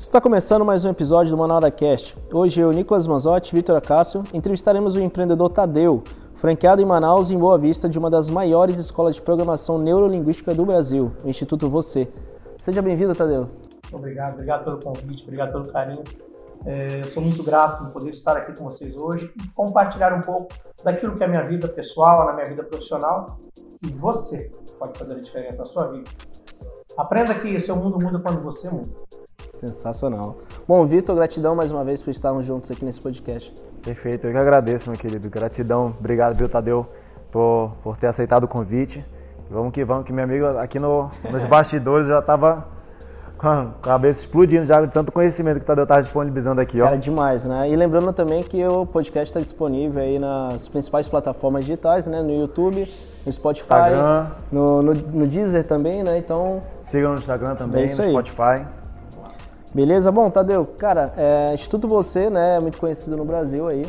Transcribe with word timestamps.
Está 0.00 0.18
começando 0.18 0.64
mais 0.64 0.82
um 0.82 0.90
episódio 0.90 1.30
do 1.30 1.36
Manual 1.36 1.60
da 1.60 1.70
Cast. 1.70 2.16
Hoje 2.32 2.58
eu, 2.58 2.72
Nicolas 2.72 3.06
Manzotti 3.06 3.52
e 3.52 3.56
Vitor 3.56 3.76
Acácio 3.76 4.24
entrevistaremos 4.32 4.96
o 4.96 5.00
empreendedor 5.00 5.50
Tadeu, 5.50 6.02
franqueado 6.36 6.80
em 6.80 6.86
Manaus 6.86 7.28
e 7.28 7.34
em 7.34 7.38
Boa 7.38 7.58
Vista 7.58 7.86
de 7.86 7.98
uma 7.98 8.08
das 8.10 8.30
maiores 8.30 8.78
escolas 8.78 9.14
de 9.14 9.20
programação 9.20 9.78
neurolinguística 9.78 10.54
do 10.54 10.64
Brasil, 10.64 11.12
o 11.22 11.28
Instituto 11.28 11.68
Você. 11.68 12.10
Seja 12.62 12.80
bem-vindo, 12.80 13.14
Tadeu. 13.14 13.50
Obrigado, 13.92 14.32
obrigado 14.32 14.64
pelo 14.64 14.80
convite, 14.80 15.22
obrigado 15.22 15.52
pelo 15.52 15.70
carinho. 15.70 16.02
É, 16.64 17.02
sou 17.04 17.22
muito 17.22 17.44
grato 17.44 17.84
por 17.84 17.92
poder 17.92 18.10
estar 18.10 18.34
aqui 18.38 18.58
com 18.58 18.64
vocês 18.64 18.96
hoje 18.96 19.30
e 19.36 19.48
compartilhar 19.48 20.14
um 20.14 20.22
pouco 20.22 20.48
daquilo 20.82 21.14
que 21.14 21.22
é 21.22 21.26
a 21.26 21.28
minha 21.28 21.46
vida 21.46 21.68
pessoal, 21.68 22.24
na 22.24 22.32
minha 22.32 22.46
vida 22.46 22.64
profissional 22.64 23.38
e 23.86 23.92
você 23.92 24.50
pode 24.78 24.98
fazer 24.98 25.12
a 25.12 25.20
diferença 25.20 25.56
na 25.56 25.66
sua 25.66 25.88
vida. 25.88 26.10
Aprenda 26.96 27.34
que 27.34 27.54
o 27.54 27.60
seu 27.60 27.76
mundo 27.76 27.98
muda 28.02 28.18
quando 28.18 28.42
você 28.42 28.68
muda. 28.70 29.09
Sensacional. 29.60 30.38
Bom, 30.66 30.86
Vitor, 30.86 31.14
gratidão 31.14 31.54
mais 31.54 31.70
uma 31.70 31.84
vez 31.84 32.02
por 32.02 32.10
estarmos 32.10 32.46
juntos 32.46 32.70
aqui 32.70 32.82
nesse 32.82 32.98
podcast. 32.98 33.52
Perfeito, 33.82 34.26
eu 34.26 34.32
que 34.32 34.38
agradeço, 34.38 34.88
meu 34.88 34.98
querido. 34.98 35.28
Gratidão, 35.28 35.94
obrigado, 36.00 36.34
viu, 36.34 36.48
Tadeu, 36.48 36.86
por, 37.30 37.72
por 37.82 37.98
ter 37.98 38.06
aceitado 38.06 38.44
o 38.44 38.48
convite. 38.48 39.04
Vamos 39.50 39.72
que 39.72 39.84
vamos, 39.84 40.06
que 40.06 40.14
meu 40.14 40.24
amigo 40.24 40.46
aqui 40.58 40.78
no, 40.78 41.10
nos 41.30 41.44
bastidores 41.50 42.08
já 42.08 42.20
estava 42.20 42.66
com 43.36 43.48
a 43.48 43.66
cabeça 43.82 44.20
explodindo 44.20 44.64
já 44.64 44.80
de 44.80 44.90
tanto 44.90 45.12
conhecimento 45.12 45.58
que 45.58 45.64
o 45.64 45.66
Tadeu 45.66 45.82
estava 45.82 46.02
disponibilizando 46.02 46.58
aqui, 46.62 46.80
ó. 46.80 46.84
Cara, 46.86 46.96
demais, 46.96 47.44
né? 47.44 47.68
E 47.68 47.76
lembrando 47.76 48.14
também 48.14 48.42
que 48.42 48.64
o 48.66 48.86
podcast 48.86 49.28
está 49.28 49.40
disponível 49.40 50.00
aí 50.00 50.18
nas 50.18 50.68
principais 50.68 51.06
plataformas 51.06 51.66
digitais, 51.66 52.06
né? 52.06 52.22
No 52.22 52.32
YouTube, 52.32 52.90
no 53.26 53.32
Spotify. 53.32 53.90
No, 54.50 54.80
no, 54.80 54.94
no 54.94 55.26
Deezer 55.26 55.64
também, 55.64 56.02
né? 56.02 56.16
Então... 56.16 56.62
Sigam 56.84 57.12
no 57.12 57.18
Instagram 57.18 57.56
também, 57.56 57.84
É 57.84 57.86
no. 57.86 58.10
Spotify. 58.10 58.79
Beleza? 59.74 60.10
Bom, 60.10 60.28
Tadeu, 60.30 60.66
cara, 60.66 61.12
é, 61.16 61.54
Instituto 61.54 61.86
Você, 61.86 62.28
né, 62.28 62.56
é 62.56 62.60
muito 62.60 62.78
conhecido 62.78 63.16
no 63.16 63.24
Brasil 63.24 63.68
aí. 63.68 63.86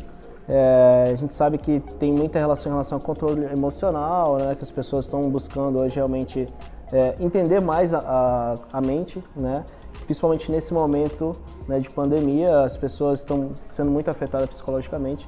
É, 0.47 1.09
a 1.11 1.15
gente 1.15 1.33
sabe 1.33 1.57
que 1.57 1.79
tem 1.97 2.13
muita 2.13 2.37
relação 2.37 2.69
em 2.69 2.73
relação 2.73 2.97
ao 2.99 3.03
controle 3.03 3.45
emocional, 3.45 4.37
né, 4.37 4.53
que 4.53 4.61
as 4.61 4.71
pessoas 4.71 5.05
estão 5.05 5.27
buscando 5.29 5.79
hoje 5.79 5.95
realmente 5.95 6.47
é, 6.93 7.15
entender 7.19 7.59
mais 7.61 7.93
a, 7.95 7.99
a, 7.99 8.77
a 8.77 8.81
mente, 8.81 9.23
né, 9.35 9.63
principalmente 10.05 10.51
nesse 10.51 10.71
momento 10.71 11.31
né, 11.67 11.79
de 11.79 11.89
pandemia, 11.89 12.61
as 12.61 12.77
pessoas 12.77 13.19
estão 13.19 13.51
sendo 13.65 13.89
muito 13.89 14.09
afetadas 14.09 14.49
psicologicamente. 14.49 15.27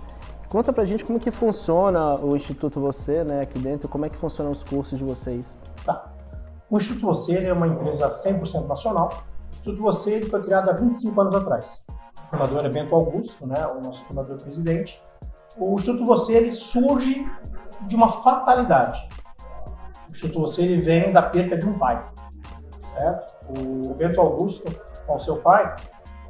Conta 0.50 0.72
pra 0.72 0.86
gente 0.86 1.04
como 1.04 1.20
que 1.20 1.32
funciona 1.32 2.14
o 2.24 2.36
Instituto 2.36 2.80
Você, 2.80 3.24
né, 3.24 3.42
aqui 3.42 3.58
dentro, 3.58 3.90
como 3.90 4.06
é 4.06 4.10
que 4.10 4.18
funcionam 4.18 4.52
os 4.52 4.64
cursos 4.64 5.00
de 5.00 5.04
vocês. 5.04 5.58
Tá. 5.84 6.12
O 6.70 6.78
Instituto 6.78 7.08
Você 7.08 7.38
é 7.38 7.52
uma 7.52 7.68
empresa 7.68 8.12
100% 8.24 8.68
nacional. 8.68 9.10
O 9.54 9.56
Instituto 9.56 9.82
Você 9.84 10.22
foi 10.24 10.42
criado 10.42 10.70
há 10.70 10.74
25 10.74 11.22
anos 11.22 11.36
atrás. 11.36 11.84
O 12.24 12.28
fundador 12.28 12.66
é 12.66 12.70
Bento 12.70 12.96
Augusto, 12.96 13.46
né, 13.46 13.66
o 13.68 13.82
nosso 13.82 14.04
fundador 14.06 14.42
presidente. 14.42 15.02
O 15.58 15.76
Instituto 15.76 16.06
Você 16.06 16.34
ele 16.34 16.54
surge 16.54 17.26
de 17.82 17.96
uma 17.96 18.12
fatalidade. 18.24 19.08
O 20.08 20.12
Instituto 20.12 20.42
Você 20.42 20.64
ele 20.64 20.82
vem 20.82 21.14
da 21.14 21.22
perda 21.22 21.56
de 21.56 21.68
um 21.68 21.78
pai, 21.78 22.04
certo? 22.96 23.36
O 23.60 23.94
Bento 23.94 24.20
Augusto, 24.20 24.66
com 25.06 25.20
seu 25.20 25.38
pai, 25.38 25.76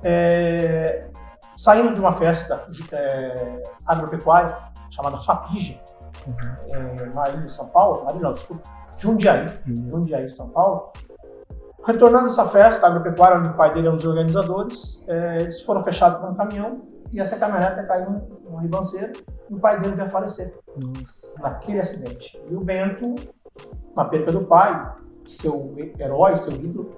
é, 0.03 1.07
saindo 1.55 1.95
de 1.95 2.01
uma 2.01 2.13
festa 2.13 2.67
é, 2.91 3.63
agropecuária 3.85 4.57
chamada 4.91 5.21
FAPIGE, 5.21 5.81
em 6.27 7.09
Marília, 7.13 7.49
São 7.49 7.67
Paulo, 7.67 8.03
Marília 8.03 8.27
não, 8.27 8.33
desculpa, 8.33 8.63
Jundiaí, 8.97 9.47
Jundiaí, 9.65 10.29
São 10.29 10.49
Paulo. 10.49 10.91
Retornando 11.85 12.27
essa 12.27 12.47
festa 12.47 12.87
agropecuária, 12.87 13.37
onde 13.37 13.49
o 13.49 13.53
pai 13.55 13.73
dele 13.73 13.87
é 13.87 13.91
um 13.91 13.97
dos 13.97 14.05
organizadores, 14.05 15.03
é, 15.05 15.41
eles 15.41 15.61
foram 15.63 15.83
fechados 15.83 16.19
por 16.19 16.29
um 16.29 16.35
caminhão 16.35 16.81
e 17.11 17.19
essa 17.19 17.35
caminhonete 17.37 17.85
caiu 17.85 18.21
numa 18.43 18.61
ribanceira 18.61 19.11
e 19.49 19.53
o 19.53 19.59
pai 19.59 19.79
dele 19.79 19.95
veio 19.95 20.07
a 20.07 20.09
falecer 20.09 20.53
naquele 21.39 21.81
acidente. 21.81 22.41
E 22.49 22.55
o 22.55 22.61
Bento, 22.61 23.15
na 23.95 24.05
perca 24.05 24.31
do 24.31 24.45
pai, 24.45 24.95
seu 25.27 25.75
herói, 25.99 26.37
seu 26.37 26.53
ídolo, 26.53 26.89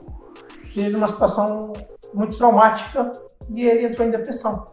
teve 0.73 0.95
uma 0.95 1.07
situação 1.07 1.73
muito 2.13 2.37
traumática 2.37 3.11
e 3.49 3.67
ele 3.67 3.87
entrou 3.87 4.07
em 4.07 4.11
depressão. 4.11 4.67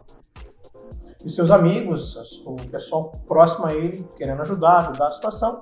E 1.25 1.31
seus 1.31 1.49
amigos, 1.49 2.43
o 2.45 2.55
pessoal 2.69 3.13
próximo 3.27 3.65
a 3.65 3.73
ele, 3.73 4.03
querendo 4.15 4.41
ajudar, 4.43 4.89
ajudar 4.89 5.07
a 5.07 5.09
situação, 5.09 5.61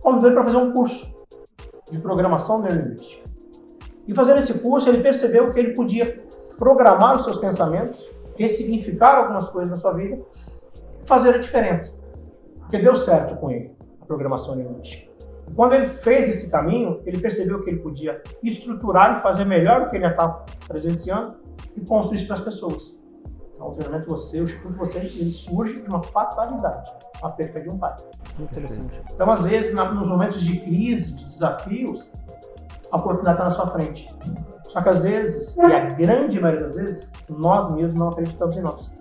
convidou 0.00 0.28
ele 0.28 0.36
para 0.36 0.44
fazer 0.44 0.58
um 0.58 0.72
curso 0.72 1.18
de 1.90 1.98
programação 1.98 2.60
neurolinguística. 2.60 3.27
E 4.08 4.14
fazendo 4.14 4.38
esse 4.38 4.58
curso, 4.58 4.88
ele 4.88 5.02
percebeu 5.02 5.52
que 5.52 5.60
ele 5.60 5.74
podia 5.74 6.24
programar 6.56 7.16
os 7.16 7.24
seus 7.24 7.36
pensamentos, 7.36 8.04
ressignificar 8.36 9.18
algumas 9.18 9.48
coisas 9.50 9.70
na 9.70 9.76
sua 9.76 9.92
vida 9.92 10.18
fazer 11.08 11.34
a 11.34 11.38
diferença. 11.38 11.96
Porque 12.60 12.78
deu 12.78 12.94
certo 12.94 13.36
com 13.36 13.50
ele, 13.50 13.74
a 14.00 14.04
programação 14.04 14.54
neurolinguística. 14.54 15.08
E 15.48 15.54
quando 15.54 15.72
ele 15.72 15.88
fez 15.88 16.28
esse 16.28 16.50
caminho, 16.50 17.00
ele 17.06 17.18
percebeu 17.18 17.62
que 17.62 17.70
ele 17.70 17.80
podia 17.80 18.22
estruturar 18.42 19.18
e 19.18 19.22
fazer 19.22 19.46
melhor 19.46 19.82
o 19.82 19.90
que 19.90 19.96
ele 19.96 20.04
já 20.04 20.10
estava 20.10 20.44
presenciando 20.66 21.36
e 21.74 21.80
construir 21.80 22.18
isso 22.18 22.26
para 22.26 22.36
as 22.36 22.42
pessoas. 22.42 22.94
Então, 23.54 23.68
o 23.68 23.72
treinamento 23.72 24.08
você, 24.08 24.40
o 24.40 24.44
Instituto 24.44 24.76
você, 24.76 24.98
ele 24.98 25.24
surge 25.24 25.80
de 25.80 25.88
uma 25.88 26.02
fatalidade, 26.02 26.92
a 27.22 27.30
perca 27.30 27.60
de 27.60 27.70
um 27.70 27.78
pai. 27.78 27.96
Interessante. 28.38 29.02
Então, 29.12 29.30
às 29.30 29.44
vezes, 29.44 29.74
nos 29.74 30.06
momentos 30.06 30.40
de 30.42 30.60
crise, 30.60 31.12
de 31.12 31.24
desafios, 31.24 32.10
a 32.90 32.96
oportunidade 32.96 33.38
está 33.38 33.44
na 33.44 33.54
sua 33.54 33.66
frente. 33.68 34.08
Só 34.64 34.82
que 34.82 34.88
às 34.88 35.02
vezes, 35.02 35.56
e 35.56 35.60
a 35.60 35.80
grande 35.80 36.40
maioria 36.40 36.66
das 36.66 36.76
vezes, 36.76 37.10
nós 37.28 37.70
mesmos 37.72 37.94
não 37.94 38.08
acreditamos 38.08 38.56
em 38.56 38.60
nós. 38.60 38.92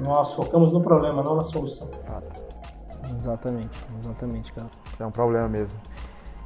Nós 0.00 0.32
focamos 0.34 0.72
no 0.72 0.80
problema, 0.80 1.22
não 1.22 1.36
na 1.36 1.44
solução. 1.44 1.90
Exatamente, 3.10 3.86
exatamente, 4.00 4.52
cara. 4.52 4.68
É 4.98 5.06
um 5.06 5.10
problema 5.10 5.48
mesmo. 5.48 5.78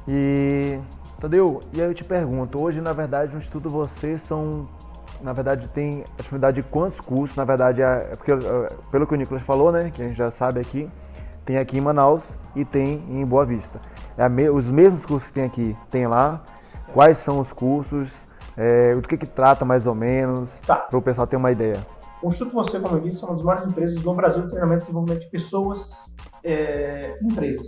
E, 0.07 0.79
Tadeu, 1.19 1.59
e 1.73 1.81
aí 1.81 1.87
eu 1.87 1.93
te 1.93 2.03
pergunto, 2.03 2.61
hoje 2.61 2.79
na 2.81 2.93
verdade 2.93 3.33
no 3.33 3.39
Instituto 3.39 3.69
Você 3.69 4.17
são, 4.17 4.67
na 5.21 5.33
verdade 5.33 5.67
tem 5.69 6.03
a 6.13 6.17
disponibilidade 6.17 6.61
de 6.61 6.63
quantos 6.63 6.99
cursos, 6.99 7.35
na 7.35 7.43
verdade 7.43 7.81
é 7.81 8.09
é 8.11 8.15
porque 8.15 8.31
eh, 8.31 8.75
pelo 8.89 9.05
que 9.05 9.13
o 9.13 9.17
Nicolas 9.17 9.41
falou, 9.43 9.71
né, 9.71 9.91
que 9.91 10.01
a 10.01 10.07
gente 10.07 10.17
já 10.17 10.31
sabe 10.31 10.59
aqui, 10.59 10.89
tem 11.45 11.57
aqui 11.57 11.77
em 11.77 11.81
Manaus 11.81 12.33
e 12.55 12.63
tem 12.63 13.03
em 13.09 13.25
Boa 13.25 13.45
Vista. 13.45 13.79
É 14.17 14.27
me- 14.27 14.49
os 14.49 14.69
mesmos 14.69 15.05
cursos 15.05 15.27
que 15.27 15.33
tem 15.33 15.43
aqui, 15.45 15.77
tem 15.89 16.07
lá. 16.07 16.41
Quais 16.93 17.17
são 17.19 17.39
os 17.39 17.51
cursos? 17.53 18.13
É, 18.55 18.95
do 18.95 19.07
que 19.07 19.17
que 19.17 19.27
trata 19.27 19.63
mais 19.63 19.85
ou 19.85 19.93
menos? 19.93 20.57
Tá. 20.65 20.77
Para 20.77 20.97
o 20.97 21.01
pessoal 21.01 21.27
ter 21.27 21.35
uma 21.35 21.51
ideia. 21.51 21.77
O 22.23 22.29
Instituto 22.29 22.55
Você, 22.55 22.79
como 22.79 22.95
eu 22.95 23.01
disse, 23.01 23.23
é 23.23 23.27
uma 23.27 23.35
das 23.35 23.43
maiores 23.45 23.71
empresas 23.71 24.03
no 24.03 24.15
Brasil 24.15 24.41
de 24.41 24.49
treinamento 24.49 24.79
e 24.83 24.85
desenvolvimento 24.87 25.21
de 25.21 25.29
pessoas 25.29 25.91
é, 26.43 27.15
e 27.21 27.25
empresas. 27.27 27.67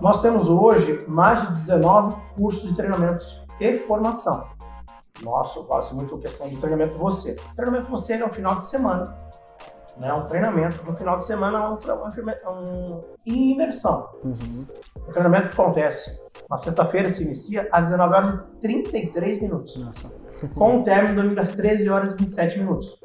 Nós 0.00 0.22
temos 0.22 0.48
hoje 0.48 1.04
mais 1.06 1.42
de 1.48 1.52
19 1.54 2.16
cursos 2.36 2.70
de 2.70 2.74
treinamentos 2.76 3.42
e 3.60 3.76
formação. 3.76 4.46
Nossa, 5.22 5.58
eu 5.58 5.66
faço 5.66 5.94
muito 5.94 6.16
questão 6.18 6.48
do 6.48 6.58
treinamento 6.58 6.98
você. 6.98 7.36
O 7.52 7.56
treinamento 7.56 7.90
você 7.90 8.14
é 8.14 8.24
um 8.24 8.30
final 8.30 8.56
de 8.56 8.66
semana. 8.66 9.14
Né? 9.98 10.12
Um 10.12 10.26
treinamento 10.26 10.84
no 10.84 10.94
final 10.94 11.18
de 11.18 11.26
semana 11.26 11.58
é 11.58 11.68
um, 11.68 11.76
tra- 11.76 11.94
um, 12.50 13.02
imersão. 13.24 14.08
Uhum. 14.22 14.66
O 14.96 15.12
treinamento 15.12 15.48
que 15.48 15.60
acontece 15.60 16.20
na 16.50 16.58
sexta-feira 16.58 17.08
se 17.08 17.24
inicia 17.24 17.66
às 17.72 17.84
19 17.84 18.14
horas 18.14 18.34
e 18.34 18.60
33 18.60 19.40
minutos 19.40 19.76
Nossa. 19.76 20.10
com 20.54 20.80
o 20.80 20.84
término 20.84 21.22
domingo 21.22 21.40
às 21.40 21.54
13 21.54 21.88
horas 21.88 22.10
e 22.10 22.16
27 22.16 22.58
minutos. 22.58 23.00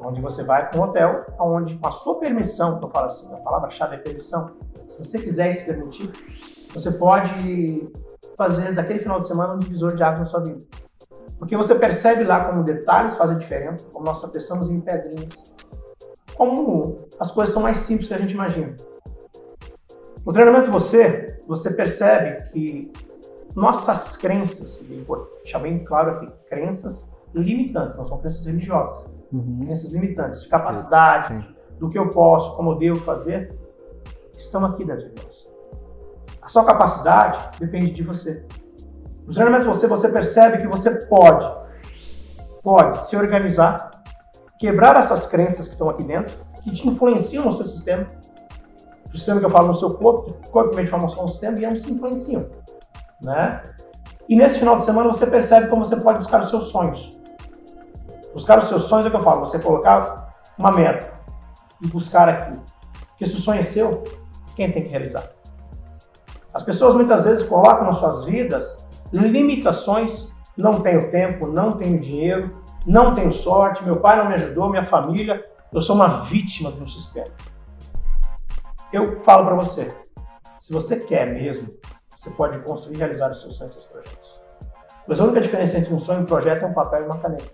Onde 0.00 0.20
você 0.20 0.44
vai 0.44 0.68
para 0.68 0.78
um 0.78 0.84
hotel, 0.84 1.24
onde 1.40 1.76
com 1.76 1.88
a 1.88 1.92
sua 1.92 2.20
permissão, 2.20 2.78
que 2.78 2.84
eu 2.84 2.90
falo 2.90 3.06
assim, 3.06 3.32
a 3.32 3.38
palavra-chave 3.38 3.96
é 3.96 3.98
permissão, 3.98 4.56
se 4.90 4.98
você 4.98 5.18
quiser 5.18 5.54
se 5.54 5.64
permitir, 5.64 6.10
você 6.72 6.90
pode 6.90 7.90
fazer 8.36 8.72
daquele 8.74 9.00
final 9.00 9.18
de 9.18 9.26
semana 9.26 9.54
um 9.54 9.58
divisor 9.58 9.96
de 9.96 10.02
água 10.02 10.20
na 10.20 10.26
sua 10.26 10.40
vida. 10.40 10.60
Porque 11.38 11.56
você 11.56 11.74
percebe 11.74 12.24
lá 12.24 12.44
como 12.44 12.64
detalhes 12.64 13.16
fazem 13.16 13.38
diferença, 13.38 13.86
como 13.92 14.04
nós 14.04 14.24
pensamos 14.30 14.70
em 14.70 14.80
pedrinhas, 14.80 15.34
como 16.38 17.08
as 17.18 17.32
coisas 17.32 17.52
são 17.52 17.62
mais 17.62 17.78
simples 17.78 18.06
que 18.06 18.14
a 18.14 18.20
gente 18.20 18.32
imagina. 18.32 18.74
No 20.24 20.32
treinamento 20.32 20.70
você, 20.70 21.42
você 21.48 21.72
percebe 21.72 22.44
que 22.50 22.92
nossas 23.56 24.16
crenças, 24.16 24.80
deixar 25.42 25.58
bem 25.58 25.84
claro 25.84 26.12
aqui, 26.12 26.30
crenças 26.48 27.12
limitantes, 27.34 27.96
não 27.98 28.06
são 28.06 28.18
crenças 28.18 28.46
religiosas, 28.46 29.04
Uhum. 29.30 29.60
crenças 29.66 29.92
limitantes, 29.92 30.42
de 30.42 30.48
capacidade, 30.48 31.26
Sim. 31.26 31.44
do 31.78 31.90
que 31.90 31.98
eu 31.98 32.08
posso, 32.08 32.56
como 32.56 32.70
eu 32.72 32.76
devo 32.76 33.00
fazer, 33.00 33.54
estão 34.38 34.64
aqui 34.64 34.84
dentro 34.84 35.08
de 35.10 35.22
nós. 35.22 35.48
A 36.40 36.48
sua 36.48 36.64
capacidade 36.64 37.58
depende 37.58 37.90
de 37.90 38.02
você. 38.02 38.46
No 39.26 39.34
treinamento 39.34 39.66
você, 39.66 39.86
você 39.86 40.08
percebe 40.08 40.58
que 40.62 40.66
você 40.66 40.90
pode, 41.06 41.68
pode 42.62 43.06
se 43.06 43.16
organizar, 43.16 43.97
quebrar 44.58 44.96
essas 44.96 45.26
crenças 45.26 45.66
que 45.66 45.74
estão 45.74 45.88
aqui 45.88 46.02
dentro, 46.02 46.36
que 46.62 46.74
te 46.74 46.88
influenciam 46.88 47.44
no 47.44 47.52
seu 47.52 47.66
sistema. 47.66 48.06
O 49.12 49.16
sistema 49.16 49.40
que 49.40 49.46
eu 49.46 49.50
falo 49.50 49.68
no 49.68 49.76
seu 49.76 49.94
corpo, 49.94 50.34
corpo, 50.50 50.76
mente, 50.76 50.90
forma, 50.90 51.08
são 51.08 51.24
um 51.24 51.28
sistema 51.28 51.58
e 51.58 51.64
ambos 51.64 51.82
se 51.82 51.92
influenciam. 51.92 52.46
Né? 53.22 53.62
E 54.28 54.36
nesse 54.36 54.58
final 54.58 54.76
de 54.76 54.84
semana 54.84 55.08
você 55.08 55.26
percebe 55.26 55.68
como 55.68 55.84
você 55.84 55.96
pode 55.96 56.18
buscar 56.18 56.42
os 56.42 56.50
seus 56.50 56.68
sonhos. 56.68 57.18
Buscar 58.34 58.58
os 58.58 58.68
seus 58.68 58.82
sonhos 58.84 59.06
é 59.06 59.08
o 59.08 59.10
que 59.12 59.16
eu 59.16 59.22
falo, 59.22 59.40
você 59.40 59.58
colocar 59.58 60.34
uma 60.58 60.72
meta 60.72 61.10
e 61.80 61.86
buscar 61.86 62.28
aquilo. 62.28 62.62
Porque 63.08 63.26
se 63.26 63.36
o 63.36 63.40
sonho 63.40 63.60
é 63.60 63.62
seu, 63.62 64.04
quem 64.54 64.70
tem 64.70 64.84
que 64.84 64.90
realizar? 64.90 65.24
As 66.52 66.62
pessoas 66.62 66.94
muitas 66.94 67.24
vezes 67.24 67.46
colocam 67.46 67.86
nas 67.86 67.98
suas 67.98 68.24
vidas 68.24 68.76
limitações. 69.12 70.28
Não 70.56 70.80
tenho 70.80 71.10
tempo, 71.10 71.46
não 71.46 71.72
tenho 71.72 72.00
dinheiro, 72.00 72.62
não 72.86 73.14
tenho 73.14 73.32
sorte, 73.32 73.84
meu 73.84 74.00
pai 74.00 74.16
não 74.16 74.28
me 74.28 74.34
ajudou, 74.34 74.70
minha 74.70 74.84
família, 74.84 75.44
eu 75.72 75.82
sou 75.82 75.96
uma 75.96 76.22
vítima 76.22 76.72
de 76.72 76.82
um 76.82 76.86
sistema. 76.86 77.32
Eu 78.92 79.20
falo 79.20 79.44
para 79.44 79.54
você, 79.54 79.88
se 80.58 80.72
você 80.72 80.96
quer 80.96 81.32
mesmo, 81.32 81.68
você 82.14 82.30
pode 82.30 82.58
construir 82.60 82.94
e 82.94 82.98
realizar 82.98 83.30
os 83.30 83.40
seus 83.40 83.56
sonhos 83.56 83.74
e 83.74 83.78
seus 83.78 83.90
projetos. 83.90 84.42
Mas 85.06 85.20
a 85.20 85.24
única 85.24 85.40
diferença 85.40 85.78
entre 85.78 85.92
um 85.92 86.00
sonho 86.00 86.20
e 86.20 86.22
um 86.22 86.26
projeto 86.26 86.64
é 86.64 86.66
um 86.66 86.74
papel 86.74 87.02
e 87.02 87.04
uma 87.04 87.18
caneta. 87.18 87.50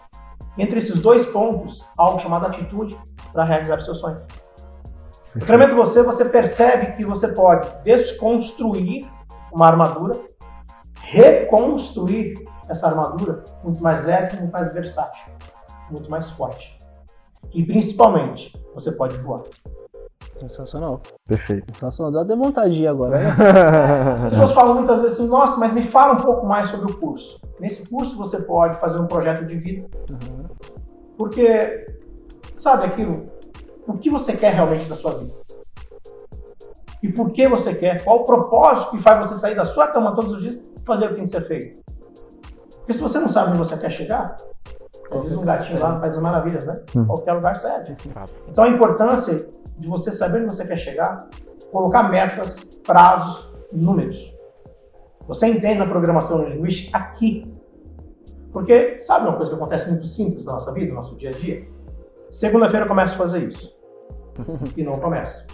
Entre 0.56 0.78
esses 0.78 1.00
dois 1.00 1.26
pontos, 1.26 1.84
há 1.98 2.02
algo 2.02 2.20
chamado 2.20 2.46
atitude 2.46 2.98
para 3.32 3.44
realizar 3.44 3.78
o 3.78 3.82
seu 3.82 3.94
sonho. 3.94 4.22
No 5.34 5.40
treinamento 5.40 5.74
você, 5.74 6.02
você 6.02 6.24
percebe 6.24 6.92
que 6.92 7.04
você 7.04 7.28
pode 7.28 7.68
desconstruir 7.82 9.10
uma 9.52 9.66
armadura, 9.66 10.20
reconstruir 11.02 12.34
essa 12.68 12.86
armadura 12.86 13.44
muito 13.62 13.82
mais 13.82 14.04
leve, 14.04 14.36
muito 14.38 14.52
mais 14.52 14.72
versátil, 14.72 15.22
muito 15.90 16.10
mais 16.10 16.30
forte. 16.30 16.76
E 17.52 17.64
principalmente, 17.64 18.58
você 18.74 18.90
pode 18.90 19.16
voar. 19.18 19.42
Sensacional. 20.38 21.00
Perfeito. 21.26 21.72
Sensacional. 21.72 22.12
Dá 22.12 22.22
até 22.22 22.34
vontade 22.34 22.74
de 22.74 22.86
agora. 22.86 23.18
Né? 23.18 23.28
As 24.26 24.30
pessoas 24.30 24.52
falam 24.52 24.74
muitas 24.74 25.00
vezes 25.00 25.18
assim, 25.18 25.28
nossa, 25.28 25.56
mas 25.58 25.72
me 25.72 25.82
fala 25.82 26.14
um 26.14 26.22
pouco 26.22 26.46
mais 26.46 26.68
sobre 26.70 26.90
o 26.90 26.96
curso. 26.96 27.40
Nesse 27.60 27.88
curso 27.88 28.16
você 28.16 28.42
pode 28.42 28.80
fazer 28.80 29.00
um 29.00 29.06
projeto 29.06 29.46
de 29.46 29.56
vida. 29.56 29.88
Uhum. 30.10 30.44
Porque, 31.16 31.86
sabe 32.56 32.86
aquilo? 32.86 33.28
O 33.86 33.94
que 33.94 34.10
você 34.10 34.32
quer 34.32 34.54
realmente 34.54 34.88
da 34.88 34.96
sua 34.96 35.14
vida? 35.14 35.32
E 37.02 37.12
por 37.12 37.30
que 37.30 37.46
você 37.46 37.74
quer? 37.74 38.02
Qual 38.02 38.22
o 38.22 38.24
propósito 38.24 38.90
que 38.90 39.02
faz 39.02 39.28
você 39.28 39.38
sair 39.38 39.54
da 39.54 39.66
sua 39.66 39.88
cama 39.88 40.14
todos 40.14 40.32
os 40.32 40.40
dias 40.40 40.54
e 40.54 40.84
fazer 40.84 41.04
o 41.04 41.08
que 41.10 41.14
tem 41.14 41.24
que 41.24 41.30
ser 41.30 41.46
feito? 41.46 41.84
Porque 42.84 42.92
se 42.92 43.00
você 43.00 43.18
não 43.18 43.28
sabe 43.28 43.48
onde 43.48 43.58
você 43.58 43.78
quer 43.78 43.88
chegar, 43.88 44.36
diz 45.22 45.34
um 45.34 45.42
gatinho 45.42 45.80
lá 45.80 45.94
no 45.94 46.00
País 46.00 46.12
das 46.12 46.22
Maravilhas, 46.22 46.66
né? 46.66 46.82
Hum. 46.94 47.06
Qualquer 47.06 47.32
lugar 47.32 47.56
serve. 47.56 47.96
Então 48.46 48.62
a 48.62 48.68
importância 48.68 49.48
de 49.78 49.88
você 49.88 50.12
saber 50.12 50.42
onde 50.42 50.54
você 50.54 50.66
quer 50.66 50.76
chegar, 50.76 51.26
colocar 51.72 52.02
metas, 52.02 52.62
prazos, 52.86 53.50
números. 53.72 54.36
Você 55.26 55.46
entende 55.46 55.78
na 55.78 55.86
programação 55.86 56.46
linguística 56.46 56.98
aqui. 56.98 57.50
Porque 58.52 58.98
sabe 58.98 59.26
uma 59.26 59.36
coisa 59.36 59.50
que 59.50 59.56
acontece 59.56 59.88
muito 59.88 60.06
simples 60.06 60.44
na 60.44 60.52
nossa 60.52 60.70
vida, 60.70 60.88
no 60.90 60.96
nosso 60.96 61.16
dia 61.16 61.30
a 61.30 61.32
dia? 61.32 61.66
Segunda-feira 62.30 62.84
eu 62.84 62.88
começo 62.88 63.14
a 63.14 63.18
fazer 63.18 63.48
isso. 63.48 63.74
e 64.76 64.84
não 64.84 64.92
começo. 64.92 65.46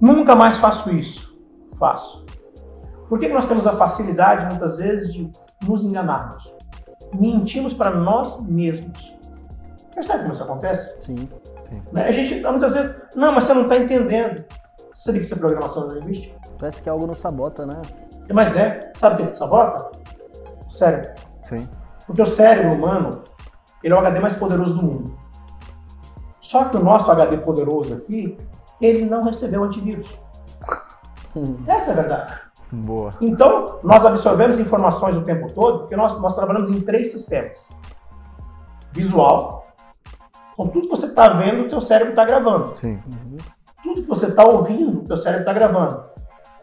Nunca 0.00 0.34
mais 0.34 0.58
faço 0.58 0.92
isso. 0.92 1.32
Faço. 1.78 2.26
Por 3.08 3.20
que 3.20 3.28
nós 3.28 3.46
temos 3.46 3.68
a 3.68 3.72
facilidade, 3.72 4.46
muitas 4.46 4.78
vezes, 4.78 5.12
de 5.12 5.30
nos 5.66 5.84
enganarmos? 5.84 6.54
Mentimos 7.14 7.74
para 7.74 7.90
nós 7.90 8.42
mesmos. 8.46 9.14
Percebe 9.94 10.20
como 10.20 10.32
isso 10.32 10.42
acontece? 10.42 10.96
Sim. 11.00 11.28
Né? 11.92 12.08
A 12.08 12.12
gente, 12.12 12.40
muitas 12.42 12.74
vezes, 12.74 12.94
não, 13.14 13.32
mas 13.32 13.44
você 13.44 13.54
não 13.54 13.62
está 13.62 13.76
entendendo. 13.76 14.44
Você 14.94 15.02
sabia 15.02 15.20
que 15.20 15.26
isso 15.26 15.34
é 15.34 15.38
programação 15.38 15.88
linguística? 15.88 16.38
Parece 16.58 16.82
que 16.82 16.88
algo 16.88 17.06
nos 17.06 17.18
sabota, 17.18 17.66
né? 17.66 17.80
Mas 18.32 18.56
é. 18.56 18.92
Sabe 18.96 19.22
o 19.22 19.28
que 19.28 19.36
sabota? 19.36 19.90
O 20.66 20.70
cérebro. 20.70 21.10
Sim. 21.42 21.68
Porque 22.06 22.22
o 22.22 22.26
cérebro 22.26 22.72
humano, 22.72 23.22
ele 23.82 23.92
é 23.92 23.96
o 23.96 24.00
HD 24.00 24.20
mais 24.20 24.36
poderoso 24.36 24.76
do 24.76 24.84
mundo. 24.84 25.18
Só 26.40 26.64
que 26.64 26.76
o 26.76 26.84
nosso 26.84 27.10
HD 27.10 27.38
poderoso 27.38 27.94
aqui, 27.94 28.36
ele 28.80 29.04
não 29.04 29.22
recebeu 29.22 29.64
antivírus. 29.64 30.18
Essa 31.66 31.90
é 31.90 31.92
a 31.92 31.96
verdade. 31.96 32.40
Boa. 32.72 33.10
Então, 33.20 33.80
nós 33.82 34.04
absorvemos 34.04 34.58
informações 34.58 35.16
o 35.16 35.22
tempo 35.22 35.52
todo, 35.52 35.80
porque 35.80 35.96
nós, 35.96 36.18
nós 36.20 36.34
trabalhamos 36.34 36.70
em 36.70 36.80
três 36.80 37.12
sistemas. 37.12 37.68
Visual, 38.92 39.62
então, 40.54 40.68
tudo 40.68 40.88
que 40.88 40.96
você 40.96 41.06
está 41.06 41.28
vendo, 41.28 41.66
o 41.66 41.70
seu 41.70 41.80
cérebro 41.80 42.12
está 42.12 42.24
gravando. 42.24 42.76
Sim. 42.76 43.00
Uhum. 43.06 43.36
Tudo 43.82 44.02
que 44.02 44.08
você 44.08 44.26
está 44.26 44.44
ouvindo, 44.44 45.02
o 45.02 45.06
seu 45.06 45.16
cérebro 45.16 45.42
está 45.42 45.52
gravando. 45.52 46.04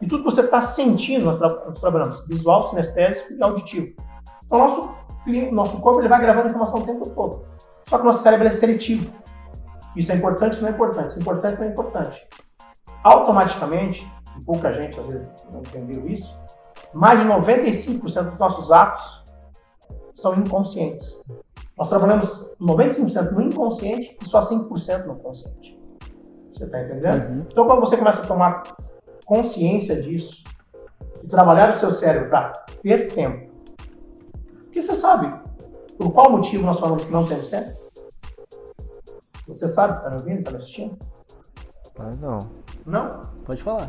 E 0.02 0.08
tudo 0.08 0.24
que 0.24 0.32
você 0.32 0.42
está 0.42 0.62
sentindo, 0.62 1.26
nós, 1.26 1.38
tra 1.38 1.50
nós, 1.50 1.80
trabalhamos 1.80 2.26
visual, 2.26 2.70
sinestésico 2.70 3.34
e 3.34 3.44
auditivo. 3.44 3.94
Então, 4.46 4.60
nosso, 4.60 4.96
nosso 5.52 5.80
corpo 5.80 6.00
ele 6.00 6.08
vai 6.08 6.22
gravando 6.22 6.48
informação 6.48 6.80
o 6.80 6.86
tempo 6.86 7.10
todo. 7.10 7.46
Só 7.88 7.98
que 7.98 8.04
o 8.04 8.06
nosso 8.06 8.24
cérebro 8.24 8.48
é 8.48 8.52
seletivo. 8.52 9.14
Isso 9.96 10.12
é 10.12 10.16
importante 10.16 10.62
não 10.62 10.70
é 10.70 10.72
importante. 10.72 11.10
Isso 11.10 11.20
é 11.20 11.22
importante 11.22 11.60
não 11.60 11.66
é 11.66 11.70
importante. 11.70 12.28
Automaticamente, 13.04 14.10
pouca 14.46 14.74
gente 14.74 15.00
às 15.00 15.08
vezes 15.08 15.28
não 15.52 15.60
entendeu 15.60 16.08
isso, 16.08 16.38
mais 16.94 17.20
de 17.20 17.26
95% 17.28 18.02
dos 18.02 18.40
nossos 18.40 18.72
atos 18.72 19.24
são 20.14 20.36
inconscientes. 20.36 21.20
Nós 21.78 21.88
trabalhamos 21.88 22.54
95% 22.60 23.32
no 23.32 23.42
inconsciente 23.42 24.18
e 24.22 24.26
só 24.26 24.42
5% 24.42 25.06
no 25.06 25.16
consciente. 25.16 25.80
Você 26.52 26.66
está 26.66 26.82
entendendo? 26.82 27.30
Uhum. 27.30 27.46
Então, 27.50 27.66
quando 27.66 27.80
você 27.80 27.96
começa 27.96 28.22
a 28.22 28.26
tomar 28.26 28.64
consciência 29.26 30.02
disso 30.02 30.44
e 31.24 31.28
trabalhar 31.28 31.74
o 31.74 31.78
seu 31.78 31.92
cérebro 31.92 32.30
para 32.30 32.52
ter 32.82 33.08
tempo, 33.14 33.50
porque 34.66 34.82
você 34.82 34.96
sabe 34.96 35.34
por 35.98 36.12
qual 36.12 36.32
motivo 36.32 36.66
nós 36.66 36.80
falamos 36.80 37.06
que 37.06 37.12
não 37.12 37.26
temos 37.26 37.50
tempo? 37.50 37.80
Você 39.48 39.68
sabe, 39.68 39.98
está 39.98 40.10
me 40.10 40.18
ouvindo, 40.18 40.40
está 40.40 40.52
me 40.52 40.58
assistindo? 40.58 40.98
Ah, 42.00 42.12
não. 42.20 42.38
Não? 42.86 43.22
Pode 43.46 43.62
falar. 43.62 43.88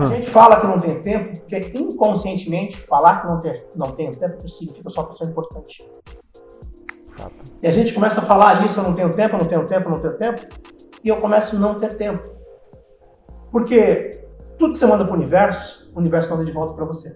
A 0.00 0.06
gente 0.06 0.30
fala 0.30 0.60
que 0.60 0.66
não 0.66 0.78
tem 0.78 1.02
tempo 1.02 1.38
porque 1.40 1.72
inconscientemente 1.74 2.78
falar 2.82 3.20
que 3.20 3.26
não, 3.26 3.40
tem, 3.40 3.54
não 3.76 3.90
tem 3.92 4.10
tempo 4.10 4.48
significa 4.48 4.88
só 4.88 5.04
que 5.04 5.14
isso 5.14 5.24
é 5.24 5.26
importante. 5.26 5.88
E 7.62 7.66
a 7.66 7.70
gente 7.70 7.92
começa 7.92 8.20
a 8.20 8.24
falar 8.24 8.64
isso, 8.64 8.80
eu 8.80 8.84
não 8.84 8.94
tenho 8.94 9.10
tempo, 9.10 9.34
eu 9.34 9.40
não 9.40 9.46
tenho 9.46 9.66
tempo, 9.66 9.86
eu 9.86 9.90
não 9.90 10.00
tenho 10.00 10.16
tempo, 10.16 10.40
e 11.04 11.08
eu 11.08 11.20
começo 11.20 11.56
a 11.56 11.58
não 11.58 11.78
ter 11.78 11.94
tempo. 11.96 12.26
Porque 13.52 14.24
tudo 14.58 14.72
que 14.72 14.78
você 14.78 14.86
manda 14.86 15.04
para 15.04 15.12
o 15.12 15.16
universo, 15.16 15.90
o 15.94 15.98
universo 15.98 16.30
manda 16.30 16.44
de 16.44 16.52
volta 16.52 16.72
para 16.72 16.84
você. 16.86 17.14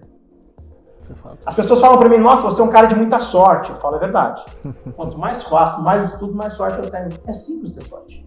As 1.45 1.55
pessoas 1.55 1.79
falam 1.79 1.97
para 1.99 2.09
mim, 2.09 2.17
nossa, 2.17 2.43
você 2.43 2.61
é 2.61 2.63
um 2.63 2.69
cara 2.69 2.87
de 2.87 2.95
muita 2.95 3.19
sorte. 3.19 3.71
Eu 3.71 3.77
falo, 3.77 3.95
é 3.95 3.99
verdade. 3.99 4.43
Quanto 4.95 5.17
mais 5.17 5.43
faço, 5.43 5.81
mais 5.81 6.11
estudo, 6.11 6.33
mais 6.33 6.55
sorte 6.55 6.79
eu 6.79 6.89
tenho. 6.89 7.09
É 7.27 7.33
simples 7.33 7.71
ter 7.73 7.83
sorte. 7.83 8.24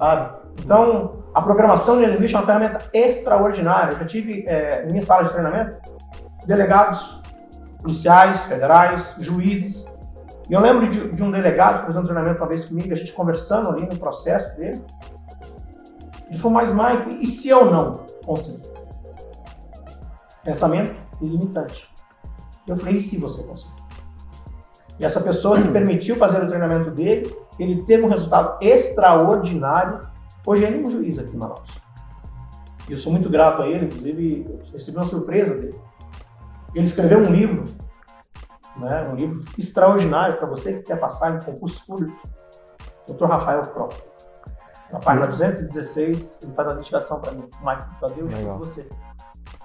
Sabe? 0.00 0.38
Então, 0.64 1.24
a 1.34 1.42
programação 1.42 1.98
de 1.98 2.06
linguística 2.06 2.38
é 2.38 2.40
uma 2.40 2.46
ferramenta 2.46 2.90
extraordinária. 2.94 3.92
Eu 3.92 3.98
já 3.98 4.06
tive, 4.06 4.48
é, 4.48 4.86
em 4.86 4.92
minha 4.92 5.02
sala 5.02 5.24
de 5.24 5.30
treinamento, 5.30 5.76
delegados 6.46 7.20
policiais, 7.82 8.46
federais, 8.46 9.14
juízes, 9.18 9.86
e 10.48 10.54
eu 10.54 10.60
lembro 10.60 10.88
de, 10.88 11.12
de 11.12 11.22
um 11.22 11.30
delegado 11.30 11.86
fazendo 11.86 12.00
um 12.00 12.04
treinamento 12.04 12.40
uma 12.40 12.48
vez 12.48 12.64
comigo, 12.64 12.90
a 12.92 12.96
gente 12.96 13.12
conversando 13.12 13.68
ali 13.68 13.82
no 13.82 13.98
processo 13.98 14.56
dele. 14.56 14.82
Ele 16.28 16.38
falou, 16.38 16.54
mas 16.54 16.72
Mike, 16.72 17.22
e 17.22 17.26
se 17.26 17.50
eu 17.50 17.70
não 17.70 18.06
conseguir? 18.24 18.70
Pensamento 20.42 20.96
ilimitante. 21.20 21.88
Eu 22.66 22.76
falei, 22.76 22.96
e 22.96 23.00
se 23.02 23.18
você 23.18 23.42
conseguir? 23.42 23.74
E 24.98 25.04
essa 25.04 25.20
pessoa 25.20 25.58
se 25.58 25.68
permitiu 25.68 26.16
fazer 26.16 26.42
o 26.42 26.48
treinamento 26.48 26.90
dele, 26.90 27.34
ele 27.62 27.82
teve 27.84 28.04
um 28.04 28.08
resultado 28.08 28.58
extraordinário. 28.60 30.00
Hoje 30.46 30.64
ele 30.64 30.82
é 30.82 30.86
um 30.86 30.90
juiz 30.90 31.18
aqui 31.18 31.34
em 31.34 31.38
Manaus. 31.38 31.80
E 32.88 32.92
eu 32.92 32.98
sou 32.98 33.12
muito 33.12 33.28
grato 33.28 33.62
a 33.62 33.68
ele, 33.68 33.86
inclusive 33.86 34.60
recebi 34.72 34.96
uma 34.96 35.06
surpresa 35.06 35.54
dele. 35.54 35.78
Ele 36.74 36.86
escreveu 36.86 37.18
um 37.18 37.30
livro 37.30 37.64
né? 38.76 39.08
um 39.08 39.14
livro 39.14 39.40
extraordinário 39.58 40.36
para 40.36 40.46
você 40.46 40.74
que 40.74 40.82
quer 40.82 40.98
passar 40.98 41.36
em 41.36 41.44
concurso 41.44 41.86
público. 41.86 42.16
Dr. 43.06 43.24
Rafael 43.24 43.62
Pro. 43.62 43.88
Na 44.92 44.98
página 44.98 45.26
216, 45.26 46.38
ele 46.42 46.52
faz 46.52 46.68
uma 46.68 46.74
dedicação 46.76 47.20
para 47.20 47.32
mim. 47.32 47.48
Mike, 47.62 47.84
para 47.98 48.08
Deus 48.08 48.32
e 48.32 48.44
você. 48.44 48.88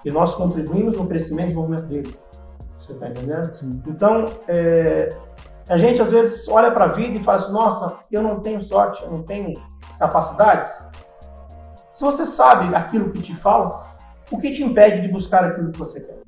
Que 0.02 0.10
nós 0.10 0.34
contribuímos 0.34 0.96
no 0.96 1.06
crescimento 1.06 1.44
e 1.44 1.54
desenvolvimento 1.54 1.86
dele. 1.86 2.16
Você 2.78 2.92
está 2.92 3.08
entendendo? 3.08 3.54
Sim. 3.54 3.82
Então, 3.86 4.26
é, 4.46 5.08
a 5.68 5.76
gente 5.76 6.00
às 6.00 6.10
vezes 6.10 6.46
olha 6.48 6.70
para 6.70 6.84
a 6.84 6.88
vida 6.88 7.18
e 7.18 7.22
fala 7.22 7.38
assim: 7.38 7.52
nossa, 7.52 7.98
eu 8.10 8.22
não 8.22 8.40
tenho 8.40 8.62
sorte, 8.62 9.02
eu 9.02 9.10
não 9.10 9.22
tenho 9.22 9.52
capacidades. 9.98 10.70
Se 11.92 12.04
você 12.04 12.26
sabe 12.26 12.74
aquilo 12.74 13.10
que 13.12 13.22
te 13.22 13.34
falta, 13.34 13.84
o 14.30 14.38
que 14.38 14.52
te 14.52 14.62
impede 14.62 15.02
de 15.02 15.08
buscar 15.08 15.44
aquilo 15.44 15.72
que 15.72 15.78
você 15.78 16.00
quer? 16.00 16.22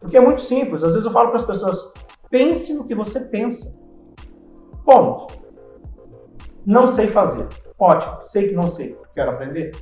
Porque 0.00 0.16
é 0.16 0.20
muito 0.20 0.42
simples. 0.42 0.84
Às 0.84 0.92
vezes 0.92 1.04
eu 1.04 1.10
falo 1.12 1.28
para 1.28 1.40
as 1.40 1.46
pessoas: 1.46 1.92
pense 2.30 2.72
no 2.74 2.84
que 2.84 2.94
você 2.94 3.20
pensa. 3.20 3.74
Ponto. 4.84 5.42
Não 6.64 6.88
sei 6.88 7.08
fazer. 7.08 7.48
Ótimo. 7.78 8.18
Sei 8.24 8.48
que 8.48 8.54
não 8.54 8.70
sei. 8.70 8.98
Quero 9.14 9.32
aprender. 9.32 9.72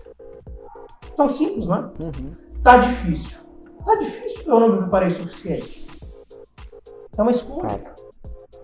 Tão 1.17 1.29
simples, 1.29 1.67
não 1.67 1.77
é? 1.77 1.81
Uhum. 1.81 2.35
Tá 2.63 2.79
difícil. 2.79 3.39
Tá 3.85 3.97
difícil 3.97 4.23
eu 4.47 4.61
não 4.61 4.69
me 4.69 4.79
preparei 4.79 5.09
o 5.09 5.13
suficiente. 5.13 5.87
É 7.17 7.23
uma 7.23 7.31
escolha. 7.31 7.83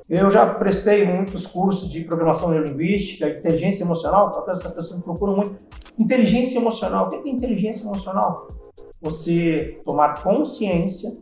Eu 0.09 0.31
já 0.31 0.55
prestei 0.55 1.05
muitos 1.05 1.47
cursos 1.47 1.91
de 1.91 2.03
programação 2.03 2.49
neurolinguística, 2.49 3.29
inteligência 3.29 3.85
emocional, 3.85 4.31
para 4.31 4.55
as 4.55 4.62
pessoas 4.62 5.03
procuram 5.03 5.37
muito. 5.37 5.59
Inteligência 5.99 6.59
emocional. 6.59 7.07
O 7.07 7.09
que 7.11 7.29
é 7.29 7.31
inteligência 7.31 7.85
emocional? 7.85 8.49
Você 9.03 9.83
tomar 9.85 10.23
consciência 10.23 11.15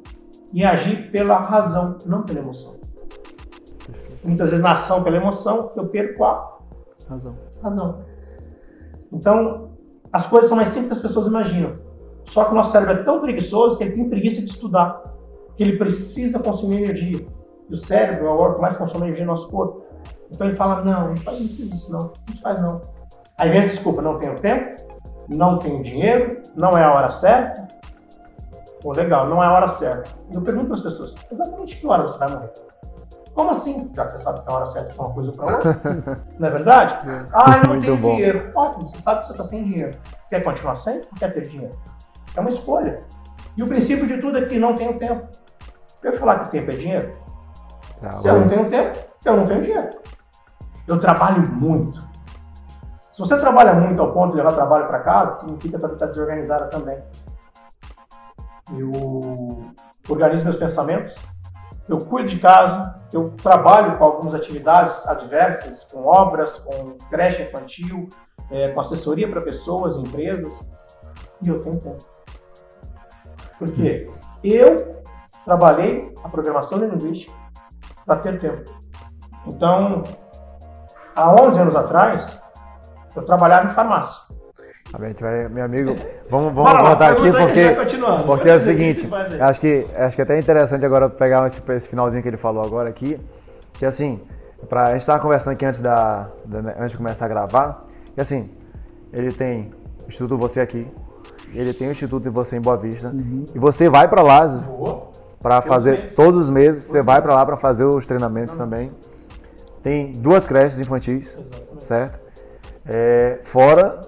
e 0.53 0.65
agir 0.65 1.11
pela 1.11 1.39
razão, 1.39 1.99
não 2.07 2.23
pela 2.23 2.39
emoção. 2.39 2.77
Muitas 4.23 4.51
vezes 4.51 4.63
na 4.63 4.73
ação 4.73 5.03
pela 5.03 5.17
emoção, 5.17 5.73
eu 5.75 5.89
perco 5.89 6.23
a 6.23 6.59
razão. 7.09 7.37
razão. 7.61 8.05
Então, 9.13 9.71
as 10.13 10.27
coisas 10.27 10.49
são 10.49 10.57
mais 10.57 10.69
simples 10.69 10.91
que 10.91 10.95
as 10.95 11.03
pessoas 11.03 11.27
imaginam. 11.27 11.77
Só 12.27 12.45
que 12.45 12.53
o 12.53 12.55
nosso 12.55 12.71
cérebro 12.71 12.95
é 12.95 13.03
tão 13.03 13.21
preguiçoso 13.21 13.77
que 13.77 13.83
ele 13.83 13.95
tem 13.95 14.09
preguiça 14.09 14.41
de 14.41 14.49
estudar, 14.49 15.03
que 15.57 15.63
ele 15.63 15.77
precisa 15.77 16.39
consumir 16.39 16.83
energia. 16.83 17.27
E 17.69 17.75
o 17.75 17.77
cérebro 17.77 18.27
é 18.27 18.31
o 18.31 18.37
órgão 18.37 18.57
que 18.57 18.63
mais 18.63 18.77
consome 18.77 19.07
energia 19.07 19.27
no 19.27 19.33
nosso 19.33 19.49
corpo. 19.49 19.85
Então 20.31 20.47
ele 20.47 20.57
fala, 20.57 20.85
não, 20.85 21.09
não 21.09 21.17
faz 21.17 21.41
isso, 21.41 21.93
não, 21.93 22.13
não 22.29 22.37
faz 22.43 22.61
não. 22.61 22.81
Aí 23.39 23.51
vem 23.51 23.61
a 23.61 23.65
desculpa, 23.65 24.01
não 24.01 24.19
tenho 24.19 24.35
tempo, 24.37 24.83
não 25.29 25.59
tenho 25.59 25.83
dinheiro, 25.83 26.43
não 26.55 26.77
é 26.77 26.85
a 26.85 26.93
hora 26.93 27.11
certa. 27.11 27.67
Pô, 28.81 28.93
legal, 28.93 29.27
não 29.27 29.43
é 29.43 29.47
a 29.47 29.53
hora 29.53 29.69
certa. 29.69 30.11
E 30.31 30.35
eu 30.35 30.43
pergunto 30.43 30.67
para 30.67 30.77
as 30.77 30.83
pessoas, 30.83 31.15
exatamente 31.31 31.77
que 31.77 31.87
hora 31.87 32.03
você 32.05 32.19
vai 32.19 32.31
morrer? 32.31 32.53
Como 33.35 33.51
assim? 33.51 33.91
Já 33.95 34.07
que 34.07 34.13
você 34.13 34.19
sabe 34.19 34.41
que 34.41 34.51
a 34.51 34.55
hora 34.55 34.67
certa 34.67 34.95
é 34.97 34.99
uma 34.99 35.13
coisa 35.13 35.33
para 35.33 35.57
outra. 35.57 35.81
não 36.39 36.49
é 36.49 36.51
verdade? 36.51 36.97
Ah, 37.33 37.61
eu 37.63 37.75
não 37.75 37.81
tenho 37.81 37.97
bom. 37.99 38.11
dinheiro. 38.15 38.51
Ótimo, 38.55 38.89
você 38.89 38.99
sabe 38.99 39.21
que 39.21 39.27
você 39.27 39.33
está 39.33 39.45
sem 39.45 39.63
dinheiro. 39.63 39.99
Quer 40.31 40.43
continuar 40.43 40.77
sem 40.77 40.97
ou 40.97 41.19
quer 41.19 41.35
ter 41.35 41.43
dinheiro? 41.43 41.77
É 42.35 42.41
uma 42.41 42.49
escolha. 42.49 43.03
E 43.55 43.63
o 43.63 43.67
princípio 43.67 44.07
de 44.07 44.19
tudo 44.19 44.39
é 44.39 44.47
que 44.47 44.59
não 44.59 44.75
tenho 44.75 44.99
tempo. 44.99 45.27
Eu 46.03 46.13
falar 46.15 46.41
que 46.41 46.51
tempo 46.51 46.71
é 46.71 46.75
dinheiro? 46.75 47.26
Ah, 48.03 48.11
Se 48.11 48.29
eu 48.29 48.41
não 48.41 48.49
tenho 48.49 48.69
tempo, 48.69 48.99
eu 49.25 49.37
não 49.37 49.47
tenho 49.47 49.63
dinheiro. 49.63 49.91
Eu 50.87 50.99
trabalho 50.99 51.49
muito. 51.53 51.99
Se 53.13 53.21
você 53.21 53.39
trabalha 53.39 53.73
muito 53.73 54.01
ao 54.03 54.13
ponto 54.13 54.33
de 54.33 54.37
levar 54.37 54.53
trabalho 54.53 54.87
para 54.87 55.01
casa, 55.01 55.41
significa 55.41 55.79
que 55.79 55.87
a 55.87 55.89
está 55.89 56.07
desorganizada 56.07 56.67
também. 56.67 57.03
Eu 58.77 59.73
organizo 60.09 60.45
meus 60.45 60.57
pensamentos, 60.57 61.17
eu 61.89 61.99
cuido 61.99 62.29
de 62.29 62.39
casa, 62.39 63.01
eu 63.13 63.31
trabalho 63.31 63.97
com 63.97 64.05
algumas 64.05 64.35
atividades 64.35 64.95
adversas, 65.07 65.85
com 65.85 66.05
obras, 66.05 66.59
com 66.59 66.99
creche 67.09 67.43
infantil, 67.43 68.09
é, 68.51 68.71
com 68.71 68.81
assessoria 68.81 69.29
para 69.29 69.41
pessoas, 69.41 69.97
empresas, 69.97 70.61
e 71.43 71.49
eu 71.49 71.63
tenho 71.63 71.81
tempo. 71.81 72.05
Por 73.59 73.73
quê? 73.73 74.11
Eu 74.43 75.03
trabalhei 75.45 76.13
a 76.23 76.29
programação 76.29 76.79
linguística 76.79 77.33
para 78.07 78.21
ter 78.21 78.39
tempo. 78.39 78.73
Então, 79.47 80.05
há 81.15 81.43
11 81.43 81.61
anos 81.61 81.77
atrás, 81.77 82.41
eu 83.15 83.23
trabalhava 83.23 83.69
em 83.69 83.75
farmácia. 83.75 84.23
Tá 84.91 84.99
bem, 84.99 85.15
vai, 85.19 85.49
meu 85.49 85.65
amigo, 85.65 85.97
vamos, 86.31 86.51
vamos 86.55 86.73
aqui 86.73 87.33
porque, 87.33 88.25
porque 88.25 88.49
é 88.49 88.55
o 88.55 88.61
seguinte, 88.61 89.09
acho 89.41 89.61
que, 89.61 89.87
acho 89.97 90.15
que 90.15 90.23
é 90.23 90.25
até 90.25 90.39
interessante 90.39 90.87
agora 90.87 91.09
pegar 91.09 91.45
esse, 91.49 91.61
esse 91.73 91.89
finalzinho 91.89 92.23
que 92.23 92.29
ele 92.29 92.37
falou 92.37 92.63
agora 92.63 92.89
aqui, 92.89 93.21
que 93.73 93.85
assim, 93.85 94.23
pra, 94.69 94.85
a 94.85 94.93
gente 94.93 95.01
estava 95.01 95.19
conversando 95.19 95.55
aqui 95.55 95.65
antes, 95.65 95.81
da, 95.81 96.29
da, 96.45 96.59
antes 96.79 96.93
de 96.93 96.99
começar 96.99 97.25
a 97.25 97.29
gravar, 97.29 97.85
e 98.17 98.21
assim, 98.21 98.49
ele 99.13 99.33
tem 99.33 99.73
o 100.05 100.09
Instituto 100.09 100.39
Você 100.39 100.61
aqui, 100.61 100.87
ele 101.53 101.75
tem 101.75 101.89
o 101.89 101.91
Instituto 101.91 102.23
de 102.23 102.31
Você 102.31 102.57
em 102.57 102.61
Boa 102.61 102.77
Vista, 102.77 103.09
uhum. 103.09 103.45
e 103.53 103.59
você 103.59 103.89
vai 103.89 104.07
para 104.07 104.23
lá 104.23 104.47
para 105.41 105.63
fazer 105.63 106.15
todos 106.15 106.45
os 106.45 106.51
meses, 106.51 106.85
você 106.85 107.03
vai 107.03 107.21
para 107.23 107.35
lá 107.35 107.45
para 107.45 107.57
fazer 107.57 107.85
os 107.85 108.07
treinamentos 108.07 108.55
uhum. 108.55 108.59
também. 108.59 108.93
Tem 109.83 110.13
duas 110.13 110.47
creches 110.47 110.81
infantis, 110.81 111.39
Exatamente. 111.39 111.85
certo? 111.85 112.21
É, 112.85 113.41
fora 113.43 114.01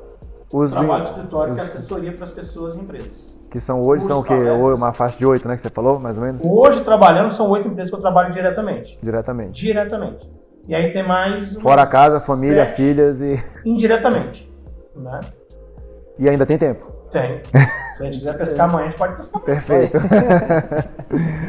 os. 0.52 0.72
Trabalho 0.72 1.04
de 1.04 1.10
escritório 1.10 1.52
os, 1.52 1.60
que 1.60 1.64
é 1.64 1.68
assessoria 1.68 2.12
para 2.12 2.24
as 2.24 2.30
pessoas 2.30 2.76
e 2.76 2.80
empresas. 2.80 3.36
Que 3.50 3.60
são 3.60 3.80
hoje, 3.80 4.04
são 4.04 4.20
o 4.20 4.24
quê? 4.24 4.34
Uma 4.34 4.92
faixa 4.92 5.16
de 5.16 5.24
oito, 5.24 5.48
né? 5.48 5.56
Que 5.56 5.62
você 5.62 5.70
falou, 5.70 5.98
mais 5.98 6.18
ou 6.18 6.24
menos? 6.24 6.42
Hoje, 6.44 6.84
trabalhando, 6.84 7.32
são 7.32 7.48
oito 7.50 7.68
empresas 7.68 7.90
que 7.90 7.96
eu 7.96 8.00
trabalho 8.00 8.32
diretamente. 8.32 8.98
Diretamente. 9.02 9.60
Diretamente. 9.60 10.30
E 10.68 10.74
aí 10.74 10.92
tem 10.92 11.06
mais. 11.06 11.54
Fora 11.56 11.82
a 11.82 11.86
casa, 11.86 12.20
família, 12.20 12.66
filhas 12.66 13.22
e. 13.22 13.42
Indiretamente. 13.64 14.52
Né? 14.94 15.20
E 16.18 16.28
ainda 16.28 16.44
tem 16.44 16.58
tempo? 16.58 16.97
Tem. 17.10 17.40
Se 17.96 18.02
a 18.02 18.04
gente 18.04 18.18
quiser 18.18 18.36
pescar 18.38 18.68
amanhã, 18.68 18.86
a 18.86 18.90
gente 18.90 18.98
pode 18.98 19.16
pescar 19.16 19.42
amanhã. 19.42 19.60
Perfeito. 19.60 19.96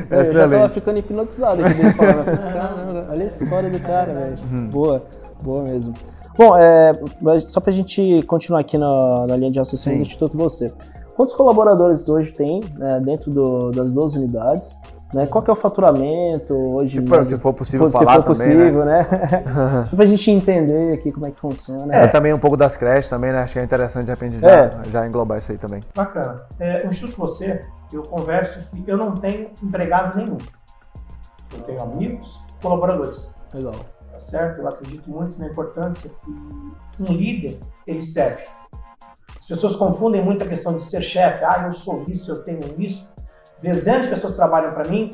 eu 0.10 0.26
já 0.34 0.50
tava 0.50 0.70
ficando 0.70 1.00
hipnotizado 1.00 1.64
aqui 1.64 1.74
dele 1.76 1.94
falando. 1.94 2.26
Caramba, 2.54 3.08
olha 3.10 3.24
a 3.24 3.28
história 3.28 3.70
do 3.70 3.80
cara, 3.80 4.14
velho. 4.14 4.38
Hum. 4.52 4.68
Boa, 4.70 5.04
boa 5.42 5.64
mesmo. 5.64 5.94
Bom, 6.38 6.58
é, 6.58 6.94
só 7.42 7.60
para 7.60 7.72
a 7.72 7.74
gente 7.74 8.24
continuar 8.24 8.62
aqui 8.62 8.78
na, 8.78 9.28
na 9.28 9.36
linha 9.36 9.52
de 9.52 9.60
raciocínio 9.60 10.00
do 10.00 10.02
Instituto 10.04 10.38
Você. 10.38 10.74
Quantos 11.16 11.34
colaboradores 11.34 12.08
hoje 12.08 12.32
tem 12.32 12.62
né, 12.78 13.02
dentro 13.02 13.30
do, 13.30 13.72
das 13.72 13.92
duas 13.92 14.16
unidades? 14.16 14.78
Né? 15.14 15.26
Qual 15.28 15.44
que 15.44 15.50
é 15.50 15.54
o 15.54 15.56
faturamento 15.56 16.54
hoje? 16.54 17.02
Se 17.02 17.08
for, 17.08 17.26
se 17.26 17.38
for 17.38 17.54
possível 17.54 17.90
se, 17.90 17.98
falar 17.98 18.12
se 18.12 18.18
for 18.18 18.26
possível, 18.26 18.86
né? 18.86 19.08
né? 19.10 19.86
Só 19.90 19.96
pra 19.96 20.06
gente 20.06 20.30
entender 20.30 20.94
aqui 20.94 21.12
como 21.12 21.26
é 21.26 21.32
que 21.32 21.40
funciona. 21.40 21.96
É, 21.96 22.08
também 22.08 22.34
um 22.34 22.40
pouco 22.40 22.56
das 22.56 22.78
creches 22.78 23.10
também, 23.10 23.32
né? 23.32 23.42
Acho 23.42 23.54
que 23.54 23.60
é 23.60 23.64
interessante 23.64 24.06
de 24.06 24.12
repente 24.12 24.40
já, 24.40 24.50
é. 24.50 24.72
já 24.92 25.08
englobar 25.08 25.40
isso 25.40 25.52
aí 25.52 25.58
também. 25.58 25.82
Bacana. 25.96 26.44
É, 26.60 26.86
o 26.86 26.92
Instituto 26.92 27.18
Você, 27.18 27.62
eu 27.92 28.04
converso 28.04 28.60
que 28.70 28.84
eu 28.88 28.98
não 28.98 29.14
tenho 29.14 29.50
empregado 29.64 30.18
nenhum. 30.18 30.38
Eu 31.54 31.64
tenho 31.64 31.82
amigos, 31.82 32.44
colaboradores. 32.62 33.28
Legal 33.54 33.74
tá 34.20 34.22
certo? 34.22 34.60
Eu 34.60 34.68
acredito 34.68 35.10
muito 35.10 35.40
na 35.40 35.48
importância 35.48 36.12
que 36.24 36.32
um 37.02 37.14
líder, 37.14 37.60
ele 37.88 38.06
serve. 38.06 38.44
As 39.40 39.48
pessoas 39.48 39.76
confundem 39.76 40.24
muito 40.24 40.44
a 40.44 40.48
questão 40.48 40.76
de 40.76 40.84
ser 40.84 41.02
chefe. 41.02 41.44
Ah, 41.44 41.66
eu 41.68 41.74
sou 41.74 42.04
isso, 42.08 42.32
eu 42.32 42.44
tenho 42.44 42.60
isso. 42.78 43.10
Dezenas 43.62 44.04
de 44.04 44.10
pessoas 44.10 44.34
trabalham 44.34 44.72
para 44.72 44.90
mim. 44.90 45.12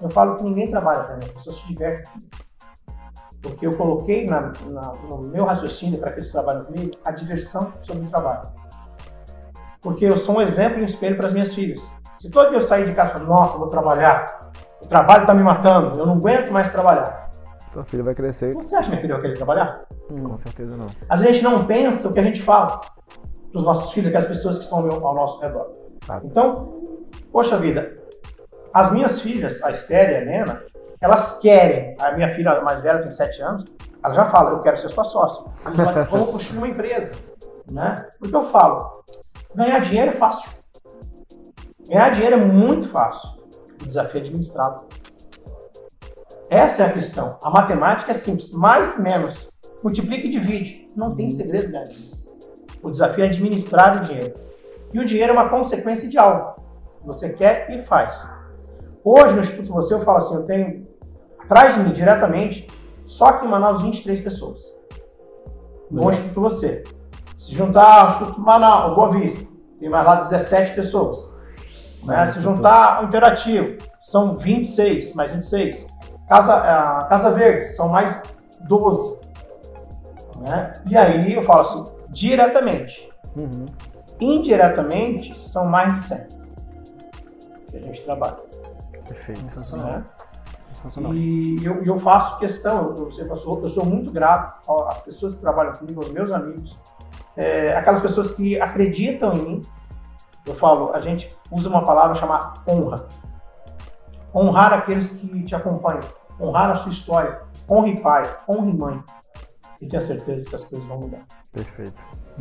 Eu 0.00 0.10
falo 0.10 0.36
que 0.36 0.44
ninguém 0.44 0.70
trabalha 0.70 1.04
para 1.04 1.16
mim, 1.16 1.24
as 1.24 1.30
pessoas 1.30 1.56
se 1.56 1.66
divertem 1.68 2.12
Porque 3.40 3.66
eu 3.66 3.76
coloquei 3.76 4.26
na, 4.26 4.52
na, 4.66 4.92
no 5.08 5.18
meu 5.18 5.44
raciocínio 5.44 5.98
para 5.98 6.12
que 6.12 6.20
eles 6.20 6.32
trabalhem 6.32 6.64
comigo 6.64 6.90
a 7.04 7.10
diversão 7.10 7.72
sobre 7.82 8.06
o 8.06 8.10
trabalho. 8.10 8.48
Porque 9.80 10.04
eu 10.04 10.18
sou 10.18 10.36
um 10.36 10.40
exemplo 10.40 10.78
e 10.78 10.82
um 10.82 10.86
espelho 10.86 11.16
para 11.16 11.28
as 11.28 11.32
minhas 11.32 11.54
filhas. 11.54 11.80
Se 12.18 12.30
todo 12.30 12.48
dia 12.48 12.56
eu 12.56 12.62
sair 12.62 12.86
de 12.86 12.94
casa 12.94 13.22
e 13.22 13.26
nossa, 13.26 13.58
vou 13.58 13.68
trabalhar, 13.68 14.50
o 14.82 14.86
trabalho 14.86 15.22
está 15.22 15.34
me 15.34 15.42
matando, 15.42 15.98
eu 15.98 16.06
não 16.06 16.14
aguento 16.14 16.52
mais 16.52 16.70
trabalhar. 16.72 17.30
Tua 17.70 17.84
filha 17.84 18.02
vai 18.02 18.14
crescer. 18.14 18.54
Você 18.54 18.76
acha 18.76 18.84
que 18.84 18.90
minha 18.90 19.00
filha 19.02 19.14
vai 19.14 19.22
querer 19.22 19.36
trabalhar? 19.36 19.84
Hum. 20.10 20.28
Com 20.28 20.38
certeza 20.38 20.76
não. 20.76 20.86
Às 21.08 21.20
vezes 21.20 21.28
a 21.28 21.32
gente 21.32 21.42
não 21.42 21.64
pensa 21.64 22.08
o 22.08 22.12
que 22.12 22.20
a 22.20 22.22
gente 22.22 22.40
fala 22.40 22.80
para 23.50 23.58
os 23.58 23.64
nossos 23.64 23.92
filhos, 23.92 24.08
aquelas 24.08 24.28
pessoas 24.28 24.58
que 24.58 24.64
estão 24.64 24.78
ao 24.78 25.14
nosso 25.14 25.40
redor. 25.40 25.70
Ah. 26.08 26.20
Então, 26.24 26.83
poxa 27.32 27.56
vida, 27.56 27.98
as 28.72 28.90
minhas 28.90 29.20
filhas, 29.20 29.62
a 29.62 29.70
Esther 29.70 30.10
e 30.10 30.14
a 30.14 30.20
Helena, 30.20 30.62
elas 31.00 31.38
querem, 31.38 31.96
a 32.00 32.12
minha 32.12 32.32
filha 32.34 32.60
mais 32.62 32.80
velha 32.80 33.02
tem 33.02 33.12
7 33.12 33.42
anos, 33.42 33.64
ela 34.02 34.14
já 34.14 34.30
fala, 34.30 34.50
eu 34.50 34.60
quero 34.60 34.78
ser 34.78 34.88
sua 34.88 35.04
sócia. 35.04 35.44
Vamos 36.10 36.30
construir 36.30 36.58
uma 36.58 36.68
empresa. 36.68 37.12
Né? 37.70 38.06
Porque 38.18 38.34
eu 38.34 38.42
falo, 38.44 39.04
ganhar 39.54 39.78
dinheiro 39.80 40.12
é 40.12 40.14
fácil. 40.14 40.50
Ganhar 41.88 42.10
dinheiro 42.10 42.36
é 42.36 42.44
muito 42.44 42.88
fácil. 42.88 43.30
O 43.82 43.86
desafio 43.86 44.18
é 44.18 44.24
administrado. 44.24 44.80
Essa 46.50 46.82
é 46.82 46.86
a 46.86 46.92
questão. 46.92 47.38
A 47.42 47.50
matemática 47.50 48.12
é 48.12 48.14
simples. 48.14 48.50
Mais, 48.52 48.98
menos. 48.98 49.48
Multiplica 49.82 50.26
e 50.26 50.30
divide. 50.30 50.90
Não 50.96 51.14
tem 51.14 51.30
segredo 51.30 51.70
nisso. 51.70 52.26
O 52.82 52.90
desafio 52.90 53.24
é 53.24 53.28
administrar 53.28 53.98
o 53.98 54.04
dinheiro. 54.04 54.34
E 54.92 54.98
o 54.98 55.04
dinheiro 55.04 55.32
é 55.32 55.32
uma 55.32 55.48
consequência 55.48 56.08
de 56.08 56.18
algo. 56.18 56.63
Você 57.04 57.30
quer 57.30 57.70
e 57.70 57.82
faz. 57.82 58.26
Hoje 59.04 59.34
no 59.34 59.40
Instituto 59.40 59.72
Você 59.74 59.94
eu 59.94 60.00
falo 60.00 60.18
assim, 60.18 60.34
eu 60.34 60.44
tenho 60.44 60.86
atrás 61.38 61.74
de 61.74 61.80
mim 61.80 61.92
diretamente, 61.92 62.66
só 63.06 63.26
aqui 63.26 63.46
em 63.46 63.50
Manaus 63.50 63.82
23 63.82 64.20
pessoas. 64.22 64.60
No 65.90 66.10
Instituto 66.10 66.40
Você. 66.40 66.82
Se 67.36 67.54
juntar 67.54 68.00
ao 68.00 68.08
Instituto 68.08 68.40
Manaus, 68.40 68.94
Boa 68.94 69.10
Vista, 69.10 69.46
tem 69.78 69.90
mais 69.90 70.06
lá 70.06 70.14
17 70.22 70.74
pessoas. 70.74 71.28
Né? 72.04 72.26
Se 72.28 72.40
juntar 72.40 72.98
ao 72.98 73.04
Interativo, 73.04 73.76
são 74.00 74.34
26, 74.36 75.14
mais 75.14 75.30
26. 75.30 75.86
Casa, 76.26 76.54
a 76.54 77.04
Casa 77.04 77.30
Verde, 77.32 77.68
são 77.72 77.88
mais 77.88 78.22
12. 78.62 79.18
Né? 80.40 80.72
E 80.88 80.96
aí 80.96 81.34
eu 81.34 81.42
falo 81.42 81.60
assim, 81.60 81.84
diretamente. 82.08 83.08
Uhum. 83.36 83.66
Indiretamente, 84.18 85.38
são 85.38 85.66
mais 85.66 85.94
de 85.96 86.02
100 86.02 86.43
que 87.78 87.84
a 87.84 87.86
gente 87.86 88.02
trabalha. 88.02 88.36
Perfeito. 89.06 89.40
Sensacional. 89.40 89.86
Né? 89.86 90.04
Sensacional. 90.72 91.14
E 91.14 91.64
eu, 91.64 91.82
eu, 91.84 91.98
faço 91.98 92.38
questão, 92.38 92.94
eu, 92.96 93.10
eu, 93.10 93.36
sou, 93.36 93.62
eu 93.62 93.70
sou 93.70 93.84
muito 93.84 94.12
grato 94.12 94.70
às 94.88 95.02
pessoas 95.02 95.34
que 95.34 95.40
trabalham 95.40 95.72
comigo, 95.72 96.02
aos 96.02 96.10
meus 96.10 96.32
amigos, 96.32 96.78
é, 97.36 97.76
aquelas 97.76 98.00
pessoas 98.00 98.30
que 98.32 98.60
acreditam 98.60 99.34
em 99.34 99.42
mim. 99.42 99.62
Eu 100.46 100.54
falo, 100.54 100.92
a 100.92 101.00
gente 101.00 101.34
usa 101.50 101.68
uma 101.68 101.82
palavra 101.82 102.14
chamada 102.16 102.52
honra 102.68 103.08
honrar 104.34 104.72
aqueles 104.72 105.10
que 105.10 105.44
te 105.44 105.54
acompanham. 105.54 106.02
honrar 106.40 106.72
a 106.72 106.76
sua 106.76 106.90
história, 106.90 107.40
honre 107.70 108.00
pai, 108.00 108.24
honre 108.48 108.72
mãe 108.72 109.04
e 109.80 109.86
tenha 109.86 110.02
certeza 110.02 110.48
que 110.48 110.56
as 110.56 110.64
coisas 110.64 110.86
vão 110.88 110.98
mudar. 110.98 111.24
Perfeito. 111.52 111.94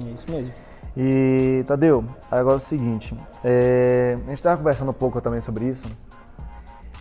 É 0.04 0.10
isso 0.10 0.30
mesmo. 0.32 0.54
E, 0.96 1.64
Tadeu, 1.66 2.06
agora 2.30 2.56
é 2.56 2.58
o 2.58 2.62
seguinte, 2.62 3.18
é, 3.44 4.14
a 4.16 4.30
gente 4.30 4.38
estava 4.38 4.58
conversando 4.58 4.92
um 4.92 4.94
pouco 4.94 5.20
também 5.20 5.42
sobre 5.42 5.66
isso, 5.66 5.84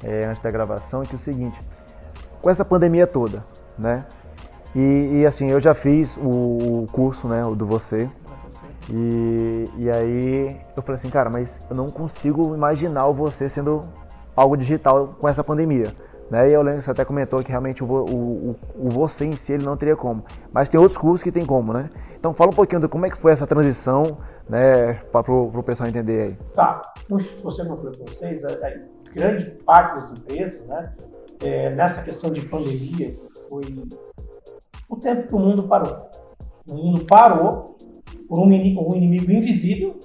é, 0.02 0.24
antes 0.24 0.42
da 0.42 0.50
gravação, 0.50 1.02
que 1.02 1.12
é 1.12 1.16
o 1.16 1.18
seguinte, 1.18 1.60
com 2.40 2.48
essa 2.48 2.64
pandemia 2.64 3.06
toda, 3.06 3.44
né, 3.78 4.06
e, 4.74 5.20
e 5.20 5.26
assim, 5.26 5.50
eu 5.50 5.60
já 5.60 5.74
fiz 5.74 6.16
o, 6.16 6.82
o 6.82 6.86
curso, 6.90 7.28
né, 7.28 7.44
o 7.44 7.54
do 7.54 7.66
Você, 7.66 8.08
e, 8.90 9.64
e 9.76 9.90
aí 9.90 10.60
eu 10.74 10.82
falei 10.82 10.96
assim, 10.96 11.10
cara, 11.10 11.28
mas 11.28 11.60
eu 11.68 11.76
não 11.76 11.86
consigo 11.86 12.54
imaginar 12.54 13.06
o 13.06 13.14
Você 13.14 13.48
sendo 13.48 13.82
algo 14.34 14.56
digital 14.56 15.14
com 15.18 15.28
essa 15.28 15.44
pandemia. 15.44 15.94
Né? 16.32 16.48
E 16.48 16.52
eu 16.54 16.62
lembro 16.62 16.78
que 16.78 16.86
você 16.86 16.90
até 16.90 17.04
comentou 17.04 17.42
que 17.44 17.50
realmente 17.50 17.84
o, 17.84 17.86
o, 17.86 18.56
o, 18.74 18.88
você 18.88 19.26
em 19.26 19.32
si 19.32 19.52
ele 19.52 19.66
não 19.66 19.76
teria 19.76 19.94
como. 19.94 20.24
Mas 20.50 20.66
tem 20.66 20.80
outros 20.80 20.96
cursos 20.96 21.22
que 21.22 21.30
tem 21.30 21.44
como, 21.44 21.74
né? 21.74 21.90
Então 22.18 22.32
fala 22.32 22.50
um 22.50 22.54
pouquinho 22.54 22.80
de 22.80 22.88
como 22.88 23.04
é 23.04 23.10
que 23.10 23.18
foi 23.18 23.32
essa 23.32 23.46
transição, 23.46 24.16
né, 24.48 24.94
para 25.12 25.30
o 25.30 25.62
pessoal 25.62 25.90
entender 25.90 26.22
aí. 26.22 26.36
Tá. 26.54 26.94
Você 27.44 27.62
não 27.64 27.76
falou 27.76 27.92
com 27.92 28.06
vocês, 28.06 28.42
a, 28.46 28.48
a, 28.48 29.12
grande 29.12 29.44
parte 29.66 29.96
das 29.96 30.10
empresas, 30.12 30.66
né, 30.66 30.94
é, 31.44 31.74
nessa 31.74 32.02
questão 32.02 32.30
de 32.30 32.40
pandemia, 32.46 33.14
foi 33.50 33.84
o 34.88 34.96
tempo 34.96 35.28
que 35.28 35.34
o 35.34 35.38
mundo 35.38 35.64
parou. 35.64 36.08
O 36.66 36.74
mundo 36.74 37.04
parou 37.04 37.76
por 38.26 38.38
um, 38.38 38.46
um 38.46 38.96
inimigo 38.96 39.30
invisível, 39.30 40.00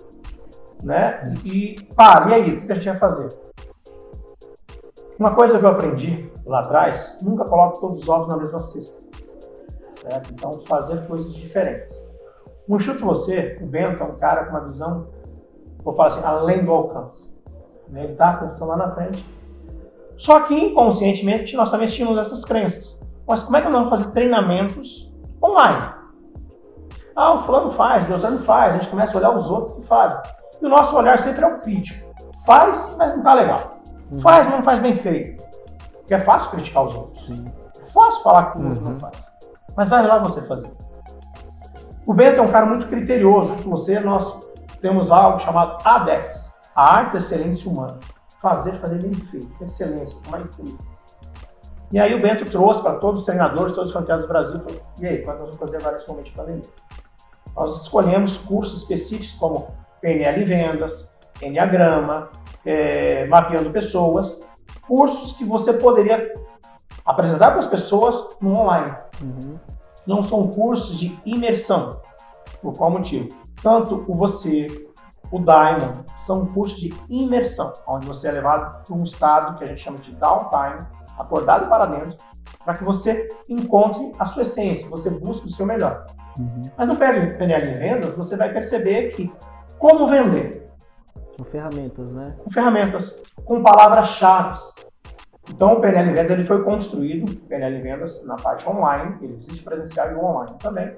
né? 0.84 1.24
E 1.46 1.77
para, 1.96 2.31
e 2.31 2.34
aí, 2.34 2.53
o 2.55 2.65
que 2.65 2.72
a 2.74 2.75
gente 2.75 2.89
vai 2.89 2.98
fazer? 2.98 3.47
Uma 5.19 5.33
coisa 5.33 5.57
que 5.57 5.65
eu 5.65 5.69
aprendi 5.69 6.31
lá 6.45 6.59
atrás, 6.59 7.17
nunca 7.21 7.43
coloque 7.45 7.79
todos 7.79 8.03
os 8.03 8.09
ovos 8.09 8.27
na 8.27 8.38
mesma 8.38 8.59
cesta. 8.62 9.01
Certo? 9.95 10.31
Então, 10.31 10.53
fazer 10.62 11.07
coisas 11.07 11.33
diferentes. 11.33 12.00
No 12.67 12.75
Enxuto 12.75 13.03
Você, 13.05 13.57
o 13.62 13.65
Bento 13.65 14.03
é 14.03 14.05
um 14.05 14.15
cara 14.17 14.45
com 14.45 14.51
uma 14.51 14.65
visão, 14.65 15.07
vou 15.83 15.93
falar 15.93 16.09
assim, 16.09 16.21
além 16.24 16.63
do 16.63 16.71
alcance. 16.71 17.27
Né? 17.89 18.03
Ele 18.03 18.12
está 18.13 18.38
pensando 18.38 18.69
lá 18.69 18.77
na 18.77 18.91
frente. 18.91 19.25
Só 20.17 20.41
que 20.41 20.53
inconscientemente 20.53 21.55
nós 21.55 21.71
também 21.71 21.88
tínhamos 21.88 22.19
essas 22.19 22.45
crenças. 22.45 22.97
Mas 23.27 23.43
como 23.43 23.57
é 23.57 23.62
que 23.62 23.67
nós 23.67 23.75
vamos 23.75 23.89
fazer 23.89 24.12
treinamentos 24.12 25.12
online? 25.43 25.93
Ah, 27.15 27.33
o 27.33 27.39
fulano 27.39 27.71
faz, 27.71 28.05
o 28.05 28.09
Beltrano 28.09 28.38
faz, 28.39 28.74
a 28.74 28.77
gente 28.77 28.89
começa 28.91 29.13
a 29.13 29.17
olhar 29.17 29.36
os 29.36 29.50
outros 29.50 29.75
que 29.77 29.83
fazem. 29.83 30.19
E 30.62 30.65
o 30.65 30.69
nosso 30.69 30.95
olhar 30.95 31.17
sempre 31.17 31.43
é 31.43 31.47
o 31.47 31.59
crítico. 31.59 32.07
Faz, 32.45 32.95
mas 32.95 33.09
não 33.09 33.17
está 33.17 33.33
legal. 33.33 33.76
Uhum. 34.12 34.20
Faz, 34.20 34.46
mas 34.46 34.56
não 34.56 34.64
faz 34.64 34.80
bem 34.80 34.96
feito. 34.96 35.44
Porque 35.94 36.14
é 36.14 36.20
fácil 36.20 36.52
criticar 36.52 36.84
os 36.84 36.96
outros. 36.96 37.26
Sim. 37.26 37.46
É 37.82 37.86
fácil 37.86 38.24
falar 38.24 38.52
que 38.52 38.60
o 38.60 38.68
outro 38.68 38.84
uhum. 38.86 38.92
não 38.92 39.00
faz. 39.00 39.22
Mas 39.76 39.90
vai 39.90 40.06
lá 40.06 40.18
você 40.20 40.42
fazer. 40.42 40.72
O 42.06 42.14
Bento 42.14 42.40
é 42.40 42.42
um 42.42 42.48
cara 42.48 42.66
muito 42.66 42.88
criterioso. 42.88 43.54
Com 43.64 43.70
você, 43.70 44.00
nós 44.00 44.40
temos 44.82 45.12
algo 45.12 45.40
chamado 45.40 45.78
ADEX, 45.84 46.54
a 46.76 46.96
arte 46.96 47.14
da 47.14 47.18
excelência 47.20 47.70
humana. 47.70 48.00
Fazer, 48.42 48.80
fazer 48.80 49.02
bem 49.02 49.14
feito, 49.14 49.64
excelência, 49.64 50.18
com 50.24 50.32
maestria. 50.32 50.78
E 51.92 52.00
aí 52.00 52.14
o 52.14 52.22
Bento 52.22 52.46
trouxe 52.46 52.82
para 52.82 52.96
todos 52.96 53.22
os 53.22 53.26
treinadores, 53.26 53.74
todos 53.74 53.90
os 53.90 53.94
fantasias 53.94 54.24
do 54.24 54.28
Brasil, 54.28 54.60
falou, 54.62 54.82
e 55.00 55.08
aí, 55.08 55.22
é 55.22 55.26
nós 55.26 55.38
vamos 55.38 55.58
fazer 55.58 55.78
agora 55.78 55.98
esse 55.98 56.08
momento 56.08 56.26
de 56.26 56.32
pandemia? 56.34 56.70
Nós 57.56 57.82
escolhemos 57.82 58.38
cursos 58.38 58.82
específicos 58.82 59.34
como 59.34 59.68
PNL 60.02 60.43
em 60.43 60.46
vendas, 60.46 61.10
Enneagrama, 61.41 62.30
é, 62.65 63.26
mapeando 63.28 63.69
pessoas, 63.71 64.38
cursos 64.88 65.34
que 65.34 65.45
você 65.45 65.73
poderia 65.73 66.34
apresentar 67.06 67.52
para 67.52 67.60
as 67.60 67.67
pessoas 67.67 68.38
no 68.41 68.56
online. 68.56 68.93
Uhum. 69.21 69.58
Não 70.06 70.23
são 70.23 70.47
cursos 70.50 70.97
de 70.97 71.17
imersão. 71.26 72.02
Por 72.62 72.73
qual 72.73 72.91
motivo? 72.91 73.30
Tanto 73.62 74.06
o 74.08 74.13
você, 74.13 74.67
o 75.32 75.39
Diamond, 75.39 76.04
são 76.17 76.45
cursos 76.47 76.80
de 76.80 76.93
imersão, 77.10 77.71
onde 77.88 78.08
você 78.08 78.28
é 78.28 78.32
levado 78.32 78.84
para 78.84 78.95
um 78.95 79.04
estado 79.04 79.58
que 79.58 79.63
a 79.63 79.67
gente 79.67 79.82
chama 79.82 79.97
de 79.97 80.12
downtime, 80.13 80.86
acordado 81.17 81.67
para 81.69 81.86
dentro, 81.86 82.17
para 82.63 82.76
que 82.76 82.84
você 82.84 83.28
encontre 83.50 84.12
a 84.19 84.26
sua 84.26 84.43
essência, 84.43 84.88
você 84.89 85.10
busque 85.10 85.47
o 85.47 85.50
seu 85.50 85.65
melhor. 85.65 86.06
Uhum. 86.38 86.62
Mas 86.78 86.88
no 86.88 86.95
PNL 86.95 87.71
em 87.71 87.73
vendas, 87.73 88.15
você 88.15 88.36
vai 88.36 88.52
perceber 88.52 89.12
que 89.12 89.32
como 89.78 90.08
vender, 90.08 90.66
com 91.38 91.45
ferramentas, 91.45 92.12
né? 92.12 92.36
Com 92.43 92.50
ferramentas, 92.50 93.15
com 93.45 93.62
palavras-chave. 93.62 94.60
Então, 95.50 95.73
o 95.73 95.82
PNL 95.82 96.12
Vendas 96.12 96.32
ele 96.32 96.43
foi 96.43 96.63
construído, 96.63 97.36
PNL 97.47 97.82
Vendas, 97.82 98.26
na 98.26 98.36
parte 98.36 98.67
online, 98.67 99.15
ele 99.21 99.36
existe 99.36 99.63
presencial 99.63 100.12
e 100.12 100.15
online 100.15 100.58
também, 100.60 100.93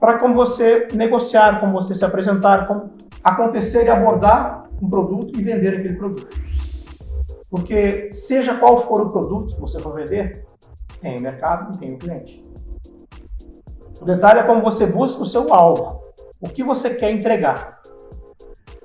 para 0.00 0.18
como 0.18 0.34
você 0.34 0.88
negociar, 0.92 1.60
como 1.60 1.72
você 1.72 1.94
se 1.94 2.04
apresentar, 2.04 2.66
como 2.66 2.90
acontecer 3.22 3.84
e 3.84 3.88
abordar 3.88 4.64
um 4.82 4.88
produto 4.90 5.38
e 5.38 5.42
vender 5.42 5.78
aquele 5.78 5.94
produto. 5.94 6.36
Porque, 7.48 8.12
seja 8.12 8.56
qual 8.56 8.80
for 8.80 9.00
o 9.02 9.10
produto 9.10 9.54
que 9.54 9.60
você 9.60 9.78
for 9.78 9.94
vender, 9.94 10.44
tem 11.00 11.16
o 11.18 11.22
mercado 11.22 11.74
e 11.74 11.78
tem 11.78 11.94
o 11.94 11.98
cliente. 11.98 12.44
O 14.00 14.04
detalhe 14.04 14.40
é 14.40 14.42
como 14.42 14.60
você 14.60 14.84
busca 14.84 15.22
o 15.22 15.26
seu 15.26 15.54
alvo. 15.54 16.02
O 16.40 16.48
que 16.48 16.64
você 16.64 16.90
quer 16.90 17.12
entregar? 17.12 17.73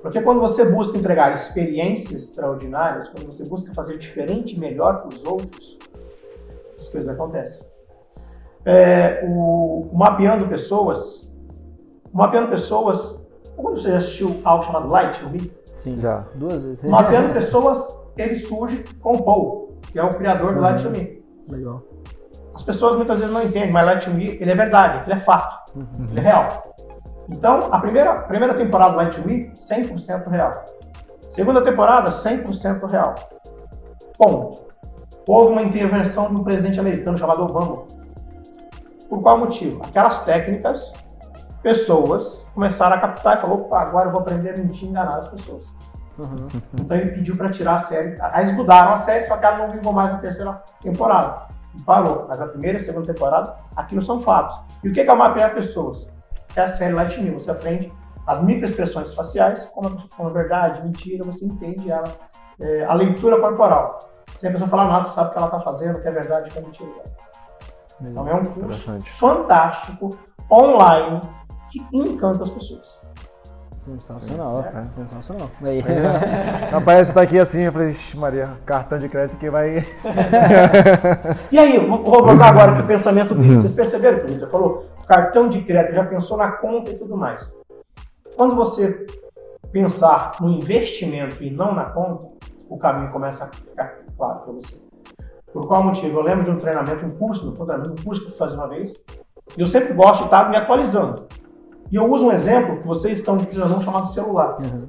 Porque 0.02 0.20
quando 0.22 0.40
você 0.40 0.64
busca 0.64 0.96
entregar 0.96 1.34
experiências 1.34 2.22
extraordinárias, 2.22 3.08
quando 3.08 3.26
você 3.26 3.44
busca 3.44 3.72
fazer 3.74 3.98
diferente 3.98 4.56
e 4.56 4.58
melhor 4.58 5.00
para 5.00 5.08
os 5.08 5.24
outros, 5.24 5.78
as 6.78 6.88
coisas 6.88 7.08
acontecem. 7.08 7.62
É, 8.64 9.24
o, 9.26 9.88
o, 9.92 9.96
Mapeando 9.96 10.48
Pessoas, 10.48 11.30
o 12.12 12.16
Mapeando 12.16 12.48
Pessoas, 12.48 13.26
quando 13.56 13.78
você 13.78 13.90
já 13.90 13.98
assistiu 13.98 14.40
algo 14.44 14.64
chamado 14.64 14.88
Light 14.88 15.18
to 15.20 15.30
Me? 15.30 15.52
Sim, 15.76 16.00
já. 16.00 16.24
Duas 16.34 16.62
vezes. 16.62 16.84
O 16.84 16.88
Mapeando 16.88 17.32
Pessoas, 17.34 17.98
ele 18.16 18.38
surge 18.38 18.84
com 19.00 19.12
o 19.12 19.22
Paul, 19.22 19.78
que 19.92 19.98
é 19.98 20.02
o 20.02 20.10
criador 20.10 20.54
do 20.54 20.60
Light 20.60 20.82
to 20.82 20.90
Me. 20.90 21.22
Legal. 21.48 21.82
As 22.54 22.62
pessoas 22.62 22.96
muitas 22.96 23.20
vezes 23.20 23.32
não 23.32 23.42
entendem, 23.42 23.70
mas 23.70 23.86
Light 23.86 24.04
to 24.04 24.10
Me, 24.10 24.36
ele 24.40 24.50
é 24.50 24.54
verdade, 24.54 25.04
ele 25.06 25.18
é 25.18 25.20
fato, 25.20 25.74
uhum. 25.76 26.06
ele 26.10 26.20
é 26.20 26.22
real. 26.22 26.69
Então, 27.30 27.68
a 27.70 27.78
primeira, 27.78 28.22
primeira 28.22 28.54
temporada 28.54 28.92
do 28.92 28.96
Light 28.96 29.26
Me, 29.26 29.50
100% 29.50 30.28
real. 30.28 30.64
Segunda 31.30 31.62
temporada, 31.62 32.10
100% 32.10 32.90
real. 32.90 33.14
Ponto. 34.18 34.68
Houve 35.26 35.52
uma 35.52 35.62
intervenção 35.62 36.34
de 36.34 36.40
um 36.40 36.44
presidente 36.44 36.80
americano 36.80 37.16
chamado 37.16 37.42
Obama. 37.42 37.84
Por 39.08 39.22
qual 39.22 39.38
motivo? 39.38 39.80
Aquelas 39.84 40.24
técnicas, 40.24 40.92
pessoas 41.62 42.44
começaram 42.52 42.96
a 42.96 43.00
captar 43.00 43.38
e 43.38 43.40
falou, 43.40 43.60
opa, 43.60 43.80
agora 43.80 44.08
eu 44.08 44.12
vou 44.12 44.20
aprender 44.20 44.50
a 44.50 44.56
mentir 44.56 44.88
e 44.88 44.90
enganar 44.90 45.18
as 45.18 45.28
pessoas. 45.28 45.64
Uhum. 46.18 46.48
Então 46.80 46.96
ele 46.96 47.12
pediu 47.12 47.36
para 47.36 47.48
tirar 47.48 47.76
a 47.76 47.80
série. 47.80 48.16
Aí 48.20 48.52
mudaram 48.52 48.92
a 48.92 48.96
série, 48.98 49.24
só 49.24 49.36
que 49.36 49.46
ela 49.46 49.58
não 49.58 49.68
vingou 49.68 49.92
mais 49.92 50.12
na 50.12 50.20
terceira 50.20 50.62
temporada. 50.80 51.46
E 51.78 51.82
parou. 51.82 52.26
Mas 52.28 52.40
a 52.40 52.46
primeira 52.46 52.78
e 52.78 52.80
a 52.80 52.84
segunda 52.84 53.12
temporada, 53.12 53.54
aquilo 53.76 54.02
são 54.02 54.20
fatos. 54.20 54.62
E 54.82 54.88
o 54.88 54.92
que 54.92 55.00
é 55.00 55.14
mapear 55.14 55.54
pessoas? 55.54 56.08
É 56.56 56.62
a 56.62 56.68
série 56.70 56.94
Light 56.94 57.20
Me. 57.20 57.30
Você 57.30 57.50
aprende 57.50 57.92
as 58.26 58.42
microexpressões 58.42 59.14
faciais, 59.14 59.64
como, 59.66 60.08
como 60.16 60.30
verdade, 60.30 60.82
mentira, 60.82 61.24
você 61.24 61.44
entende 61.44 61.90
ela. 61.90 62.12
É, 62.60 62.84
a 62.84 62.94
leitura 62.94 63.40
corporal. 63.40 63.98
Se 64.38 64.46
a 64.46 64.50
pessoa 64.50 64.68
falar 64.68 64.86
nada, 64.86 65.04
você 65.04 65.12
sabe 65.12 65.28
o 65.28 65.32
que 65.32 65.38
ela 65.38 65.46
está 65.46 65.60
fazendo, 65.60 65.98
o 65.98 66.02
que 66.02 66.08
é 66.08 66.12
verdade, 66.12 66.48
o 66.48 66.52
que 66.52 66.58
é 66.58 66.62
mentira. 66.62 67.04
Então 68.02 68.28
é 68.28 68.34
um 68.34 68.44
curso 68.44 69.00
fantástico, 69.18 70.10
online, 70.50 71.20
que 71.70 71.86
encanta 71.92 72.44
as 72.44 72.50
pessoas. 72.50 73.00
Sensacional, 73.98 74.64
é. 74.64 74.84
sensacional. 74.94 75.50
Aí. 75.62 75.80
Rapaz, 76.70 77.08
você 77.08 77.14
tá 77.14 77.22
aqui 77.22 77.38
assim, 77.38 77.62
eu 77.62 77.72
falei, 77.72 77.94
Maria, 78.14 78.52
cartão 78.64 78.98
de 78.98 79.08
crédito 79.08 79.36
que 79.38 79.50
vai. 79.50 79.84
e 81.50 81.58
aí, 81.58 81.78
vou 81.78 82.02
voltar 82.02 82.48
agora 82.48 82.72
para 82.72 82.84
o 82.84 82.86
pensamento 82.86 83.34
dele. 83.34 83.56
Vocês 83.56 83.74
perceberam 83.74 84.20
que 84.20 84.32
ele 84.32 84.46
falou? 84.46 84.86
Cartão 85.06 85.48
de 85.48 85.62
crédito, 85.62 85.94
já 85.94 86.04
pensou 86.04 86.36
na 86.36 86.52
conta 86.52 86.90
e 86.90 86.94
tudo 86.94 87.16
mais. 87.16 87.52
Quando 88.36 88.54
você 88.54 89.06
pensar 89.72 90.32
no 90.40 90.50
investimento 90.50 91.42
e 91.42 91.50
não 91.50 91.74
na 91.74 91.84
conta, 91.84 92.28
o 92.68 92.78
caminho 92.78 93.10
começa 93.10 93.44
a 93.44 93.48
ficar 93.48 93.98
claro 94.16 94.40
para 94.40 94.52
você. 94.52 94.80
Por 95.52 95.66
qual 95.66 95.82
motivo? 95.82 96.18
Eu 96.18 96.22
lembro 96.22 96.44
de 96.44 96.50
um 96.50 96.58
treinamento, 96.58 97.04
um 97.04 97.10
curso, 97.10 97.44
no 97.44 97.54
fundamento, 97.54 97.90
um 97.90 98.04
curso 98.04 98.22
que 98.22 98.28
eu 98.28 98.30
fui 98.30 98.38
fazer 98.38 98.56
uma 98.56 98.68
vez, 98.68 98.94
e 99.56 99.60
eu 99.60 99.66
sempre 99.66 99.92
gosto 99.94 100.20
de 100.20 100.24
estar 100.26 100.48
me 100.48 100.56
atualizando. 100.56 101.26
E 101.90 101.96
eu 101.96 102.10
uso 102.10 102.26
um 102.26 102.32
exemplo 102.32 102.78
que 102.78 102.86
vocês 102.86 103.18
estão 103.18 103.36
utilizando 103.36 103.76
um 103.76 103.82
chamado 103.82 104.08
celular. 104.08 104.58
Uhum. 104.58 104.86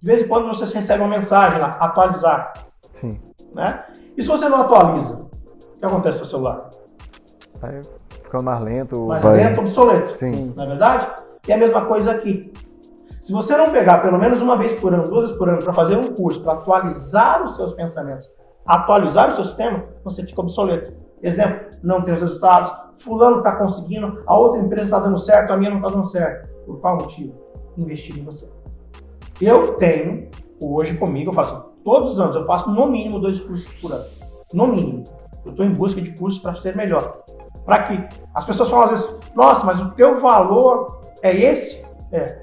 De 0.00 0.06
vez 0.06 0.22
em 0.22 0.28
quando 0.28 0.48
vocês 0.48 0.72
recebem 0.72 1.06
uma 1.06 1.16
mensagem 1.16 1.60
lá, 1.60 1.68
atualizar. 1.80 2.52
Sim. 2.92 3.20
Né? 3.54 3.84
E 4.16 4.22
se 4.22 4.28
você 4.28 4.48
não 4.48 4.62
atualiza, 4.62 5.14
o 5.16 5.78
que 5.78 5.86
acontece 5.86 6.18
com 6.18 6.24
o 6.24 6.28
celular? 6.28 6.70
Vai 7.60 7.80
ficando 8.22 8.44
mais 8.44 8.60
lento. 8.62 9.06
Mais 9.06 9.22
vai... 9.22 9.36
lento, 9.36 9.60
obsoleto. 9.60 10.16
Sim. 10.16 10.52
Não 10.56 10.64
é 10.64 10.66
verdade? 10.66 11.22
E 11.46 11.52
a 11.52 11.56
mesma 11.58 11.84
coisa 11.86 12.12
aqui. 12.12 12.52
Se 13.22 13.32
você 13.32 13.56
não 13.56 13.70
pegar 13.70 13.98
pelo 13.98 14.18
menos 14.18 14.40
uma 14.40 14.56
vez 14.56 14.72
por 14.74 14.94
ano, 14.94 15.04
duas 15.04 15.24
vezes 15.24 15.36
por 15.36 15.48
ano, 15.48 15.62
para 15.62 15.74
fazer 15.74 15.96
um 15.96 16.14
curso, 16.14 16.42
para 16.42 16.54
atualizar 16.54 17.44
os 17.44 17.56
seus 17.56 17.74
pensamentos 17.74 18.30
atualizar 18.68 19.30
o 19.30 19.32
seu 19.32 19.44
sistema, 19.44 19.82
você 20.04 20.24
fica 20.24 20.42
obsoleto. 20.42 20.92
Exemplo, 21.22 21.66
não 21.82 22.02
tem 22.02 22.12
os 22.12 22.20
resultados, 22.20 22.70
fulano 22.98 23.38
está 23.38 23.56
conseguindo, 23.56 24.22
a 24.26 24.36
outra 24.36 24.60
empresa 24.60 24.84
está 24.84 24.98
dando 24.98 25.18
certo, 25.18 25.52
a 25.52 25.56
minha 25.56 25.70
não 25.70 25.78
está 25.78 25.88
dando 25.88 26.06
certo. 26.08 26.48
Por 26.66 26.80
qual 26.80 26.96
motivo? 26.96 27.34
Investir 27.76 28.18
em 28.18 28.24
você. 28.24 28.48
Eu 29.40 29.74
tenho, 29.74 30.28
hoje 30.60 30.96
comigo, 30.98 31.30
eu 31.30 31.34
faço 31.34 31.68
todos 31.84 32.12
os 32.12 32.20
anos, 32.20 32.36
eu 32.36 32.46
faço 32.46 32.70
no 32.70 32.88
mínimo 32.88 33.18
dois 33.18 33.40
cursos 33.40 33.72
por 33.80 33.92
ano. 33.92 34.04
No 34.52 34.66
mínimo. 34.66 35.04
Eu 35.44 35.52
estou 35.52 35.64
em 35.64 35.72
busca 35.72 36.00
de 36.00 36.12
cursos 36.18 36.42
para 36.42 36.54
ser 36.54 36.76
melhor. 36.76 37.22
Para 37.64 37.82
que 37.84 38.08
as 38.34 38.44
pessoas 38.44 38.68
falam 38.68 38.86
às 38.86 38.90
vezes, 38.90 39.18
nossa, 39.34 39.64
mas 39.64 39.80
o 39.80 39.90
teu 39.92 40.20
valor 40.20 41.00
é 41.22 41.34
esse? 41.34 41.84
É. 42.12 42.40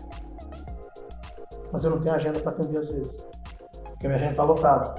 Mas 1.71 1.83
eu 1.83 1.91
não 1.91 1.99
tenho 1.99 2.15
agenda 2.15 2.39
para 2.39 2.51
atender 2.51 2.77
às 2.77 2.89
vezes. 2.89 3.27
Porque 3.83 4.05
a 4.05 4.09
minha 4.09 4.17
agenda 4.17 4.31
está 4.31 4.43
lotada. 4.43 4.95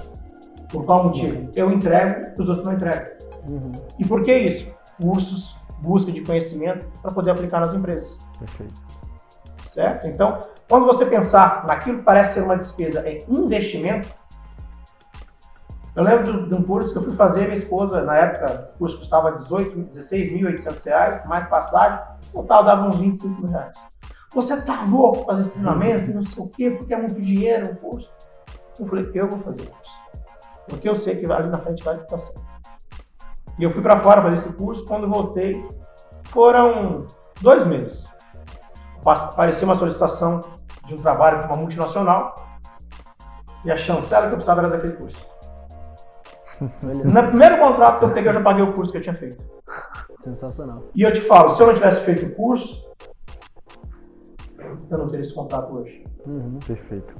Por 0.71 0.85
qual 0.85 1.05
motivo? 1.05 1.49
Eu 1.55 1.71
entrego, 1.71 2.39
os 2.39 2.49
outros 2.49 2.65
não 2.65 2.73
entregam. 2.73 3.07
Uhum. 3.49 3.71
E 3.97 4.05
por 4.05 4.23
que 4.23 4.37
isso? 4.37 4.76
Cursos, 5.01 5.55
busca 5.79 6.11
de 6.11 6.21
conhecimento 6.21 6.85
para 7.01 7.11
poder 7.11 7.31
aplicar 7.31 7.59
nas 7.59 7.73
empresas. 7.73 8.17
Perfeito. 8.39 8.81
Certo? 9.63 10.07
Então, 10.07 10.39
quando 10.67 10.85
você 10.85 11.05
pensar 11.05 11.65
naquilo 11.65 11.99
que 11.99 12.03
parece 12.03 12.35
ser 12.35 12.43
uma 12.43 12.57
despesa, 12.57 13.01
é 13.07 13.19
investimento. 13.29 14.09
Eu 15.95 16.03
lembro 16.03 16.47
de 16.47 16.53
um 16.53 16.63
curso 16.63 16.91
que 16.91 16.99
eu 16.99 17.03
fui 17.03 17.15
fazer, 17.15 17.45
minha 17.45 17.55
esposa, 17.55 18.01
na 18.03 18.15
época, 18.15 18.71
o 18.75 18.77
curso 18.79 18.99
custava 18.99 19.31
18, 19.31 19.97
16.800 19.97 20.85
reais, 20.85 21.27
mais 21.27 21.47
passagem, 21.47 21.99
total 22.31 22.63
dava 22.63 22.87
uns 22.87 22.97
25 22.97 23.41
mil 23.41 23.51
reais. 23.51 23.73
Você 24.33 24.61
tá 24.61 24.85
louco 24.87 25.25
fazer 25.25 25.41
esse 25.41 25.51
treinamento, 25.51 26.13
não 26.13 26.23
sei 26.23 26.43
o 26.43 26.49
quê, 26.49 26.71
porque 26.71 26.93
é 26.93 26.97
muito 26.97 27.19
dinheiro, 27.19 27.71
um 27.71 27.75
curso. 27.75 28.11
Eu 28.79 28.87
falei, 28.87 29.09
eu 29.13 29.27
vou 29.27 29.39
fazer 29.39 29.63
o 29.63 29.65
curso. 29.65 29.93
Porque 30.67 30.89
eu 30.89 30.95
sei 30.95 31.15
que 31.15 31.31
ali 31.31 31.49
na 31.49 31.57
frente 31.57 31.83
vai 31.83 31.97
ficar 31.97 32.19
certo. 32.19 32.56
E 33.57 33.63
eu 33.63 33.71
fui 33.71 33.81
para 33.81 33.97
fora 33.97 34.21
fazer 34.21 34.37
esse 34.37 34.49
curso. 34.49 34.85
Quando 34.85 35.09
voltei, 35.09 35.67
foram 36.25 37.05
dois 37.41 37.65
meses. 37.65 38.07
Apareceu 39.05 39.67
uma 39.67 39.75
solicitação 39.75 40.41
de 40.85 40.93
um 40.93 40.97
trabalho 40.97 41.39
com 41.39 41.53
uma 41.53 41.57
multinacional 41.57 42.35
e 43.63 43.71
a 43.71 43.75
chancela 43.75 44.27
que 44.27 44.33
eu 44.33 44.37
precisava 44.37 44.61
era 44.61 44.69
daquele 44.69 44.93
curso. 44.93 45.25
No 46.59 47.27
primeiro 47.27 47.59
contrato 47.59 47.99
que 47.99 48.05
eu 48.05 48.13
peguei, 48.13 48.31
eu 48.31 48.33
já 48.33 48.41
paguei 48.41 48.63
o 48.63 48.73
curso 48.73 48.91
que 48.91 48.97
eu 48.97 49.01
tinha 49.01 49.13
feito. 49.13 49.37
Sensacional. 50.21 50.85
E 50.95 51.03
eu 51.03 51.13
te 51.13 51.21
falo, 51.21 51.51
se 51.51 51.61
eu 51.61 51.67
não 51.67 51.75
tivesse 51.75 52.03
feito 52.03 52.25
o 52.25 52.33
curso, 52.33 52.89
eu 54.89 54.97
não 54.97 55.07
teria 55.07 55.23
esse 55.23 55.35
contrato 55.35 55.71
hoje. 55.71 56.03
Uhum. 56.25 56.57
Perfeito. 56.65 57.15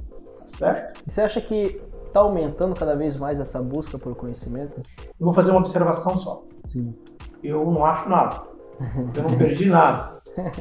Certo? 0.48 1.00
E 1.06 1.10
você 1.10 1.20
acha 1.20 1.40
que 1.40 1.80
está 2.08 2.20
aumentando 2.20 2.74
cada 2.74 2.94
vez 2.96 3.16
mais 3.16 3.40
essa 3.40 3.62
busca 3.62 3.98
por 3.98 4.14
conhecimento? 4.14 4.80
Eu 4.98 5.24
vou 5.26 5.32
fazer 5.32 5.50
uma 5.50 5.60
observação 5.60 6.16
só. 6.18 6.44
Sim. 6.64 6.94
Eu 7.42 7.70
não 7.70 7.84
acho 7.84 8.08
nada. 8.08 8.42
Eu 9.16 9.22
não 9.22 9.36
perdi 9.36 9.66
nada. 9.66 10.18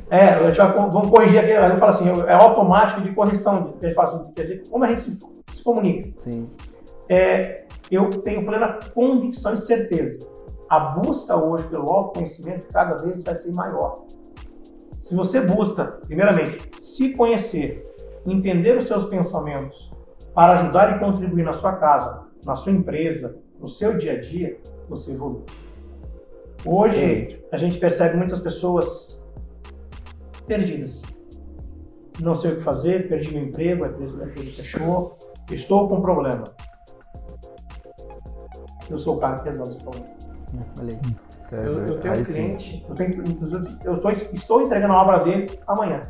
É, 0.09 0.51
vai, 0.51 0.73
vamos 0.73 1.09
corrigir 1.09 1.39
aqui. 1.39 1.51
Eu 1.51 1.79
falo 1.79 1.91
assim, 1.91 2.09
é 2.27 2.33
automático 2.33 3.01
de 3.01 3.13
correção. 3.13 3.75
Fala 3.95 4.07
assim, 4.07 4.61
como 4.69 4.83
a 4.83 4.87
gente 4.87 5.01
se, 5.01 5.19
se 5.53 5.63
comunica. 5.63 6.11
Sim. 6.15 6.49
É, 7.09 7.65
eu 7.91 8.09
tenho 8.09 8.45
plena 8.45 8.79
convicção 8.93 9.53
e 9.53 9.57
certeza. 9.57 10.27
A 10.69 10.79
busca 10.79 11.35
hoje 11.35 11.65
pelo 11.67 11.89
autoconhecimento 11.89 12.67
cada 12.73 12.95
vez 12.95 13.23
vai 13.23 13.35
ser 13.35 13.53
maior. 13.53 14.05
Se 14.99 15.15
você 15.15 15.39
busca, 15.39 15.85
primeiramente, 16.05 16.69
se 16.81 17.13
conhecer, 17.13 17.87
entender 18.25 18.77
os 18.77 18.87
seus 18.87 19.05
pensamentos, 19.05 19.86
para 20.37 20.53
ajudar 20.59 20.95
e 20.95 20.99
contribuir 20.99 21.41
na 21.41 21.53
sua 21.53 21.73
casa, 21.77 22.27
na 22.45 22.55
sua 22.55 22.71
empresa, 22.71 23.39
no 23.59 23.67
seu 23.67 23.97
dia 23.97 24.11
a 24.11 24.21
dia, 24.21 24.55
você 24.87 25.13
evolui. 25.13 25.41
Hoje, 26.63 27.31
Sim. 27.31 27.39
a 27.51 27.57
gente 27.57 27.79
percebe 27.79 28.15
muitas 28.15 28.39
pessoas 28.39 29.19
perdidas. 30.45 31.01
Não 32.21 32.35
sei 32.35 32.51
o 32.51 32.57
que 32.57 32.61
fazer, 32.61 33.09
perdi 33.09 33.33
meu 33.33 33.45
emprego, 33.45 33.83
a 33.83 33.87
empresa 33.87 34.27
fechou, 34.27 35.17
estou 35.51 35.89
com 35.89 35.95
um 35.95 36.01
problema. 36.01 36.43
Eu 38.91 38.99
sou 38.99 39.15
o 39.15 39.19
cara 39.19 39.39
que 39.39 39.49
resolve 39.49 39.71
esse 39.71 39.83
problema. 39.83 40.07
Falei. 40.75 40.99
Eu, 41.51 41.83
eu, 41.83 41.99
tenho 41.99 42.13
um 42.13 42.23
cliente, 42.23 42.85
eu, 42.87 42.93
tenho, 42.93 43.23
eu 43.83 43.99
tô, 43.99 44.09
estou 44.09 44.61
entregando 44.61 44.93
a 44.93 45.01
obra 45.01 45.17
dele 45.17 45.59
amanhã. 45.65 46.01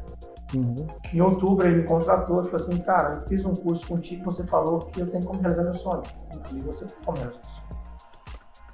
Uhum. 0.56 0.88
Em 1.14 1.22
outubro 1.22 1.68
ele 1.68 1.82
me 1.82 1.88
contratou 1.88 2.42
e 2.42 2.46
falou 2.46 2.68
assim, 2.68 2.82
cara, 2.82 3.16
eu 3.16 3.28
fiz 3.28 3.46
um 3.46 3.54
curso 3.54 3.86
contigo, 3.86 4.24
você 4.24 4.46
falou 4.46 4.80
que 4.80 5.02
eu 5.02 5.08
tenho 5.12 5.26
como 5.26 5.42
realizar 5.42 5.64
meu 5.64 5.74
sonho. 5.74 6.04
Eu 6.34 6.40
falei, 6.42 6.64
você 6.64 6.86
como 7.06 7.18
realizar 7.18 7.42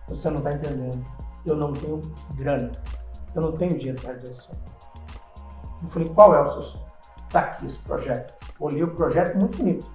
Você 0.07 0.29
não 0.29 0.37
está 0.37 0.51
entendendo. 0.51 1.05
Eu 1.45 1.55
não 1.55 1.73
tenho 1.73 1.99
grana. 2.35 2.71
Eu 3.33 3.41
não 3.41 3.51
tenho 3.53 3.77
dinheiro 3.77 3.99
para 4.01 4.13
realizar 4.13 4.31
esse 4.31 4.41
sonho. 4.43 4.59
Eu 5.81 5.89
falei, 5.89 6.09
qual 6.09 6.35
é 6.35 6.41
o 6.41 6.47
seu 6.47 6.61
sonho? 6.61 6.85
Está 7.25 7.39
aqui 7.39 7.65
esse 7.65 7.79
projeto. 7.79 8.33
Olhei 8.59 8.83
o 8.83 8.95
projeto 8.95 9.37
muito 9.39 9.57
bonito. 9.57 9.91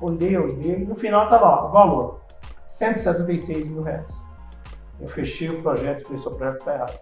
Olhei, 0.00 0.36
olhei, 0.36 0.82
e 0.82 0.84
no 0.84 0.94
final 0.94 1.24
estava 1.24 1.48
lá, 1.48 1.66
o 1.66 1.70
valor. 1.70 2.20
176 2.66 3.68
mil 3.68 3.82
reais. 3.82 4.06
Eu 4.98 5.08
fechei 5.08 5.48
o 5.48 5.62
projeto 5.62 6.00
e 6.00 6.04
falei, 6.04 6.22
seu 6.22 6.32
projeto 6.32 6.58
está 6.58 6.74
errado. 6.74 7.00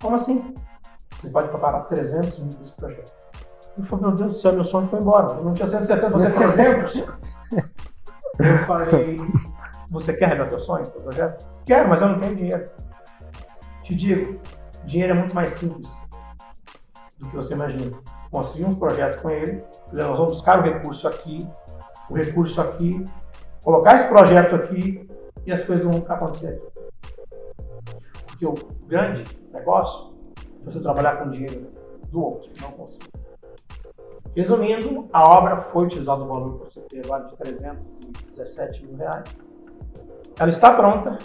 Como 0.00 0.16
assim? 0.16 0.54
Você 1.22 1.30
pode 1.30 1.48
preparar 1.50 1.86
300 1.86 2.36
mil 2.40 2.48
desse 2.48 2.72
projeto. 2.72 3.12
Eu 3.78 3.84
falei, 3.84 4.06
meu 4.06 4.16
Deus 4.16 4.30
do 4.30 4.34
céu, 4.34 4.52
meu 4.54 4.64
sonho 4.64 4.88
foi 4.88 4.98
embora. 4.98 5.34
Eu 5.34 5.44
não 5.44 5.54
tinha 5.54 5.68
170, 5.68 6.10
vou 6.10 6.20
ter 6.20 6.34
300. 6.34 6.96
eu 8.40 8.58
falei, 8.66 9.16
você 9.88 10.12
quer 10.14 10.26
realizar 10.26 10.48
teu 10.48 10.60
sonho, 10.60 10.84
teu 10.84 11.00
projeto? 11.00 11.48
Quero, 11.64 11.88
mas 11.88 12.02
eu 12.02 12.08
não 12.08 12.18
tenho 12.18 12.34
dinheiro. 12.34 12.68
Te 13.84 13.94
digo, 13.94 14.40
dinheiro 14.84 15.12
é 15.12 15.16
muito 15.16 15.32
mais 15.32 15.52
simples 15.54 15.88
do 17.18 17.30
que 17.30 17.36
você 17.36 17.54
imagina. 17.54 17.96
Construir 18.28 18.64
um 18.64 18.74
projeto 18.74 19.22
com 19.22 19.30
ele, 19.30 19.62
nós 19.92 20.18
vamos 20.18 20.32
buscar 20.32 20.58
o 20.58 20.62
recurso 20.62 21.06
aqui, 21.06 21.48
o 22.10 22.14
recurso 22.14 22.60
aqui, 22.60 23.04
colocar 23.62 23.94
esse 23.94 24.08
projeto 24.08 24.56
aqui 24.56 25.08
e 25.46 25.52
as 25.52 25.62
coisas 25.62 25.84
vão 25.84 26.04
acontecer. 26.08 26.60
Porque 28.26 28.44
o 28.44 28.54
grande 28.88 29.24
negócio 29.52 30.11
você 30.64 30.80
trabalhar 30.80 31.16
com 31.16 31.30
dinheiro 31.30 31.68
do 32.10 32.22
outro, 32.22 32.50
não 32.60 32.70
consigo. 32.72 33.04
Resumindo, 34.34 35.08
a 35.12 35.28
obra 35.28 35.60
foi 35.60 35.86
utilizada 35.86 36.22
o 36.22 36.26
valor 36.26 36.58
você 36.64 36.80
ter 36.82 37.06
lá 37.06 37.20
de 37.20 37.36
317 37.36 38.86
mil 38.86 38.96
reais. 38.96 39.24
Ela 40.38 40.50
está 40.50 40.74
pronta. 40.74 41.18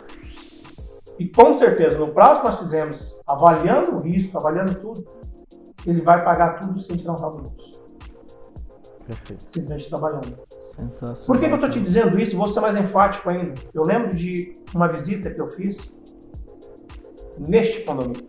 E 1.17 1.27
com 1.27 1.53
certeza, 1.53 1.97
no 1.97 2.13
prazo 2.13 2.41
que 2.41 2.47
nós 2.47 2.59
fizemos, 2.59 3.19
avaliando 3.25 3.95
o 3.95 3.99
risco, 3.99 4.37
avaliando 4.37 4.75
tudo, 4.75 5.07
ele 5.85 6.01
vai 6.01 6.23
pagar 6.23 6.59
tudo 6.59 6.81
sem 6.81 6.97
tirar 6.97 7.13
um 7.13 7.15
real 7.15 7.37
do 7.37 7.49
Perfeito. 9.07 9.43
Simplesmente 9.43 9.89
trabalhando. 9.89 10.37
Sensacional. 10.61 11.25
Por 11.27 11.39
que, 11.39 11.45
que 11.45 11.51
eu 11.51 11.55
estou 11.55 11.69
te 11.69 11.79
dizendo 11.79 12.21
isso? 12.21 12.35
Vou 12.35 12.47
ser 12.47 12.59
mais 12.59 12.75
enfático 12.75 13.29
ainda. 13.29 13.53
Eu 13.73 13.83
lembro 13.83 14.13
de 14.13 14.59
uma 14.75 14.89
visita 14.89 15.31
que 15.31 15.39
eu 15.39 15.49
fiz 15.49 15.77
neste 17.39 17.81
condomínio. 17.83 18.25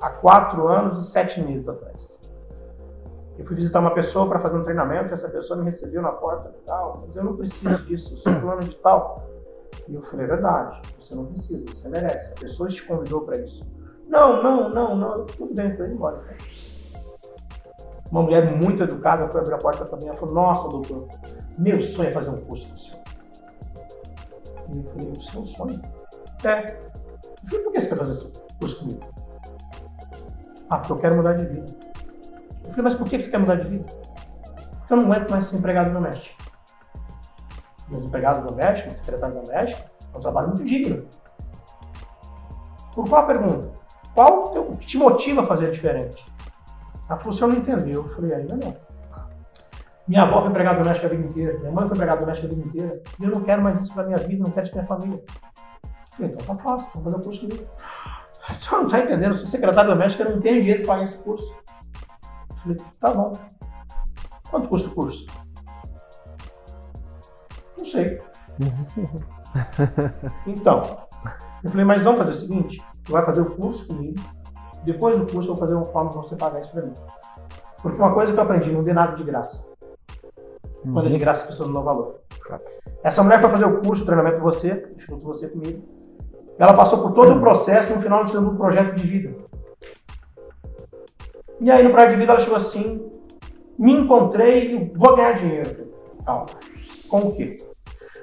Há 0.00 0.10
quatro 0.10 0.68
anos 0.68 1.00
e 1.00 1.10
sete 1.10 1.40
meses 1.42 1.68
atrás. 1.68 2.18
Eu 3.38 3.46
fui 3.46 3.54
visitar 3.54 3.78
uma 3.78 3.94
pessoa 3.94 4.28
para 4.28 4.40
fazer 4.40 4.56
um 4.56 4.62
treinamento 4.62 5.10
e 5.10 5.14
essa 5.14 5.28
pessoa 5.28 5.58
me 5.58 5.64
recebeu 5.64 6.02
na 6.02 6.10
porta 6.10 6.52
e 6.60 6.66
tal, 6.66 7.04
mas 7.06 7.16
eu 7.16 7.22
não 7.22 7.36
preciso 7.36 7.84
disso, 7.84 8.14
eu 8.14 8.16
sou 8.18 8.32
fulano 8.34 8.60
de 8.62 8.74
tal. 8.76 9.28
E 9.86 9.94
eu 9.94 10.02
falei, 10.02 10.26
é 10.26 10.28
verdade, 10.28 10.82
você 10.98 11.14
não 11.14 11.26
precisa, 11.26 11.64
você 11.72 11.88
merece. 11.88 12.32
A 12.32 12.40
pessoa 12.40 12.68
te 12.68 12.84
convidou 12.84 13.20
para 13.22 13.38
isso. 13.38 13.64
Não, 14.08 14.42
não, 14.42 14.68
não, 14.70 14.96
não, 14.96 15.26
tudo 15.26 15.54
bem, 15.54 15.70
estou 15.70 15.86
indo 15.86 15.94
embora. 15.94 16.24
Uma 18.10 18.22
mulher 18.22 18.50
muito 18.56 18.82
educada 18.82 19.28
foi 19.28 19.40
abrir 19.40 19.54
a 19.54 19.58
porta 19.58 19.84
para 19.84 19.98
mim 19.98 20.08
e 20.08 20.16
falou, 20.16 20.34
nossa, 20.34 20.68
doutor, 20.68 21.06
meu 21.56 21.80
sonho 21.80 22.08
é 22.08 22.12
fazer 22.12 22.30
um 22.30 22.40
curso 22.40 22.68
com 22.68 22.74
o 22.74 22.78
senhor. 22.78 23.02
E 24.72 24.78
eu 24.78 24.84
falei, 24.84 25.12
o 25.12 25.22
seu 25.22 25.46
sonho? 25.46 25.82
É. 26.44 26.60
Eu 26.60 27.48
falei, 27.48 27.64
por 27.64 27.72
que 27.72 27.80
você 27.80 27.88
quer 27.88 27.96
fazer 27.96 28.12
esse 28.12 28.32
curso 28.58 28.78
comigo? 28.80 29.17
Ah, 30.70 30.78
porque 30.78 30.92
eu 30.92 30.98
quero 30.98 31.16
mudar 31.16 31.34
de 31.34 31.46
vida. 31.46 31.66
Eu 32.64 32.70
falei, 32.70 32.84
mas 32.84 32.94
por 32.94 33.08
que 33.08 33.20
você 33.20 33.30
quer 33.30 33.38
mudar 33.38 33.56
de 33.56 33.68
vida? 33.68 33.84
Porque 34.78 34.92
eu 34.92 34.96
não 34.98 35.12
aguento 35.12 35.30
mais 35.30 35.46
ser 35.46 35.56
empregado 35.56 35.92
doméstico. 35.92 36.36
Empregado 37.90 38.46
doméstico, 38.46 38.90
secretário 38.90 39.40
doméstico, 39.42 39.88
é 40.12 40.16
um 40.16 40.20
trabalho 40.20 40.48
muito 40.48 40.64
digno. 40.64 41.06
Por 42.94 43.08
qual 43.08 43.22
a 43.22 43.26
pergunta? 43.26 43.70
Qual 44.14 44.44
o, 44.44 44.48
teu, 44.50 44.62
o 44.62 44.76
que 44.76 44.86
te 44.86 44.98
motiva 44.98 45.42
a 45.42 45.46
fazer 45.46 45.70
diferente? 45.70 46.24
A 47.08 47.16
função 47.16 47.48
não 47.48 47.56
entendeu. 47.56 48.04
Eu 48.04 48.14
falei, 48.14 48.34
ainda 48.34 48.56
não. 48.56 48.88
Minha 50.08 50.22
avó 50.22 50.40
foi 50.40 50.50
empregada 50.50 50.78
doméstica 50.78 51.06
a 51.06 51.10
vida 51.10 51.28
inteira, 51.28 51.58
minha 51.58 51.70
mãe 51.70 51.86
foi 51.86 51.94
empregada 51.94 52.20
doméstica 52.20 52.50
a 52.50 52.54
vida 52.54 52.66
inteira, 52.66 53.02
e 53.20 53.24
eu 53.24 53.30
não 53.30 53.42
quero 53.42 53.62
mais 53.62 53.78
isso 53.78 53.92
para 53.92 54.04
minha 54.04 54.16
vida, 54.16 54.42
não 54.42 54.50
quero 54.50 54.66
isso 54.66 54.74
para 54.74 54.82
minha 54.82 54.96
família. 54.96 55.22
Eu 55.22 56.16
falei, 56.16 56.32
então 56.32 56.56
tá 56.56 56.62
fácil, 56.62 56.88
vamos 56.94 57.04
fazer 57.04 57.16
o 57.16 57.48
curso. 57.48 57.68
Você 58.58 58.70
não 58.74 58.86
está 58.86 59.00
entendendo, 59.00 59.34
se 59.34 59.46
secretário 59.46 59.90
doméstico, 59.90 60.22
eu 60.22 60.34
não 60.34 60.40
tenho 60.40 60.56
dinheiro 60.56 60.82
para 60.82 60.94
pagar 60.94 61.04
esse 61.04 61.18
curso. 61.18 61.54
Falei, 62.62 62.76
tá 62.98 63.12
bom. 63.12 63.32
Quanto 64.50 64.68
custa 64.68 64.88
o 64.88 64.94
curso? 64.94 65.26
Não 67.76 67.84
sei. 67.84 68.20
Então, 70.46 70.82
eu 71.64 71.70
falei, 71.70 71.84
mas 71.84 72.04
vamos 72.04 72.18
fazer 72.18 72.32
o 72.32 72.34
seguinte, 72.34 72.84
tu 73.02 73.12
vai 73.12 73.24
fazer 73.24 73.40
o 73.40 73.56
curso 73.56 73.86
comigo, 73.86 74.20
depois 74.84 75.18
do 75.18 75.24
curso 75.24 75.50
eu 75.50 75.54
vou 75.54 75.56
fazer 75.56 75.74
uma 75.74 75.86
forma 75.86 76.10
de 76.10 76.16
você 76.16 76.36
pagar 76.36 76.60
isso 76.60 76.72
pra 76.72 76.82
mim. 76.82 76.92
Porque 77.82 77.96
uma 77.96 78.12
coisa 78.12 78.30
que 78.30 78.38
eu 78.38 78.42
aprendi, 78.42 78.70
não 78.70 78.84
dê 78.84 78.92
nada 78.92 79.16
de 79.16 79.24
graça. 79.24 79.66
Quando 80.82 81.06
é 81.06 81.10
de 81.10 81.18
graça, 81.18 81.40
as 81.40 81.46
pessoas 81.46 81.68
não 81.68 81.76
dão 81.76 81.84
valor. 81.84 82.20
Essa 83.02 83.22
mulher 83.22 83.40
foi 83.40 83.50
fazer 83.50 83.64
o 83.64 83.80
curso, 83.80 84.02
o 84.02 84.06
treinamento 84.06 84.40
você, 84.40 84.92
junto 84.98 85.24
você 85.24 85.48
comigo. 85.48 85.97
Ela 86.58 86.74
passou 86.74 87.00
por 87.00 87.12
todo 87.12 87.36
o 87.36 87.40
processo 87.40 87.92
e 87.92 87.94
no 87.94 88.02
final 88.02 88.22
nós 88.22 88.30
fizemos 88.30 88.52
um 88.52 88.56
projeto 88.56 88.94
de 88.96 89.06
vida. 89.06 89.34
E 91.60 91.70
aí 91.70 91.82
no 91.82 91.90
projeto 91.90 92.10
de 92.10 92.16
vida 92.16 92.32
ela 92.32 92.40
chegou 92.40 92.56
assim, 92.56 93.10
me 93.78 93.92
encontrei 93.92 94.74
e 94.74 94.92
vou 94.96 95.14
ganhar 95.14 95.32
dinheiro. 95.32 95.92
Calma. 96.24 96.46
Com 97.08 97.18
o 97.20 97.34
quê? 97.34 97.56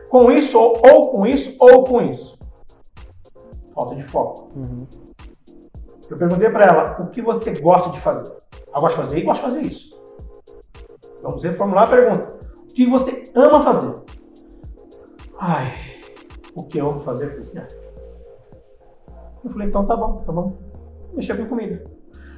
Com 0.09 0.29
isso, 0.31 0.59
ou, 0.59 0.81
ou 0.85 1.11
com 1.11 1.25
isso, 1.25 1.55
ou 1.59 1.83
com 1.85 2.01
isso. 2.01 2.37
Falta 3.73 3.95
de 3.95 4.03
foco. 4.03 4.51
Uhum. 4.55 4.85
Eu 6.09 6.17
perguntei 6.17 6.49
para 6.49 6.65
ela, 6.65 7.01
o 7.01 7.07
que 7.07 7.21
você 7.21 7.59
gosta 7.59 7.89
de 7.89 7.99
fazer? 7.99 8.31
Ela 8.67 8.79
gosta 8.79 8.89
de 8.89 8.95
fazer 8.95 9.19
e 9.19 9.23
gosta 9.23 9.49
de 9.49 9.55
fazer 9.55 9.65
isso. 9.65 10.01
Vamos 11.21 11.43
reformular 11.43 11.85
a 11.85 11.87
pergunta. 11.87 12.35
O 12.69 12.73
que 12.73 12.85
você 12.85 13.31
ama 13.33 13.63
fazer? 13.63 13.95
Ai, 15.39 15.73
o 16.53 16.63
que 16.63 16.79
eu 16.79 16.89
amo 16.89 16.99
fazer 16.99 17.25
é 17.25 17.35
cozinhar. 17.35 17.67
Eu 19.45 19.51
falei, 19.51 19.67
então 19.67 19.85
tá 19.85 19.95
bom, 19.95 20.19
então 20.23 20.33
vamos 20.33 20.53
mexer 21.13 21.37
com 21.37 21.45
comida. 21.45 21.85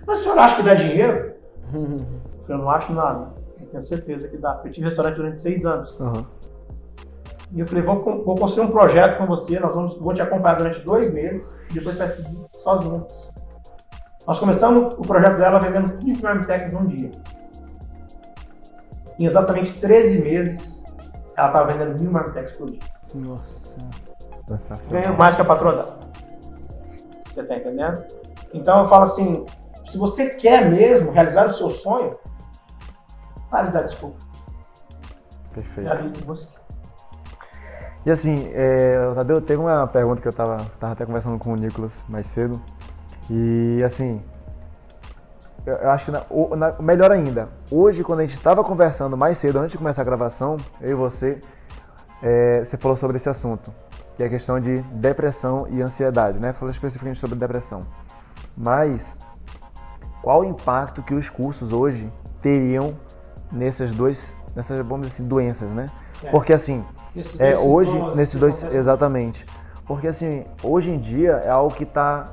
Mas 0.06 0.20
o 0.20 0.24
senhor 0.24 0.38
acha 0.40 0.58
que 0.58 0.64
dá 0.64 0.74
dinheiro? 0.76 1.34
Eu 1.74 2.42
falei, 2.42 2.50
eu 2.50 2.58
não 2.58 2.70
acho 2.70 2.94
nada. 2.94 3.34
Eu 3.60 3.66
tenho 3.68 3.84
certeza 3.84 4.28
que 4.28 4.38
dá. 4.38 4.62
Eu 4.64 4.72
tive 4.72 4.86
restaurante 4.86 5.16
durante 5.16 5.40
seis 5.40 5.66
anos. 5.66 5.98
Aham. 6.00 6.26
E 7.54 7.62
eu 7.62 7.68
falei, 7.68 7.82
vou, 7.82 8.04
vou 8.04 8.36
construir 8.36 8.66
um 8.66 8.72
projeto 8.72 9.18
com 9.18 9.26
você, 9.26 9.58
nós 9.58 9.74
vamos, 9.74 9.98
vou 9.98 10.14
te 10.14 10.22
acompanhar 10.22 10.58
durante 10.58 10.82
dois 10.82 11.14
meses, 11.14 11.58
e 11.72 11.76
depois 11.76 11.98
você 11.98 12.06
vai 12.06 12.14
seguir 12.14 12.46
sozinho. 12.52 13.08
Nós 14.28 14.38
começamos 14.38 14.94
o 14.96 15.02
projeto 15.02 15.38
dela 15.38 15.58
vendendo 15.58 15.98
15 15.98 16.22
marmitex 16.22 16.74
num 16.74 16.86
dia. 16.88 17.10
Em 19.18 19.26
exatamente 19.26 19.80
13 19.80 20.22
meses, 20.22 20.84
ela 21.38 21.48
estava 21.48 21.72
vendendo 21.72 22.02
mil 22.02 22.12
marmitex 22.12 22.58
por 22.58 22.70
dia. 22.70 22.82
Nossa. 23.16 23.78
Ganhando 24.92 25.18
mais 25.18 25.34
que 25.36 25.42
a 25.42 25.46
patroa 25.46 25.76
dela. 25.78 26.00
Você 27.38 27.44
tá 27.44 27.56
entendendo? 27.56 28.04
Então 28.52 28.80
eu 28.82 28.90
falo 28.90 29.04
assim, 29.04 29.46
se 29.86 29.96
você 29.96 30.30
quer 30.30 30.68
mesmo 30.72 31.12
realizar 31.12 31.46
o 31.46 31.54
seu 31.54 31.70
sonho, 31.70 32.18
pare 33.52 33.68
de 33.68 33.74
dar 33.74 33.84
desculpa. 33.84 34.18
Perfeito. 35.54 35.88
Realize. 35.88 36.50
E 38.04 38.12
assim, 38.12 38.50
é, 38.56 39.14
Tadeu, 39.14 39.40
teve 39.40 39.62
uma 39.62 39.86
pergunta 39.86 40.20
que 40.20 40.28
eu 40.28 40.34
tava, 40.34 40.58
tava 40.80 40.94
até 40.94 41.06
conversando 41.06 41.38
com 41.38 41.52
o 41.52 41.56
Nicolas 41.56 42.04
mais 42.10 42.26
cedo. 42.26 42.60
E 43.30 43.84
assim, 43.86 44.20
eu, 45.64 45.76
eu 45.76 45.92
acho 45.92 46.06
que 46.06 46.12
na- 46.12 46.24
na- 46.56 46.76
melhor 46.80 47.12
ainda, 47.12 47.50
hoje 47.70 48.04
quando 48.04 48.22
a 48.22 48.24
gente 48.24 48.36
estava 48.36 48.64
conversando 48.64 49.16
mais 49.16 49.38
cedo, 49.38 49.60
antes 49.60 49.74
de 49.74 49.78
começar 49.78 50.02
a 50.02 50.06
gravação, 50.06 50.58
eu 50.82 50.90
e 50.90 50.96
você, 50.96 51.40
é, 52.24 52.64
você 52.66 52.78
falou 52.78 52.98
sobre 52.98 53.18
esse 53.18 53.30
assunto, 53.30 53.72
que 54.18 54.24
é 54.24 54.26
a 54.26 54.30
questão 54.30 54.60
de 54.60 54.82
depressão 54.82 55.68
e 55.70 55.80
ansiedade, 55.80 56.40
né? 56.40 56.52
Falou 56.52 56.72
especificamente 56.72 57.20
sobre 57.20 57.38
depressão. 57.38 57.82
Mas 58.58 59.20
qual 60.24 60.42
o 60.42 60.44
impacto 60.44 61.04
que 61.04 61.14
os 61.14 61.30
cursos 61.30 61.72
hoje 61.72 62.12
teriam 62.42 62.96
nessas 63.52 63.94
duas, 63.94 64.36
nessas, 64.56 64.80
vamos 64.80 65.08
dizer 65.08 65.22
assim, 65.22 65.28
doenças, 65.28 65.70
né? 65.70 65.86
É. 66.24 66.32
Porque 66.32 66.52
assim, 66.52 66.84
é, 67.38 67.56
hoje, 67.56 67.92
sintomas 67.92 68.16
nesses 68.16 68.40
dois, 68.40 68.64
exatamente. 68.74 69.46
Porque 69.86 70.08
assim, 70.08 70.46
hoje 70.64 70.90
em 70.90 70.98
dia 70.98 71.34
é 71.44 71.50
algo 71.50 71.74
que 71.74 71.84
está 71.84 72.26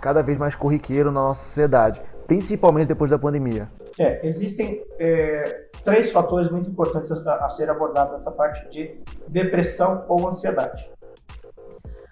cada 0.00 0.22
vez 0.22 0.38
mais 0.38 0.54
corriqueiro 0.54 1.10
na 1.10 1.20
nossa 1.20 1.42
sociedade, 1.44 2.00
principalmente 2.28 2.86
depois 2.86 3.10
da 3.10 3.18
pandemia. 3.18 3.68
É, 3.98 4.24
existem 4.24 4.84
é, 5.00 5.64
três 5.82 6.12
fatores 6.12 6.48
muito 6.48 6.70
importantes 6.70 7.10
a, 7.10 7.44
a 7.44 7.48
ser 7.50 7.68
abordados 7.68 8.12
nessa 8.12 8.30
parte 8.30 8.70
de 8.70 9.00
depressão 9.26 10.04
ou 10.06 10.28
ansiedade. 10.28 10.88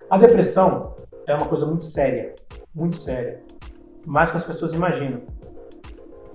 A 0.08 0.16
depressão 0.18 0.94
é 1.26 1.34
uma 1.34 1.46
coisa 1.46 1.66
muito 1.66 1.84
séria, 1.84 2.32
muito 2.72 2.96
séria, 2.96 3.42
mais 4.06 4.30
que 4.30 4.36
as 4.36 4.44
pessoas 4.44 4.72
imaginam. 4.72 5.22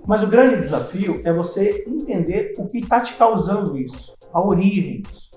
Mas 0.05 0.23
o 0.23 0.27
grande 0.27 0.57
desafio 0.57 1.21
é 1.23 1.31
você 1.31 1.85
entender 1.87 2.51
o 2.57 2.67
que 2.67 2.79
está 2.79 2.99
te 2.99 3.15
causando 3.15 3.77
isso, 3.77 4.13
a 4.33 4.45
origem 4.45 5.01
disso. 5.01 5.31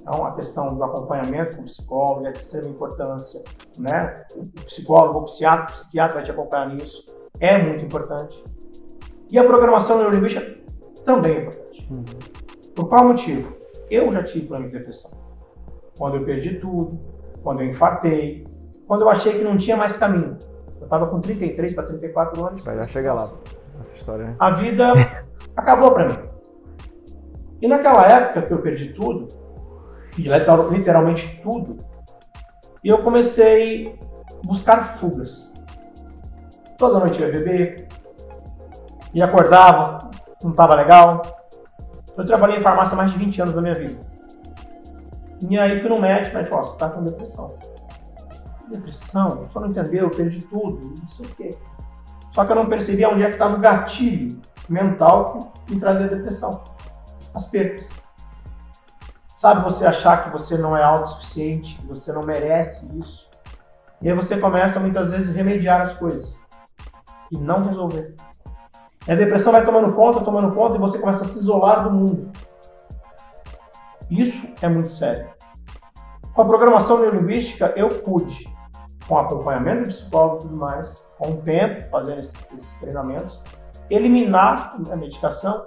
Então, 0.00 0.24
a 0.24 0.34
questão 0.34 0.74
do 0.74 0.82
acompanhamento 0.82 1.56
com 1.56 1.62
o 1.62 1.66
psicólogo 1.66 2.26
é 2.26 2.32
de 2.32 2.38
extrema 2.38 2.68
importância, 2.68 3.44
né? 3.78 4.24
O 4.34 4.46
psicólogo, 4.64 5.18
o 5.18 5.24
psiquiatra, 5.24 5.64
o 5.64 5.72
psiquiatra 5.72 6.14
vai 6.14 6.24
te 6.24 6.30
acompanhar 6.30 6.74
nisso, 6.74 7.04
é 7.38 7.62
muito 7.62 7.84
importante. 7.84 8.42
E 9.30 9.38
a 9.38 9.44
programação 9.44 9.98
neurolinguística 9.98 10.56
também 11.04 11.36
é 11.36 11.40
importante. 11.42 11.88
Por 12.74 12.88
qual 12.88 13.08
motivo? 13.08 13.54
Eu 13.90 14.10
já 14.10 14.24
tive 14.24 14.46
problema 14.46 14.70
de 14.70 14.78
depressão. 14.78 15.10
Quando 15.98 16.16
eu 16.16 16.24
perdi 16.24 16.58
tudo, 16.58 17.17
quando 17.42 17.60
eu 17.60 17.66
infartei, 17.66 18.46
quando 18.86 19.02
eu 19.02 19.10
achei 19.10 19.32
que 19.38 19.44
não 19.44 19.56
tinha 19.56 19.76
mais 19.76 19.96
caminho. 19.96 20.36
Eu 20.78 20.84
estava 20.84 21.06
com 21.06 21.20
33 21.20 21.74
para 21.74 21.84
34 21.84 22.46
anos. 22.46 22.64
Vai 22.64 22.76
já 22.76 22.84
chegar 22.84 23.14
lá, 23.14 23.28
essa 23.80 23.94
história, 23.94 24.24
né? 24.26 24.36
A 24.38 24.50
vida 24.50 24.92
acabou 25.56 25.90
para 25.92 26.08
mim. 26.08 26.18
E 27.60 27.66
naquela 27.68 28.06
época 28.06 28.42
que 28.42 28.52
eu 28.52 28.58
perdi 28.62 28.92
tudo, 28.92 29.28
e 30.16 30.22
literal- 30.22 30.70
literalmente 30.70 31.40
tudo, 31.42 31.76
eu 32.84 33.02
comecei 33.02 33.98
a 34.42 34.46
buscar 34.46 34.96
fugas. 34.96 35.52
Toda 36.78 37.00
noite 37.00 37.20
eu 37.20 37.26
ia 37.28 37.32
beber, 37.38 37.88
e 39.12 39.22
acordava, 39.22 40.10
não 40.42 40.50
estava 40.52 40.74
legal. 40.74 41.22
Eu 42.16 42.24
trabalhei 42.24 42.58
em 42.58 42.62
farmácia 42.62 42.96
mais 42.96 43.10
de 43.10 43.18
20 43.18 43.42
anos 43.42 43.54
da 43.54 43.60
minha 43.60 43.74
vida. 43.74 43.98
E 45.48 45.58
aí 45.58 45.78
fui 45.78 45.88
no 45.88 46.00
médico, 46.00 46.32
falou, 46.48 46.60
"Ó, 46.60 46.64
você 46.64 46.72
está 46.72 46.88
com 46.88 47.04
depressão. 47.04 47.54
Depressão? 48.70 49.48
Só 49.50 49.60
não 49.60 49.68
entendeu, 49.68 50.04
eu 50.04 50.10
perdi 50.10 50.40
tudo, 50.46 50.94
não 50.98 51.08
sei 51.08 51.26
o 51.26 51.34
quê. 51.34 51.58
Só 52.32 52.44
que 52.44 52.52
eu 52.52 52.56
não 52.56 52.66
percebia 52.66 53.08
onde 53.08 53.22
é 53.22 53.26
que 53.26 53.32
estava 53.32 53.56
o 53.56 53.60
gatilho 53.60 54.40
mental 54.68 55.52
que 55.66 55.74
me 55.74 55.80
trazia 55.80 56.08
depressão. 56.08 56.62
As 57.34 57.46
percas. 57.48 57.86
Sabe 59.36 59.62
você 59.62 59.86
achar 59.86 60.24
que 60.24 60.30
você 60.30 60.58
não 60.58 60.76
é 60.76 60.82
autossuficiente, 60.82 61.76
que 61.76 61.86
você 61.86 62.12
não 62.12 62.22
merece 62.22 62.88
isso. 62.98 63.28
E 64.02 64.08
aí 64.08 64.14
você 64.14 64.36
começa 64.36 64.80
muitas 64.80 65.10
vezes 65.12 65.30
a 65.30 65.32
remediar 65.32 65.82
as 65.82 65.94
coisas 65.94 66.36
e 67.30 67.38
não 67.38 67.62
resolver. 67.62 68.14
E 69.06 69.12
a 69.12 69.14
depressão 69.14 69.52
vai 69.52 69.64
tomando 69.64 69.92
conta, 69.92 70.20
tomando 70.20 70.52
conta 70.52 70.76
e 70.76 70.78
você 70.78 70.98
começa 70.98 71.24
a 71.24 71.26
se 71.26 71.38
isolar 71.38 71.84
do 71.84 71.90
mundo. 71.90 72.30
Isso 74.10 74.48
é 74.62 74.68
muito 74.68 74.90
sério. 74.90 75.28
Com 76.34 76.42
a 76.42 76.44
programação 76.44 77.00
neurolinguística, 77.00 77.72
eu 77.76 77.88
pude, 77.88 78.48
com 79.06 79.18
acompanhamento 79.18 79.84
de 79.84 79.88
psicólogo 79.88 80.36
e 80.36 80.40
tudo 80.42 80.56
mais, 80.56 81.04
com 81.18 81.30
o 81.30 81.36
tempo, 81.38 81.84
fazendo 81.86 82.20
esses 82.20 82.78
treinamentos, 82.78 83.42
eliminar 83.90 84.76
a 84.90 84.96
medicação 84.96 85.64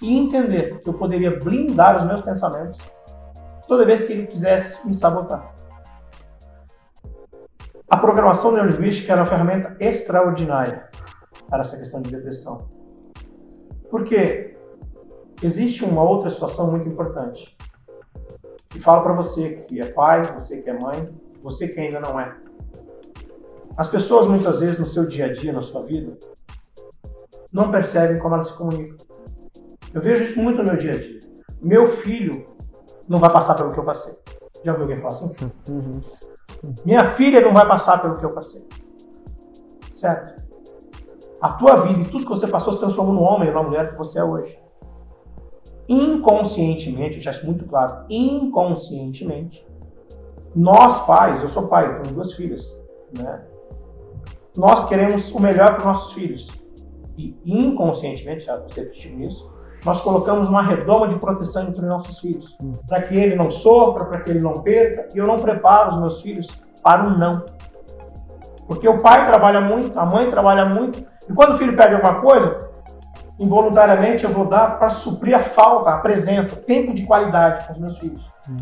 e 0.00 0.16
entender 0.16 0.80
que 0.80 0.88
eu 0.88 0.94
poderia 0.94 1.38
blindar 1.38 1.96
os 1.96 2.04
meus 2.04 2.22
pensamentos 2.22 2.80
toda 3.66 3.84
vez 3.84 4.04
que 4.04 4.12
ele 4.12 4.26
quisesse 4.26 4.86
me 4.86 4.94
sabotar. 4.94 5.54
A 7.88 7.96
programação 7.96 8.52
neurolinguística 8.52 9.12
era 9.12 9.22
uma 9.22 9.28
ferramenta 9.28 9.76
extraordinária 9.78 10.88
para 11.48 11.60
essa 11.60 11.76
questão 11.76 12.02
de 12.02 12.10
depressão. 12.10 12.68
Porque 13.90 14.56
existe 15.42 15.84
uma 15.84 16.02
outra 16.02 16.30
situação 16.30 16.70
muito 16.70 16.88
importante. 16.88 17.56
E 18.76 18.80
falo 18.80 19.02
para 19.02 19.14
você 19.14 19.64
que 19.66 19.80
é 19.80 19.86
pai, 19.86 20.22
você 20.22 20.60
que 20.60 20.68
é 20.68 20.78
mãe, 20.78 21.08
você 21.42 21.66
que 21.66 21.80
ainda 21.80 21.98
não 21.98 22.20
é. 22.20 22.36
As 23.74 23.88
pessoas 23.88 24.26
muitas 24.26 24.60
vezes 24.60 24.78
no 24.78 24.86
seu 24.86 25.06
dia 25.06 25.26
a 25.26 25.32
dia, 25.32 25.50
na 25.50 25.62
sua 25.62 25.82
vida, 25.82 26.16
não 27.50 27.70
percebem 27.70 28.18
como 28.18 28.34
elas 28.34 28.48
se 28.48 28.52
comunicam. 28.52 28.96
Eu 29.94 30.02
vejo 30.02 30.24
isso 30.24 30.38
muito 30.38 30.58
no 30.58 30.64
meu 30.64 30.76
dia 30.76 30.92
a 30.92 30.98
dia. 30.98 31.20
Meu 31.58 31.88
filho 31.88 32.46
não 33.08 33.18
vai 33.18 33.32
passar 33.32 33.54
pelo 33.54 33.72
que 33.72 33.78
eu 33.78 33.84
passei. 33.84 34.14
Já 34.62 34.72
ouviu 34.72 34.88
alguém 34.88 35.00
falar 35.00 35.14
assim? 35.14 35.50
Uhum. 35.70 36.00
Minha 36.84 37.12
filha 37.12 37.40
não 37.40 37.54
vai 37.54 37.66
passar 37.66 38.02
pelo 38.02 38.18
que 38.18 38.24
eu 38.24 38.32
passei. 38.32 38.66
Certo? 39.90 40.42
A 41.40 41.52
tua 41.54 41.76
vida 41.76 42.00
e 42.00 42.10
tudo 42.10 42.24
que 42.24 42.30
você 42.30 42.46
passou 42.46 42.74
se 42.74 42.80
transformou 42.80 43.14
no 43.14 43.22
homem 43.22 43.48
ou 43.48 43.54
na 43.54 43.62
mulher 43.62 43.90
que 43.92 43.96
você 43.96 44.18
é 44.18 44.24
hoje. 44.24 44.65
Inconscientemente, 45.88 47.20
já 47.20 47.30
acho 47.30 47.46
muito 47.46 47.64
claro, 47.64 48.04
inconscientemente, 48.08 49.66
nós 50.54 51.04
pais, 51.06 51.42
eu 51.42 51.48
sou 51.48 51.68
pai, 51.68 52.00
tenho 52.00 52.14
duas 52.14 52.32
filhas, 52.32 52.76
né? 53.16 53.42
Nós 54.56 54.88
queremos 54.88 55.32
o 55.32 55.40
melhor 55.40 55.72
para 55.72 55.78
os 55.78 55.84
nossos 55.84 56.12
filhos. 56.14 56.48
E 57.16 57.36
inconscientemente, 57.44 58.46
já 58.46 58.56
você 58.56 58.80
repetindo 58.80 59.22
isso, 59.22 59.50
nós 59.84 60.00
colocamos 60.00 60.48
uma 60.48 60.62
redoma 60.62 61.08
de 61.08 61.16
proteção 61.16 61.68
entre 61.68 61.84
nossos 61.86 62.18
filhos, 62.18 62.56
para 62.88 63.02
que 63.02 63.14
ele 63.14 63.36
não 63.36 63.50
sofra, 63.50 64.06
para 64.06 64.20
que 64.20 64.30
ele 64.30 64.40
não 64.40 64.54
perca, 64.54 65.08
e 65.14 65.18
eu 65.18 65.26
não 65.26 65.36
preparo 65.36 65.90
os 65.90 66.00
meus 66.00 66.20
filhos 66.22 66.48
para 66.82 67.06
um 67.06 67.18
não. 67.18 67.44
Porque 68.66 68.88
o 68.88 69.00
pai 69.00 69.26
trabalha 69.26 69.60
muito, 69.60 69.98
a 69.98 70.04
mãe 70.04 70.28
trabalha 70.28 70.64
muito, 70.64 71.04
e 71.28 71.32
quando 71.32 71.52
o 71.52 71.58
filho 71.58 71.76
perde 71.76 71.94
alguma 71.94 72.20
coisa, 72.20 72.65
involuntariamente 73.38 74.24
eu 74.24 74.30
vou 74.30 74.46
dar 74.46 74.78
para 74.78 74.90
suprir 74.90 75.34
a 75.34 75.40
falta, 75.40 75.90
a 75.90 75.98
presença, 75.98 76.56
tempo 76.56 76.94
de 76.94 77.04
qualidade 77.04 77.66
com 77.66 77.72
os 77.74 77.78
meus 77.78 77.98
filhos. 77.98 78.24
Uhum. 78.48 78.56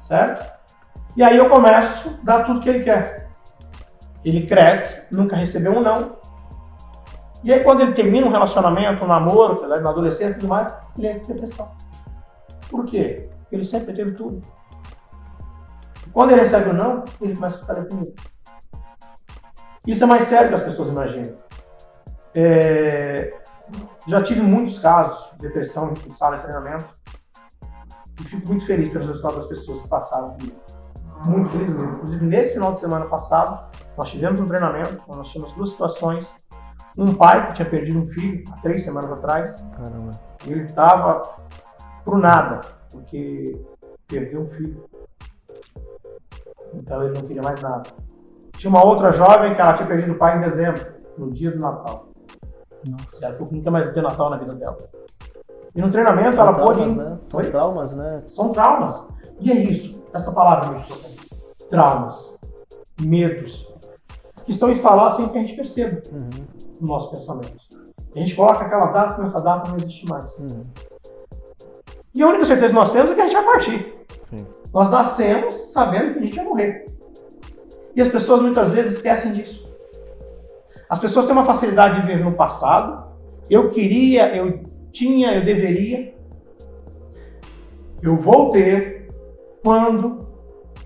Certo? 0.00 0.52
E 1.16 1.22
aí 1.22 1.36
eu 1.36 1.48
começo 1.48 2.08
a 2.08 2.24
dar 2.24 2.44
tudo 2.44 2.60
que 2.60 2.68
ele 2.68 2.84
quer. 2.84 3.28
Ele 4.24 4.46
cresce, 4.46 5.02
nunca 5.12 5.36
recebeu 5.36 5.72
um 5.72 5.80
não, 5.80 6.16
e 7.44 7.52
aí, 7.52 7.62
quando 7.62 7.82
ele 7.82 7.92
termina 7.92 8.26
um 8.26 8.30
relacionamento, 8.30 9.04
um 9.04 9.08
namoro, 9.08 9.68
na 9.68 9.90
adolescência 9.90 10.32
e 10.32 10.34
tudo 10.38 10.48
mais, 10.48 10.74
ele 10.96 11.08
em 11.08 11.18
depressão. 11.18 11.70
Por 12.70 12.86
quê? 12.86 13.28
Porque 13.40 13.56
ele 13.56 13.66
sempre 13.66 13.92
teve 13.92 14.12
tudo. 14.12 14.42
Quando 16.10 16.30
ele 16.30 16.40
recebe 16.40 16.70
o 16.70 16.72
um 16.72 16.76
não, 16.76 17.04
ele 17.20 17.34
começa 17.34 17.58
a 17.58 17.60
ficar 17.60 17.74
deprimido. 17.74 18.14
Isso 19.86 20.02
é 20.02 20.06
mais 20.06 20.26
sério 20.26 20.48
que 20.48 20.54
as 20.54 20.62
pessoas 20.62 20.88
imaginam. 20.88 21.36
É... 22.34 23.34
Já 24.06 24.22
tive 24.22 24.40
muitos 24.42 24.78
casos 24.78 25.32
de 25.32 25.38
depressão 25.38 25.92
em 26.06 26.12
sala 26.12 26.36
de 26.36 26.42
treinamento 26.42 26.86
e 28.20 28.24
fico 28.24 28.46
muito 28.46 28.66
feliz 28.66 28.88
pelos 28.90 29.06
resultados 29.06 29.38
das 29.38 29.48
pessoas 29.48 29.82
que 29.82 29.88
passaram 29.88 30.30
comigo. 30.30 30.56
Muito 31.26 31.50
feliz 31.50 31.70
mesmo. 31.70 31.94
Inclusive, 31.94 32.26
nesse 32.26 32.54
final 32.54 32.72
de 32.72 32.80
semana 32.80 33.06
passado, 33.06 33.70
nós 33.96 34.10
tivemos 34.10 34.40
um 34.40 34.46
treinamento, 34.46 35.02
nós 35.08 35.30
tínhamos 35.30 35.52
duas 35.54 35.70
situações 35.70 36.34
um 36.96 37.12
pai 37.12 37.48
que 37.48 37.54
tinha 37.54 37.68
perdido 37.68 37.98
um 37.98 38.06
filho 38.06 38.44
há 38.52 38.56
três 38.58 38.84
semanas 38.84 39.10
atrás. 39.10 39.66
Caramba. 39.76 40.10
E 40.46 40.52
ele 40.52 40.62
estava 40.62 41.22
pro 42.04 42.18
nada, 42.18 42.60
porque 42.90 43.60
perdeu 44.06 44.42
um 44.42 44.48
filho. 44.48 44.84
Então 46.72 47.02
ele 47.02 47.14
não 47.14 47.26
queria 47.26 47.42
mais 47.42 47.60
nada. 47.60 47.90
Tinha 48.52 48.70
uma 48.70 48.84
outra 48.84 49.12
jovem 49.12 49.54
que 49.54 49.60
ela 49.60 49.74
tinha 49.74 49.88
perdido 49.88 50.12
o 50.12 50.18
pai 50.18 50.38
em 50.38 50.48
dezembro, 50.48 50.86
no 51.18 51.32
dia 51.32 51.50
do 51.50 51.58
Natal. 51.58 52.08
Nossa. 52.88 53.24
Ela 53.24 53.38
nunca 53.50 53.70
mais 53.70 53.84
vai 53.86 53.94
ter 53.94 54.02
Natal 54.02 54.30
na 54.30 54.36
vida 54.36 54.54
dela. 54.54 54.78
E 55.74 55.80
no 55.80 55.90
treinamento 55.90 56.36
São 56.36 56.44
ela 56.46 56.52
traumas, 56.54 56.78
pôde. 56.78 56.96
Né? 56.96 57.18
São 57.22 57.40
Oi? 57.40 57.50
traumas, 57.50 57.96
né? 57.96 58.22
São 58.28 58.48
traumas. 58.50 59.08
E 59.40 59.50
é 59.50 59.56
isso, 59.56 60.02
essa 60.12 60.30
palavra 60.32 60.70
mesmo. 60.70 60.86
Traumas, 61.68 62.34
medos, 63.00 63.68
que 64.44 64.52
são 64.52 64.70
instalados 64.70 65.16
sem 65.16 65.28
que 65.28 65.38
a 65.38 65.40
gente 65.40 65.56
perceba. 65.56 66.00
Uhum 66.12 66.64
no 66.80 66.88
nosso 66.88 67.10
pensamento. 67.10 67.52
A 68.14 68.18
gente 68.18 68.34
coloca 68.34 68.64
aquela 68.64 68.86
data, 68.86 69.16
mas 69.18 69.30
essa 69.30 69.40
data 69.40 69.70
não 69.70 69.76
existe 69.76 70.06
mais. 70.08 70.24
Uhum. 70.38 70.64
E 72.14 72.22
a 72.22 72.28
única 72.28 72.46
certeza 72.46 72.68
que 72.68 72.74
nós 72.74 72.92
temos 72.92 73.10
é 73.10 73.14
que 73.14 73.20
a 73.20 73.24
gente 73.24 73.34
vai 73.34 73.44
partir. 73.44 73.94
Sim. 74.30 74.46
Nós 74.72 74.90
nascemos 74.90 75.52
sabendo 75.72 76.12
que 76.12 76.18
a 76.18 76.22
gente 76.22 76.36
vai 76.36 76.44
morrer. 76.44 76.86
E 77.96 78.00
as 78.00 78.08
pessoas 78.08 78.42
muitas 78.42 78.72
vezes 78.72 78.96
esquecem 78.96 79.32
disso. 79.32 79.63
As 80.88 81.00
pessoas 81.00 81.26
têm 81.26 81.34
uma 81.34 81.44
facilidade 81.44 82.00
de 82.00 82.06
viver 82.06 82.24
no 82.24 82.32
passado. 82.32 83.04
Eu 83.48 83.70
queria, 83.70 84.36
eu 84.36 84.64
tinha, 84.92 85.34
eu 85.34 85.44
deveria. 85.44 86.14
Eu 88.02 88.16
vou 88.16 88.50
ter 88.50 89.08
quando, 89.62 90.26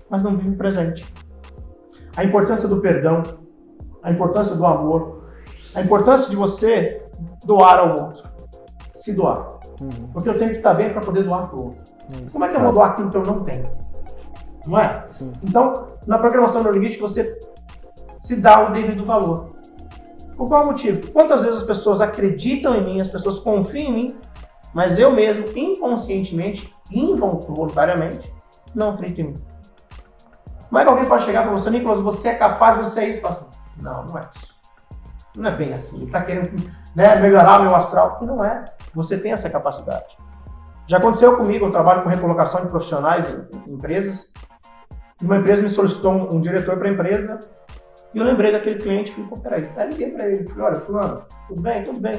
mas 0.09 0.23
não 0.23 0.37
vivo 0.37 0.55
presente. 0.55 1.05
A 2.15 2.23
importância 2.23 2.67
do 2.67 2.81
perdão, 2.81 3.23
a 4.01 4.11
importância 4.11 4.55
do 4.55 4.65
amor, 4.65 5.23
a 5.75 5.81
importância 5.81 6.29
de 6.29 6.35
você 6.35 7.05
doar 7.45 7.79
ao 7.79 8.05
outro. 8.05 8.23
Se 8.93 9.13
doar. 9.13 9.59
Uhum. 9.81 10.07
Porque 10.11 10.29
eu 10.29 10.37
tenho 10.37 10.51
que 10.51 10.57
estar 10.57 10.73
bem 10.73 10.89
para 10.89 11.01
poder 11.01 11.23
doar 11.23 11.47
para 11.47 11.57
o 11.57 11.65
outro. 11.67 11.83
Isso. 12.11 12.31
Como 12.31 12.45
é 12.45 12.49
que 12.49 12.55
eu 12.55 12.61
vou 12.61 12.73
doar 12.73 12.91
aquilo 12.91 13.09
que 13.09 13.17
eu 13.17 13.23
não 13.23 13.43
tenho? 13.43 13.69
Não 14.65 14.77
é? 14.77 15.05
Sim. 15.11 15.31
Então, 15.43 15.87
na 16.05 16.17
programação 16.17 16.63
neurolinguística, 16.63 17.07
você 17.07 17.39
se 18.21 18.35
dá 18.35 18.67
o 18.67 18.73
devido 18.73 19.05
valor. 19.05 19.48
Por 20.39 20.47
qual 20.47 20.67
motivo? 20.67 21.11
Quantas 21.11 21.41
vezes 21.41 21.57
as 21.57 21.65
pessoas 21.65 21.99
acreditam 21.99 22.73
em 22.73 22.85
mim, 22.85 23.01
as 23.01 23.09
pessoas 23.09 23.39
confiam 23.39 23.89
em 23.89 23.93
mim, 23.93 24.17
mas 24.73 24.97
eu 24.97 25.11
mesmo, 25.11 25.45
inconscientemente, 25.53 26.73
involuntariamente, 26.89 28.33
não 28.73 28.91
acredito 28.91 29.19
em 29.19 29.23
mim. 29.25 29.43
Como 30.69 30.79
é 30.79 30.85
que 30.85 30.89
alguém 30.89 31.05
pode 31.05 31.25
chegar 31.25 31.43
para 31.43 31.51
você, 31.51 31.69
Nicolas, 31.69 32.01
você 32.01 32.29
é 32.29 32.35
capaz, 32.35 32.77
você 32.77 33.01
é 33.01 33.09
isso? 33.09 33.27
Assim, 33.27 33.45
não, 33.81 34.05
não 34.05 34.17
é 34.17 34.21
isso. 34.33 34.55
Não 35.35 35.49
é 35.49 35.53
bem 35.53 35.73
assim. 35.73 36.05
Está 36.05 36.21
querendo 36.21 36.71
né, 36.95 37.15
melhorar 37.17 37.59
meu 37.59 37.75
astral. 37.75 38.19
E 38.21 38.25
não 38.25 38.41
é. 38.41 38.63
Você 38.95 39.17
tem 39.17 39.33
essa 39.33 39.49
capacidade. 39.49 40.17
Já 40.87 40.99
aconteceu 40.99 41.35
comigo, 41.35 41.65
eu 41.65 41.71
trabalho 41.71 42.03
com 42.03 42.09
recolocação 42.09 42.61
de 42.61 42.67
profissionais 42.67 43.27
em 43.67 43.73
empresas. 43.73 44.31
Uma 45.21 45.35
empresa 45.35 45.61
me 45.61 45.69
solicitou 45.69 46.13
um, 46.13 46.35
um 46.37 46.39
diretor 46.39 46.77
para 46.77 46.87
a 46.87 46.91
empresa 46.91 47.39
e 48.13 48.17
eu 48.17 48.23
lembrei 48.23 48.51
daquele 48.51 48.79
cliente 48.79 49.11
falei, 49.11 49.29
pô, 49.29 49.37
peraí. 49.37 49.71
Aí 49.77 49.89
liguei 49.89 50.11
para 50.11 50.27
ele, 50.27 50.47
falei, 50.47 50.63
olha, 50.65 50.81
fulano, 50.81 51.25
tudo 51.47 51.61
bem? 51.61 51.83
Tudo 51.83 51.99
bem. 51.99 52.13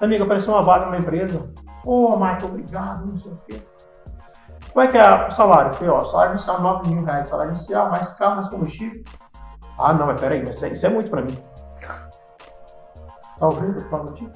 Amigo, 0.00 0.24
apareceu 0.24 0.54
uma 0.54 0.62
vaga 0.62 0.86
numa 0.86 0.98
empresa. 0.98 1.52
Ô, 1.84 2.12
oh, 2.12 2.16
Michael, 2.16 2.44
obrigado, 2.44 3.06
não 3.06 3.16
sei 3.18 3.32
o 3.32 3.36
quê. 3.46 3.62
Como 4.72 4.86
é 4.86 4.88
que 4.88 4.96
é 4.96 5.26
o 5.26 5.30
salário? 5.30 5.70
Eu 5.70 5.74
falei, 5.74 5.92
ó, 5.92 6.00
salário 6.02 6.32
inicial 6.34 6.60
9 6.60 6.88
mil 6.88 7.04
reais, 7.04 7.28
salário 7.28 7.52
inicial, 7.52 7.90
mais 7.90 8.12
carro, 8.12 8.36
mais 8.36 8.48
combustível. 8.48 9.02
Ah, 9.78 9.92
não, 9.92 10.06
mas 10.06 10.20
peraí, 10.20 10.42
mas 10.44 10.62
isso 10.62 10.86
é 10.86 10.88
muito 10.88 11.10
para 11.10 11.22
mim. 11.22 11.36
Tá 13.38 13.46
ouvindo 13.46 13.78
o 13.78 14.12
que 14.12 14.30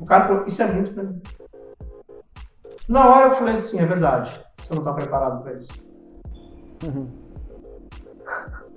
O 0.00 0.04
cara 0.04 0.26
falou, 0.26 0.46
isso 0.46 0.60
é 0.60 0.66
muito 0.66 0.92
pra 0.92 1.04
mim. 1.04 1.22
Na 2.88 3.06
hora 3.06 3.28
eu 3.28 3.36
falei 3.36 3.56
assim, 3.56 3.78
é 3.78 3.86
verdade. 3.86 4.44
Você 4.58 4.74
não 4.74 4.82
tá 4.82 4.92
preparado 4.92 5.42
para 5.42 5.52
isso. 5.54 5.72
Uhum. 6.84 7.08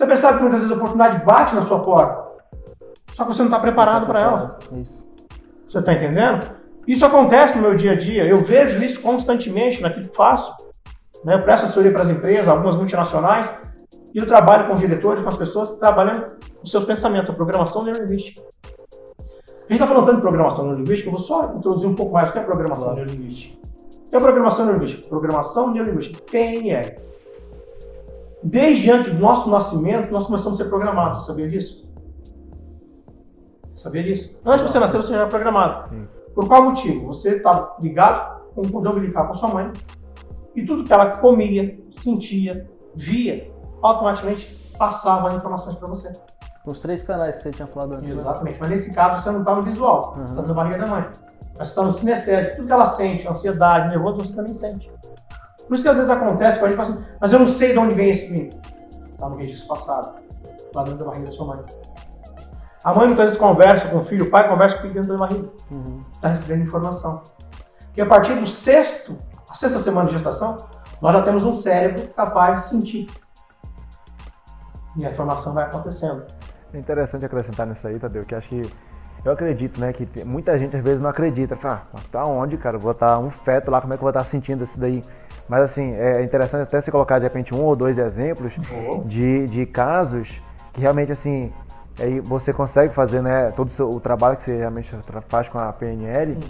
Você 0.00 0.06
percebe 0.06 0.38
que 0.38 0.42
muitas 0.44 0.60
vezes 0.60 0.72
a 0.72 0.76
oportunidade 0.76 1.22
bate 1.26 1.54
na 1.54 1.60
sua 1.60 1.80
porta. 1.80 2.24
Só 3.14 3.22
que 3.22 3.34
você 3.34 3.42
não 3.42 3.48
está 3.50 3.60
preparado 3.60 4.06
para 4.06 4.22
ela. 4.22 4.58
Isso. 4.72 5.06
Você 5.68 5.78
está 5.78 5.92
entendendo? 5.92 6.52
Isso 6.88 7.04
acontece 7.04 7.54
no 7.56 7.60
meu 7.60 7.76
dia 7.76 7.92
a 7.92 7.98
dia. 7.98 8.24
Eu 8.24 8.38
vejo 8.38 8.82
isso 8.82 9.02
constantemente 9.02 9.82
naquilo 9.82 10.08
que 10.08 10.16
faço. 10.16 10.56
Né? 11.22 11.34
Eu 11.34 11.42
presto 11.42 11.64
assessoria 11.64 11.92
para 11.92 12.04
as 12.04 12.08
empresas, 12.08 12.48
algumas 12.48 12.76
multinacionais, 12.76 13.50
e 14.14 14.18
eu 14.18 14.26
trabalho 14.26 14.68
com 14.68 14.72
os 14.72 14.80
diretores, 14.80 15.22
com 15.22 15.28
as 15.28 15.36
pessoas 15.36 15.72
trabalhando 15.72 16.28
os 16.62 16.70
seus 16.70 16.86
pensamentos, 16.86 17.28
a 17.28 17.34
programação 17.34 17.84
neurolinguística. 17.84 18.40
A 18.40 18.44
gente 19.68 19.72
está 19.72 19.86
falando 19.86 20.06
tanto 20.06 20.16
de 20.16 20.22
programação 20.22 20.64
neurolinguística, 20.64 21.10
eu 21.10 21.12
vou 21.12 21.20
só 21.20 21.52
introduzir 21.54 21.86
um 21.86 21.94
pouco 21.94 22.14
mais 22.14 22.30
o 22.30 22.32
que 22.32 22.38
é 22.38 22.42
programação 22.42 22.94
neurolinguística. 22.94 23.58
O 24.06 24.08
que 24.08 24.16
é 24.16 24.18
programação 24.18 24.64
neurolinguística? 24.64 25.08
Programação 25.10 25.70
neurolinguística, 25.70 26.22
PNL. 26.30 27.09
Desde 28.42 28.90
antes 28.90 29.12
do 29.12 29.18
nosso 29.18 29.50
nascimento, 29.50 30.10
nós 30.10 30.26
começamos 30.26 30.58
a 30.58 30.64
ser 30.64 30.70
programados. 30.70 31.22
Você 31.22 31.26
sabia 31.28 31.48
disso? 31.48 31.88
Você 33.74 33.82
sabia 33.84 34.02
disso? 34.02 34.38
Antes 34.44 34.66
de 34.66 34.72
você 34.72 34.78
nascer, 34.78 34.96
você 34.96 35.12
já 35.12 35.20
era 35.20 35.28
programado. 35.28 35.88
Sim. 35.88 36.08
Por 36.34 36.48
qual 36.48 36.64
motivo? 36.64 37.06
Você 37.08 37.36
está 37.36 37.76
ligado 37.80 38.40
com 38.54 38.62
o 38.62 38.72
cordão 38.72 38.92
umbilical 38.92 39.28
com 39.28 39.34
sua 39.34 39.48
mãe 39.48 39.72
e 40.54 40.64
tudo 40.64 40.84
que 40.84 40.92
ela 40.92 41.18
comia, 41.18 41.78
sentia, 41.90 42.68
via, 42.94 43.50
automaticamente 43.82 44.52
passava 44.78 45.34
informações 45.34 45.76
para 45.76 45.88
você. 45.88 46.12
Os 46.66 46.80
três 46.80 47.02
canais 47.02 47.36
que 47.36 47.42
você 47.42 47.50
tinha 47.50 47.66
falado 47.66 47.94
antes. 47.94 48.14
Né? 48.14 48.20
Exatamente, 48.20 48.54
né? 48.54 48.58
mas 48.60 48.70
nesse 48.70 48.94
caso 48.94 49.22
você 49.22 49.30
não 49.30 49.40
está 49.40 49.54
no 49.54 49.62
visual, 49.62 50.14
uhum. 50.16 50.24
você 50.26 50.30
está 50.30 50.42
na 50.42 50.54
barriga 50.54 50.78
da 50.78 50.86
mãe. 50.86 51.04
Mas 51.58 51.68
você 51.68 51.72
está 51.72 51.82
no 51.82 51.92
sinestésico, 51.92 52.56
tudo 52.56 52.66
que 52.66 52.72
ela 52.72 52.86
sente, 52.86 53.28
ansiedade, 53.28 53.88
nervoso, 53.88 54.16
você 54.16 54.32
também 54.32 54.54
sente. 54.54 54.90
Por 55.70 55.76
isso 55.76 55.84
que 55.84 55.88
às 55.88 55.98
vezes 55.98 56.10
acontece 56.10 56.58
com 56.58 56.66
a 56.66 56.68
gente, 56.68 56.80
assim, 56.80 57.04
mas 57.20 57.32
eu 57.32 57.38
não 57.38 57.46
sei 57.46 57.70
de 57.70 57.78
onde 57.78 57.94
vem 57.94 58.10
esse 58.10 58.28
menino. 58.28 58.60
Está 59.12 59.28
no 59.28 59.36
registro 59.36 59.68
passado, 59.68 60.16
lá 60.74 60.82
dentro 60.82 60.98
da 60.98 61.04
barriga 61.04 61.26
da 61.26 61.32
sua 61.32 61.46
mãe. 61.46 61.64
A 62.82 62.92
mãe 62.92 63.06
muitas 63.06 63.26
vezes 63.26 63.38
conversa 63.38 63.86
com 63.86 63.98
o 63.98 64.04
filho, 64.04 64.24
o 64.24 64.30
pai 64.30 64.48
conversa 64.48 64.74
com 64.74 64.80
o 64.80 64.82
filho 64.82 64.94
dentro 64.94 65.16
da 65.16 65.28
barriga. 65.28 65.48
Está 65.56 65.74
uhum. 65.76 66.04
Tá 66.20 66.28
recebendo 66.30 66.64
informação. 66.64 67.22
Que 67.94 68.00
a 68.00 68.06
partir 68.06 68.34
do 68.34 68.48
sexto, 68.48 69.16
a 69.48 69.54
sexta 69.54 69.78
semana 69.78 70.08
de 70.08 70.14
gestação, 70.14 70.56
nós 71.00 71.14
já 71.14 71.22
temos 71.22 71.44
um 71.44 71.52
cérebro 71.52 72.08
capaz 72.14 72.62
de 72.62 72.68
sentir. 72.70 73.06
E 74.96 75.06
a 75.06 75.10
informação 75.12 75.54
vai 75.54 75.62
acontecendo. 75.62 76.24
É 76.74 76.78
interessante 76.78 77.24
acrescentar 77.24 77.64
nisso 77.64 77.86
aí, 77.86 77.96
Tadeu, 77.96 78.24
que 78.24 78.34
acho 78.34 78.48
que 78.48 78.62
eu 79.24 79.32
acredito, 79.32 79.80
né, 79.80 79.92
que 79.92 80.06
tem, 80.06 80.24
muita 80.24 80.58
gente 80.58 80.76
às 80.76 80.82
vezes 80.82 81.00
não 81.00 81.10
acredita. 81.10 81.56
Fala, 81.56 81.86
ah, 81.94 81.98
tá 82.10 82.24
onde, 82.24 82.56
cara? 82.56 82.78
vou 82.78 82.92
estar 82.92 83.18
um 83.18 83.30
feto 83.30 83.70
lá, 83.70 83.80
como 83.80 83.92
é 83.92 83.96
que 83.96 84.00
eu 84.00 84.06
vou 84.06 84.10
estar 84.10 84.24
sentindo 84.24 84.64
isso 84.64 84.78
daí? 84.78 85.02
Mas 85.48 85.62
assim, 85.62 85.94
é 85.94 86.22
interessante 86.22 86.62
até 86.62 86.80
se 86.80 86.90
colocar 86.90 87.18
de 87.18 87.24
repente 87.24 87.54
um 87.54 87.62
ou 87.64 87.74
dois 87.74 87.98
exemplos 87.98 88.56
uhum. 88.56 89.02
de, 89.04 89.46
de 89.46 89.66
casos 89.66 90.40
que 90.72 90.80
realmente 90.80 91.12
assim, 91.12 91.52
aí 91.98 92.20
você 92.20 92.52
consegue 92.52 92.94
fazer, 92.94 93.20
né, 93.20 93.50
todo 93.50 93.68
o, 93.68 93.70
seu, 93.70 93.90
o 93.90 94.00
trabalho 94.00 94.36
que 94.36 94.44
você 94.44 94.56
realmente 94.56 94.94
faz 95.28 95.48
com 95.48 95.58
a 95.58 95.72
PNL 95.72 96.32
uhum. 96.32 96.40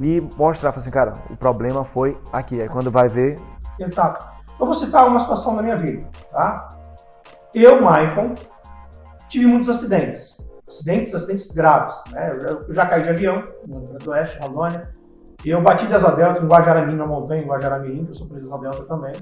e 0.00 0.20
mostrar, 0.36 0.70
assim, 0.70 0.90
cara, 0.90 1.12
o 1.30 1.36
problema 1.36 1.84
foi 1.84 2.18
aqui. 2.32 2.60
Aí 2.60 2.68
quando 2.68 2.90
vai 2.90 3.08
ver. 3.08 3.38
Exato. 3.78 4.26
Eu 4.58 4.64
vou 4.64 4.74
citar 4.74 5.06
uma 5.06 5.20
situação 5.20 5.54
da 5.54 5.62
minha 5.62 5.76
vida, 5.76 6.06
tá? 6.32 6.70
Eu, 7.54 7.76
Michael, 7.76 8.34
tive 9.28 9.46
muitos 9.46 9.68
acidentes. 9.68 10.35
Acidentes, 10.68 11.14
acidentes 11.14 11.50
graves. 11.52 11.96
Né? 12.12 12.36
Eu, 12.68 12.74
já, 12.74 12.86
caí 12.86 13.02
de 13.02 13.10
avião 13.10 13.46
no 13.66 14.10
Oeste, 14.10 14.38
Rondônia. 14.38 14.94
Eu 15.44 15.62
bati 15.62 15.86
de 15.86 15.94
asa 15.94 16.10
delta 16.10 16.42
em 16.42 16.46
Guajaramirim, 16.46 16.96
na 16.96 17.06
montanha, 17.06 17.42
em 17.42 17.46
Guajaramirim, 17.46 18.04
que 18.04 18.10
eu 18.10 18.14
sofri 18.14 18.40
de 18.40 18.46
asa 18.46 18.58
delta 18.58 18.82
também. 18.84 19.12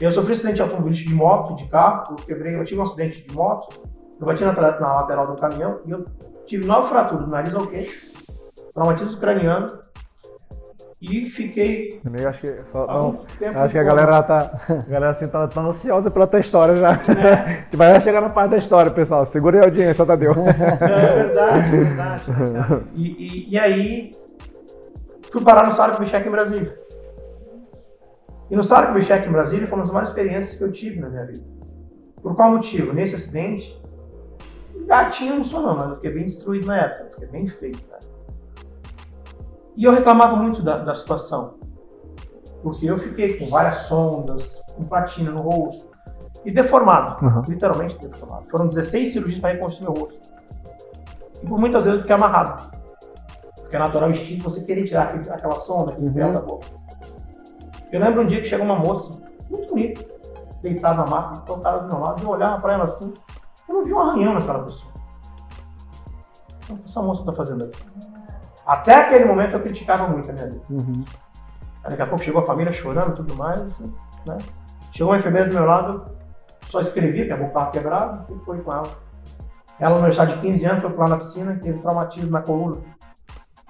Eu 0.00 0.12
sofri 0.12 0.34
acidente 0.34 0.62
automobilístico 0.62 1.10
de 1.10 1.16
moto, 1.16 1.56
de 1.56 1.66
carro, 1.68 2.04
eu 2.10 2.16
quebrei, 2.16 2.54
eu 2.54 2.64
tive 2.64 2.80
um 2.80 2.84
acidente 2.84 3.26
de 3.26 3.34
moto, 3.34 3.80
eu 4.20 4.26
bati 4.26 4.44
na, 4.44 4.52
na 4.52 4.94
lateral 4.94 5.26
do 5.26 5.40
caminhão 5.40 5.80
e 5.84 5.90
eu 5.90 6.06
tive 6.46 6.64
nove 6.64 6.88
fraturas 6.88 7.24
do 7.24 7.30
nariz 7.30 7.52
ao 7.52 7.66
queixo, 7.66 8.12
traumatismo 8.72 9.18
craniano, 9.18 9.66
e 11.00 11.30
fiquei. 11.30 12.00
Eu 12.04 12.28
acho 12.28 12.40
que, 12.40 12.60
só, 12.72 12.86
não, 12.86 13.24
acho 13.62 13.72
que 13.72 13.78
a 13.78 13.84
galera 13.84 14.20
tá. 14.20 14.60
A 14.68 14.90
galera 14.90 15.10
assim 15.10 15.28
tá, 15.28 15.46
tá 15.46 15.60
ansiosa 15.60 16.10
pela 16.10 16.26
tua 16.26 16.40
história 16.40 16.74
já. 16.74 16.90
É. 16.90 17.34
A 17.38 17.60
gente 17.62 17.76
vai 17.76 18.00
chegar 18.00 18.20
na 18.20 18.30
parte 18.30 18.50
da 18.50 18.56
história, 18.56 18.90
pessoal. 18.90 19.24
Segura 19.24 19.60
a 19.60 19.64
audiência, 19.66 20.04
Tadeu. 20.04 20.32
É 20.32 21.14
verdade, 21.14 21.58
é 21.58 21.70
verdade. 21.70 22.84
E, 22.94 23.06
e, 23.06 23.50
e, 23.50 23.58
aí 23.58 24.10
fui 25.30 25.42
parar 25.42 25.68
no 25.68 25.74
Sário 25.74 25.98
Bichec 26.00 26.26
em 26.26 26.30
Brasília. 26.32 26.76
E 28.50 28.56
no 28.56 28.64
Sário 28.64 28.92
Bichec 28.92 29.28
em 29.28 29.32
Brasília 29.32 29.68
foi 29.68 29.78
uma 29.78 29.84
das 29.84 29.92
maiores 29.92 30.10
experiências 30.10 30.56
que 30.56 30.64
eu 30.64 30.72
tive 30.72 30.98
na 30.98 31.08
minha 31.08 31.26
vida. 31.26 31.44
Por 32.20 32.34
qual 32.34 32.50
motivo? 32.50 32.92
Nesse 32.92 33.14
acidente, 33.14 33.80
gatinho 34.84 35.36
não 35.36 35.44
sou 35.44 35.62
não, 35.62 35.76
mas 35.76 35.90
eu 35.90 35.94
fiquei 35.96 36.10
bem 36.10 36.24
destruído 36.24 36.66
na 36.66 36.76
época, 36.76 37.10
fiquei 37.12 37.28
bem 37.28 37.46
feio. 37.46 37.76
Né? 37.76 38.17
E 39.78 39.84
eu 39.84 39.92
reclamava 39.92 40.34
muito 40.34 40.60
da, 40.60 40.78
da 40.78 40.92
situação, 40.92 41.54
porque 42.64 42.84
eu 42.84 42.98
fiquei 42.98 43.38
com 43.38 43.48
várias 43.48 43.82
sondas, 43.82 44.60
com 44.74 44.82
platina 44.82 45.30
no 45.30 45.40
rosto, 45.40 45.88
e 46.44 46.50
deformado, 46.50 47.24
uhum. 47.24 47.42
literalmente 47.46 47.96
deformado. 47.96 48.48
Foram 48.50 48.66
16 48.66 49.12
cirurgias 49.12 49.38
para 49.40 49.50
reconstruir 49.50 49.88
meu 49.88 50.02
rosto. 50.02 50.32
E 51.40 51.46
por 51.46 51.60
muitas 51.60 51.84
vezes 51.84 51.98
eu 51.98 52.00
fiquei 52.00 52.16
amarrado. 52.16 52.76
Porque 53.60 53.76
é 53.76 53.78
natural 53.78 54.10
instinto 54.10 54.50
você 54.50 54.64
querer 54.64 54.82
tirar 54.82 55.10
aquele, 55.10 55.30
aquela 55.30 55.60
sonda, 55.60 55.92
aquele 55.92 56.10
véu 56.10 56.32
da 56.32 56.40
boca. 56.40 56.66
Eu 57.92 58.00
lembro 58.00 58.22
um 58.22 58.26
dia 58.26 58.42
que 58.42 58.48
chegou 58.48 58.66
uma 58.66 58.80
moça, 58.80 59.22
muito 59.48 59.68
bonita, 59.68 60.04
deitada 60.60 61.04
na 61.04 61.06
maca, 61.06 61.40
colocada 61.42 61.82
do 61.82 61.86
meu 61.86 62.00
lado, 62.00 62.20
e 62.20 62.24
eu 62.24 62.30
olhava 62.30 62.60
para 62.60 62.72
ela 62.72 62.84
assim, 62.86 63.14
eu 63.68 63.74
não 63.76 63.84
vi 63.84 63.92
um 63.92 64.00
arranhão 64.00 64.34
naquela 64.34 64.64
pessoa. 64.64 64.92
O 66.68 66.76
que 66.78 66.84
essa 66.84 67.00
moça 67.00 67.20
está 67.20 67.32
fazendo 67.32 67.64
aqui? 67.64 68.17
Até 68.68 68.94
aquele 68.96 69.24
momento 69.24 69.54
eu 69.54 69.60
criticava 69.60 70.06
muito 70.06 70.28
a 70.28 70.34
minha 70.34 70.46
vida. 70.46 70.62
Uhum. 70.68 71.02
Daqui 71.82 72.02
a 72.02 72.06
pouco 72.06 72.22
chegou 72.22 72.42
a 72.42 72.46
família 72.46 72.70
chorando 72.70 73.12
e 73.12 73.14
tudo 73.14 73.34
mais. 73.34 73.62
Né? 73.62 74.36
Chegou 74.92 75.10
uma 75.10 75.18
enfermeira 75.18 75.48
do 75.48 75.54
meu 75.54 75.64
lado, 75.64 76.04
só 76.64 76.82
escrevia 76.82 77.24
que 77.24 77.32
a 77.32 77.36
boca 77.36 77.48
estava 77.48 77.70
quebrada 77.70 78.26
e 78.28 78.38
foi 78.44 78.60
com 78.60 78.70
ela. 78.70 78.90
Ela, 79.80 79.90
no 79.90 80.04
aniversário 80.04 80.34
de 80.34 80.40
15 80.42 80.66
anos, 80.66 80.82
foi 80.82 80.92
pular 80.92 81.08
na 81.08 81.16
piscina 81.16 81.52
e 81.54 81.60
teve 81.60 81.78
traumatismo 81.78 82.30
na 82.30 82.42
coluna. 82.42 82.76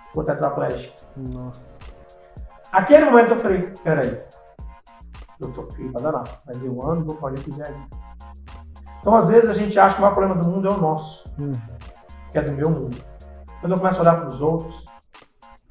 Ficou 0.08 0.24
tetraplégico. 0.24 1.20
Nossa. 1.32 1.78
Aquele 2.72 3.04
momento 3.04 3.34
eu 3.34 3.36
falei, 3.36 3.72
peraí, 3.84 4.20
eu 5.40 5.52
tô 5.52 5.62
feio 5.66 5.92
pra 5.92 6.00
danar, 6.00 6.24
mas 6.44 6.64
eu 6.64 6.90
ando 6.90 7.02
e 7.02 7.04
vou 7.04 7.16
fazer 7.18 7.36
o 7.36 7.42
que 7.44 7.52
quiser. 7.52 7.72
Então, 9.00 9.14
às 9.14 9.28
vezes, 9.28 9.48
a 9.48 9.54
gente 9.54 9.78
acha 9.78 9.94
que 9.94 10.00
o 10.00 10.02
maior 10.02 10.14
problema 10.14 10.42
do 10.42 10.50
mundo 10.50 10.66
é 10.66 10.72
o 10.72 10.76
nosso, 10.76 11.32
uhum. 11.38 11.52
que 12.32 12.38
é 12.38 12.42
do 12.42 12.50
meu 12.50 12.68
mundo. 12.68 12.96
Quando 13.60 13.72
eu 13.72 13.78
começo 13.78 13.98
a 13.98 14.02
olhar 14.02 14.20
para 14.20 14.28
os 14.28 14.40
outros, 14.40 14.84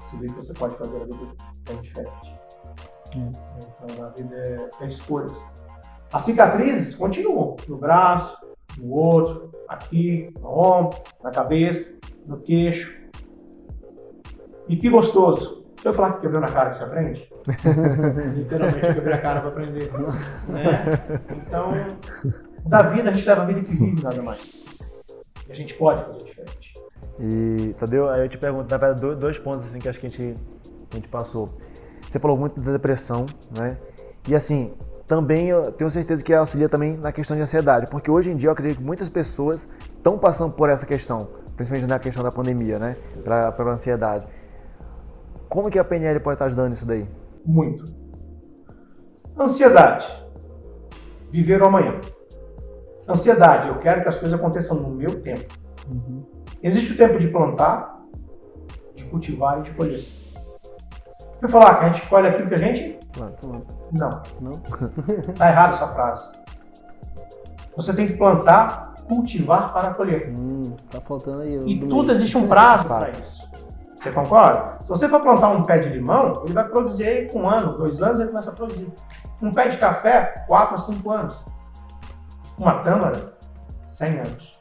você 0.08 0.16
vê 0.16 0.26
que 0.26 0.34
você 0.34 0.54
pode 0.54 0.76
fazer 0.76 0.96
a 0.96 1.04
vida 1.04 1.16
bem 1.68 1.80
diferente. 1.82 2.38
Isso. 3.30 3.54
Então 3.84 4.06
a 4.06 4.08
vida 4.10 4.34
é, 4.34 4.84
é 4.84 4.88
escolhas. 4.88 5.32
As 6.12 6.22
cicatrizes 6.22 6.94
continuam 6.94 7.56
no 7.68 7.76
braço, 7.76 8.36
no 8.78 8.90
outro, 8.90 9.50
aqui, 9.68 10.32
no 10.40 10.48
ombro, 10.48 10.98
na 11.22 11.30
cabeça, 11.30 11.98
no 12.26 12.38
queixo. 12.38 12.96
E 14.68 14.76
que 14.76 14.88
gostoso. 14.88 15.64
Se 15.80 15.86
eu 15.86 15.94
falar 15.94 16.14
que 16.14 16.22
quebrou 16.22 16.40
na 16.40 16.48
cara 16.48 16.70
que 16.70 16.78
você 16.78 16.84
aprende, 16.84 17.32
literalmente 18.34 18.86
eu 18.86 18.94
quebrei 18.94 19.14
a 19.14 19.20
cara 19.20 19.40
para 19.40 19.50
aprender. 19.50 19.92
Né? 19.92 20.64
Então, 21.46 21.70
da 22.66 22.82
vida 22.82 23.10
a 23.10 23.12
gente 23.12 23.28
leva 23.28 23.42
a 23.42 23.46
vida 23.46 23.62
que 23.62 23.72
vive 23.72 24.02
nada 24.02 24.22
mais. 24.22 24.64
E 25.46 25.52
a 25.52 25.54
gente 25.54 25.74
pode 25.74 26.04
fazer 26.04 26.24
diferente. 26.24 26.72
E, 27.20 27.74
Tadeu, 27.78 28.08
aí 28.08 28.22
eu 28.22 28.28
te 28.28 28.38
pergunto, 28.38 28.70
na 28.70 28.76
verdade, 28.76 29.16
dois 29.16 29.38
pontos 29.38 29.66
assim 29.66 29.78
que 29.78 29.88
acho 29.88 29.98
que 29.98 30.06
a 30.06 30.08
gente, 30.08 30.34
a 30.92 30.94
gente 30.94 31.08
passou. 31.08 31.48
Você 32.02 32.18
falou 32.18 32.36
muito 32.36 32.60
da 32.60 32.72
depressão, 32.72 33.26
né? 33.56 33.76
E 34.28 34.34
assim, 34.34 34.72
também 35.06 35.48
eu 35.48 35.72
tenho 35.72 35.90
certeza 35.90 36.22
que 36.22 36.32
auxilia 36.32 36.68
também 36.68 36.96
na 36.96 37.10
questão 37.10 37.36
de 37.36 37.42
ansiedade, 37.42 37.90
porque 37.90 38.10
hoje 38.10 38.30
em 38.30 38.36
dia 38.36 38.48
eu 38.48 38.52
acredito 38.52 38.78
que 38.78 38.84
muitas 38.84 39.08
pessoas 39.08 39.66
estão 39.96 40.18
passando 40.18 40.52
por 40.52 40.70
essa 40.70 40.86
questão, 40.86 41.28
principalmente 41.56 41.88
na 41.88 41.98
questão 41.98 42.22
da 42.22 42.30
pandemia, 42.30 42.78
né? 42.78 42.96
Pela, 43.24 43.50
pela 43.52 43.72
ansiedade. 43.72 44.26
Como 45.48 45.70
que 45.70 45.78
a 45.78 45.84
PNL 45.84 46.20
pode 46.20 46.34
estar 46.34 46.44
ajudando 46.44 46.74
isso 46.74 46.86
daí? 46.86 47.08
Muito. 47.44 47.84
Ansiedade. 49.38 50.06
Viver 51.30 51.62
o 51.62 51.66
amanhã. 51.66 52.00
Ansiedade. 53.08 53.68
Eu 53.68 53.78
quero 53.78 54.02
que 54.02 54.08
as 54.08 54.18
coisas 54.18 54.38
aconteçam 54.38 54.76
no 54.76 54.90
meu 54.90 55.22
tempo. 55.22 55.54
Uhum. 55.88 56.22
Existe 56.62 56.92
o 56.92 56.96
tempo 56.96 57.18
de 57.18 57.28
plantar, 57.28 58.00
de 58.94 59.04
cultivar 59.04 59.60
e 59.60 59.62
de 59.62 59.70
colher. 59.72 60.04
Eu 61.40 61.48
falar 61.48 61.76
que 61.76 61.84
a 61.84 61.88
gente 61.88 62.08
colhe 62.08 62.28
aquilo 62.28 62.48
que 62.48 62.54
a 62.54 62.58
gente 62.58 62.98
planta. 63.12 63.46
Não. 63.92 64.22
Não. 64.40 64.52
Tá 65.36 65.48
errado 65.48 65.74
essa 65.74 65.88
frase. 65.88 66.30
Você 67.76 67.94
tem 67.94 68.08
que 68.08 68.16
plantar, 68.16 68.94
cultivar 69.06 69.72
para 69.72 69.94
colher. 69.94 70.34
Hum, 70.36 70.74
tá 70.90 71.00
faltando 71.00 71.42
aí. 71.42 71.62
E 71.64 71.78
tudo 71.86 72.12
existe 72.12 72.36
um 72.36 72.48
prazo 72.48 72.86
para 72.86 73.10
isso. 73.10 73.48
Você 73.94 74.10
concorda? 74.10 74.78
Se 74.82 74.88
você 74.88 75.08
for 75.08 75.20
plantar 75.20 75.50
um 75.50 75.62
pé 75.62 75.78
de 75.78 75.88
limão, 75.88 76.42
ele 76.44 76.54
vai 76.54 76.68
produzir 76.68 77.30
com 77.32 77.42
um 77.42 77.50
ano, 77.50 77.78
dois 77.78 78.02
anos, 78.02 78.20
ele 78.20 78.28
começa 78.30 78.50
a 78.50 78.52
produzir. 78.52 78.92
Um 79.40 79.52
pé 79.52 79.68
de 79.68 79.76
café, 79.76 80.44
quatro 80.46 80.74
a 80.74 80.78
cinco 80.78 81.10
anos. 81.10 81.36
Uma 82.58 82.80
tâmara, 82.82 83.34
cem 83.86 84.18
anos. 84.18 84.57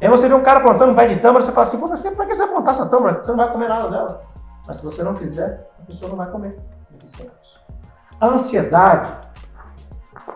Aí 0.00 0.08
você 0.08 0.28
vê 0.28 0.34
um 0.34 0.42
cara 0.42 0.60
plantando 0.60 0.92
um 0.92 0.94
pé 0.94 1.06
de 1.06 1.20
tâmara, 1.20 1.44
você 1.44 1.50
fala 1.50 1.66
assim, 1.66 1.78
pô, 1.78 1.88
mas 1.88 2.02
pra 2.02 2.26
que 2.26 2.34
você 2.34 2.46
vai 2.46 2.54
plantar 2.54 2.70
essa 2.72 2.86
tâmara? 2.86 3.22
Você 3.22 3.30
não 3.30 3.36
vai 3.36 3.50
comer 3.50 3.68
nada 3.68 3.88
dela. 3.88 4.22
Mas 4.66 4.76
se 4.76 4.84
você 4.84 5.02
não 5.02 5.16
fizer, 5.16 5.68
a 5.80 5.86
pessoa 5.86 6.10
não 6.10 6.16
vai 6.16 6.30
comer 6.30 6.56
A 8.20 8.26
ansiedade 8.26 9.28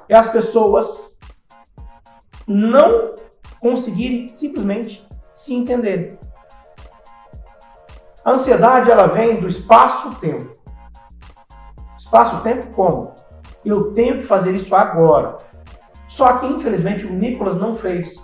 é 0.08 0.16
as 0.16 0.30
pessoas 0.30 1.12
não 2.46 3.14
conseguirem 3.60 4.28
simplesmente 4.36 5.06
se 5.32 5.54
entenderem. 5.54 6.18
A 8.24 8.32
ansiedade 8.32 8.90
ela 8.90 9.06
vem 9.06 9.40
do 9.40 9.48
espaço-tempo. 9.48 10.56
Espaço-tempo 11.98 12.68
como? 12.68 13.14
Eu 13.64 13.92
tenho 13.94 14.18
que 14.18 14.26
fazer 14.26 14.54
isso 14.54 14.74
agora. 14.74 15.36
Só 16.08 16.38
que 16.38 16.46
infelizmente 16.46 17.06
o 17.06 17.12
Nicolas 17.12 17.56
não 17.56 17.76
fez. 17.76 18.14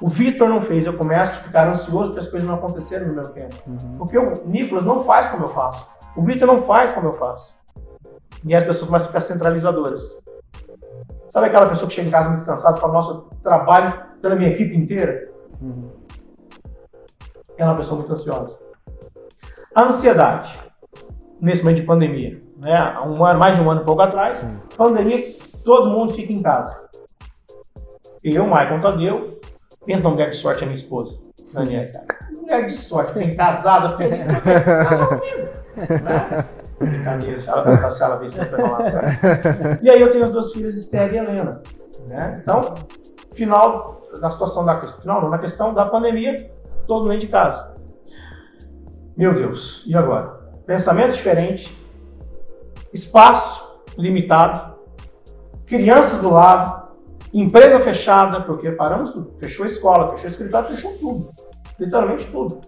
O 0.00 0.08
Vitor 0.08 0.48
não 0.48 0.62
fez, 0.62 0.86
eu 0.86 0.96
começo 0.96 1.34
a 1.34 1.42
ficar 1.42 1.68
ansioso 1.68 2.06
porque 2.06 2.20
as 2.20 2.28
coisas 2.28 2.48
não 2.48 2.56
aconteceram 2.56 3.08
no 3.08 3.14
meu 3.14 3.28
tempo. 3.28 3.54
Uhum. 3.66 3.98
Porque 3.98 4.16
o 4.16 4.46
Nicolas 4.46 4.84
não 4.84 5.04
faz 5.04 5.28
como 5.30 5.44
eu 5.44 5.48
faço. 5.48 5.86
O 6.16 6.22
Vitor 6.22 6.46
não 6.46 6.58
faz 6.58 6.92
como 6.92 7.08
eu 7.08 7.12
faço. 7.12 7.54
E 8.44 8.54
as 8.54 8.64
pessoas 8.64 8.86
começam 8.86 9.06
a 9.06 9.08
ficar 9.08 9.20
centralizadoras. 9.20 10.18
Sabe 11.28 11.46
aquela 11.46 11.68
pessoa 11.68 11.86
que 11.86 11.94
chega 11.94 12.08
em 12.08 12.10
casa 12.10 12.30
muito 12.30 12.46
cansada 12.46 12.78
e 12.78 12.80
fala, 12.80 12.92
nossa, 12.94 13.10
eu 13.12 13.30
trabalho 13.42 13.92
pela 14.22 14.34
minha 14.34 14.50
equipe 14.50 14.76
inteira? 14.76 15.30
Uhum. 15.60 15.90
É 17.58 17.64
uma 17.64 17.76
pessoa 17.76 17.98
muito 17.98 18.12
ansiosa. 18.12 18.58
A 19.74 19.84
ansiedade, 19.84 20.58
nesse 21.40 21.62
momento 21.62 21.76
de 21.76 21.86
pandemia, 21.86 22.42
né? 22.56 22.98
Um 23.00 23.24
ano, 23.24 23.38
mais 23.38 23.56
de 23.56 23.62
um 23.62 23.70
ano 23.70 23.82
e 23.82 23.84
pouco 23.84 24.02
atrás, 24.02 24.36
Sim. 24.36 24.58
pandemia, 24.76 25.22
todo 25.64 25.90
mundo 25.90 26.12
fica 26.12 26.32
em 26.32 26.42
casa. 26.42 26.88
Eu, 28.22 28.44
Michael 28.44 28.80
Tadeu, 28.80 29.39
Pensa 29.84 30.02
numa 30.02 30.10
mulher 30.10 30.30
de 30.30 30.36
sorte, 30.36 30.62
a 30.62 30.66
minha 30.66 30.76
esposa, 30.76 31.18
Daniela. 31.52 31.86
Mulher 32.30 32.66
de 32.66 32.76
sorte, 32.76 33.14
tem 33.14 33.34
casada, 33.34 33.96
feliz, 33.96 34.20
casou 34.88 35.06
comigo. 35.08 35.48
Né? 36.02 36.44
Ela, 37.46 37.96
ela 38.00 38.16
vez 38.16 38.34
E 39.82 39.90
aí 39.90 40.00
eu 40.00 40.10
tenho 40.10 40.24
as 40.24 40.32
duas 40.32 40.52
filhas, 40.52 40.74
Esther 40.74 41.12
e 41.12 41.18
Helena. 41.18 41.62
Né? 42.06 42.40
Então, 42.42 42.74
final 43.34 44.02
da 44.20 44.30
situação 44.30 44.64
da 44.64 44.80
questão, 44.80 45.28
na 45.28 45.38
questão 45.38 45.74
da 45.74 45.86
pandemia, 45.86 46.50
todo 46.86 47.06
mundo 47.06 47.18
de 47.18 47.28
casa. 47.28 47.74
Meu 49.16 49.34
Deus, 49.34 49.84
e 49.86 49.94
agora? 49.94 50.40
Pensamento 50.66 51.12
diferente, 51.12 51.76
espaço 52.92 53.82
limitado, 53.96 54.74
crianças 55.66 56.20
do 56.20 56.30
lado, 56.30 56.79
Empresa 57.32 57.78
fechada, 57.80 58.40
porque 58.40 58.72
paramos 58.72 59.12
tudo. 59.12 59.38
Fechou 59.38 59.64
a 59.64 59.68
escola, 59.68 60.10
fechou 60.12 60.30
escritório, 60.30 60.68
fechou 60.70 60.98
tudo. 60.98 61.34
Literalmente 61.78 62.30
tudo. 62.30 62.60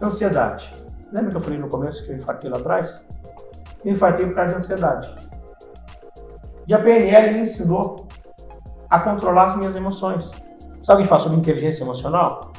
Ansiedade. 0.00 0.72
Lembra 1.12 1.30
que 1.30 1.36
eu 1.36 1.40
falei 1.40 1.58
no 1.58 1.68
começo 1.68 2.04
que 2.04 2.12
eu 2.12 2.16
infartei 2.16 2.50
lá 2.50 2.58
atrás? 2.58 3.02
Eu 3.84 3.92
infartei 3.92 4.26
por 4.26 4.34
causa 4.34 4.52
de 4.52 4.56
ansiedade. 4.56 5.14
E 6.66 6.74
a 6.74 6.82
PNL 6.82 7.34
me 7.34 7.40
ensinou 7.40 8.08
a 8.88 8.98
controlar 8.98 9.48
as 9.48 9.56
minhas 9.56 9.76
emoções. 9.76 10.30
Sabe 10.82 11.00
o 11.00 11.04
que 11.04 11.08
faz 11.08 11.22
sobre 11.22 11.38
inteligência 11.38 11.84
emocional? 11.84 12.52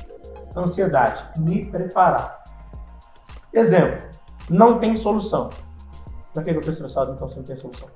Ansiedade. 0.56 1.40
Me 1.40 1.66
preparar. 1.66 2.44
Exemplo, 3.52 4.08
não 4.50 4.78
tem 4.80 4.96
solução. 4.96 5.50
Pra 6.34 6.44
que 6.44 6.52
eu 6.52 6.60
estou 6.60 6.74
estressado 6.74 7.14
então 7.14 7.28
se 7.28 7.38
não 7.38 7.44
tem 7.44 7.58
solução? 7.58 7.88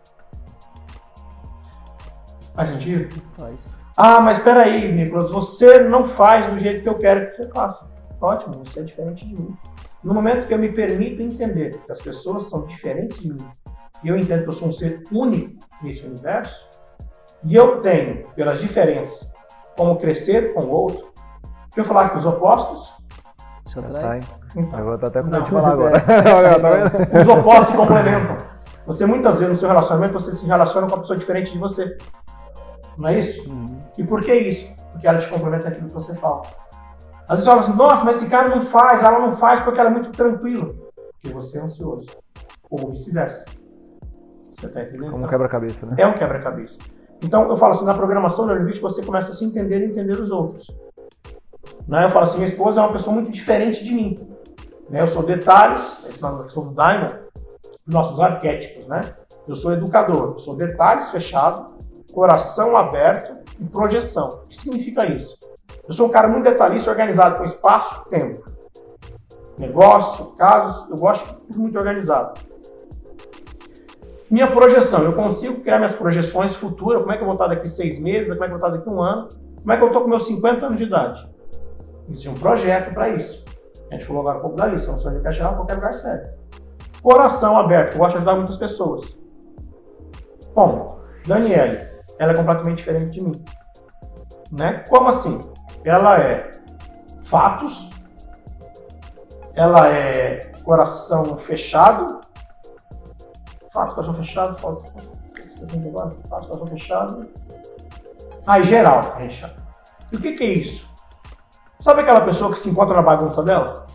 Faz 2.59 2.69
sentido? 2.71 3.21
Faz. 3.37 3.73
Ah, 3.95 4.19
mas 4.19 4.37
espera 4.37 4.63
aí, 4.63 4.91
Nicolas, 4.91 5.31
você 5.31 5.79
não 5.83 6.09
faz 6.09 6.51
do 6.51 6.57
jeito 6.57 6.83
que 6.83 6.89
eu 6.89 6.95
quero 6.95 7.31
que 7.31 7.37
você 7.37 7.49
faça. 7.49 7.89
Ótimo, 8.19 8.65
você 8.65 8.81
é 8.81 8.83
diferente 8.83 9.25
de 9.25 9.33
mim. 9.33 9.55
No 10.03 10.13
momento 10.13 10.45
que 10.45 10.53
eu 10.53 10.59
me 10.59 10.69
permito 10.69 11.21
entender 11.21 11.77
que 11.79 11.89
as 11.89 12.01
pessoas 12.01 12.49
são 12.49 12.65
diferentes 12.65 13.17
de 13.21 13.29
mim, 13.29 13.47
e 14.03 14.09
eu 14.09 14.17
entendo 14.17 14.43
que 14.43 14.49
eu 14.49 14.55
sou 14.55 14.67
um 14.67 14.73
ser 14.73 15.03
único 15.09 15.53
nesse 15.81 16.05
universo, 16.05 16.67
e 17.45 17.55
eu 17.55 17.79
tenho, 17.79 18.27
pelas 18.35 18.59
diferenças, 18.59 19.31
como 19.77 19.95
crescer 19.95 20.53
com 20.53 20.63
o 20.65 20.69
outro, 20.69 21.07
deixa 21.67 21.79
eu 21.79 21.85
falar 21.85 22.09
que 22.09 22.17
os 22.17 22.25
opostos, 22.25 22.93
Isso 23.65 23.79
atrai. 23.79 24.19
então, 24.53 24.79
Eu 24.79 24.85
vou 24.85 24.93
até 24.95 25.21
com 25.21 25.29
Não, 25.29 25.41
de 25.43 25.49
falar 25.49 25.71
agora. 25.71 25.99
Tá 26.01 27.19
os 27.21 27.27
opostos 27.29 27.67
se 27.67 27.77
complementam. 27.77 28.35
Você 28.85 29.05
muitas 29.05 29.39
vezes 29.39 29.53
no 29.53 29.59
seu 29.59 29.69
relacionamento 29.69 30.13
você 30.13 30.35
se 30.35 30.45
relaciona 30.45 30.87
com 30.87 30.95
uma 30.95 31.01
pessoa 31.01 31.17
diferente 31.17 31.53
de 31.53 31.57
você. 31.57 31.95
Não 32.99 33.07
é 33.07 33.19
isso? 33.19 33.49
Uhum. 33.49 33.81
E 33.97 34.03
por 34.03 34.21
que 34.21 34.33
isso? 34.33 34.67
Porque 34.91 35.07
ela 35.07 35.19
te 35.19 35.29
complementa 35.29 35.69
naquilo 35.69 35.87
que 35.87 35.93
você 35.93 36.15
fala. 36.17 36.41
Às 37.27 37.37
vezes 37.37 37.43
você 37.43 37.49
fala 37.49 37.61
assim, 37.61 37.73
nossa, 37.73 38.03
mas 38.03 38.15
esse 38.17 38.29
cara 38.29 38.49
não 38.49 38.61
faz, 38.61 39.01
ela 39.01 39.19
não 39.19 39.35
faz 39.37 39.61
porque 39.61 39.79
ela 39.79 39.89
é 39.89 39.93
muito 39.93 40.11
tranquila. 40.11 40.73
Porque 41.21 41.33
você 41.33 41.57
é 41.57 41.61
ansioso. 41.61 42.07
Ou 42.69 42.91
vice-versa. 42.91 43.45
Você 44.51 44.67
tá 44.67 44.81
entendendo? 44.81 45.11
Como 45.11 45.25
um 45.25 45.27
quebra-cabeça, 45.27 45.85
né? 45.85 45.95
é 45.97 46.05
um 46.05 46.13
quebra-cabeça. 46.13 46.77
Então, 47.23 47.49
eu 47.49 47.55
falo 47.55 47.73
assim, 47.73 47.85
na 47.85 47.93
programação 47.93 48.45
neurolinguística, 48.45 48.87
você 48.87 49.03
começa 49.03 49.31
a 49.31 49.35
se 49.35 49.45
entender 49.45 49.79
e 49.81 49.85
entender 49.85 50.13
os 50.13 50.31
outros. 50.31 50.67
Né? 51.87 52.05
Eu 52.05 52.09
falo 52.09 52.25
assim, 52.25 52.37
minha 52.37 52.49
esposa 52.49 52.81
é 52.81 52.83
uma 52.83 52.93
pessoa 52.93 53.13
muito 53.13 53.31
diferente 53.31 53.83
de 53.83 53.93
mim. 53.93 54.19
Né? 54.89 55.01
Eu 55.01 55.07
sou 55.07 55.23
detalhes, 55.23 56.07
na 56.21 56.43
questão 56.43 56.67
do 56.67 56.73
Diamond, 56.73 57.15
nossos 57.87 58.19
arquétipos, 58.19 58.87
né? 58.87 59.01
Eu 59.47 59.55
sou 59.55 59.73
educador, 59.73 60.33
eu 60.33 60.39
sou 60.39 60.55
detalhes 60.55 61.09
fechado, 61.09 61.78
coração 62.13 62.75
aberto 62.75 63.35
e 63.59 63.65
projeção. 63.65 64.29
O 64.29 64.47
que 64.47 64.57
significa 64.57 65.05
isso? 65.05 65.37
Eu 65.87 65.93
sou 65.93 66.07
um 66.07 66.11
cara 66.11 66.27
muito 66.27 66.43
detalhista, 66.43 66.89
organizado 66.89 67.37
com 67.37 67.43
espaço 67.43 68.05
tempo. 68.09 68.49
Negócio, 69.57 70.35
casas, 70.37 70.89
eu 70.89 70.97
gosto 70.97 71.25
de 71.25 71.33
tudo 71.47 71.59
muito 71.59 71.77
organizado. 71.77 72.39
Minha 74.29 74.51
projeção, 74.51 75.03
eu 75.03 75.13
consigo 75.13 75.61
criar 75.61 75.79
minhas 75.79 75.95
projeções 75.95 76.55
futuras, 76.55 77.01
como 77.01 77.11
é 77.11 77.17
que 77.17 77.23
eu 77.23 77.25
vou 77.25 77.33
estar 77.33 77.47
daqui 77.47 77.67
seis 77.67 77.99
meses, 77.99 78.31
como 78.31 78.43
é 78.43 78.47
que 78.47 78.53
eu 78.53 78.59
vou 78.59 78.67
estar 78.67 78.77
daqui 78.77 78.89
um 78.89 79.01
ano, 79.01 79.27
como 79.57 79.71
é 79.71 79.77
que 79.77 79.83
eu 79.83 79.87
estou 79.87 80.03
com 80.03 80.07
meus 80.07 80.27
50 80.27 80.65
anos 80.65 80.77
de 80.77 80.83
idade. 80.83 81.27
Existe 82.07 82.29
um 82.29 82.35
projeto 82.35 82.93
para 82.93 83.09
isso. 83.09 83.43
A 83.89 83.95
gente 83.95 84.05
falou 84.05 84.21
agora 84.21 84.37
um 84.37 84.41
pouco 84.41 84.55
da 84.55 84.67
lista, 84.67 84.91
não 84.91 84.99
onde 84.99 85.21
quer 85.21 85.33
chegar, 85.33 85.55
qualquer 85.55 85.75
lugar 85.75 85.93
serve. 85.95 86.27
Coração 87.01 87.57
aberto, 87.57 87.93
eu 87.93 87.97
gosto 87.97 88.11
de 88.11 88.17
ajudar 88.17 88.35
muitas 88.35 88.57
pessoas. 88.57 89.17
Bom, 90.53 90.99
Daniele, 91.25 91.88
ela 92.19 92.33
é 92.33 92.35
completamente 92.35 92.77
diferente 92.77 93.17
de 93.17 93.25
mim. 93.25 93.45
Né? 94.51 94.83
Como 94.89 95.09
assim? 95.09 95.39
Ela 95.83 96.19
é 96.19 96.51
fatos, 97.23 97.89
ela 99.55 99.87
é 99.87 100.51
coração 100.63 101.37
fechado, 101.37 102.19
fatos, 103.71 103.93
coração 103.93 104.13
fechado, 104.13 104.59
fatos, 104.59 104.91
coração 106.29 106.67
fechado. 106.67 107.27
Ah, 108.45 108.59
e 108.59 108.63
geral, 108.63 109.15
chama. 109.29 109.53
E 110.11 110.15
o 110.15 110.19
que, 110.19 110.33
que 110.33 110.43
é 110.43 110.47
isso? 110.47 110.89
Sabe 111.79 112.01
aquela 112.01 112.21
pessoa 112.21 112.51
que 112.51 112.57
se 112.57 112.69
encontra 112.69 112.95
na 112.95 113.01
bagunça 113.01 113.43
dela? 113.43 113.85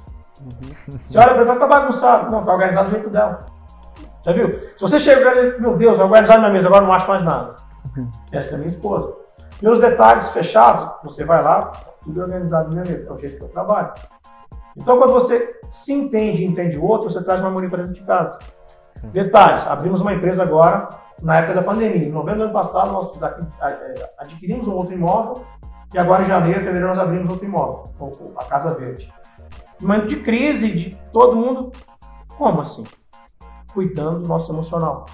Você 1.06 1.18
olha 1.18 1.34
pra 1.34 1.42
ela, 1.42 1.56
tá 1.56 1.66
bagunçado. 1.66 2.30
Não, 2.30 2.44
tá 2.44 2.52
organizado 2.52 2.88
do 2.88 2.94
jeito 2.94 3.10
dela. 3.10 3.46
Já 4.24 4.32
viu? 4.32 4.60
Se 4.76 4.80
você 4.80 4.98
chega 4.98 5.56
e 5.56 5.60
meu 5.60 5.76
Deus, 5.76 5.98
organizado 5.98 6.42
na 6.42 6.50
mesa, 6.50 6.68
agora 6.68 6.84
não 6.84 6.92
acho 6.92 7.08
mais 7.08 7.22
nada. 7.22 7.56
Essa 8.32 8.54
é 8.54 8.56
minha 8.56 8.68
esposa. 8.68 9.14
Meus 9.62 9.80
detalhes 9.80 10.28
fechados, 10.30 10.90
você 11.02 11.24
vai 11.24 11.42
lá, 11.42 11.72
tudo 12.02 12.20
organizado 12.20 12.68
na 12.68 12.82
minha 12.82 12.92
mesa. 12.92 13.08
É 13.08 13.12
o 13.12 13.18
jeito 13.18 13.36
que 13.36 13.44
eu 13.44 13.48
trabalho. 13.48 13.92
Então, 14.76 14.98
quando 14.98 15.12
você 15.12 15.60
se 15.70 15.92
entende 15.92 16.42
e 16.42 16.46
entende 16.46 16.76
o 16.76 16.84
outro, 16.84 17.10
você 17.10 17.22
traz 17.22 17.40
uma 17.40 17.48
harmonia 17.48 17.70
para 17.70 17.84
dentro 17.84 17.94
de 17.94 18.06
casa. 18.06 18.38
Sim. 18.92 19.08
Detalhes, 19.10 19.66
abrimos 19.66 20.00
uma 20.00 20.12
empresa 20.12 20.42
agora, 20.42 20.88
na 21.22 21.38
época 21.38 21.54
da 21.54 21.62
pandemia. 21.62 22.08
Em 22.08 22.10
novembro 22.10 22.40
do 22.40 22.44
ano 22.44 22.52
passado, 22.52 22.92
nós 22.92 23.20
eh, 23.22 24.10
adquirimos 24.18 24.66
um 24.66 24.74
outro 24.74 24.94
imóvel 24.94 25.44
e 25.92 25.98
agora 25.98 26.24
em 26.24 26.26
janeiro, 26.26 26.60
fevereiro, 26.60 26.88
nós 26.88 26.98
abrimos 26.98 27.30
outro 27.30 27.46
imóvel, 27.46 27.92
a 28.36 28.44
Casa 28.46 28.74
Verde. 28.74 29.12
Momento 29.80 30.08
de 30.08 30.16
crise, 30.16 30.70
de 30.70 30.96
todo 31.12 31.36
mundo. 31.36 31.72
Como 32.36 32.60
assim? 32.60 32.84
Cuidando 33.72 34.20
do 34.20 34.28
nosso 34.28 34.52
emocional. 34.52 35.06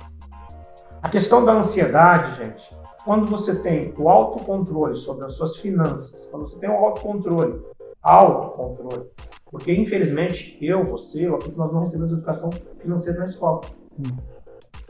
A 1.03 1.09
questão 1.09 1.45
da 1.45 1.53
ansiedade, 1.53 2.45
gente, 2.45 2.71
quando 3.05 3.27
você 3.27 3.55
tem 3.55 3.95
o 3.97 4.09
autocontrole 4.09 4.97
sobre 4.97 5.25
as 5.25 5.35
suas 5.35 5.57
finanças, 5.57 6.27
quando 6.27 6.47
você 6.47 6.59
tem 6.59 6.69
o 6.69 6.75
autocontrole, 6.75 7.63
autocontrole, 8.03 9.07
porque 9.51 9.73
infelizmente 9.73 10.59
eu, 10.61 10.85
você, 10.85 11.27
eu 11.27 11.39
que 11.39 11.51
nós 11.53 11.73
não 11.73 11.81
recebemos 11.81 12.13
educação 12.13 12.51
financeira 12.79 13.21
na 13.21 13.25
escola. 13.25 13.63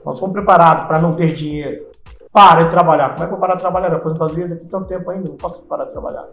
Nós 0.04 0.18
fomos 0.18 0.32
preparados 0.32 0.86
para 0.86 1.00
não 1.00 1.14
ter 1.14 1.32
dinheiro. 1.32 1.86
Para 2.32 2.64
de 2.64 2.70
trabalhar. 2.70 3.10
Como 3.10 3.24
é 3.24 3.26
que 3.26 3.32
eu 3.32 3.38
vou 3.38 3.40
parar 3.40 3.54
de 3.54 3.60
trabalhar? 3.60 3.88
Minha 3.88 4.00
aposentadoria 4.00 4.48
daqui 4.48 4.66
a 4.66 4.68
tanto 4.68 4.88
tempo 4.88 5.10
ainda, 5.10 5.28
não 5.28 5.36
posso 5.36 5.62
parar 5.62 5.84
de 5.84 5.92
trabalhar. 5.92 6.28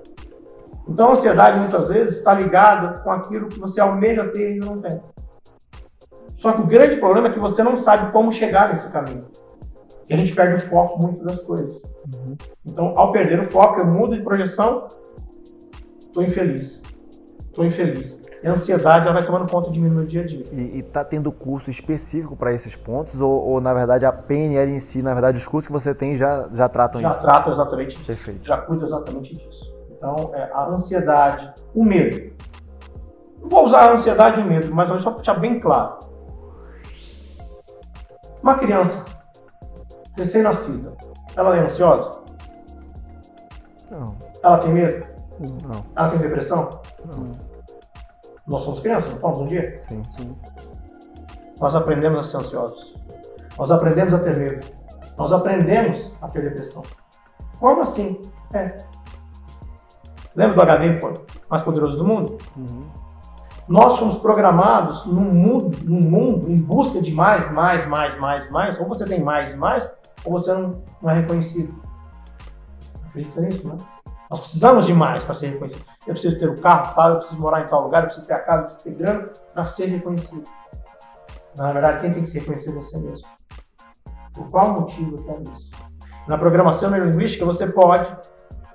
Então 0.87 1.09
a 1.09 1.11
ansiedade 1.11 1.59
muitas 1.59 1.89
vezes 1.89 2.17
está 2.17 2.33
ligada 2.33 2.99
com 2.99 3.11
aquilo 3.11 3.47
que 3.47 3.59
você 3.59 3.79
almeja 3.79 4.27
ter 4.29 4.41
e 4.41 4.53
ainda 4.53 4.65
não 4.65 4.81
tem. 4.81 4.99
Só 6.35 6.51
que 6.53 6.61
o 6.61 6.67
grande 6.67 6.97
problema 6.97 7.27
é 7.27 7.31
que 7.31 7.39
você 7.39 7.61
não 7.61 7.77
sabe 7.77 8.11
como 8.11 8.31
chegar 8.31 8.69
nesse 8.69 8.89
caminho. 8.91 9.25
E 10.09 10.13
a 10.13 10.17
gente 10.17 10.33
perde 10.33 10.55
o 10.55 10.59
foco 10.59 11.01
muito 11.01 11.23
das 11.23 11.41
coisas. 11.41 11.81
Então, 12.65 12.93
ao 12.95 13.11
perder 13.11 13.41
o 13.41 13.49
foco, 13.49 13.79
eu 13.79 13.85
mudo 13.85 14.15
de 14.15 14.23
projeção, 14.23 14.87
estou 15.99 16.23
infeliz. 16.23 16.81
Estou 17.47 17.65
infeliz. 17.65 18.25
E 18.41 18.47
a 18.47 18.51
ansiedade 18.51 19.05
ela 19.05 19.15
vai 19.15 19.25
tomando 19.25 19.49
conta 19.51 19.69
de 19.71 19.79
mim 19.79 19.89
no 19.89 19.95
meu 19.95 20.05
dia 20.05 20.21
a 20.21 20.25
dia. 20.25 20.45
E, 20.53 20.77
e 20.77 20.83
tá 20.83 21.03
tendo 21.03 21.31
curso 21.31 21.69
específico 21.69 22.35
para 22.35 22.53
esses 22.53 22.75
pontos? 22.75 23.19
Ou, 23.19 23.31
ou, 23.31 23.59
na 23.59 23.73
verdade, 23.73 24.05
a 24.05 24.11
PNL 24.11 24.71
em 24.71 24.79
si, 24.79 25.01
na 25.01 25.13
verdade, 25.13 25.37
os 25.37 25.47
cursos 25.47 25.67
que 25.67 25.73
você 25.73 25.93
tem 25.93 26.15
já, 26.15 26.47
já 26.53 26.69
tratam 26.69 27.01
Já 27.01 27.09
isso? 27.09 27.21
trato 27.21 27.51
exatamente 27.51 27.95
disso. 27.95 28.05
Perfeito. 28.05 28.47
Já 28.47 28.57
cuido 28.59 28.85
exatamente 28.85 29.33
disso. 29.33 29.75
Então, 29.91 30.31
é, 30.33 30.49
a 30.53 30.67
ansiedade, 30.67 31.51
o 31.73 31.83
medo. 31.83 32.31
Não 33.41 33.49
vou 33.49 33.65
usar 33.65 33.89
a 33.89 33.93
ansiedade 33.93 34.39
e 34.39 34.43
o 34.43 34.47
medo, 34.47 34.73
mas 34.73 34.87
só 35.01 35.09
para 35.09 35.17
deixar 35.17 35.33
bem 35.33 35.59
claro. 35.59 35.97
Uma 38.41 38.57
criança 38.57 39.16
recém-nascida, 40.17 40.93
ela 41.35 41.55
é 41.55 41.59
ansiosa? 41.59 42.21
Não, 43.91 44.15
Ela 44.43 44.57
tem 44.57 44.73
medo? 44.73 45.05
não, 45.39 45.85
Ela 45.95 46.09
tem 46.09 46.19
depressão? 46.19 46.69
não. 47.05 47.31
Nós 48.47 48.61
somos 48.61 48.79
crianças, 48.79 49.11
não 49.13 49.19
fomos 49.19 49.39
um 49.39 49.47
dia? 49.47 49.77
Sim. 49.81 50.01
Sim. 50.11 50.35
Nós 51.59 51.75
aprendemos 51.75 52.17
a 52.17 52.23
ser 52.23 52.37
ansiosos. 52.37 52.95
Nós 53.57 53.69
aprendemos 53.71 54.13
a 54.13 54.19
ter 54.19 54.37
medo. 54.37 54.67
Nós 55.17 55.33
aprendemos 55.33 56.13
a 56.21 56.29
ter 56.29 56.43
depressão. 56.43 56.83
Como 57.59 57.81
assim? 57.81 58.21
É. 58.53 58.77
Lembra 60.35 60.53
do 60.53 60.61
HD 60.61 60.99
mais 61.49 61.61
poderoso 61.63 61.97
do 61.97 62.05
mundo? 62.05 62.37
Uhum. 62.55 62.85
Nós 63.67 63.99
fomos 63.99 64.15
programados 64.17 65.05
num 65.05 65.25
mundo, 65.25 65.77
num 65.83 66.09
mundo 66.09 66.49
em 66.49 66.55
busca 66.55 67.01
de 67.01 67.11
mais, 67.13 67.51
mais, 67.51 67.85
mais, 67.85 68.17
mais, 68.17 68.49
mais. 68.49 68.79
Ou 68.79 68.87
você 68.87 69.05
tem 69.05 69.21
mais 69.21 69.53
mais, 69.55 69.89
ou 70.27 70.33
você 70.33 70.53
não, 70.53 70.83
não 71.01 71.09
é 71.09 71.15
reconhecido. 71.15 71.73
Acredita 73.07 73.41
nisso, 73.41 73.67
né? 73.67 73.77
Nós 74.29 74.41
precisamos 74.41 74.85
de 74.85 74.93
mais 74.93 75.23
para 75.23 75.33
ser 75.33 75.47
reconhecido. 75.47 75.85
Eu 76.05 76.13
preciso 76.13 76.37
ter 76.37 76.49
o 76.49 76.61
carro 76.61 76.93
tal, 76.93 77.11
eu 77.11 77.19
preciso 77.19 77.39
morar 77.39 77.61
em 77.61 77.65
tal 77.65 77.83
lugar, 77.83 78.03
eu 78.03 78.05
preciso 78.07 78.27
ter 78.27 78.33
a 78.33 78.39
casa, 78.39 78.63
eu 78.63 78.65
preciso 78.65 78.83
ter 78.83 79.03
grana 79.03 79.29
para 79.53 79.65
ser 79.65 79.85
reconhecido. 79.85 80.43
Na 81.55 81.71
verdade, 81.71 82.01
quem 82.01 82.11
tem 82.11 82.23
que 82.23 82.29
ser 82.29 82.39
reconhecido 82.39 82.77
é 82.77 82.81
você 82.81 82.97
mesmo. 82.97 83.27
Por 84.33 84.49
qual 84.51 84.81
motivo 84.81 85.23
quero 85.23 85.43
isso? 85.43 85.71
Na 86.27 86.37
programação 86.37 86.91
neurolinguística, 86.91 87.45
você 87.45 87.71
pode 87.71 88.05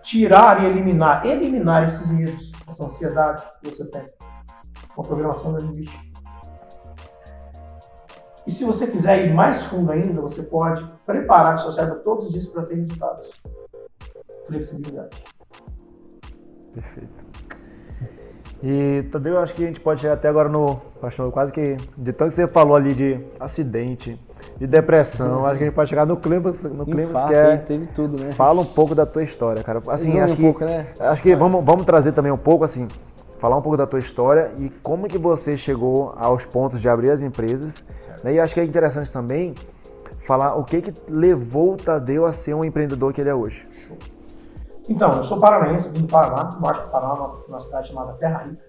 tirar 0.03 0.62
e 0.62 0.66
eliminar, 0.66 1.24
eliminar 1.26 1.86
esses 1.86 2.11
medos, 2.11 2.50
essa 2.66 2.84
ansiedade 2.84 3.44
que 3.61 3.70
você 3.70 3.84
tem 3.84 4.09
com 4.94 5.03
a 5.03 5.05
programação 5.05 5.53
neurolinguística. 5.53 6.11
E 8.47 8.53
se 8.53 8.64
você 8.64 8.86
quiser 8.86 9.26
ir 9.26 9.32
mais 9.32 9.62
fundo 9.64 9.93
ainda, 9.93 10.20
você 10.20 10.43
pode 10.43 10.84
preparar 11.07 11.57
o 11.57 11.59
seu 11.61 11.72
cérebro 11.72 12.01
todos 12.01 12.26
os 12.26 12.32
dias 12.32 12.47
para 12.49 12.62
ter 12.64 12.74
resultados. 12.74 13.43
Flexibilidade. 14.47 15.24
Perfeito. 16.74 17.22
E, 18.62 19.03
Tadeu, 19.11 19.38
acho 19.38 19.55
que 19.55 19.64
a 19.64 19.66
gente 19.66 19.80
pode 19.80 20.01
chegar 20.01 20.14
até 20.14 20.28
agora 20.28 20.49
no. 20.49 20.80
Acho 21.03 21.30
quase 21.32 21.51
que. 21.51 21.76
De 21.97 22.12
tanto 22.12 22.28
que 22.28 22.34
você 22.34 22.47
falou 22.47 22.76
ali 22.76 22.95
de 22.95 23.20
acidente, 23.40 24.20
de 24.57 24.66
depressão, 24.68 25.45
acho 25.47 25.59
que 25.59 25.64
a 25.64 25.66
gente 25.66 25.74
pode 25.74 25.90
chegar 25.90 26.07
no 26.07 26.16
clímax, 26.16 26.62
no 26.62 26.88
Infarto, 26.88 27.28
que 27.28 27.34
é. 27.34 27.57
teve 27.57 27.86
tudo, 27.86 28.22
né? 28.22 28.32
Fala 28.32 28.61
um 28.61 28.64
pouco 28.64 28.95
da 28.95 29.05
tua 29.05 29.24
história, 29.24 29.64
cara. 29.64 29.82
Assim, 29.88 30.20
acho 30.20 30.34
um 30.34 30.36
que. 30.36 30.43
pouco, 30.43 30.64
né? 30.64 30.86
Acho 31.01 31.20
que 31.20 31.34
vamos, 31.34 31.64
vamos 31.64 31.84
trazer 31.84 32.12
também 32.12 32.30
um 32.30 32.38
pouco, 32.38 32.64
assim. 32.64 32.86
Falar 33.43 33.57
um 33.57 33.61
pouco 33.61 33.76
da 33.76 33.88
tua 33.88 33.99
história 33.99 34.53
e 34.57 34.70
como 34.70 35.09
que 35.09 35.18
você 35.18 35.57
chegou 35.57 36.14
aos 36.16 36.47
pontos 36.47 36.80
de 36.80 36.88
abrir 36.88 37.11
as 37.11 37.22
empresas. 37.22 37.84
Né? 38.22 38.34
E 38.34 38.40
acho 38.40 38.55
que 38.55 38.61
é 38.61 38.64
interessante 38.64 39.11
também 39.11 39.53
falar 40.20 40.55
o 40.55 40.62
que 40.62 40.80
que 40.80 40.95
levou 41.11 41.72
o 41.72 41.76
Tadeu 41.76 42.24
a 42.24 42.32
ser 42.32 42.55
um 42.55 42.64
empreendedor 42.64 43.12
que 43.12 43.20
ele 43.20 43.30
é 43.30 43.34
hoje. 43.34 43.68
Então, 44.88 45.11
eu 45.11 45.24
sou 45.24 45.40
paranaense, 45.40 45.88
vim 45.88 46.03
do 46.03 46.07
Paraná, 46.07 46.57
norte 46.61 46.84
do 46.84 46.90
Paraná, 46.90 47.34
numa 47.49 47.59
cidade 47.59 47.88
chamada 47.88 48.12
Terra 48.12 48.45
Rica, 48.45 48.64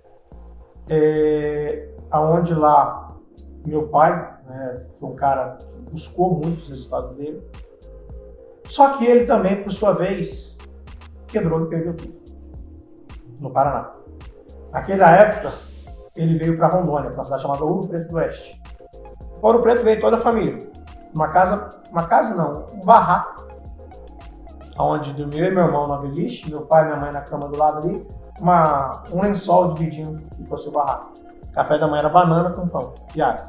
é, 0.89 1.89
aonde 2.09 2.55
lá 2.55 3.15
meu 3.63 3.89
pai 3.89 4.11
né, 4.47 4.87
foi 4.99 5.09
um 5.09 5.15
cara 5.15 5.55
que 5.59 5.91
buscou 5.91 6.33
muitos 6.33 6.67
resultados 6.67 7.15
dele, 7.15 7.47
só 8.65 8.97
que 8.97 9.05
ele 9.05 9.27
também, 9.27 9.61
por 9.61 9.71
sua 9.71 9.93
vez, 9.93 10.57
quebrou 11.27 11.63
e 11.63 11.69
perdeu 11.69 11.93
tudo 11.95 12.15
no 13.39 13.51
Paraná. 13.51 14.02
Naquela 14.73 15.11
época, 15.11 15.53
ele 16.17 16.37
veio 16.39 16.57
para 16.57 16.67
Rondônia, 16.67 17.11
para 17.11 17.19
uma 17.19 17.25
cidade 17.25 17.43
chamada 17.43 17.63
Ouro 17.63 17.87
Preto 17.87 18.09
do 18.09 18.15
Oeste. 18.17 18.61
Ouro 19.39 19.61
Preto 19.61 19.83
veio 19.83 20.01
toda 20.01 20.17
a 20.17 20.19
família. 20.19 20.57
Uma 21.13 21.27
casa, 21.27 21.69
uma 21.91 22.07
casa 22.07 22.33
não, 22.33 22.69
um 22.73 22.83
barraco, 22.83 23.47
onde 24.79 25.13
dormiu 25.13 25.45
eu 25.45 25.51
e 25.51 25.55
meu 25.55 25.65
irmão 25.65 25.87
na 25.87 25.97
beliche, 25.97 26.49
meu 26.49 26.63
pai 26.63 26.83
e 26.83 26.85
minha 26.87 26.97
mãe 26.97 27.11
na 27.11 27.21
cama 27.21 27.47
do 27.47 27.57
lado 27.57 27.87
ali, 27.87 28.07
uma, 28.41 29.03
um 29.11 29.21
lençol 29.21 29.75
dividindo 29.75 30.23
o 30.39 30.45
fosse 30.47 30.67
o 30.67 30.71
barraco. 30.71 31.13
Café 31.53 31.77
da 31.77 31.85
manhã 31.85 31.99
era 31.99 32.09
banana 32.09 32.49
com 32.49 32.67
pão, 32.67 32.95
diário. 33.13 33.45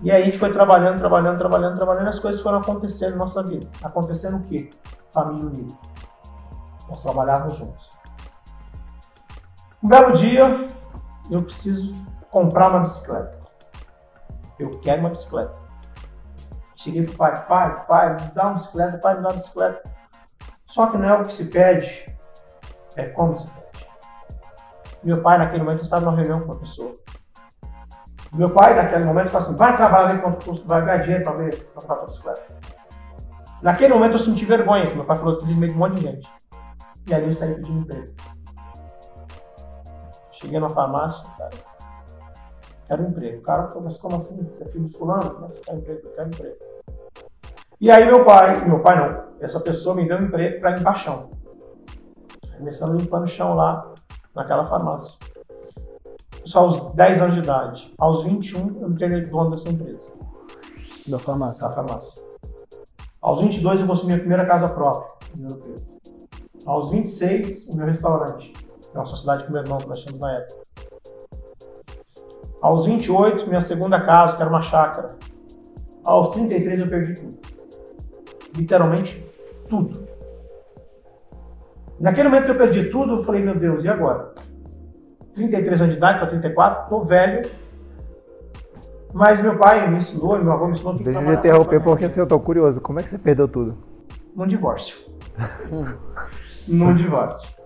E 0.00 0.12
aí 0.12 0.22
a 0.22 0.24
gente 0.24 0.38
foi 0.38 0.52
trabalhando, 0.52 0.98
trabalhando, 1.00 1.38
trabalhando, 1.38 1.76
trabalhando, 1.76 2.08
as 2.08 2.20
coisas 2.20 2.40
foram 2.40 2.58
acontecendo 2.58 3.12
na 3.12 3.18
nossa 3.18 3.42
vida. 3.42 3.66
Acontecendo 3.82 4.36
o 4.36 4.42
quê? 4.44 4.70
Família 5.12 5.44
unida. 5.44 5.74
Nós 6.88 7.02
trabalhávamos 7.02 7.56
juntos. 7.56 7.88
Um 9.82 9.88
belo 9.88 10.12
dia, 10.12 10.68
eu 11.28 11.42
preciso 11.42 11.92
comprar 12.30 12.70
uma 12.70 12.80
bicicleta. 12.80 13.36
Eu 14.56 14.70
quero 14.78 15.00
uma 15.00 15.10
bicicleta. 15.10 15.52
Cheguei 16.76 17.02
pro 17.02 17.16
pai, 17.16 17.46
pai, 17.46 17.84
pai, 17.86 18.14
me 18.14 18.30
dá 18.32 18.44
uma 18.44 18.54
bicicleta, 18.54 18.98
pai, 18.98 19.16
me 19.16 19.22
dá 19.22 19.28
uma 19.30 19.34
bicicleta. 19.34 19.82
Só 20.66 20.86
que 20.86 20.96
não 20.96 21.08
é 21.08 21.14
o 21.14 21.24
que 21.24 21.34
se 21.34 21.46
pede, 21.46 22.06
é 22.96 23.06
como 23.06 23.36
se 23.36 23.50
pede. 23.50 23.86
Meu 25.02 25.20
pai, 25.20 25.38
naquele 25.38 25.64
momento, 25.64 25.82
estava 25.82 26.04
numa 26.04 26.16
reunião 26.16 26.40
com 26.40 26.52
uma 26.52 26.60
pessoa. 26.60 26.96
Meu 28.32 28.50
pai, 28.50 28.74
naquele 28.74 29.04
momento, 29.04 29.30
falou 29.30 29.48
assim: 29.48 29.56
vai 29.56 29.76
trabalhar, 29.76 30.12
ver 30.12 30.22
quanto 30.22 30.44
custa, 30.44 30.66
vai 30.66 30.84
ganhar 30.84 30.98
dinheiro 30.98 31.24
para 31.24 31.32
ver 31.32 31.64
comprar 31.74 31.96
tua 31.96 32.06
bicicleta. 32.06 32.56
Naquele 33.60 33.94
momento, 33.94 34.12
eu 34.12 34.18
senti 34.20 34.44
vergonha, 34.44 34.94
meu 34.94 35.04
pai 35.04 35.18
falou 35.18 35.34
que 35.34 35.40
podia 35.40 35.56
meio 35.56 35.72
de 35.72 35.76
um 35.76 35.80
monte 35.80 35.96
de 35.96 36.02
gente. 36.02 36.32
E 37.08 37.14
ali 37.14 37.26
eu 37.26 37.32
saí 37.32 37.54
pedindo 37.54 37.80
emprego. 37.80 38.31
Cheguei 40.42 40.58
na 40.58 40.68
farmácia, 40.68 41.22
cara, 41.38 41.50
quero 42.88 43.02
emprego. 43.04 43.38
O 43.38 43.42
cara 43.42 43.68
falou, 43.68 43.84
mas 43.84 43.96
como 43.96 44.16
assim? 44.16 44.42
Você 44.42 44.64
é 44.64 44.66
filho 44.66 44.86
de 44.86 44.92
fulano? 44.92 45.36
Mas 45.40 45.56
quer 45.60 45.76
emprego, 45.76 46.00
eu 46.04 46.14
quero 46.14 46.28
emprego. 46.28 46.56
E 47.80 47.88
aí 47.88 48.04
meu 48.04 48.24
pai, 48.24 48.64
meu 48.64 48.80
pai 48.80 48.96
não, 48.96 49.22
essa 49.40 49.60
pessoa 49.60 49.94
me 49.94 50.06
deu 50.06 50.18
um 50.18 50.22
emprego 50.22 50.60
para 50.60 50.76
limpar 50.76 50.96
chão. 50.96 51.30
Começando 52.58 52.98
limpando 52.98 53.22
o 53.22 53.28
chão 53.28 53.54
lá 53.54 53.92
naquela 54.34 54.66
farmácia. 54.66 55.16
Só 56.44 56.60
aos 56.60 56.92
10 56.94 57.22
anos 57.22 57.34
de 57.34 57.40
idade. 57.40 57.94
Aos 57.96 58.24
21, 58.24 58.80
eu 58.80 58.88
me 58.88 58.98
tornei 58.98 59.24
dono 59.26 59.50
dessa 59.50 59.68
empresa. 59.68 60.08
Da 61.06 61.20
farmácia. 61.20 61.68
Da 61.68 61.72
farmácia. 61.72 62.20
Aos 63.20 63.40
22, 63.40 63.80
eu 63.80 63.86
consumi 63.86 64.14
a 64.14 64.18
primeira 64.18 64.44
casa 64.44 64.68
própria. 64.68 65.08
Aos 66.66 66.90
26, 66.90 67.68
o 67.68 67.76
meu 67.76 67.86
restaurante 67.86 68.52
é 68.94 68.98
uma 68.98 69.06
sociedade 69.06 69.44
com 69.44 69.52
meu 69.52 69.62
irmão 69.62 69.78
que 69.78 69.88
nós 69.88 69.98
tínhamos 69.98 70.20
na 70.20 70.32
época. 70.32 70.60
Aos 72.60 72.86
28, 72.86 73.48
minha 73.48 73.60
segunda 73.60 74.00
casa, 74.00 74.36
que 74.36 74.42
era 74.42 74.50
uma 74.50 74.62
chácara. 74.62 75.16
Aos 76.04 76.28
33, 76.28 76.80
eu 76.80 76.86
perdi 76.86 77.20
tudo. 77.20 77.38
Literalmente 78.56 79.26
tudo. 79.68 80.06
Naquele 81.98 82.28
momento 82.28 82.44
que 82.44 82.50
eu 82.50 82.58
perdi 82.58 82.84
tudo, 82.90 83.14
eu 83.14 83.22
falei, 83.24 83.42
meu 83.42 83.58
Deus, 83.58 83.84
e 83.84 83.88
agora? 83.88 84.32
33 85.34 85.80
anos 85.80 85.92
de 85.94 85.98
idade 85.98 86.18
para 86.18 86.28
34, 86.28 86.88
tô 86.88 87.00
velho. 87.00 87.50
Mas 89.12 89.42
meu 89.42 89.58
pai 89.58 89.88
me 89.90 89.98
ensinou, 89.98 90.38
meu 90.38 90.52
avô 90.52 90.66
me 90.66 90.74
ensinou 90.74 90.96
que 90.96 91.04
Deixa 91.04 91.20
eu 91.20 91.34
interromper 91.34 91.80
porque 91.82 92.06
assim, 92.06 92.20
eu 92.20 92.26
tô 92.26 92.38
curioso. 92.38 92.80
Como 92.80 92.98
é 92.98 93.02
que 93.02 93.10
você 93.10 93.18
perdeu 93.18 93.46
tudo? 93.46 93.76
Num 94.34 94.46
divórcio. 94.46 94.96
Num 96.68 96.94
divórcio. 96.94 97.61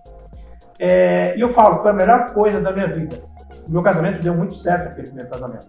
É, 0.78 1.36
e 1.36 1.40
eu 1.40 1.48
falo, 1.50 1.80
foi 1.80 1.90
a 1.90 1.94
melhor 1.94 2.32
coisa 2.32 2.60
da 2.60 2.72
minha 2.72 2.88
vida. 2.88 3.22
O 3.66 3.70
meu 3.70 3.82
casamento 3.82 4.22
deu 4.22 4.34
muito 4.34 4.54
certo 4.56 4.88
aquele 4.88 5.08
primeiro 5.08 5.30
casamento. 5.30 5.66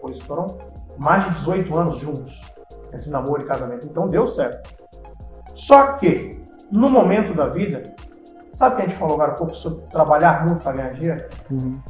Pois 0.00 0.20
foram 0.20 0.46
mais 0.98 1.24
de 1.24 1.30
18 1.36 1.76
anos 1.76 1.98
juntos, 1.98 2.40
entre 2.92 3.10
namoro 3.10 3.42
e 3.42 3.46
casamento. 3.46 3.86
Então 3.86 4.06
deu 4.06 4.26
certo. 4.26 4.70
Só 5.54 5.94
que, 5.94 6.42
no 6.70 6.88
momento 6.88 7.34
da 7.34 7.48
vida, 7.48 7.82
sabe 8.52 8.76
que 8.76 8.82
a 8.82 8.84
gente 8.86 8.98
falou 8.98 9.14
agora 9.14 9.32
há 9.32 9.34
pouco 9.34 9.54
sobre 9.54 9.84
trabalhar 9.86 10.46
muito 10.46 10.62
para 10.62 10.72
ganhar 10.72 10.92
dinheiro? 10.92 11.24
Uhum. 11.50 11.80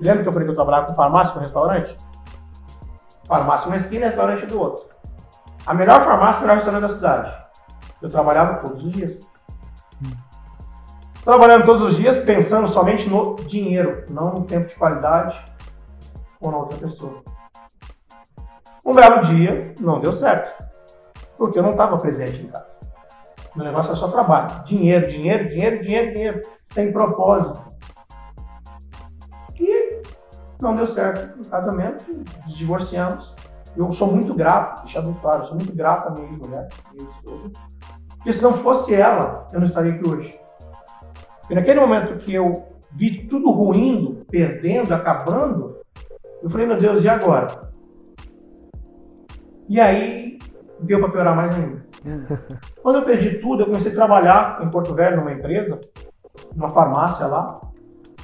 Lembra 0.00 0.22
que 0.22 0.28
eu 0.28 0.32
falei 0.32 0.46
que 0.46 0.52
eu 0.52 0.56
trabalhava 0.56 0.86
com 0.86 0.94
farmácia, 0.94 1.34
com 1.34 1.40
restaurante? 1.40 1.96
Farmácia 3.26 3.66
uma 3.68 3.76
esquina, 3.76 4.06
restaurante 4.06 4.46
do 4.46 4.60
outro. 4.60 4.86
A 5.66 5.72
melhor 5.72 6.02
farmácia, 6.02 6.38
o 6.38 6.42
melhor 6.42 6.56
restaurante 6.56 6.82
da 6.82 6.88
cidade. 6.88 7.44
Eu 8.02 8.08
trabalhava 8.08 8.58
todos 8.58 8.84
os 8.84 8.92
dias. 8.92 9.33
Trabalhando 11.24 11.64
todos 11.64 11.82
os 11.82 11.96
dias, 11.96 12.18
pensando 12.18 12.68
somente 12.68 13.08
no 13.08 13.36
dinheiro, 13.36 14.04
não 14.10 14.30
no 14.34 14.44
tempo 14.44 14.68
de 14.68 14.74
qualidade 14.74 15.42
ou 16.38 16.50
na 16.50 16.58
outra 16.58 16.78
pessoa. 16.78 17.22
Um 18.84 18.92
belo 18.92 19.24
dia, 19.24 19.74
não 19.80 19.98
deu 19.98 20.12
certo. 20.12 20.62
Porque 21.38 21.58
eu 21.58 21.62
não 21.62 21.70
estava 21.70 21.96
presente 21.96 22.42
em 22.42 22.48
casa. 22.48 22.76
Meu 23.56 23.64
negócio 23.64 23.92
é 23.92 23.96
só 23.96 24.08
trabalho. 24.08 24.64
Dinheiro, 24.64 25.08
dinheiro, 25.08 25.48
dinheiro, 25.48 25.82
dinheiro, 25.82 26.12
dinheiro. 26.12 26.42
Sem 26.66 26.92
propósito. 26.92 27.72
E 29.58 30.02
não 30.60 30.76
deu 30.76 30.86
certo 30.86 31.38
no 31.38 31.48
casamento, 31.48 32.04
nos 32.44 32.54
divorciamos. 32.54 33.34
Eu 33.74 33.90
sou 33.92 34.12
muito 34.12 34.34
grato, 34.34 34.82
deixar 34.82 35.00
muito 35.00 35.20
claro, 35.20 35.46
sou 35.46 35.56
muito 35.56 35.74
grato 35.74 36.08
à 36.08 36.10
minha 36.10 36.26
ex-mulher, 36.28 36.68
minha 36.92 37.08
esposa. 37.08 37.50
Porque 38.08 38.32
se 38.32 38.42
não 38.42 38.52
fosse 38.52 38.94
ela, 38.94 39.48
eu 39.52 39.60
não 39.60 39.66
estaria 39.66 39.94
aqui 39.94 40.08
hoje. 40.08 40.43
E 41.48 41.54
naquele 41.54 41.80
momento 41.80 42.16
que 42.18 42.32
eu 42.32 42.66
vi 42.92 43.26
tudo 43.26 43.50
ruindo, 43.50 44.24
perdendo, 44.30 44.94
acabando, 44.94 45.76
eu 46.42 46.48
falei, 46.48 46.66
meu 46.66 46.76
Deus, 46.76 47.02
e 47.02 47.08
agora? 47.08 47.70
E 49.68 49.80
aí 49.80 50.38
deu 50.80 51.00
para 51.00 51.10
piorar 51.10 51.36
mais 51.36 51.56
ainda. 51.56 51.84
Quando 52.82 52.96
eu 52.96 53.04
perdi 53.04 53.38
tudo, 53.38 53.62
eu 53.62 53.66
comecei 53.66 53.90
a 53.90 53.94
trabalhar 53.94 54.60
em 54.62 54.70
Porto 54.70 54.94
Velho, 54.94 55.18
numa 55.18 55.32
empresa, 55.32 55.80
numa 56.54 56.70
farmácia 56.70 57.26
lá. 57.26 57.60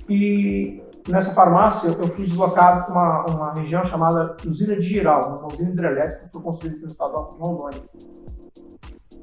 E 0.09 0.83
nessa 1.09 1.33
farmácia 1.33 1.89
eu 1.89 2.09
fui 2.09 2.27
deslocado 2.27 2.87
para 2.87 2.93
uma, 2.93 3.27
uma 3.27 3.53
região 3.55 3.85
chamada 3.85 4.37
Usina 4.47 4.77
de 4.77 4.83
Giral, 4.83 5.39
uma 5.39 5.49
usina 5.49 5.71
hidrelétrica 5.71 6.27
que 6.27 6.33
foi 6.33 6.43
construída 6.43 6.77
pelo 6.77 6.91
Estado 6.91 7.33
de 7.33 7.41
Rondônia. 7.41 7.83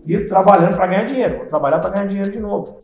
E 0.05 0.19
trabalhando 0.25 0.75
para 0.75 0.87
ganhar 0.87 1.03
dinheiro, 1.03 1.37
vou 1.37 1.45
trabalhar 1.47 1.79
para 1.79 1.89
ganhar 1.89 2.07
dinheiro 2.07 2.31
de 2.31 2.39
novo 2.39 2.83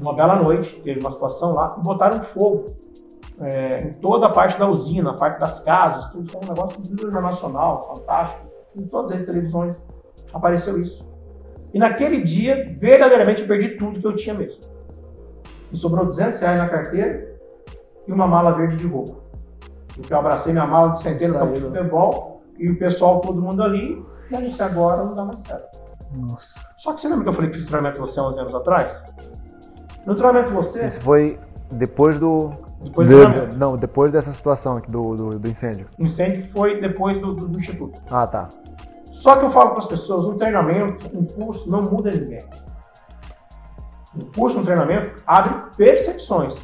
uma 0.00 0.14
bela 0.14 0.36
noite, 0.36 0.80
teve 0.80 1.00
uma 1.00 1.12
situação 1.12 1.54
lá, 1.54 1.76
e 1.78 1.82
botaram 1.82 2.22
fogo 2.24 2.66
é, 3.40 3.88
em 3.88 3.92
toda 3.94 4.26
a 4.26 4.30
parte 4.30 4.58
da 4.58 4.68
usina, 4.68 5.10
a 5.10 5.14
parte 5.14 5.40
das 5.40 5.60
casas, 5.60 6.06
tudo 6.10 6.30
foi 6.30 6.40
um 6.42 6.48
negócio 6.48 6.80
internacional, 6.80 7.94
fantástico. 7.94 8.46
Em 8.76 8.86
todas 8.86 9.12
as 9.12 9.24
televisões 9.26 9.76
apareceu 10.32 10.80
isso. 10.80 11.06
E 11.74 11.78
naquele 11.78 12.20
dia, 12.22 12.76
verdadeiramente, 12.78 13.42
eu 13.42 13.48
perdi 13.48 13.70
tudo 13.70 14.00
que 14.00 14.06
eu 14.06 14.14
tinha 14.14 14.34
mesmo. 14.34 14.60
E 15.72 15.76
sobrou 15.76 16.04
200 16.04 16.38
reais 16.38 16.60
na 16.60 16.68
carteira 16.68 17.34
e 18.06 18.12
uma 18.12 18.26
mala 18.26 18.52
verde 18.52 18.76
de 18.76 18.86
roupa. 18.86 19.14
Porque 19.94 20.12
eu 20.12 20.18
abracei 20.18 20.52
minha 20.52 20.66
mala 20.66 20.92
de 20.92 21.02
sentei 21.02 21.28
no 21.28 21.34
campo 21.38 21.54
de 21.54 21.60
futebol 21.60 22.42
e 22.58 22.68
o 22.68 22.78
pessoal, 22.78 23.20
todo 23.20 23.40
mundo 23.40 23.62
ali, 23.62 24.04
e 24.30 24.36
a 24.36 24.40
gente 24.40 24.62
agora 24.62 25.04
não 25.04 25.14
dá 25.14 25.24
mais 25.24 25.40
certo. 25.40 25.80
Nossa. 26.14 26.66
Só 26.78 26.92
que 26.92 27.00
você 27.00 27.08
lembra 27.08 27.24
que 27.24 27.28
eu 27.30 27.32
falei 27.32 27.50
que 27.50 27.56
fiz 27.56 27.66
treinamento 27.66 28.00
com 28.00 28.06
você 28.06 28.20
há 28.20 28.24
11 28.24 28.40
anos 28.40 28.54
atrás? 28.54 29.02
No 30.06 30.14
treinamento 30.14 30.50
você. 30.50 30.84
Isso 30.84 31.00
foi 31.00 31.38
depois 31.70 32.18
do. 32.18 32.50
Depois 32.82 33.08
do, 33.08 33.56
Não, 33.56 33.76
depois 33.76 34.10
dessa 34.10 34.32
situação 34.32 34.76
aqui 34.76 34.90
do, 34.90 35.14
do, 35.14 35.38
do 35.38 35.48
incêndio. 35.48 35.86
O 35.98 36.04
incêndio 36.04 36.44
foi 36.44 36.80
depois 36.80 37.20
do, 37.20 37.32
do, 37.32 37.48
do 37.48 37.58
Instituto. 37.58 38.02
Ah, 38.10 38.26
tá. 38.26 38.48
Só 39.12 39.36
que 39.36 39.44
eu 39.44 39.50
falo 39.50 39.70
para 39.70 39.78
as 39.78 39.86
pessoas: 39.86 40.26
um 40.26 40.36
treinamento, 40.36 41.08
um 41.16 41.24
curso 41.24 41.70
não 41.70 41.82
muda 41.82 42.10
ninguém. 42.10 42.44
Um 44.16 44.32
curso, 44.36 44.58
um 44.58 44.64
treinamento 44.64 45.22
abre 45.26 45.54
percepções. 45.76 46.60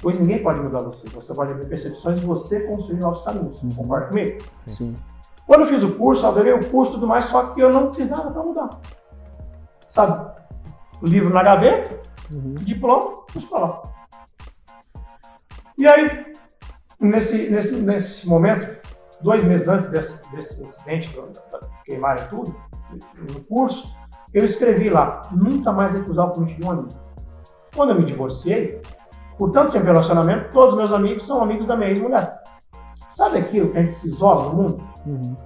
Pois 0.00 0.18
ninguém 0.18 0.42
pode 0.42 0.60
mudar 0.60 0.82
você. 0.82 1.06
Você 1.08 1.34
pode 1.34 1.52
abrir 1.52 1.66
percepções 1.66 2.22
e 2.22 2.24
você 2.24 2.60
construir 2.60 3.00
novos 3.00 3.22
caminhos. 3.22 3.62
Uhum. 3.62 3.70
Concorda 3.70 4.06
comigo? 4.06 4.38
Sim. 4.66 4.94
Quando 5.46 5.62
eu 5.62 5.66
fiz 5.66 5.82
o 5.82 5.96
curso, 5.96 6.24
adorei 6.24 6.52
o 6.52 6.70
curso 6.70 6.92
e 6.92 6.94
tudo 6.94 7.06
mais, 7.06 7.26
só 7.26 7.46
que 7.46 7.60
eu 7.60 7.70
não 7.72 7.92
fiz 7.92 8.08
nada 8.08 8.30
para 8.30 8.42
mudar. 8.42 8.70
Sabe? 9.88 10.39
Livro 11.02 11.32
na 11.32 11.42
gaveta, 11.42 12.00
Uhum. 12.30 12.54
Diploma, 12.54 13.24
pra 13.48 13.58
lá. 13.58 13.82
E 15.76 15.86
aí, 15.86 16.32
nesse, 17.00 17.50
nesse, 17.50 17.74
nesse 17.76 18.28
momento, 18.28 18.80
dois 19.20 19.42
meses 19.44 19.66
antes 19.66 19.90
desse, 19.90 20.20
desse 20.30 20.62
incidente, 20.62 21.10
queimarem 21.84 22.24
tudo, 22.28 22.54
no 23.16 23.40
curso, 23.44 23.92
eu 24.32 24.44
escrevi 24.44 24.88
lá, 24.90 25.22
nunca 25.32 25.72
mais 25.72 25.92
recusar 25.92 26.28
o 26.28 26.32
convite 26.32 26.56
de 26.56 26.64
um 26.64 26.70
amigo. 26.70 26.88
Quando 27.74 27.90
eu 27.90 27.96
me 27.96 28.04
divorciei, 28.04 28.80
por 29.36 29.50
tanto 29.50 29.72
tempo 29.72 29.84
de 29.84 29.90
relacionamento, 29.90 30.50
todos 30.52 30.76
meus 30.76 30.92
amigos 30.92 31.26
são 31.26 31.42
amigos 31.42 31.66
da 31.66 31.76
minha 31.76 31.90
ex-mulher. 31.90 32.40
Sabe 33.10 33.38
aquilo 33.38 33.70
que 33.72 33.78
a 33.78 33.82
gente 33.82 33.94
se 33.94 34.08
isola 34.08 34.50
do 34.50 34.56
mundo? 34.56 34.84
Uhum. 35.06 35.36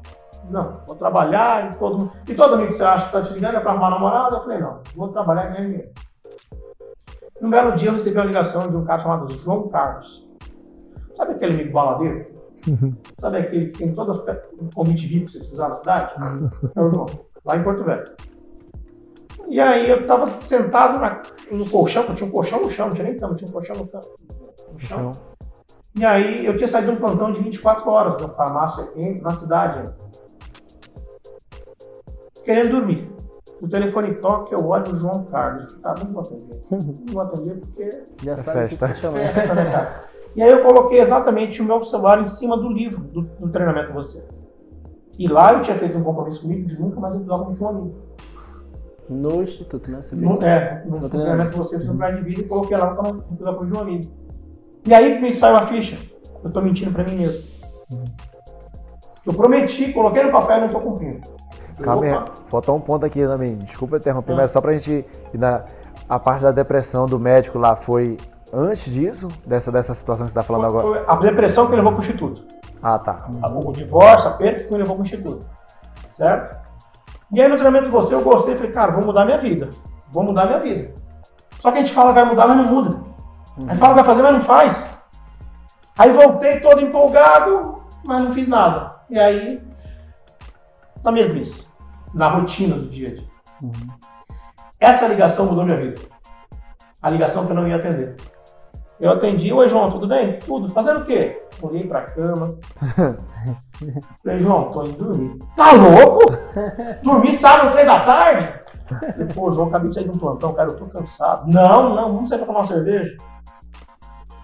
Não, 0.51 0.81
vou 0.87 0.97
trabalhar 0.97 1.73
e 1.73 1.77
todo 1.77 1.99
mundo. 1.99 2.13
E 2.29 2.35
todo 2.35 2.55
amigo 2.55 2.69
que 2.69 2.77
você 2.77 2.85
acha 2.85 3.09
que 3.09 3.17
está 3.17 3.23
te 3.23 3.35
ligando 3.35 3.57
é 3.57 3.61
para 3.61 3.73
arrumar 3.73 3.91
namorada? 3.91 4.37
Eu 4.37 4.43
falei, 4.43 4.59
não, 4.59 4.81
vou 4.95 5.09
trabalhar 5.09 5.51
e 5.51 5.53
ganhar 5.55 5.65
dinheiro. 5.65 5.89
Um 7.41 7.51
belo 7.51 7.73
dia 7.73 7.89
eu 7.89 7.95
recebi 7.95 8.17
uma 8.17 8.27
ligação 8.27 8.69
de 8.69 8.77
um 8.77 8.85
cara 8.85 9.03
chamado 9.03 9.33
João 9.35 9.69
Carlos. 9.69 10.29
Sabe 11.17 11.33
aquele 11.33 11.55
amigo 11.55 11.73
baladeiro? 11.73 12.27
Uhum. 12.69 12.95
Sabe 13.21 13.39
aquele 13.39 13.67
que 13.67 13.79
tem 13.79 13.95
todo 13.95 14.25
o 14.59 14.75
convite 14.75 15.07
VIP 15.07 15.27
que 15.27 15.33
você 15.33 15.39
precisar 15.39 15.69
na 15.69 15.75
cidade? 15.77 16.15
É 16.75 16.81
o 16.81 16.91
João, 16.91 17.07
lá 17.45 17.57
em 17.57 17.63
Porto 17.63 17.85
Velho. 17.85 18.05
E 19.49 19.61
aí 19.61 19.91
eu 19.91 20.01
estava 20.01 20.41
sentado 20.41 20.99
na, 20.99 21.23
no 21.51 21.69
colchão, 21.69 22.05
eu 22.05 22.15
tinha 22.15 22.29
um 22.29 22.33
colchão 22.33 22.63
no 22.63 22.71
chão, 22.71 22.87
não 22.87 22.95
tinha 22.95 23.07
nem 23.07 23.19
cama, 23.19 23.35
tinha 23.35 23.49
um 23.49 23.53
colchão 23.53 23.77
no, 23.77 23.85
no 24.73 24.81
chão. 24.81 25.13
E 25.97 26.05
aí 26.05 26.47
eu 26.47 26.57
tinha 26.57 26.67
saído 26.67 26.91
de 26.91 26.97
um 26.97 27.01
plantão 27.01 27.33
de 27.33 27.43
24 27.43 27.89
horas 27.91 28.23
da 28.23 28.29
farmácia 28.31 28.89
na 29.21 29.31
cidade 29.33 29.93
querendo 32.45 32.71
dormir. 32.71 33.11
O 33.61 33.69
telefone 33.69 34.15
toca, 34.15 34.55
eu 34.55 34.67
olho 34.67 34.93
o 34.93 34.99
João 34.99 35.25
Carlos. 35.25 35.79
Ah, 35.83 35.95
não 36.05 36.13
vou 36.13 36.23
atender. 36.23 36.61
Não 36.71 37.07
vou 37.07 37.23
atender 37.23 37.55
porque. 37.61 38.03
Já 38.23 38.33
é 38.33 38.37
sabe 38.37 38.69
festa. 38.69 38.87
que 38.87 38.93
tá 38.93 39.01
chamando. 39.01 39.33
Festa, 39.33 39.55
né, 39.55 40.01
E 40.37 40.43
aí 40.43 40.51
eu 40.51 40.63
coloquei 40.63 41.01
exatamente 41.01 41.63
o 41.63 41.65
meu 41.65 41.83
celular 41.85 42.21
em 42.21 42.27
cima 42.27 42.57
do 42.57 42.69
livro 42.69 43.03
do, 43.03 43.23
do 43.23 43.49
treinamento 43.49 43.93
você. 43.93 44.23
E 45.19 45.29
lá 45.29 45.53
eu 45.53 45.63
tinha 45.63 45.79
feito 45.79 45.97
um 45.97 46.03
compromisso 46.03 46.43
comigo 46.43 46.67
de 46.67 46.79
nunca 46.79 47.01
mais 47.01 47.15
usar 47.15 47.39
como 47.39 47.57
um 47.59 47.69
amigo. 47.69 47.95
No 49.09 49.43
Instituto, 49.43 49.91
né? 49.91 50.03
Você 50.03 50.17
no, 50.17 50.43
é, 50.43 50.83
no, 50.87 50.99
no 50.99 51.09
treinamento 51.09 51.57
você 51.57 51.79
fiz 51.79 51.89
um 51.89 51.97
plano 51.97 52.19
de 52.19 52.25
vida 52.25 52.41
e 52.41 52.49
coloquei 52.49 52.77
lá 52.77 52.95
como 52.95 53.23
usar 53.39 53.55
como 53.55 53.77
um 53.77 53.81
amigo. 53.81 54.11
E 54.87 54.93
aí 54.93 55.15
que 55.15 55.21
me 55.21 55.35
saiu 55.35 55.57
a 55.57 55.67
ficha. 55.67 55.97
Eu 56.43 56.51
tô 56.51 56.61
mentindo 56.61 56.91
pra 56.93 57.05
mim 57.05 57.17
mesmo. 57.17 57.65
Uhum. 57.93 58.05
Eu 59.27 59.33
prometi, 59.33 59.93
coloquei 59.93 60.23
no 60.23 60.33
papel 60.33 60.59
e 60.59 60.61
não 60.63 60.69
tô 60.69 60.81
cumprindo. 60.81 61.34
Calma 61.81 62.05
aí, 62.05 62.25
faltou 62.49 62.77
um 62.77 62.81
ponto 62.81 63.05
aqui 63.05 63.27
também. 63.27 63.57
Desculpa 63.57 63.97
interromper, 63.97 64.33
ah. 64.33 64.37
mas 64.37 64.51
só 64.51 64.61
pra 64.61 64.73
gente 64.73 65.05
ir 65.33 65.39
na 65.39 65.65
a 66.09 66.19
parte 66.19 66.43
da 66.43 66.51
depressão 66.51 67.07
do 67.07 67.19
médico 67.19 67.59
lá 67.59 67.75
foi 67.75 68.17
antes 68.53 68.93
disso? 68.93 69.29
Dessa, 69.47 69.73
dessa 69.73 69.95
situação 69.95 70.27
que 70.27 70.33
você 70.33 70.39
está 70.39 70.43
falando 70.43 70.71
foi, 70.71 70.81
agora? 70.81 71.05
Foi 71.05 71.15
a 71.15 71.19
depressão 71.19 71.67
que 71.67 71.77
levou 71.77 71.93
para 71.93 72.01
o 72.01 72.05
Instituto. 72.05 72.45
Ah, 72.83 72.99
tá. 72.99 73.27
O 73.65 73.73
divórcio, 73.73 74.29
a 74.29 74.33
perda 74.33 74.65
que 74.65 74.73
me 74.73 74.79
levou 74.79 74.97
para 74.97 75.03
o 75.03 75.07
Instituto. 75.07 75.47
Certo? 76.07 76.57
E 77.33 77.41
aí 77.41 77.49
no 77.49 77.55
treinamento 77.55 77.87
de 77.87 77.91
você 77.91 78.15
eu 78.15 78.23
gostei, 78.23 78.55
falei, 78.55 78.71
cara, 78.71 78.93
vou 78.93 79.05
mudar 79.05 79.25
minha 79.25 79.39
vida. 79.39 79.71
Vou 80.13 80.23
mudar 80.23 80.47
minha 80.47 80.61
vida. 80.61 80.93
Só 81.61 81.73
que 81.73 81.79
a 81.79 81.81
gente 81.81 81.95
fala 81.95 82.13
que 82.13 82.21
vai 82.21 82.29
mudar, 82.29 82.47
mas 82.47 82.57
não 82.59 82.65
muda. 82.65 83.01
A 83.67 83.73
gente 83.73 83.79
fala 83.79 83.95
que 83.95 84.01
vai 84.01 84.05
fazer, 84.05 84.23
mas 84.23 84.33
não 84.35 84.41
faz. 84.43 84.85
Aí 85.99 86.11
voltei 86.11 86.61
todo 86.61 86.81
empolgado, 86.81 87.83
mas 88.05 88.23
não 88.23 88.33
fiz 88.33 88.49
nada. 88.49 88.97
E 89.09 89.19
aí 89.19 89.63
na 91.03 91.13
mesmice, 91.13 91.64
na 92.15 92.29
rotina 92.29 92.77
do 92.77 92.89
dia 92.89 93.09
a 93.09 93.15
dia. 93.15 93.25
Uhum. 93.61 93.89
Essa 94.79 95.09
ligação 95.09 95.47
mudou 95.47 95.65
minha 95.65 95.77
vida. 95.77 96.01
A 97.03 97.11
ligação 97.11 97.45
que 97.45 97.53
eu 97.53 97.57
não 97.57 97.67
ia 97.67 97.77
atender. 97.77 98.17
Eu 99.01 99.11
atendi, 99.11 99.53
oi 99.53 99.69
João, 99.69 99.91
tudo 99.91 100.07
bem? 100.07 100.39
Tudo. 100.39 100.69
Fazendo 100.69 101.01
o 101.01 101.05
quê? 101.05 101.43
Olhei 101.61 101.87
pra 101.87 102.03
cama. 102.03 102.55
Falei, 104.23 104.39
João, 104.39 104.71
tô 104.71 104.85
indo 104.85 105.05
dormir. 105.05 105.39
Tá 105.57 105.73
louco? 105.73 106.33
Dormir 107.03 107.33
sábado, 107.33 107.73
três 107.73 107.87
da 107.87 108.05
tarde? 108.05 108.55
Falei, 108.87 109.27
pô, 109.35 109.53
João, 109.53 109.69
acabei 109.69 109.89
de 109.89 109.95
sair 109.95 110.05
de 110.05 110.11
um 110.11 110.19
plantão, 110.19 110.55
cara, 110.55 110.71
eu 110.71 110.77
tô 110.77 110.87
cansado. 110.87 111.51
Não, 111.51 111.95
não, 111.95 112.15
vamos 112.15 112.29
sair 112.29 112.39
pra 112.39 112.47
tomar 112.47 112.61
uma 112.61 112.67
cerveja. 112.67 113.17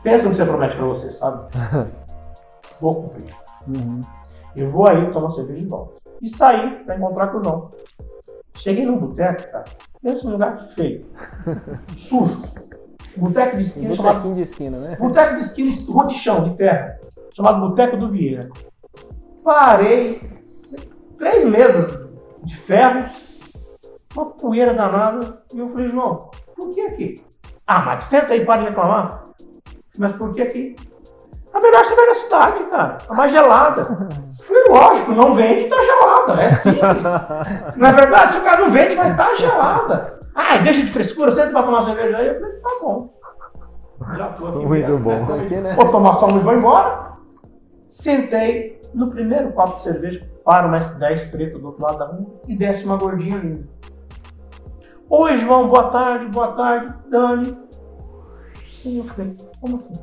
Pensa 0.03 0.25
no 0.25 0.31
que 0.31 0.37
você 0.37 0.45
promete 0.45 0.77
pra 0.77 0.87
você, 0.87 1.11
sabe? 1.11 1.47
Vou 2.81 3.03
cumprir. 3.03 3.35
Uhum. 3.69 4.01
Eu 4.57 4.69
vou 4.71 4.89
aí 4.89 5.11
tomar 5.13 5.31
cerveja 5.31 5.61
de 5.61 5.67
volta 5.67 6.00
e 6.21 6.29
saí 6.29 6.85
para 6.85 6.97
encontrar 6.97 7.29
com 7.29 7.39
o 7.39 7.45
João. 7.45 7.73
Cheguei 8.57 8.85
no 8.85 8.99
boteco, 8.99 9.51
cara. 9.51 9.65
Pensa 10.03 10.25
num 10.25 10.33
lugar 10.33 10.69
feio, 10.75 11.07
sujo. 11.97 12.43
Boteco 13.17 13.57
de 13.57 13.63
esquina. 13.63 13.89
Botequinho 13.89 13.97
chamado... 13.97 14.35
de 14.35 14.43
esquina, 14.43 14.79
né? 14.79 14.97
Boteco 14.97 15.37
de 15.37 15.43
esquina, 15.43 15.73
rua 15.89 16.07
de 16.07 16.15
chão, 16.15 16.45
de 16.45 16.57
terra. 16.57 17.01
Chamado 17.35 17.69
Boteco 17.69 17.97
do 17.97 18.09
Vieira. 18.09 18.49
Parei, 19.43 20.21
três 21.19 21.45
mesas 21.45 21.99
de 22.45 22.57
ferro, 22.57 23.11
uma 24.15 24.27
poeira 24.27 24.75
danada. 24.75 25.43
E 25.53 25.59
eu 25.59 25.69
falei, 25.69 25.89
João, 25.89 26.31
por 26.55 26.73
que 26.73 26.81
aqui? 26.83 27.25
Ah, 27.67 27.81
mas 27.81 28.05
senta 28.05 28.33
aí, 28.33 28.45
para 28.45 28.63
de 28.63 28.69
reclamar. 28.69 29.31
Mas 29.99 30.13
por 30.15 30.33
que 30.33 30.43
aqui? 30.43 30.77
A 31.53 31.61
melhor 31.61 31.85
cerveja 31.85 32.09
da 32.09 32.15
cidade, 32.15 32.65
cara. 32.65 32.99
A 33.09 33.15
mais 33.15 33.33
gelada. 33.33 33.85
Falei, 33.85 34.65
lógico, 34.69 35.13
não 35.13 35.35
vende, 35.35 35.69
tá 35.69 35.77
gelada. 35.83 36.43
É 36.43 36.49
simples. 36.51 37.03
Na 37.77 37.89
é 37.89 37.93
verdade, 37.93 38.33
se 38.33 38.39
o 38.39 38.45
cara 38.45 38.61
não 38.61 38.71
vende, 38.71 38.95
vai 38.95 39.11
estar 39.11 39.27
tá 39.27 39.35
gelada. 39.35 40.21
Ah, 40.35 40.59
deixa 40.59 40.83
de 40.83 40.91
frescura, 40.91 41.33
senta 41.33 41.51
pra 41.51 41.63
tomar 41.63 41.83
cerveja 41.83 42.19
aí. 42.19 42.29
Eu 42.29 42.41
falei, 42.41 42.53
tá 42.61 42.71
bom. 42.81 43.15
Já 44.17 44.27
tô 44.29 44.47
aqui. 44.47 44.67
Muito 44.67 44.99
bom. 44.99 45.25
Né? 45.25 45.45
Aqui, 45.45 45.57
né? 45.57 45.75
Vou 45.75 45.91
tomar 45.91 46.13
só 46.15 46.27
um 46.27 46.37
e 46.37 46.41
vou 46.41 46.55
embora. 46.55 47.11
Sentei 47.89 48.81
no 48.95 49.11
primeiro 49.11 49.53
copo 49.53 49.77
de 49.77 49.83
cerveja, 49.83 50.29
para 50.45 50.67
uma 50.67 50.79
S10 50.79 51.31
preto 51.31 51.59
do 51.59 51.67
outro 51.67 51.83
lado 51.83 51.99
da 51.99 52.07
rua 52.07 52.41
e 52.47 52.57
desce 52.57 52.85
uma 52.85 52.97
gordinha 52.97 53.39
linda. 53.39 53.69
Oi, 55.09 55.37
João, 55.37 55.69
boa 55.69 55.91
tarde, 55.91 56.27
boa 56.27 56.53
tarde, 56.53 56.95
Dani. 57.09 57.59
E 58.85 58.99
eu 58.99 59.05
falei, 59.05 59.37
como 59.61 59.77
assim? 59.77 59.95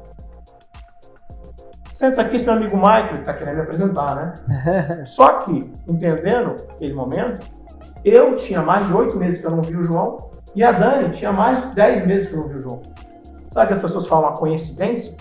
Senta 1.97 2.21
aqui, 2.21 2.35
esse 2.35 2.45
meu 2.45 2.53
amigo 2.53 2.77
Michael, 2.77 3.07
que 3.07 3.19
está 3.21 3.33
querendo 3.33 3.55
me 3.55 3.61
apresentar, 3.63 4.15
né? 4.15 4.33
Só 5.07 5.39
que, 5.39 5.73
entendendo 5.87 6.51
aquele 6.69 6.93
momento, 6.93 7.49
eu 8.05 8.35
tinha 8.35 8.61
mais 8.61 8.85
de 8.85 8.93
oito 8.93 9.17
meses 9.17 9.41
que 9.41 9.47
eu 9.47 9.49
não 9.49 9.63
vi 9.63 9.75
o 9.75 9.81
João 9.81 10.29
e 10.55 10.63
a 10.63 10.71
Dani 10.71 11.09
tinha 11.15 11.31
mais 11.31 11.59
de 11.59 11.73
dez 11.73 12.05
meses 12.05 12.29
que 12.29 12.35
eu 12.35 12.41
não 12.41 12.49
vi 12.49 12.57
o 12.57 12.61
João. 12.61 12.83
Sabe 13.51 13.69
que 13.69 13.73
as 13.73 13.81
pessoas 13.81 14.05
falam 14.05 14.29
uma 14.29 14.37
coincidência? 14.37 15.17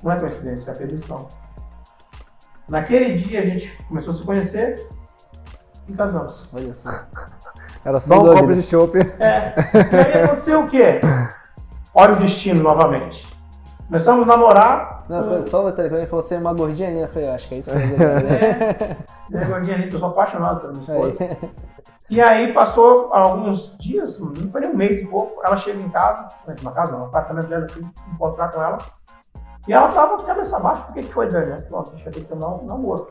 Não 0.00 0.12
é 0.12 0.20
coincidência, 0.20 0.70
é 0.70 0.74
permissão. 0.74 1.26
Naquele 2.68 3.18
dia 3.18 3.40
a 3.40 3.46
gente 3.46 3.76
começou 3.88 4.12
a 4.12 4.16
se 4.16 4.22
conhecer 4.22 4.88
e 5.88 5.92
casamos. 5.92 6.48
Olha 6.54 6.72
só. 6.72 7.02
Era 7.84 7.98
só 7.98 8.14
um 8.14 8.32
copo 8.32 8.52
de 8.52 8.62
chopp. 8.62 8.96
É. 9.18 9.54
E 9.74 9.96
aí 9.96 10.22
aconteceu 10.22 10.60
o 10.60 10.68
quê? 10.68 11.00
Olha 11.92 12.12
o 12.12 12.20
destino 12.20 12.62
novamente. 12.62 13.37
Começamos 13.88 14.28
a 14.28 14.36
namorar, 14.36 14.98
não, 15.08 15.42
só 15.42 15.62
o 15.62 15.70
detalhe, 15.70 15.88
quando 15.88 16.00
ele 16.00 16.06
falou 16.06 16.22
você 16.22 16.34
é 16.34 16.38
uma 16.38 16.52
gordinha 16.52 16.90
linda, 16.90 17.04
eu 17.04 17.08
falei, 17.08 17.28
eu 17.28 17.32
acho 17.32 17.48
que 17.48 17.54
é 17.54 17.58
isso 17.58 17.70
que 17.70 17.78
é, 19.34 19.40
é 19.40 19.44
gordinha 19.46 19.78
linda, 19.78 19.96
eu 19.96 19.98
sou 19.98 20.10
apaixonado 20.10 20.60
pela 20.60 20.72
minha 20.72 20.82
esposa. 20.82 21.24
É. 21.24 21.38
E 22.10 22.20
aí 22.20 22.52
passou 22.52 23.12
alguns 23.14 23.74
dias, 23.78 24.20
não 24.20 24.50
foi 24.50 24.60
nem 24.60 24.70
um 24.70 24.76
mês 24.76 25.00
e 25.00 25.06
pouco, 25.06 25.40
ela 25.42 25.56
chega 25.56 25.80
em 25.80 25.88
casa, 25.88 26.28
na 26.62 26.70
casa, 26.70 26.96
no 26.96 27.06
apartamento 27.06 27.48
dela, 27.48 27.64
eu 27.64 27.70
fui 27.70 27.86
encontrar 28.12 28.48
com 28.48 28.62
ela. 28.62 28.78
E 29.66 29.72
ela 29.72 29.88
tava 29.88 30.16
com 30.16 30.22
a 30.22 30.26
cabeça 30.26 30.60
baixa, 30.60 30.82
por 30.82 30.94
que, 30.94 31.02
foi, 31.02 31.28
Dani? 31.28 31.62
Falou, 31.62 31.86
a 31.86 31.90
gente 31.90 32.04
vai 32.04 32.12
ter 32.12 32.20
que 32.20 32.26
terminar 32.26 32.48
o 32.48 32.64
namoro. 32.66 33.08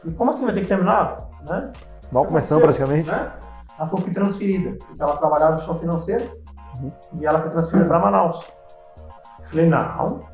falei, 0.00 0.16
como 0.16 0.30
assim 0.30 0.44
vai 0.44 0.54
ter 0.54 0.60
que 0.62 0.68
terminar? 0.68 1.18
Né? 1.46 1.72
Mal 2.10 2.24
começando 2.24 2.62
praticamente. 2.62 3.10
Né? 3.10 3.32
Ela 3.78 3.88
foi 3.88 4.00
transferida, 4.12 4.78
porque 4.78 5.02
ela 5.02 5.16
trabalhava 5.16 5.56
no 5.56 5.62
chão 5.62 5.78
financeiro 5.78 6.24
uhum. 6.80 6.92
e 7.20 7.26
ela 7.26 7.38
foi 7.38 7.50
transferida 7.50 7.86
para 7.86 7.98
Manaus. 7.98 8.46
Falei, 9.46 9.66
não, 9.66 10.26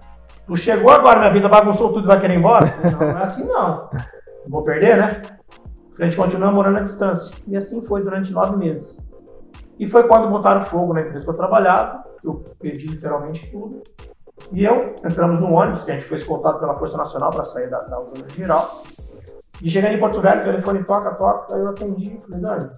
Tu 0.46 0.56
chegou 0.56 0.90
agora, 0.90 1.20
minha 1.20 1.32
vida 1.32 1.48
bagunçou 1.48 1.92
tudo 1.92 2.04
e 2.04 2.08
vai 2.08 2.20
querer 2.20 2.34
ir 2.34 2.38
embora? 2.38 2.66
Não, 2.90 2.98
não 2.98 3.18
é 3.18 3.22
assim 3.22 3.44
não. 3.44 3.88
Vou 4.48 4.62
perder, 4.62 4.96
né? 4.96 5.22
A 5.98 6.04
gente 6.04 6.16
continua 6.16 6.50
morando 6.50 6.78
à 6.78 6.80
distância. 6.80 7.34
E 7.46 7.56
assim 7.56 7.80
foi 7.80 8.02
durante 8.02 8.32
nove 8.32 8.56
meses. 8.56 9.00
E 9.78 9.88
foi 9.88 10.06
quando 10.08 10.28
botaram 10.28 10.64
fogo 10.64 10.92
na 10.92 11.00
empresa 11.00 11.24
que 11.24 11.30
eu 11.30 11.36
trabalhava, 11.36 12.04
que 12.20 12.26
eu 12.26 12.44
perdi 12.58 12.86
literalmente 12.86 13.50
tudo. 13.50 13.82
E 14.50 14.64
eu, 14.64 14.96
entramos 15.04 15.40
no 15.40 15.52
ônibus, 15.52 15.84
que 15.84 15.92
a 15.92 15.94
gente 15.94 16.06
foi 16.06 16.16
escoltado 16.16 16.58
pela 16.58 16.76
Força 16.76 16.96
Nacional 16.96 17.30
para 17.30 17.44
sair 17.44 17.70
da, 17.70 17.80
da 17.80 18.00
usina 18.00 18.28
geral. 18.28 18.68
E 19.62 19.70
cheguei 19.70 19.92
em 19.92 20.00
Porto 20.00 20.20
Velho, 20.20 20.40
o 20.40 20.44
telefone 20.44 20.82
toca, 20.82 21.14
toca, 21.14 21.54
aí 21.54 21.60
eu 21.60 21.68
atendi, 21.68 22.20
falei, 22.26 22.40
Dani, 22.40 22.70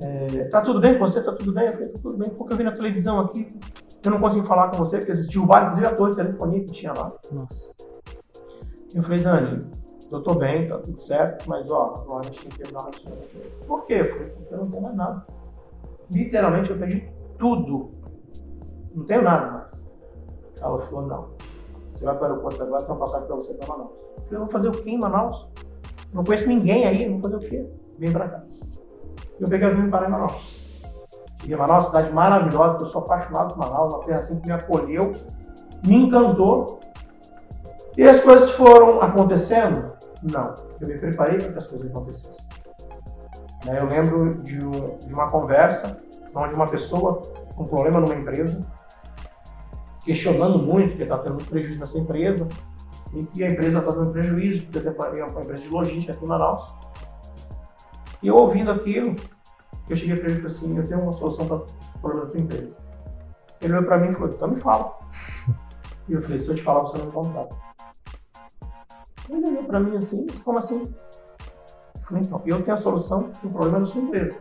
é, 0.00 0.44
tá 0.44 0.62
tudo 0.62 0.80
bem 0.80 0.98
com 0.98 1.06
você? 1.06 1.22
Tá 1.22 1.32
tudo 1.32 1.52
bem? 1.52 1.66
Eu 1.66 1.72
falei, 1.72 1.88
tá 1.88 1.98
tudo 2.02 2.16
bem, 2.16 2.30
porque 2.30 2.54
eu 2.54 2.56
vi 2.56 2.64
na 2.64 2.72
televisão 2.72 3.20
aqui, 3.20 3.54
eu 4.04 4.10
não 4.10 4.20
consigo 4.20 4.46
falar 4.46 4.68
com 4.68 4.76
você, 4.78 4.98
porque 4.98 5.12
existiu 5.12 5.46
vários 5.46 5.74
diretores 5.74 6.16
de 6.16 6.22
telefonia 6.22 6.60
que 6.60 6.72
tinha 6.72 6.92
lá. 6.92 7.12
Nossa. 7.30 7.72
Eu 8.94 9.02
falei, 9.02 9.22
Dani, 9.22 9.64
eu 10.10 10.22
tô 10.22 10.34
bem, 10.34 10.66
tá 10.66 10.78
tudo 10.78 11.00
certo, 11.00 11.48
mas 11.48 11.70
ó, 11.70 12.02
agora 12.02 12.20
a 12.20 12.24
gente 12.24 12.40
tem 12.40 12.50
que 12.50 12.58
terminar 12.58 12.80
a 12.80 12.84
rotina. 12.84 13.16
Por 13.66 13.86
quê? 13.86 13.94
Eu 13.94 14.10
falei, 14.10 14.28
porque 14.30 14.54
eu 14.54 14.58
não 14.58 14.70
tenho 14.70 14.82
mais 14.82 14.96
nada. 14.96 15.26
Literalmente 16.10 16.70
eu 16.70 16.78
perdi 16.78 17.08
tudo. 17.38 17.90
Não 18.94 19.04
tenho 19.04 19.22
nada 19.22 19.50
mais. 19.50 19.72
Ela 20.60 20.80
falou, 20.82 21.06
não. 21.06 21.28
você 21.94 22.04
vai 22.04 22.14
para 22.16 22.28
o 22.28 22.30
aeroporto 22.30 22.62
agora, 22.62 22.82
tem 22.82 22.94
uma 22.94 23.06
passagem 23.06 23.26
para 23.26 23.36
você 23.36 23.54
para 23.54 23.68
Manaus. 23.68 23.90
Eu 23.90 24.22
falei, 24.24 24.34
eu 24.34 24.40
vou 24.40 24.50
fazer 24.50 24.68
o 24.68 24.72
quê 24.72 24.90
em 24.90 24.98
Manaus? 24.98 25.48
Não 26.12 26.24
conheço 26.24 26.48
ninguém 26.48 26.86
aí, 26.86 27.08
vou 27.08 27.20
fazer 27.20 27.36
o 27.36 27.48
quê? 27.48 27.66
Vem 27.98 28.12
para 28.12 28.28
cá. 28.28 28.44
Eu 29.40 29.48
peguei 29.48 29.68
e 29.68 29.88
parei 29.88 30.08
em 30.08 30.10
Manaus. 30.10 30.61
Cheguei 31.42 31.56
em 31.56 31.58
Manaus, 31.58 31.86
cidade 31.86 32.12
maravilhosa, 32.12 32.84
eu 32.84 32.88
sou 32.88 33.02
apaixonado 33.02 33.54
por 33.54 33.58
Manaus, 33.58 33.94
uma 33.94 34.04
terra 34.04 34.20
assim 34.20 34.38
que 34.38 34.46
me 34.46 34.54
acolheu, 34.54 35.12
me 35.84 35.96
encantou. 35.96 36.78
E 37.98 38.04
as 38.04 38.20
coisas 38.20 38.52
foram 38.52 39.02
acontecendo? 39.02 39.92
Não. 40.22 40.54
Eu 40.80 40.86
me 40.86 40.98
preparei 40.98 41.38
para 41.38 41.52
que 41.52 41.58
as 41.58 41.66
coisas 41.66 41.90
acontecessem. 41.90 42.46
Né, 43.66 43.80
eu 43.80 43.86
lembro 43.86 44.34
de, 44.42 44.64
um, 44.64 44.98
de 44.98 45.12
uma 45.12 45.28
conversa 45.28 45.98
onde 46.32 46.54
uma 46.54 46.66
pessoa 46.66 47.20
com 47.56 47.64
problema 47.64 47.98
numa 47.98 48.14
empresa, 48.14 48.60
questionando 50.04 50.62
muito 50.62 50.96
que 50.96 51.02
está 51.02 51.18
tendo 51.18 51.44
prejuízo 51.44 51.80
nessa 51.80 51.98
empresa, 51.98 52.48
e 53.12 53.24
que 53.24 53.42
a 53.42 53.48
empresa 53.48 53.80
está 53.80 53.90
dando 53.90 54.12
prejuízo, 54.12 54.66
porque 54.66 54.88
é 54.88 55.24
uma 55.24 55.42
empresa 55.42 55.62
de 55.64 55.68
logística 55.68 56.12
aqui 56.12 56.24
em 56.24 56.28
Manaus. 56.28 56.72
E 58.22 58.28
eu 58.28 58.36
ouvindo 58.36 58.70
aquilo, 58.70 59.16
eu 59.88 59.96
cheguei 59.96 60.16
para 60.16 60.30
ele 60.30 60.38
e 60.38 60.42
falei 60.42 60.56
assim, 60.56 60.76
eu 60.76 60.86
tenho 60.86 61.02
uma 61.02 61.12
solução 61.12 61.46
para 61.46 61.56
o 61.56 61.98
problema 62.00 62.26
da 62.26 62.30
tua 62.32 62.40
empresa. 62.40 62.72
Ele 63.60 63.72
olhou 63.74 63.84
para 63.84 63.98
mim 63.98 64.10
e 64.10 64.12
falou, 64.14 64.28
então 64.30 64.48
me 64.48 64.60
fala. 64.60 64.98
E 66.08 66.14
eu 66.14 66.20
falei, 66.20 66.40
se 66.40 66.48
eu 66.48 66.56
te 66.56 66.62
falar, 66.62 66.80
você 66.80 66.98
não 66.98 67.06
me 67.06 67.12
contrata. 67.12 67.56
Ele 69.30 69.46
olhou 69.46 69.64
para 69.64 69.78
mim 69.78 69.96
assim, 69.96 70.26
disse, 70.26 70.42
como 70.42 70.58
assim? 70.58 70.92
Eu 71.94 72.02
falei, 72.02 72.22
então, 72.24 72.42
eu 72.44 72.60
tenho 72.60 72.74
a 72.74 72.80
solução 72.80 73.30
para 73.30 73.48
o 73.48 73.52
problema 73.52 73.80
da 73.80 73.86
sua 73.86 74.02
empresa. 74.02 74.36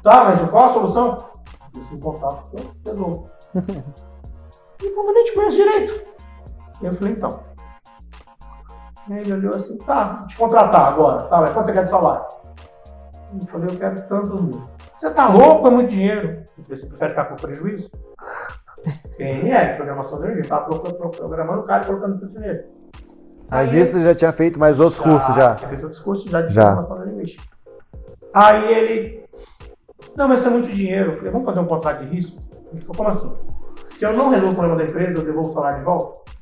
Tá, 0.00 0.24
mas 0.24 0.48
qual 0.48 0.66
a 0.66 0.72
solução? 0.72 1.32
Esse 1.76 1.96
contato, 1.98 2.56
eu 2.56 2.92
resolvo. 2.92 3.30
e 4.80 4.90
como 4.90 5.12
nem 5.12 5.24
te 5.24 5.34
conheço 5.34 5.56
direito. 5.56 6.06
Eu 6.80 6.94
falei, 6.94 7.12
então. 7.14 7.40
Ele 9.10 9.32
olhou 9.32 9.56
assim, 9.56 9.76
tá, 9.78 10.24
te 10.28 10.36
contratar 10.36 10.92
agora. 10.92 11.24
Tá, 11.24 11.40
mas 11.40 11.52
quanto 11.52 11.66
você 11.66 11.72
quer 11.72 11.84
de 11.84 11.90
salário? 11.90 12.41
Eu 13.40 13.46
falei, 13.46 13.68
eu 13.70 13.78
quero 13.78 14.08
tantos 14.08 14.40
mil. 14.40 14.62
Você 14.98 15.10
tá 15.10 15.28
louco? 15.28 15.66
É 15.66 15.70
muito 15.70 15.90
dinheiro. 15.90 16.44
Você 16.68 16.86
prefere 16.86 17.10
ficar 17.10 17.24
com 17.24 17.36
prejuízo? 17.36 17.90
Quem 19.16 19.52
é? 19.52 19.74
Programação 19.74 20.18
de 20.18 20.24
energia. 20.26 20.44
Tava 20.44 20.78
programando 20.78 21.60
o 21.60 21.64
cara 21.64 21.82
e 21.82 21.86
colocando 21.86 22.18
tudo 22.18 22.32
dinheiro. 22.38 22.64
Aí 23.50 23.84
você 23.84 24.00
já 24.00 24.14
tinha 24.14 24.32
feito 24.32 24.58
mais 24.58 24.80
outros 24.80 24.98
já, 24.98 25.04
cursos 25.04 25.34
já? 25.34 25.54
Tinha 25.56 25.68
feito 25.68 25.82
outros 25.82 26.00
cursos 26.00 26.30
já 26.30 26.40
de 26.40 26.54
já. 26.54 26.64
programação 26.64 27.02
de 27.04 27.12
energia. 27.12 27.40
Aí 28.32 28.72
ele, 28.72 29.28
não, 30.16 30.28
mas 30.28 30.40
isso 30.40 30.48
é 30.48 30.50
muito 30.50 30.70
dinheiro. 30.70 31.12
Eu 31.12 31.16
falei, 31.16 31.32
vamos 31.32 31.46
fazer 31.46 31.60
um 31.60 31.66
contrato 31.66 32.04
de 32.04 32.14
risco? 32.14 32.40
Ele 32.72 32.80
falou, 32.80 32.96
como 32.96 33.08
assim? 33.10 33.36
Se 33.88 34.04
eu 34.04 34.12
não 34.14 34.28
resolvo 34.30 34.52
o 34.52 34.56
problema 34.56 34.76
da 34.76 34.84
empresa, 34.84 35.20
eu 35.20 35.24
devolvo 35.24 35.50
o 35.50 35.52
salário 35.52 35.78
de 35.78 35.84
volta? 35.84 36.32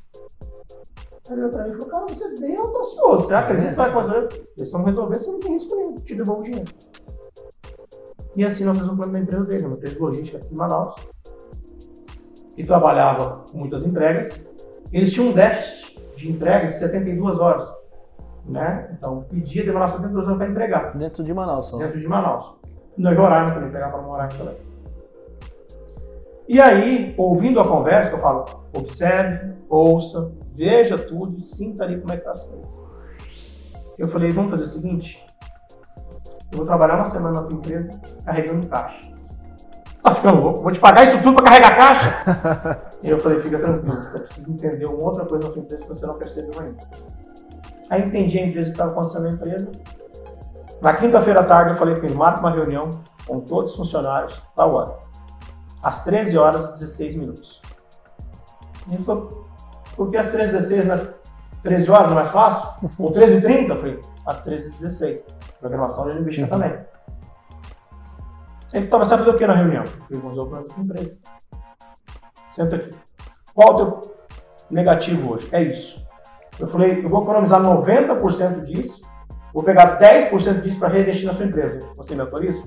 Ele 1.31 1.41
olhou 1.41 1.49
pra 1.49 1.63
mim 1.63 1.69
e 1.69 1.73
falou, 1.73 1.87
cara, 1.87 2.05
você 2.07 2.25
é 2.25 2.39
bem 2.41 2.57
audacioso. 2.57 3.23
Você 3.23 3.33
acredita 3.33 3.69
que 3.69 3.75
vai 3.75 3.93
fazer? 3.93 4.47
Se 4.57 4.73
não 4.73 4.83
resolver, 4.83 5.17
você 5.17 5.31
não 5.31 5.39
tem 5.39 5.53
risco 5.53 5.75
nenhum. 5.75 5.95
Te 5.95 6.15
devolvo 6.15 6.41
o 6.41 6.43
dinheiro. 6.43 6.71
E 8.35 8.43
assim 8.43 8.65
nós 8.65 8.77
fizemos 8.77 8.93
o 8.93 8.97
plano 8.97 9.13
da 9.13 9.19
empresa 9.19 9.45
dele, 9.45 9.65
uma 9.65 9.75
empresa 9.75 9.95
de 9.95 10.01
logística 10.01 10.37
aqui 10.37 10.53
em 10.53 10.57
Manaus, 10.57 10.95
que 12.55 12.65
trabalhava 12.65 13.45
com 13.49 13.57
muitas 13.57 13.83
entregas. 13.83 14.43
Eles 14.91 15.11
tinham 15.11 15.29
um 15.29 15.33
déficit 15.33 15.97
de 16.17 16.31
entrega 16.31 16.67
de 16.67 16.75
72 16.75 17.39
horas. 17.39 17.73
Né? 18.45 18.93
Então, 18.97 19.23
pedia 19.29 19.63
demorar 19.63 19.91
72 19.91 20.25
horas 20.25 20.37
para 20.37 20.49
entregar. 20.49 20.97
Dentro 20.97 21.23
de 21.23 21.33
Manaus 21.33 21.67
só. 21.67 21.77
Dentro 21.77 21.99
de 21.99 22.07
Manaus. 22.07 22.57
Não 22.97 23.09
é 23.09 23.19
horário 23.19 23.53
também, 23.53 23.71
pegar 23.71 23.89
para 23.89 24.01
morar 24.01 24.25
aqui 24.25 24.37
também. 24.37 24.57
E 26.47 26.59
aí, 26.59 27.13
ouvindo 27.17 27.59
a 27.61 27.65
conversa, 27.65 28.11
eu 28.11 28.19
falo, 28.19 28.60
observe, 28.73 29.53
ouça, 29.69 30.31
veja 30.53 30.97
tudo 30.97 31.39
e 31.39 31.43
sinta 31.43 31.83
ali 31.83 31.99
como 31.99 32.13
é 32.13 32.17
que 32.17 32.23
tá 32.23 32.31
as 32.31 32.43
coisas. 32.43 32.79
Eu 33.97 34.07
falei, 34.07 34.31
vamos 34.31 34.51
fazer 34.51 34.63
o 34.63 34.67
seguinte, 34.67 35.25
eu 36.51 36.57
vou 36.57 36.65
trabalhar 36.65 36.95
uma 36.95 37.05
semana 37.05 37.41
na 37.41 37.47
tua 37.47 37.57
empresa 37.57 38.01
carregando 38.25 38.67
caixa. 38.67 39.11
Tá 40.03 40.15
ficando 40.15 40.41
louco? 40.41 40.63
Vou 40.63 40.71
te 40.71 40.79
pagar 40.79 41.07
isso 41.07 41.21
tudo 41.21 41.35
para 41.35 41.45
carregar 41.45 41.77
caixa? 41.77 42.81
e 43.03 43.09
eu 43.09 43.19
falei, 43.19 43.39
fica 43.39 43.59
tranquilo, 43.59 44.01
eu 44.01 44.21
preciso 44.21 44.51
entender 44.51 44.85
uma 44.85 44.97
outra 44.97 45.25
coisa 45.25 45.47
na 45.47 45.53
tua 45.53 45.61
empresa 45.61 45.83
que 45.83 45.89
você 45.89 46.05
não 46.05 46.15
percebeu 46.15 46.59
ainda. 46.59 46.79
Aí 47.89 48.03
entendi 48.03 48.39
a 48.39 48.45
empresa 48.45 48.67
que 48.67 48.73
estava 48.73 48.91
acontecendo 48.91 49.23
na 49.23 49.31
empresa. 49.31 49.71
Na 50.81 50.93
quinta-feira 50.93 51.41
à 51.41 51.43
tarde 51.43 51.71
eu 51.71 51.75
falei 51.75 51.95
com 51.95 52.05
ele, 52.05 52.15
marca 52.15 52.39
uma 52.39 52.51
reunião 52.51 52.89
com 53.27 53.39
todos 53.41 53.71
os 53.71 53.77
funcionários, 53.77 54.41
tal 54.55 54.73
hora. 54.73 54.95
Às 55.83 56.03
13 56.03 56.37
horas 56.37 56.67
e 56.67 56.71
16 56.71 57.15
minutos. 57.15 57.61
E 58.87 58.95
ele 58.95 59.03
falou, 59.03 59.47
por 59.95 60.09
que 60.09 60.17
às 60.17 60.29
13 60.29 60.57
h 60.57 60.67
16 60.67 60.87
né? 60.87 61.13
13 61.63 61.91
horas 61.91 62.11
não 62.11 62.19
é 62.19 62.21
mais 62.21 62.29
fácil? 62.29 62.89
Ou 62.97 63.11
13 63.11 63.37
h 63.37 63.41
30 63.41 63.73
Eu 63.73 63.77
falei, 63.77 63.99
às 64.25 64.41
13 64.41 64.67
h 64.67 64.77
16 64.79 65.21
Programação 65.59 66.05
de 66.05 66.13
linguística 66.17 66.45
uhum. 66.45 66.61
também. 66.61 66.79
Mas 68.73 68.89
você 68.89 68.89
vai 68.89 69.05
fazer 69.05 69.29
o 69.29 69.37
que 69.37 69.47
na 69.47 69.55
reunião? 69.55 69.83
Eu 70.09 70.19
vou 70.19 70.31
usar 70.31 70.41
o 70.43 70.47
plano 70.47 70.67
da 70.67 70.81
empresa. 70.81 71.17
Senta 72.49 72.77
aqui. 72.77 72.89
Qual 73.53 73.73
o 73.73 73.77
teu 73.77 74.15
negativo 74.69 75.33
hoje? 75.33 75.49
É 75.51 75.61
isso. 75.61 76.03
Eu 76.59 76.67
falei, 76.67 77.03
eu 77.03 77.09
vou 77.09 77.23
economizar 77.23 77.61
90% 77.61 78.65
disso, 78.65 79.01
vou 79.53 79.63
pegar 79.63 79.99
10% 79.99 80.61
disso 80.61 80.79
para 80.79 80.89
reinvestir 80.89 81.25
na 81.25 81.33
sua 81.33 81.45
empresa. 81.45 81.89
Você 81.95 82.15
me 82.15 82.21
autoriza? 82.21 82.63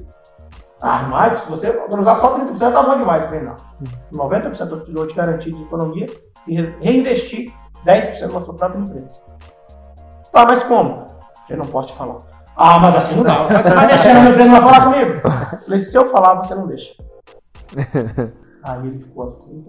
Ah, 0.86 1.08
mas 1.08 1.40
se 1.40 1.48
você 1.48 1.68
economizar 1.68 2.16
só 2.18 2.38
30%, 2.38 2.58
tá 2.58 2.82
bom 2.82 2.98
demais. 2.98 3.24
Falei, 3.24 3.40
não. 3.40 3.54
90% 4.12 4.70
eu 4.70 4.94
vou 4.94 5.06
te 5.06 5.14
garantir 5.14 5.50
de 5.50 5.62
economia 5.62 6.06
e 6.46 6.60
reinvestir 6.60 7.50
10% 7.86 8.30
na 8.30 8.44
sua 8.44 8.52
própria 8.54 8.78
empresa. 8.78 9.22
Tá, 10.30 10.44
mas 10.44 10.62
como? 10.64 11.06
Eu 11.48 11.56
não 11.56 11.64
posso 11.64 11.88
te 11.88 11.94
falar. 11.94 12.18
Ah, 12.54 12.78
mas 12.78 12.96
assim 12.96 13.16
não 13.16 13.24
dá. 13.24 13.46
Como 13.46 13.56
é 13.56 13.62
que 13.62 13.68
você 13.68 13.74
vai 13.74 13.86
deixar 13.86 14.14
na 14.14 14.20
minha 14.20 14.32
empresa 14.32 14.50
não 14.50 14.60
vai 14.60 14.72
falar 14.72 14.84
comigo? 14.84 15.12
Eu 15.52 15.60
falei, 15.62 15.80
se 15.80 15.96
eu 15.96 16.04
falar, 16.04 16.34
você 16.34 16.54
não 16.54 16.66
deixa. 16.66 16.94
Aí 18.62 18.86
ele 18.86 18.98
ficou 18.98 19.24
assim. 19.24 19.64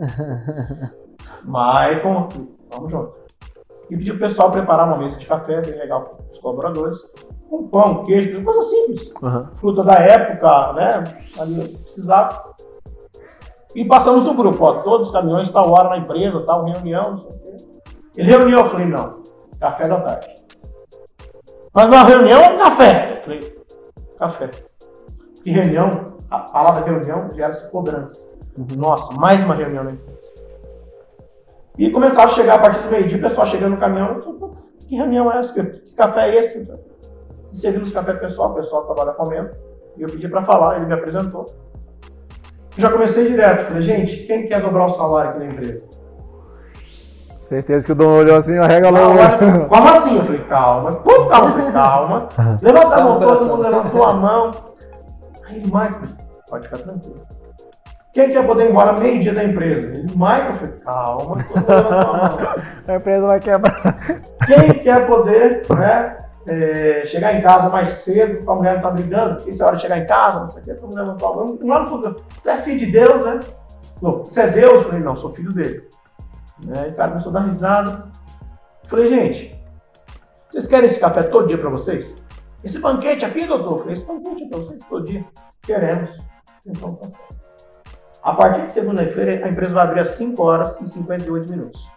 Michael, 1.45 2.29
vamos 2.69 2.91
junto. 2.91 3.13
E 3.89 3.95
pediu 3.95 4.15
o 4.15 4.19
pessoal 4.19 4.51
preparar 4.51 4.85
uma 4.85 4.97
mesa 4.97 5.17
de 5.17 5.25
café 5.25 5.61
bem 5.61 5.77
legal 5.77 6.01
para 6.01 6.31
os 6.31 6.39
colaboradores. 6.39 6.99
Com 7.49 7.67
pão, 7.67 8.05
queijo, 8.05 8.43
coisa 8.43 8.63
simples. 8.63 9.13
Uhum. 9.21 9.47
Fruta 9.53 9.83
da 9.83 9.93
época, 9.93 10.73
né? 10.73 11.03
Ali 11.39 11.67
precisava. 11.77 12.55
E 13.75 13.83
passamos 13.83 14.23
do 14.23 14.33
grupo, 14.33 14.63
ó, 14.63 14.73
todos 14.79 15.07
os 15.07 15.13
caminhões, 15.13 15.51
tal 15.51 15.69
hora 15.69 15.89
na 15.89 15.97
empresa, 15.97 16.45
tal 16.45 16.63
reunião, 16.63 17.11
não 17.11 17.17
sei 17.19 17.27
o 17.27 17.39
quê. 17.39 17.65
Ele 18.17 18.31
reuniu, 18.31 18.59
eu 18.59 18.69
falei, 18.69 18.87
não, 18.87 19.21
café 19.59 19.87
da 19.87 19.99
tarde. 19.99 20.33
Mas 21.73 21.87
uma 21.87 22.03
reunião 22.03 22.53
ou 22.53 22.57
café? 22.57 23.11
Eu 23.11 23.15
falei, 23.21 23.57
café. 24.17 24.49
Que 25.43 25.51
reunião, 25.51 26.13
a 26.31 26.39
palavra 26.39 26.85
reunião 26.85 27.29
gera-se 27.35 27.69
cobrança. 27.69 28.25
Uhum. 28.57 28.65
Nossa, 28.77 29.13
mais 29.13 29.43
uma 29.43 29.53
reunião 29.53 29.83
na 29.83 29.91
empresa. 29.91 30.31
E 31.77 31.91
começaram 31.91 32.31
a 32.31 32.33
chegar 32.33 32.55
a 32.55 32.59
partir 32.59 32.81
do 32.81 32.89
meio-dia, 32.89 33.17
o 33.17 33.21
pessoal 33.21 33.45
chegando 33.45 33.73
no 33.73 33.77
caminhão, 33.77 34.15
eu 34.15 34.21
falei, 34.21 34.51
que 34.87 34.95
reunião 34.95 35.29
é 35.29 35.39
essa? 35.39 35.53
Que 35.53 35.93
café 35.95 36.29
é 36.29 36.39
esse? 36.39 36.65
E 37.55 37.57
servimos 37.57 37.89
café 37.89 38.11
pessoal, 38.15 38.51
o 38.51 38.55
pessoal 38.55 38.81
estava 38.81 39.05
lá 39.05 39.13
comendo, 39.13 39.49
e 39.95 40.01
eu 40.01 40.09
pedi 40.09 40.27
para 40.27 40.43
falar, 40.43 40.75
ele 40.75 40.87
me 40.87 40.93
apresentou. 40.93 41.45
Já 42.77 42.91
comecei 42.91 43.29
direto, 43.29 43.67
falei, 43.67 43.81
gente, 43.81 44.27
quem 44.27 44.45
quer 44.45 44.61
dobrar 44.61 44.87
o 44.87 44.89
salário 44.89 45.29
aqui 45.29 45.39
na 45.39 45.45
empresa? 45.45 45.85
Certeza 47.43 47.85
que 47.85 47.93
o 47.93 47.95
dono 47.95 48.17
olhou 48.17 48.35
assim, 48.35 48.57
arrega 48.57 48.89
logo. 48.89 49.17
Como 49.69 49.87
assim? 49.87 50.17
Eu 50.17 50.25
falei, 50.25 50.41
calma. 50.41 50.95
Como 50.95 51.29
calma? 51.29 51.47
Eu 51.47 51.53
falei, 51.53 51.71
calma. 51.71 52.29
Levanta 52.61 52.95
a 52.95 53.03
mão, 53.03 53.19
todo 53.21 53.45
mundo 53.45 53.61
levantou 53.61 54.03
a 54.03 54.13
mão. 54.13 54.51
Aí 55.47 55.55
ele, 55.55 55.65
Michael, 55.67 56.01
pode 56.49 56.67
ficar 56.67 56.77
tranquilo. 56.79 57.21
Quem 58.11 58.31
quer 58.31 58.45
poder 58.45 58.65
ir 58.65 58.71
embora 58.71 58.99
meio-dia 58.99 59.33
da 59.33 59.45
empresa? 59.45 59.87
Ele, 59.87 60.11
Michael, 60.13 60.45
eu 60.45 60.57
falei, 60.57 60.73
calma, 60.83 61.43
todo 61.45 61.55
mundo 61.55 61.69
levantou 61.69 62.15
a 62.15 62.17
mão. 62.17 62.55
A 62.85 62.95
empresa 62.95 63.27
vai 63.27 63.39
quebrar. 63.39 63.95
Quem 64.45 64.73
quer 64.79 65.07
poder, 65.07 65.61
né? 65.69 66.24
É, 66.47 67.01
chegar 67.05 67.33
em 67.33 67.41
casa 67.41 67.69
mais 67.69 67.89
cedo, 67.89 68.49
a 68.49 68.55
mulher 68.55 68.75
não 68.75 68.81
tá 68.81 68.91
brigando, 68.91 69.49
isso 69.49 69.63
é 69.63 69.65
hora 69.65 69.75
de 69.75 69.81
chegar 69.81 69.97
em 69.97 70.05
casa, 70.05 70.43
não 70.43 70.51
sei 70.51 70.61
o 70.61 70.65
que, 70.65 70.73
todo 70.75 70.89
mundo 70.89 70.97
levantou 70.97 71.27
a 71.27 71.35
mão. 71.35 71.59
Lá 71.63 71.79
no 71.79 71.87
fundo, 71.87 72.15
você 72.43 72.49
é 72.49 72.57
filho 72.57 72.79
de 72.79 72.91
Deus, 72.91 73.25
né? 73.25 73.39
Você 73.99 74.41
é 74.41 74.47
Deus? 74.47 74.73
Eu 74.73 74.83
falei, 74.83 74.99
não, 74.99 75.15
sou 75.15 75.31
filho 75.31 75.51
dele. 75.51 75.87
Né? 76.63 76.89
O 76.89 76.95
cara 76.95 77.09
começou 77.09 77.31
a 77.31 77.33
dar 77.33 77.47
risada. 77.47 78.11
falei, 78.87 79.09
gente, 79.09 79.59
vocês 80.49 80.67
querem 80.67 80.85
esse 80.85 80.99
café 80.99 81.23
todo 81.23 81.47
dia 81.47 81.57
para 81.57 81.69
vocês? 81.69 82.13
Esse 82.63 82.79
banquete 82.79 83.25
aqui, 83.25 83.45
doutor? 83.45 83.79
falei, 83.79 83.93
esse 83.93 84.05
banquete 84.05 84.43
é 84.43 84.47
para 84.47 84.59
vocês 84.59 84.85
todo 84.87 85.05
dia. 85.05 85.25
Queremos. 85.61 86.17
Então 86.65 86.95
tá 86.95 87.07
certo. 87.07 87.35
A 88.23 88.33
partir 88.33 88.63
de 88.63 88.71
segunda-feira, 88.71 89.45
a 89.45 89.49
empresa 89.49 89.73
vai 89.73 89.83
abrir 89.83 89.99
às 89.99 90.09
5 90.09 90.41
horas 90.41 90.81
e 90.81 90.87
58 90.87 91.51
minutos. 91.51 91.87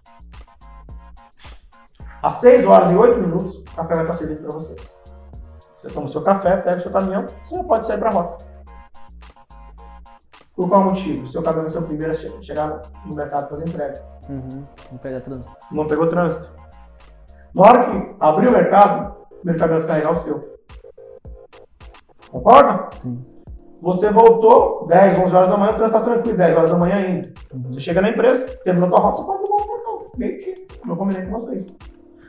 Às 2.22 2.34
6 2.34 2.66
horas 2.66 2.90
e 2.90 2.94
8 2.94 3.20
minutos, 3.20 3.58
o 3.58 3.76
café 3.76 3.94
vai 3.94 4.04
estar 4.04 4.16
servido 4.16 4.42
para 4.42 4.52
vocês. 4.52 4.98
Você 5.76 5.88
toma 5.88 6.06
o 6.06 6.08
seu 6.08 6.22
café, 6.22 6.56
pega 6.56 6.78
o 6.78 6.82
seu 6.82 6.90
caminhão, 6.90 7.24
você 7.44 7.56
já 7.56 7.62
pode 7.62 7.86
sair 7.86 7.98
para 7.98 8.10
a 8.10 8.12
rota. 8.12 8.44
Por 10.56 10.68
qual 10.68 10.82
motivo? 10.82 11.28
Seu 11.28 11.40
caminhão 11.40 11.62
vai 11.62 11.70
ser 11.70 11.78
o 11.78 11.82
primeiro 11.82 12.12
a 12.12 12.42
chegar 12.42 12.82
no 13.06 13.14
mercado 13.14 13.46
para 13.46 13.58
fazer 13.58 13.68
entrega. 13.68 14.04
Uhum. 14.28 14.64
Não 14.90 14.98
pega 14.98 15.20
trânsito. 15.20 15.56
Não 15.70 15.86
pegou 15.86 16.08
trânsito. 16.08 16.52
Na 17.54 17.62
hora 17.62 17.84
que 17.84 18.16
abrir 18.18 18.48
o 18.48 18.52
mercado, 18.52 19.16
o 19.30 19.34
primeiro 19.36 19.60
caminhão 19.60 19.78
descarregar 19.78 20.12
o 20.12 20.16
seu. 20.16 20.58
Concorda? 22.32 22.88
Sim. 22.96 23.24
Você 23.80 24.10
voltou 24.10 24.88
10, 24.88 25.20
11 25.20 25.36
horas 25.36 25.50
da 25.50 25.56
manhã, 25.56 25.72
o 25.72 25.76
trânsito 25.76 25.98
está 25.98 26.10
tranquilo, 26.10 26.36
10 26.36 26.56
horas 26.56 26.70
da 26.72 26.76
manhã 26.76 26.96
ainda. 26.96 27.32
Uhum. 27.54 27.72
Você 27.72 27.78
chega 27.78 28.02
na 28.02 28.10
empresa, 28.10 28.44
termina 28.64 28.86
a 28.86 28.90
tua 28.90 28.98
rota, 28.98 29.18
você 29.18 29.26
pode 29.26 29.48
voltar 29.48 29.64
para 29.64 29.84
casa. 29.84 30.10
Meio 30.16 30.38
dia. 30.38 30.54
Não 30.84 30.96
combinei 30.96 31.24
com 31.24 31.38
vocês. 31.38 31.66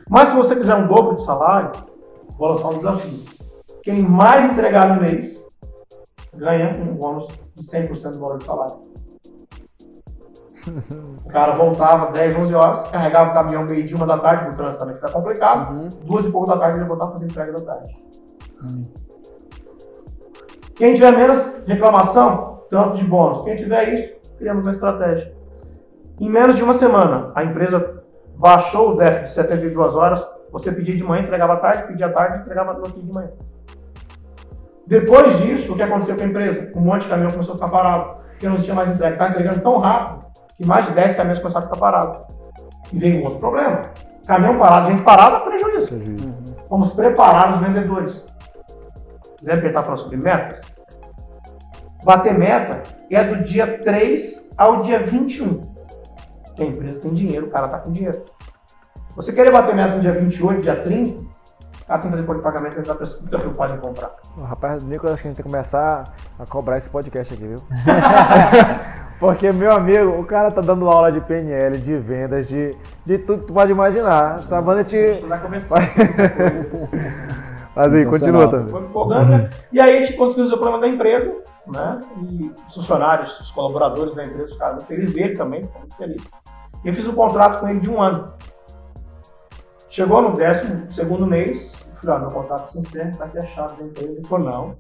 Mas 0.10 0.30
se 0.30 0.36
você 0.36 0.55
quiser 0.55 0.76
um 0.76 0.88
dobro 0.88 1.16
de 1.16 1.24
salário, 1.24 1.72
vou 2.38 2.49
lançar 2.49 2.70
um 2.70 2.78
desafio. 2.78 3.20
Quem 3.84 4.01
mais 4.01 4.51
entregar 4.51 4.95
no 4.95 5.01
mês 5.01 5.45
ganha 6.36 6.76
um 6.82 6.95
bônus 6.95 7.28
de 7.55 7.64
100% 7.64 8.12
do 8.12 8.20
valor 8.20 8.38
do 8.38 8.43
salário. 8.43 8.89
O 11.24 11.32
cara 11.32 11.53
voltava 11.53 12.12
10, 12.12 12.38
11 12.38 12.55
horas, 12.55 12.89
carregava 12.89 13.30
o 13.30 13.34
caminhão 13.34 13.64
meio 13.64 13.86
dia, 13.86 13.95
uma 13.95 14.07
da 14.07 14.18
tarde, 14.18 14.49
o 14.49 14.57
trânsito 14.57 14.80
também 14.80 14.95
fica 14.95 15.12
complicado. 15.12 15.72
Uhum. 15.74 15.88
Duas 16.03 16.26
e 16.26 16.32
pouco 16.32 16.47
da 16.47 16.57
tarde 16.57 16.80
ele 16.80 16.88
voltava 16.88 17.12
fazer 17.12 17.26
entrega 17.26 17.53
da 17.53 17.66
tarde. 17.66 17.97
Quem 20.76 20.95
tiver 20.95 21.12
menos 21.12 21.45
reclamação, 21.68 22.64
tanto 22.70 22.97
de 22.97 23.03
bônus. 23.03 23.43
Quem 23.43 23.55
tiver 23.55 23.93
isso, 23.93 24.14
criamos 24.39 24.66
uma 24.66 24.72
estratégia. 24.72 25.34
Em 26.20 26.30
menos 26.30 26.55
de 26.55 26.64
uma 26.64 26.74
semana, 26.74 27.32
a 27.36 27.43
empresa 27.43 27.99
baixou 28.39 28.93
o 28.93 28.95
déficit 28.95 29.25
de 29.25 29.49
72 29.49 29.95
horas. 29.95 30.25
Você 30.51 30.71
pedia 30.71 30.95
de 30.95 31.03
manhã, 31.03 31.23
entregava 31.23 31.53
à 31.53 31.57
tarde, 31.57 31.83
pedia 31.83 32.07
à 32.07 32.09
tarde, 32.09 32.39
entregava 32.39 32.73
no 32.73 32.79
outro 32.79 32.93
dia 32.93 33.03
de 33.03 33.13
manhã. 33.13 33.29
Depois 34.87 35.37
disso, 35.39 35.73
o 35.73 35.75
que 35.75 35.83
aconteceu 35.83 36.15
com 36.15 36.23
a 36.23 36.25
empresa? 36.25 36.71
Um 36.73 36.81
monte 36.81 37.03
de 37.03 37.09
caminhão 37.09 37.29
começou 37.29 37.53
a 37.53 37.57
ficar 37.57 37.69
parado, 37.69 38.15
porque 38.31 38.49
não 38.49 38.59
tinha 38.59 38.73
mais 38.73 38.89
entrega. 38.89 39.13
Estava 39.13 39.31
entregando 39.31 39.61
tão 39.61 39.77
rápido 39.77 40.25
que 40.57 40.65
mais 40.65 40.85
de 40.87 40.93
10 40.93 41.15
caminhões 41.15 41.39
começaram 41.39 41.67
a 41.67 41.69
ficar 41.69 41.79
parados. 41.79 42.21
E 42.91 42.97
veio 42.97 43.21
um 43.21 43.25
outro 43.25 43.39
problema. 43.39 43.81
Caminhão 44.25 44.57
parado, 44.57 44.91
gente 44.91 45.03
parada, 45.03 45.41
prejuízo. 45.41 45.89
Prejuízo. 45.89 46.35
Vamos 46.69 46.93
preparar 46.93 47.53
os 47.53 47.61
vendedores. 47.61 48.25
Ele 49.43 49.67
está 49.67 49.81
falando 49.81 49.99
sobre 49.99 50.17
metas? 50.17 50.61
Bater 52.03 52.37
meta 52.37 52.81
é 53.11 53.23
do 53.23 53.43
dia 53.43 53.79
3 53.79 54.49
ao 54.57 54.77
dia 54.77 54.99
21. 54.99 55.78
Que 56.60 56.66
a 56.66 56.68
empresa 56.68 56.99
tem 56.99 57.14
dinheiro, 57.14 57.47
o 57.47 57.49
cara 57.49 57.68
está 57.68 57.80
com 57.80 57.91
dinheiro. 57.91 58.22
Você 59.16 59.32
querer 59.32 59.49
bater 59.51 59.74
meta 59.74 59.95
no 59.95 60.01
dia 60.01 60.12
28, 60.12 60.62
dia 60.62 60.76
30, 60.76 61.22
o 61.22 61.26
cara 61.88 62.01
tem 62.01 62.12
que 62.12 62.18
fazer 62.18 62.24
por 62.24 62.41
pagamento 62.41 62.78
e 62.78 62.82
está 62.82 62.95
preocupado 62.95 63.76
em 63.76 63.78
comprar. 63.78 64.12
Ô, 64.38 64.41
Rapaz, 64.41 64.84
Nicolas, 64.84 65.14
acho 65.14 65.22
que 65.22 65.28
a 65.30 65.32
gente 65.32 65.38
tem 65.38 65.45
que 65.45 65.51
começar 65.51 66.14
a 66.38 66.45
cobrar 66.45 66.78
esse 66.78 66.89
podcast 66.89 67.34
aqui, 67.34 67.47
viu? 67.47 67.57
Porque, 69.20 69.51
meu 69.53 69.72
amigo, 69.72 70.20
o 70.20 70.26
cara 70.26 70.51
tá 70.51 70.60
dando 70.62 70.89
aula 70.89 71.12
de 71.12 71.22
PNL, 71.22 71.78
de 71.78 71.97
vendas, 71.97 72.47
de, 72.47 72.72
de 73.05 73.18
tudo 73.20 73.39
que 73.41 73.47
tu 73.47 73.53
pode 73.53 73.72
imaginar. 73.72 74.41
Tá 74.47 74.62
mandando 74.62 74.86
te. 74.86 74.97
Mas 77.76 77.93
aí, 77.93 78.05
continua, 78.05 78.49
Sensacional. 78.49 78.49
Tânia. 78.49 78.70
Foi 78.70 79.38
né? 79.38 79.49
E 79.72 79.80
aí 79.80 79.99
a 79.99 80.03
gente 80.03 80.18
conseguiu 80.18 80.43
resolver 80.45 80.66
o 80.66 80.70
problema 80.70 80.88
da 80.88 80.93
empresa, 80.93 81.36
né? 81.68 81.99
E 82.30 82.51
os 82.68 82.76
funcionários, 82.76 83.39
os 83.39 83.51
colaboradores 83.51 84.16
da 84.16 84.24
empresa 84.24 84.51
ficaram 84.53 84.76
muito 84.76 84.88
felizes, 84.88 85.16
ele 85.16 85.36
também 85.36 85.64
ficou 85.64 85.80
muito 85.80 85.95
feliz. 85.95 86.30
Eu 86.84 86.93
fiz 86.93 87.05
um 87.07 87.13
contrato 87.13 87.59
com 87.59 87.67
ele 87.69 87.80
de 87.80 87.89
um 87.89 88.01
ano. 88.01 88.34
Chegou 89.89 90.21
no 90.21 90.34
décimo 90.34 90.89
segundo 90.91 91.25
mês, 91.25 91.73
eu 91.95 92.01
falei, 92.01 92.15
ó, 92.15 92.19
meu 92.19 92.30
contrato 92.30 92.71
se 92.71 92.80
encerra, 92.80 93.11
tá 93.17 93.25
aqui 93.25 93.39
a 93.39 93.45
chave 93.47 93.75
da 93.77 93.84
empresa. 93.84 94.11
Ele 94.11 94.23
falou, 94.27 94.49
não, 94.49 94.75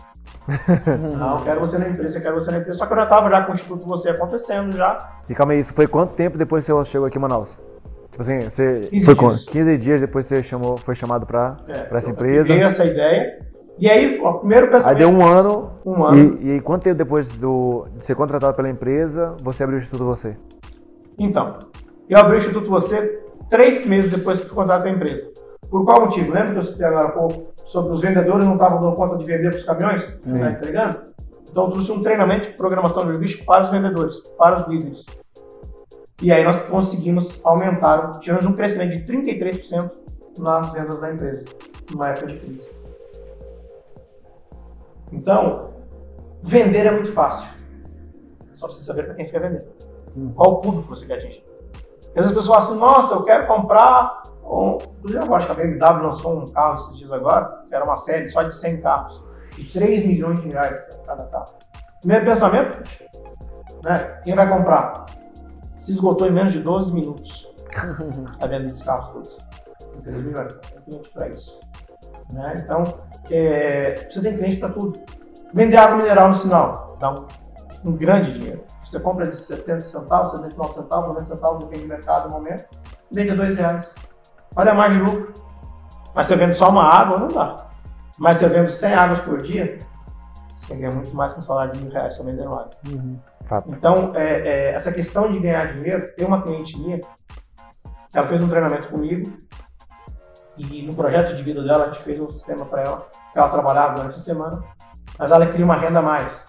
não, 1.17 1.37
eu 1.37 1.43
quero 1.43 1.59
você 1.59 1.77
na 1.77 1.89
empresa, 1.89 2.17
eu 2.17 2.21
quero 2.21 2.35
você 2.35 2.51
na 2.51 2.57
empresa. 2.59 2.77
Só 2.77 2.85
que 2.85 2.93
eu 2.93 2.97
já 2.97 3.05
tava 3.07 3.29
já 3.29 3.43
com 3.43 3.51
o 3.51 3.55
Instituto 3.55 3.85
Você 3.87 4.09
acontecendo 4.09 4.71
já. 4.75 4.97
E 5.27 5.33
calma 5.33 5.53
aí, 5.53 5.59
isso 5.59 5.73
foi 5.73 5.87
quanto 5.87 6.15
tempo 6.15 6.37
depois 6.37 6.65
que 6.65 6.71
você 6.71 6.91
chegou 6.91 7.07
aqui 7.07 7.17
em 7.17 7.21
Manaus? 7.21 7.57
Tipo 8.11 8.21
assim, 8.21 8.39
você 8.41 8.87
15 8.91 9.05
foi 9.05 9.15
dias. 9.15 9.45
15 9.45 9.77
dias 9.77 10.01
depois 10.01 10.27
que 10.27 10.35
você 10.35 10.43
chamou, 10.43 10.77
foi 10.77 10.93
chamado 10.95 11.25
pra, 11.25 11.57
É, 11.67 11.83
pra 11.83 11.97
essa 11.97 12.09
eu 12.09 12.13
empresa. 12.13 12.49
peguei 12.49 12.63
essa 12.63 12.85
ideia. 12.85 13.39
E 13.79 13.89
aí, 13.89 14.19
o 14.19 14.33
primeiro 14.39 14.65
Aí 14.67 14.71
pensamento... 14.73 14.97
deu 14.97 15.09
um 15.09 15.25
ano. 15.25 15.71
Um 15.85 16.03
ano. 16.03 16.37
E, 16.41 16.47
e 16.47 16.51
aí, 16.51 16.61
quanto 16.61 16.83
tempo 16.83 16.97
depois 16.97 17.35
do, 17.37 17.87
de 17.97 18.03
ser 18.05 18.13
contratado 18.15 18.53
pela 18.53 18.69
empresa, 18.69 19.35
você 19.41 19.63
abriu 19.63 19.79
o 19.79 19.81
Instituto 19.81 20.05
Você? 20.05 20.35
Então, 21.17 21.59
eu 22.13 22.19
abri 22.19 22.35
o 22.35 22.39
Instituto 22.39 22.69
Você 22.69 23.23
três 23.49 23.85
meses 23.85 24.11
depois 24.11 24.39
que 24.39 24.45
fui 24.45 24.55
contratado 24.55 24.83
pela 24.83 24.95
empresa. 24.95 25.31
Por 25.69 25.85
qual 25.85 26.01
motivo? 26.01 26.33
Lembra 26.33 26.53
que 26.53 26.57
eu 26.57 26.63
citei 26.63 26.85
agora 26.85 27.07
há 27.07 27.11
pouco 27.11 27.53
sobre 27.65 27.93
os 27.93 28.01
vendedores 28.01 28.45
não 28.45 28.53
estavam 28.53 28.81
dando 28.81 28.95
conta 28.95 29.17
de 29.17 29.25
vender 29.25 29.49
para 29.51 29.59
os 29.59 29.65
caminhões? 29.65 30.03
Você 30.23 30.33
está 30.33 30.51
entregando? 30.51 31.01
Então, 31.49 31.65
eu 31.65 31.71
trouxe 31.71 31.91
um 31.91 32.01
treinamento 32.01 32.49
de 32.49 32.55
programação 32.55 33.05
de 33.05 33.13
logística 33.13 33.43
para 33.43 33.63
os 33.63 33.71
vendedores, 33.71 34.19
para 34.37 34.57
os 34.57 34.67
líderes. 34.67 35.05
E 36.21 36.31
aí 36.31 36.43
nós 36.43 36.61
conseguimos 36.61 37.39
aumentar, 37.43 38.11
tivemos 38.19 38.45
um 38.45 38.53
crescimento 38.53 38.97
de 38.97 39.11
33% 39.11 39.91
nas 40.37 40.71
vendas 40.71 40.99
da 40.99 41.11
empresa, 41.11 41.45
numa 41.91 42.09
época 42.09 42.27
de 42.27 42.39
crise. 42.39 42.69
Então, 45.11 45.69
vender 46.43 46.85
é 46.85 46.91
muito 46.91 47.11
fácil. 47.13 47.47
Só 48.53 48.67
precisa 48.67 48.87
saber 48.87 49.03
para 49.03 49.15
quem 49.15 49.25
você 49.25 49.31
quer 49.31 49.41
vender. 49.41 49.65
Qual 50.35 50.55
o 50.55 50.57
público 50.57 50.89
você 50.89 51.05
quer 51.05 51.15
atingir. 51.15 51.48
Porque 52.19 52.27
as 52.27 52.33
pessoas 52.33 52.47
falam 52.47 52.63
assim, 52.63 52.79
nossa, 52.79 53.13
eu 53.13 53.23
quero 53.23 53.47
comprar. 53.47 54.23
Um... 54.43 54.77
Inclusive, 54.97 55.25
eu 55.25 55.35
acho 55.35 55.45
que 55.45 55.51
a 55.53 55.55
BMW 55.55 56.03
lançou 56.03 56.37
um 56.37 56.45
carro 56.47 56.83
esses 56.83 56.97
dias 56.97 57.11
agora, 57.13 57.63
que 57.69 57.73
era 57.73 57.85
uma 57.85 57.95
série 57.95 58.27
só 58.27 58.43
de 58.43 58.53
100 58.53 58.81
carros, 58.81 59.23
e 59.57 59.63
3 59.63 60.05
milhões 60.05 60.41
de 60.41 60.49
reais 60.49 60.75
cada 61.05 61.23
carro. 61.27 61.53
Primeiro 62.01 62.25
pensamento, 62.25 62.83
né? 63.85 64.19
Quem 64.25 64.35
vai 64.35 64.49
comprar? 64.49 65.05
Se 65.77 65.93
esgotou 65.93 66.27
em 66.27 66.31
menos 66.31 66.51
de 66.51 66.59
12 66.59 66.93
minutos 66.93 67.47
a 68.41 68.47
venda 68.47 68.63
desses 68.63 68.81
carros 68.81 69.13
todos. 69.13 69.37
Em 69.97 70.01
3 70.01 70.25
milhões. 70.25 70.53
Tem 70.53 70.81
cliente 70.81 71.09
para 71.11 71.29
isso. 71.29 71.59
Né? 72.33 72.55
Então, 72.57 72.83
é, 73.31 74.09
você 74.11 74.21
tem 74.21 74.35
cliente 74.35 74.57
para 74.57 74.69
tudo. 74.69 74.99
Vender 75.53 75.77
água 75.77 75.95
mineral 75.95 76.29
no 76.29 76.35
sinal 76.35 76.97
um 77.83 77.93
grande 77.93 78.33
dinheiro. 78.33 78.63
Você 78.83 78.99
compra 78.99 79.27
de 79.27 79.37
70 79.37 79.79
centavos, 79.81 80.31
79 80.31 80.73
centavos, 80.73 81.07
90 81.09 81.25
centavos, 81.25 81.63
depende 81.63 81.83
do 81.83 81.89
mercado 81.89 82.29
no 82.29 82.35
momento, 82.35 82.65
vende 83.11 83.31
a 83.31 83.35
2 83.35 83.55
reais. 83.55 83.93
Olha 84.55 84.71
a 84.71 84.75
margem 84.75 85.03
de 85.03 85.11
lucro. 85.11 85.33
Mas 86.13 86.27
você 86.27 86.35
vende 86.35 86.55
só 86.55 86.69
uma 86.69 86.83
água, 86.83 87.17
não 87.17 87.27
dá. 87.27 87.55
Mas 88.17 88.37
você 88.37 88.49
vende 88.49 88.71
100 88.71 88.93
águas 88.93 89.19
por 89.21 89.41
dia, 89.41 89.77
você 90.53 90.75
ganha 90.75 90.91
muito 90.91 91.15
mais 91.15 91.33
com 91.33 91.39
um 91.39 91.43
salário 91.43 91.73
de 91.73 91.81
mil 91.81 91.91
reais 91.91 92.15
só 92.15 92.23
vendendo 92.23 92.53
água. 92.53 92.69
Fato. 93.45 93.69
Então, 93.71 94.11
é, 94.15 94.47
é, 94.47 94.73
essa 94.73 94.91
questão 94.91 95.31
de 95.31 95.39
ganhar 95.39 95.73
dinheiro, 95.73 96.13
tem 96.15 96.27
uma 96.27 96.41
cliente 96.41 96.77
minha, 96.77 96.99
ela 98.13 98.27
fez 98.27 98.43
um 98.43 98.49
treinamento 98.49 98.89
comigo, 98.89 99.31
e 100.57 100.85
no 100.85 100.93
projeto 100.93 101.35
de 101.35 101.43
vida 101.43 101.63
dela, 101.63 101.85
a 101.85 101.87
gente 101.87 102.03
fez 102.03 102.19
um 102.19 102.29
sistema 102.29 102.65
para 102.65 102.81
ela, 102.81 103.07
que 103.31 103.39
ela 103.39 103.49
trabalhava 103.49 103.95
durante 103.95 104.17
a 104.17 104.21
semana, 104.21 104.61
mas 105.17 105.31
ela 105.31 105.45
queria 105.47 105.65
uma 105.65 105.77
renda 105.77 105.99
a 105.99 106.01
mais. 106.01 106.48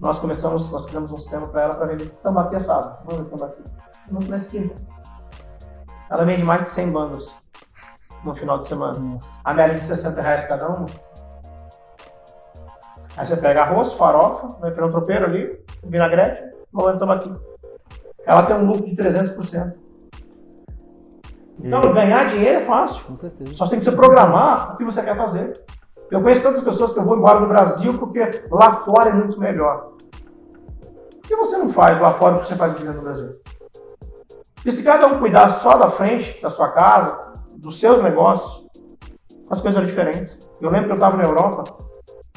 Nós 0.00 0.18
começamos, 0.18 0.70
nós 0.70 0.84
criamos 0.86 1.10
um 1.12 1.16
sistema 1.16 1.48
para 1.48 1.62
ela 1.62 1.74
para 1.74 1.86
vender 1.86 2.08
tambaqui 2.22 2.56
assado. 2.56 2.98
Vamos 3.04 3.24
ver 3.24 3.36
tambaqui. 3.36 3.62
No 4.10 4.20
na 4.28 4.36
esquina. 4.36 4.70
Ela 6.10 6.24
vende 6.24 6.44
mais 6.44 6.64
de 6.64 6.70
100 6.70 6.92
bandas 6.92 7.34
no 8.22 8.34
final 8.34 8.58
de 8.58 8.66
semana. 8.68 8.98
Nossa. 8.98 9.38
A 9.44 9.54
média 9.54 9.74
de 9.76 9.82
60 9.84 10.20
reais 10.20 10.46
cada 10.46 10.68
uma. 10.68 10.86
Aí 13.16 13.26
você 13.26 13.36
pega 13.36 13.62
arroz, 13.62 13.94
farofa, 13.94 14.48
vai 14.60 14.70
para 14.70 14.86
um 14.86 14.90
tropeiro 14.90 15.24
ali, 15.24 15.58
vinagrete, 15.82 16.54
molhando 16.70 16.98
tambaqui. 16.98 17.34
Ela 18.26 18.42
tem 18.42 18.56
um 18.56 18.66
lucro 18.66 18.84
de 18.84 18.94
300%. 18.94 19.72
Então, 21.58 21.80
E- 21.80 21.92
ganhar 21.94 22.28
dinheiro 22.28 22.60
é 22.60 22.66
fácil. 22.66 23.02
Com 23.04 23.16
certeza. 23.16 23.54
Só 23.54 23.66
tem 23.66 23.78
que 23.78 23.86
se 23.88 23.96
programar 23.96 24.74
o 24.74 24.76
que 24.76 24.84
você 24.84 25.02
quer 25.02 25.16
fazer. 25.16 25.64
Eu 26.10 26.22
conheço 26.22 26.42
tantas 26.42 26.62
pessoas 26.62 26.92
que 26.92 26.98
eu 26.98 27.04
vou 27.04 27.16
embora 27.16 27.40
do 27.40 27.46
Brasil 27.46 27.98
porque 27.98 28.20
lá 28.50 28.76
fora 28.76 29.10
é 29.10 29.12
muito 29.12 29.38
melhor. 29.38 29.92
Por 31.10 31.22
que 31.22 31.36
você 31.36 31.56
não 31.56 31.68
faz 31.68 32.00
lá 32.00 32.12
fora 32.12 32.36
o 32.36 32.40
que 32.40 32.48
você 32.48 32.56
faz 32.56 32.72
aqui 32.72 32.84
dentro 32.84 33.00
do 33.00 33.04
Brasil? 33.04 33.36
E 34.64 34.72
se 34.72 34.82
cada 34.82 35.06
um 35.06 35.18
cuidar 35.18 35.50
só 35.50 35.76
da 35.76 35.90
frente, 35.90 36.40
da 36.40 36.50
sua 36.50 36.70
casa, 36.70 37.34
dos 37.56 37.78
seus 37.78 38.02
negócios, 38.02 38.66
as 39.50 39.60
coisas 39.60 39.76
eram 39.76 39.88
diferentes. 39.88 40.38
Eu 40.60 40.70
lembro 40.70 40.86
que 40.86 40.92
eu 40.92 40.96
estava 40.96 41.16
na 41.16 41.24
Europa 41.24 41.64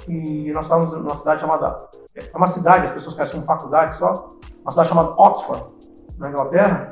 e 0.08 0.52
nós 0.52 0.64
estávamos 0.66 0.94
numa 0.94 1.18
cidade 1.18 1.42
chamada. 1.42 1.90
É 2.16 2.36
uma 2.36 2.48
cidade, 2.48 2.88
as 2.88 2.94
pessoas 2.94 3.16
conhecem 3.16 3.36
como 3.36 3.48
faculdade 3.48 3.98
só, 3.98 4.36
uma 4.62 4.72
cidade 4.72 4.90
chamada 4.90 5.10
Oxford, 5.18 5.66
na 6.18 6.30
Inglaterra. 6.30 6.92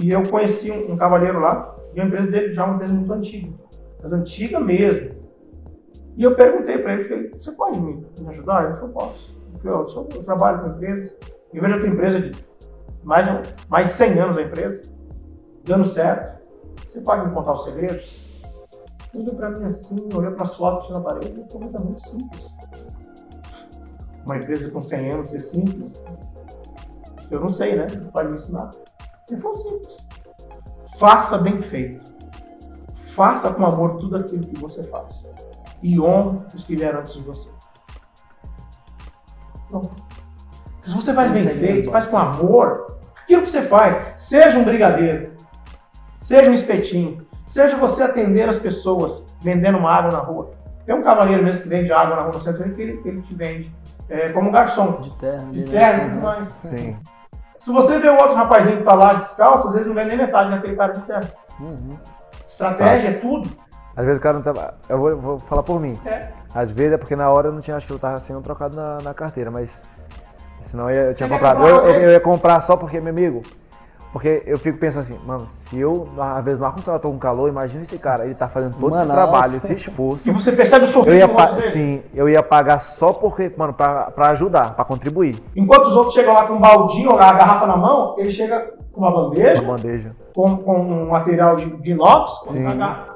E 0.00 0.10
eu 0.10 0.22
conheci 0.28 0.70
um, 0.70 0.92
um 0.92 0.96
cavalheiro 0.96 1.40
lá, 1.40 1.74
e 1.94 2.00
a 2.00 2.04
empresa 2.04 2.30
dele 2.30 2.54
já 2.54 2.62
é 2.62 2.64
uma 2.64 2.74
empresa 2.74 2.92
muito 2.92 3.12
antiga, 3.12 3.52
mas 4.02 4.12
antiga 4.12 4.60
mesmo. 4.60 5.13
E 6.16 6.22
eu 6.22 6.34
perguntei 6.36 6.78
para 6.78 6.94
ele, 6.94 7.04
falei, 7.08 7.30
você 7.30 7.52
pode 7.52 7.80
me, 7.80 8.06
me 8.20 8.28
ajudar? 8.30 8.64
Ele 8.66 8.74
falou, 8.74 8.90
posso. 8.90 9.34
Eu 9.52 9.58
falei, 9.58 9.76
"Ó, 9.76 9.82
eu, 9.82 9.88
sou- 9.88 10.08
eu 10.14 10.22
trabalho 10.22 10.60
com 10.62 10.68
empresas, 10.68 11.16
e 11.52 11.60
vejo 11.60 11.74
outra 11.74 11.88
empresa 11.88 12.20
de 12.20 12.44
mais 13.02 13.26
de, 13.26 13.54
mais 13.68 13.86
de 13.88 13.92
100 13.94 14.18
anos 14.20 14.38
a 14.38 14.42
empresa, 14.42 14.82
dando 15.64 15.86
certo. 15.88 16.40
Você 16.90 17.00
pode 17.00 17.26
me 17.26 17.34
contar 17.34 17.52
os 17.52 17.64
segredos? 17.64 18.42
Ele 19.12 19.24
olhou 19.24 19.34
para 19.36 19.50
mim 19.50 19.64
assim, 19.66 19.96
olhou 20.14 20.32
para 20.32 20.44
as 20.44 20.54
fotos 20.56 20.90
na 20.90 21.00
parede, 21.00 21.40
e 21.46 21.52
falou, 21.52 21.70
é 21.74 21.78
muito 21.78 22.02
simples. 22.02 22.46
uma 24.24 24.36
empresa 24.38 24.70
com 24.70 24.80
100 24.80 25.10
anos 25.12 25.28
ser 25.28 25.40
simples? 25.40 26.02
Eu 27.30 27.40
não 27.40 27.50
sei, 27.50 27.74
né? 27.76 27.86
Pode 28.12 28.28
me 28.28 28.34
ensinar. 28.36 28.70
Ele 29.30 29.40
falou 29.40 29.56
simples. 29.56 29.96
Faça 30.98 31.36
bem 31.38 31.60
feito. 31.62 32.12
Faça 33.14 33.52
com 33.52 33.64
amor 33.66 33.96
tudo 33.96 34.16
aquilo 34.16 34.46
que 34.46 34.58
você 34.60 34.82
faz. 34.84 35.24
E 35.84 36.00
honre 36.00 36.38
os 36.54 36.64
que 36.64 36.74
vieram 36.74 37.00
antes 37.00 37.12
de 37.12 37.20
você. 37.20 37.50
Pronto. 39.68 39.92
Se 40.82 40.94
você 40.94 41.12
faz 41.12 41.30
bem 41.30 41.46
feito, 41.46 41.90
faz 41.90 42.06
com 42.06 42.16
amor, 42.16 42.98
aquilo 43.22 43.42
que 43.42 43.50
você 43.50 43.60
faz, 43.62 44.22
seja 44.22 44.58
um 44.58 44.64
brigadeiro, 44.64 45.32
seja 46.20 46.50
um 46.50 46.54
espetinho, 46.54 47.26
seja 47.46 47.76
você 47.76 48.02
atender 48.02 48.48
as 48.48 48.58
pessoas 48.58 49.22
vendendo 49.42 49.76
uma 49.76 49.92
água 49.92 50.10
na 50.10 50.18
rua. 50.20 50.52
Tem 50.86 50.94
um 50.94 51.02
cavaleiro 51.02 51.42
mesmo 51.42 51.62
que 51.62 51.68
vende 51.68 51.92
água 51.92 52.16
na 52.16 52.22
rua 52.22 52.32
no 52.32 52.40
centro 52.40 52.74
que 52.74 52.80
ele, 52.80 53.00
ele 53.04 53.20
te 53.22 53.34
vende 53.34 53.74
é, 54.08 54.30
como 54.32 54.50
garçom. 54.50 55.00
De 55.02 55.10
terra. 55.18 55.44
De 55.50 55.62
terra 55.64 55.96
e 55.96 56.00
tudo 56.04 56.14
Uhum. 56.16 56.22
mais. 56.22 56.48
Sim. 56.62 56.96
Se 57.58 57.70
você 57.72 57.98
vê 57.98 58.08
o 58.08 58.16
outro 58.18 58.34
rapazinho 58.36 58.78
que 58.78 58.82
tá 58.84 58.94
lá 58.94 59.14
descalço, 59.14 59.68
às 59.68 59.72
vezes 59.74 59.86
não 59.88 59.94
vê 59.94 60.04
nem 60.04 60.16
metade 60.16 60.50
daquele 60.50 60.76
cara 60.76 60.92
de 60.92 61.00
terra. 61.02 61.30
Uhum. 61.60 61.96
Estratégia 62.48 63.08
é 63.08 63.12
tudo. 63.14 63.50
Às 63.96 64.04
vezes 64.04 64.18
o 64.18 64.22
cara 64.22 64.34
não 64.38 64.42
tava. 64.42 64.74
Eu 64.88 64.98
vou, 64.98 65.16
vou 65.16 65.38
falar 65.38 65.62
por 65.62 65.80
mim. 65.80 65.94
É. 66.04 66.28
Às 66.54 66.70
vezes 66.70 66.92
é 66.92 66.96
porque 66.96 67.14
na 67.14 67.30
hora 67.30 67.48
eu 67.48 67.52
não 67.52 67.60
tinha, 67.60 67.76
acho 67.76 67.86
que 67.86 67.92
eu 67.92 67.98
tava 67.98 68.16
sendo 68.18 68.40
trocado 68.40 68.74
na, 68.76 68.98
na 69.02 69.14
carteira, 69.14 69.50
mas. 69.50 69.80
Senão 70.62 70.88
eu, 70.90 70.96
ia- 70.96 71.02
eu 71.10 71.14
tinha 71.14 71.28
Você 71.28 71.34
comprado. 71.34 71.56
comprar 71.60 71.70
Eu, 71.70 71.86
eu- 71.94 72.00
eu 72.02 72.10
ia 72.12 72.20
comprar 72.20 72.60
só 72.62 72.76
porque, 72.76 73.00
meu 73.00 73.10
amigo. 73.12 73.42
Porque 74.12 74.44
eu 74.46 74.56
fico 74.56 74.78
pensando 74.78 75.00
assim, 75.00 75.18
mano, 75.26 75.44
se 75.48 75.76
eu, 75.80 76.08
às 76.16 76.44
vezes, 76.44 76.60
no 76.60 76.66
ar-condicionado 76.66 77.02
tô 77.02 77.10
com 77.10 77.18
calor, 77.18 77.48
imagina 77.48 77.82
esse 77.82 77.98
cara, 77.98 78.24
ele 78.24 78.36
tá 78.36 78.48
fazendo 78.48 78.76
todo 78.78 78.94
esse 78.96 79.04
Manaus. 79.08 79.28
trabalho, 79.28 79.56
esse 79.56 79.72
esforço. 79.74 80.28
E 80.28 80.30
você 80.32 80.52
percebe 80.52 80.84
o 80.84 80.86
Eu 80.86 80.92
sorriso 80.92 81.16
ia, 81.16 81.26
no 81.26 81.62
sim, 81.62 82.00
eu 82.14 82.28
ia 82.28 82.40
pagar 82.40 82.80
só 82.80 83.12
porque, 83.12 83.52
mano, 83.56 83.72
pra, 83.72 84.12
pra 84.12 84.28
ajudar, 84.30 84.72
pra 84.76 84.84
contribuir. 84.84 85.42
Enquanto 85.56 85.86
os 85.88 85.96
outros 85.96 86.14
chegam 86.14 86.32
lá 86.32 86.46
com 86.46 86.52
um 86.54 86.60
baldinho, 86.60 87.10
a 87.10 87.16
garrafa 87.32 87.66
na 87.66 87.76
mão, 87.76 88.14
ele 88.16 88.30
chega 88.30 88.72
com 88.92 89.00
uma 89.00 89.10
bandeja, 89.10 89.60
Uma 89.62 89.76
bandeja. 89.76 90.12
com, 90.32 90.56
com 90.58 90.78
um 90.80 91.08
material 91.08 91.56
de, 91.56 91.66
de 91.82 91.90
inox, 91.90 92.38
com 92.38 92.52
Sim. 92.52 92.60
uma 92.66 92.74
garrafa. 92.74 93.13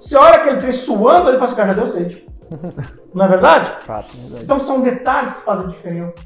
Você 0.00 0.16
olha 0.16 0.34
aquele 0.34 0.60
trem 0.60 0.72
suando, 0.72 1.28
ele 1.28 1.38
fala 1.38 1.44
assim, 1.46 1.56
cara, 1.56 1.72
já 1.72 1.82
deu 1.82 1.86
sede. 1.86 2.26
Não 3.14 3.24
é 3.24 3.28
verdade? 3.28 3.84
Fato. 3.84 4.14
Então 4.42 4.58
são 4.58 4.80
detalhes 4.80 5.32
que 5.34 5.42
fazem 5.42 5.68
diferença. 5.68 6.20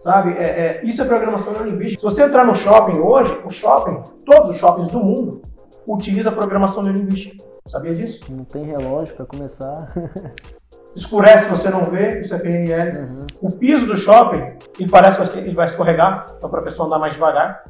Sabe? 0.00 0.32
É, 0.32 0.44
é, 0.44 0.80
isso 0.84 1.02
é 1.02 1.04
programação 1.04 1.52
neurolinguística. 1.52 2.00
Se 2.00 2.04
você 2.04 2.22
entrar 2.22 2.44
no 2.44 2.54
shopping 2.54 2.98
hoje, 2.98 3.38
o 3.44 3.50
shopping, 3.50 4.02
todos 4.24 4.50
os 4.50 4.56
shoppings 4.56 4.88
do 4.88 4.98
mundo, 4.98 5.42
utilizam 5.86 6.32
programação 6.32 6.82
neurolinguística. 6.82 7.44
Sabia 7.66 7.94
disso? 7.94 8.20
Não 8.32 8.44
tem 8.44 8.64
relógio 8.64 9.14
pra 9.14 9.26
começar. 9.26 9.92
Escurece, 10.96 11.48
você 11.48 11.70
não 11.70 11.84
vê, 11.84 12.20
isso 12.20 12.34
é 12.34 12.38
PNL. 12.38 12.98
Uhum. 12.98 13.26
O 13.42 13.52
piso 13.52 13.86
do 13.86 13.96
shopping, 13.96 14.56
ele 14.78 14.90
parece 14.90 15.32
que 15.32 15.38
ele 15.38 15.54
vai 15.54 15.66
escorregar, 15.66 16.26
então 16.36 16.50
para 16.50 16.60
a 16.60 16.64
pessoa 16.64 16.86
andar 16.86 16.98
mais 16.98 17.12
devagar. 17.12 17.64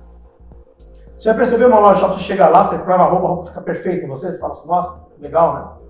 Você 1.18 1.28
vai 1.28 1.36
perceber 1.36 1.66
uma 1.66 1.78
loja 1.78 1.94
de 1.94 2.00
shopping, 2.00 2.18
você 2.18 2.24
chega 2.24 2.48
lá, 2.48 2.66
você 2.66 2.78
prova 2.78 3.02
a 3.02 3.06
roupa, 3.06 3.26
a 3.26 3.28
roupa 3.28 3.46
fica 3.48 3.60
perfeita 3.60 4.06
em 4.06 4.08
você, 4.08 4.32
você 4.32 4.38
fala 4.38 4.54
assim, 4.54 4.68
nossa, 4.68 5.00
legal, 5.20 5.54
né? 5.54 5.80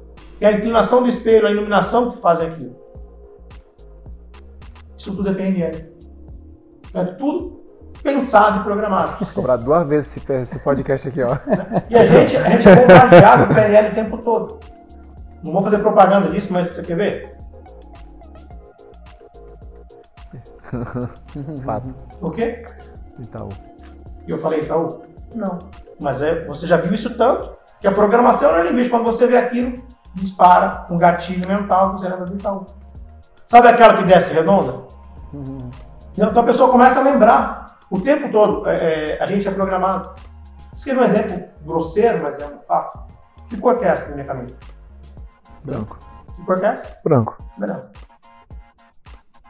E 0.41 0.47
a 0.47 0.53
inclinação 0.53 1.03
do 1.03 1.09
espelho, 1.09 1.47
a 1.47 1.51
iluminação 1.51 2.13
que 2.13 2.21
fazem 2.21 2.49
aquilo. 2.49 2.77
Isso 4.97 5.15
tudo 5.15 5.31
é 5.31 5.35
PNL. 5.35 5.93
É 6.95 7.05
tudo 7.05 7.61
pensado 8.03 8.61
e 8.61 8.65
programado. 8.65 9.27
Cobrar 9.35 9.57
duas 9.57 9.87
vezes 9.89 10.17
esse, 10.29 10.59
podcast 10.61 11.09
aqui, 11.09 11.23
ó. 11.23 11.37
E 11.89 11.99
a 11.99 12.05
gente, 12.05 12.37
a 12.37 12.51
gente 12.51 12.69
é 12.69 12.77
bombardeado 12.77 13.47
com 13.47 13.55
PNL 13.55 13.89
o 13.89 13.95
tempo 13.95 14.19
todo. 14.19 14.61
Não 15.45 15.53
vou 15.53 15.63
fazer 15.63 15.79
propaganda 15.79 16.31
disso, 16.31 16.53
mas 16.53 16.71
você 16.71 16.83
quer 16.83 16.97
ver? 16.97 17.37
Fato. 21.65 21.95
O 22.21 22.31
quê? 22.31 22.65
Então, 23.19 23.49
E 24.27 24.31
eu 24.31 24.39
falei, 24.39 24.61
Itaú? 24.61 25.03
Não. 25.35 25.59
Mas 26.01 26.21
é, 26.23 26.45
você 26.47 26.67
já 26.67 26.77
viu 26.77 26.95
isso 26.95 27.17
tanto 27.17 27.60
que 27.81 27.89
a 27.89 27.93
programação 27.93 28.53
neurolinguística, 28.53 28.97
quando 28.97 29.07
você 29.07 29.27
vê 29.27 29.37
aquilo, 29.37 29.83
dispara 30.15 30.87
um 30.91 30.99
gatilho 30.99 31.47
mental 31.49 31.93
você 31.93 32.09
lembra 32.09 32.27
do 32.27 32.35
Itaú. 32.35 32.67
Sabe 33.49 33.69
aquela 33.69 33.97
que 33.97 34.05
desce 34.05 34.33
redonda? 34.33 34.73
Uhum. 35.33 35.71
Então 36.17 36.43
a 36.43 36.47
pessoa 36.47 36.71
começa 36.71 37.01
a 37.01 37.03
lembrar 37.03 37.79
o 37.91 38.01
tempo 38.01 38.31
todo. 38.31 38.69
é, 38.69 39.17
é, 39.17 39.23
a 39.23 39.27
gente 39.27 39.47
é 39.49 39.51
programado. 39.51 40.11
É 40.87 40.95
um 40.95 41.05
exemplo 41.05 41.49
grosseiro, 41.63 42.23
mas 42.23 42.39
é 42.41 42.47
um 42.47 42.61
fato. 42.67 43.01
Que 43.49 43.57
cor 43.57 43.79
que 43.79 43.85
é 43.85 43.89
essa 43.89 44.09
na 44.11 44.15
minha 44.15 44.27
camisa? 44.27 44.55
branco. 45.65 45.99
Que 46.37 46.45
cor 46.45 46.59
que 46.59 46.67
é 46.67 46.69
essa? 46.69 46.99
Branco. 47.05 47.37
Branca. 47.59 47.91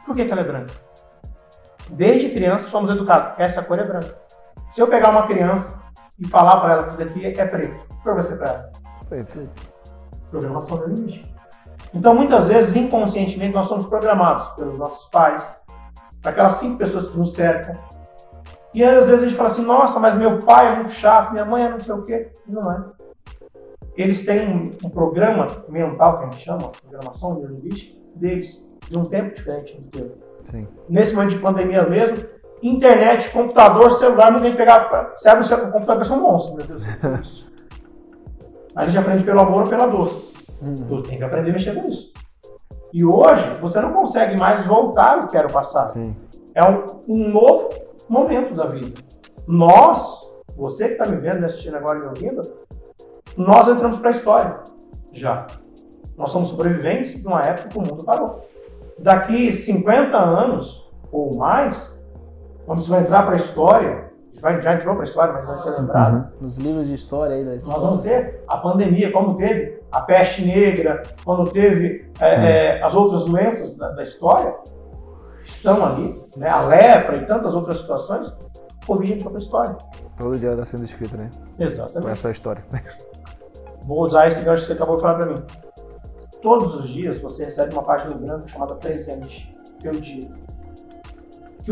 Por 0.05 0.15
que, 0.15 0.25
que 0.25 0.31
ela 0.31 0.41
é 0.41 0.45
branca? 0.45 0.73
Desde 1.91 2.29
criança 2.29 2.69
somos 2.69 2.91
educados. 2.91 3.33
Essa 3.37 3.61
cor 3.61 3.79
é 3.79 3.83
branca. 3.83 4.17
Se 4.71 4.81
eu 4.81 4.87
pegar 4.87 5.11
uma 5.11 5.27
criança 5.27 5.79
e 6.19 6.27
falar 6.27 6.59
para 6.59 6.73
ela 6.73 6.83
que 6.83 7.03
isso 7.03 7.13
daqui 7.13 7.39
é 7.39 7.45
preto, 7.45 7.90
o 8.01 8.03
que 8.03 8.11
vai 8.11 8.25
ser 8.25 8.35
para 8.37 8.49
ela? 8.49 8.71
Preto. 9.07 9.49
Programação 10.29 10.77
neurolinguística. 10.77 11.29
Então, 11.93 12.15
muitas 12.15 12.47
vezes, 12.47 12.75
inconscientemente, 12.75 13.53
nós 13.53 13.67
somos 13.67 13.85
programados 13.87 14.47
pelos 14.49 14.77
nossos 14.77 15.09
pais, 15.09 15.55
aquelas 16.23 16.53
cinco 16.53 16.77
pessoas 16.77 17.09
que 17.09 17.17
nos 17.17 17.33
cercam. 17.33 17.77
E 18.73 18.83
às 18.83 19.07
vezes 19.07 19.21
a 19.21 19.25
gente 19.25 19.35
fala 19.35 19.49
assim, 19.49 19.65
nossa, 19.65 19.99
mas 19.99 20.17
meu 20.17 20.39
pai 20.39 20.71
é 20.71 20.75
muito 20.77 20.93
chato, 20.93 21.31
minha 21.31 21.43
mãe 21.43 21.63
é 21.63 21.69
não 21.69 21.79
sei 21.79 21.93
o 21.93 22.03
quê. 22.03 22.31
Não 22.47 22.71
é. 22.71 22.83
Eles 23.97 24.25
têm 24.25 24.77
um, 24.83 24.89
programa 24.89 25.47
mental, 25.67 26.19
que 26.19 26.23
a 26.23 26.29
gente 26.29 26.45
chama, 26.45 26.69
programação 26.69 27.33
neurolinguística, 27.35 27.99
deles, 28.15 28.63
de 28.89 28.97
um 28.97 29.05
tempo 29.05 29.35
diferente 29.35 29.77
do 29.77 29.89
teu. 29.89 30.17
Sim. 30.45 30.67
Nesse 30.87 31.13
momento 31.13 31.31
de 31.31 31.39
pandemia 31.39 31.83
mesmo, 31.83 32.25
internet, 32.63 33.29
computador, 33.31 33.91
celular, 33.91 34.31
muita 34.31 34.47
gente 34.47 34.57
pegava, 34.57 35.13
você 35.17 35.27
abre 35.27 35.43
o 35.43 35.47
seu 35.47 35.57
computador, 35.57 35.95
parece 35.95 36.13
um 36.13 36.21
monstro, 36.21 36.55
meu 36.55 36.65
Deus. 36.65 37.45
A 38.75 38.85
gente 38.85 38.97
aprende 38.97 39.23
pelo 39.23 39.41
amor 39.41 39.63
ou 39.63 39.67
pela 39.69 39.87
dor. 39.87 40.09
Tu 40.87 41.03
tem 41.03 41.17
que 41.17 41.23
aprender 41.23 41.49
a 41.49 41.53
mexer 41.53 41.75
com 41.75 41.85
isso. 41.85 42.11
E 42.93 43.05
hoje, 43.05 43.53
você 43.59 43.79
não 43.81 43.93
consegue 43.93 44.37
mais 44.37 44.65
voltar 44.65 45.21
ao 45.21 45.27
que 45.27 45.37
era 45.37 45.47
o 45.47 45.51
passado. 45.51 45.93
Sim. 45.93 46.15
É 46.53 46.63
um, 46.63 46.83
um 47.07 47.29
novo 47.29 47.69
momento 48.09 48.53
da 48.53 48.65
vida. 48.65 48.99
Nós, 49.47 50.29
você 50.55 50.87
que 50.87 50.93
está 50.93 51.05
me 51.05 51.17
vendo, 51.17 51.39
me 51.39 51.45
assistindo 51.45 51.75
agora 51.75 51.97
e 51.97 52.01
me 52.01 52.07
ouvindo, 52.07 52.41
nós 53.37 53.67
entramos 53.67 53.97
para 53.99 54.09
a 54.09 54.13
história. 54.13 54.59
Já. 55.13 55.47
Nós 56.17 56.31
somos 56.31 56.49
sobreviventes 56.49 57.21
de 57.21 57.27
uma 57.27 57.41
época 57.41 57.69
que 57.69 57.77
o 57.77 57.81
mundo 57.81 58.03
parou. 58.03 58.47
Daqui 58.99 59.55
50 59.55 60.17
anos 60.17 60.87
ou 61.11 61.35
mais, 61.35 61.91
quando 62.65 62.81
você 62.81 62.89
vai 62.89 63.01
entrar 63.01 63.23
para 63.23 63.35
a 63.35 63.39
história, 63.39 64.10
vai- 64.41 64.61
já 64.61 64.73
entrou 64.73 64.95
para 64.95 65.03
a 65.03 65.07
história, 65.07 65.33
mas 65.33 65.47
vai 65.47 65.59
ser 65.59 65.69
lembrado, 65.71 66.31
Nos 66.41 66.57
livros 66.57 66.87
de 66.87 66.93
história 66.93 67.35
aí 67.35 67.43
da 67.45 67.51
nós 67.51 67.65
vamos 67.65 68.03
ter 68.03 68.43
a 68.47 68.57
pandemia, 68.57 69.11
como 69.11 69.37
teve 69.37 69.79
a 69.91 70.01
peste 70.01 70.43
negra, 70.45 71.03
quando 71.23 71.51
teve 71.51 72.11
é, 72.19 72.29
é, 72.77 72.83
as 72.83 72.93
outras 72.95 73.25
doenças 73.25 73.75
da, 73.77 73.89
da 73.89 74.03
história, 74.03 74.53
estão 75.45 75.85
ali, 75.85 76.21
né? 76.37 76.49
a 76.49 76.61
lepra 76.61 77.17
e 77.17 77.25
tantas 77.25 77.53
outras 77.55 77.79
situações, 77.79 78.33
Covid 78.85 79.13
entrou 79.13 79.29
para 79.29 79.39
a 79.39 79.43
história. 79.43 79.77
Todo 80.17 80.37
dia 80.37 80.51
está 80.51 80.65
sendo 80.65 80.83
escrito, 80.83 81.15
né? 81.17 81.29
Com 81.57 81.63
Exatamente. 81.63 82.11
essa 82.11 82.31
história. 82.31 82.63
Vou 83.83 84.01
usar 84.05 84.27
esse 84.27 84.41
gancho 84.41 84.61
que 84.63 84.67
você 84.67 84.73
acabou 84.73 84.95
de 84.95 85.01
falar 85.01 85.15
para 85.15 85.25
mim. 85.27 85.35
Todos 86.41 86.75
os 86.75 86.89
dias 86.89 87.19
você 87.19 87.45
recebe 87.45 87.73
uma 87.73 87.83
página 87.83 88.13
em 88.13 88.17
branco 88.17 88.49
chamada 88.49 88.75
presente, 88.75 89.55
pelo 89.81 89.99
dia. 90.01 90.27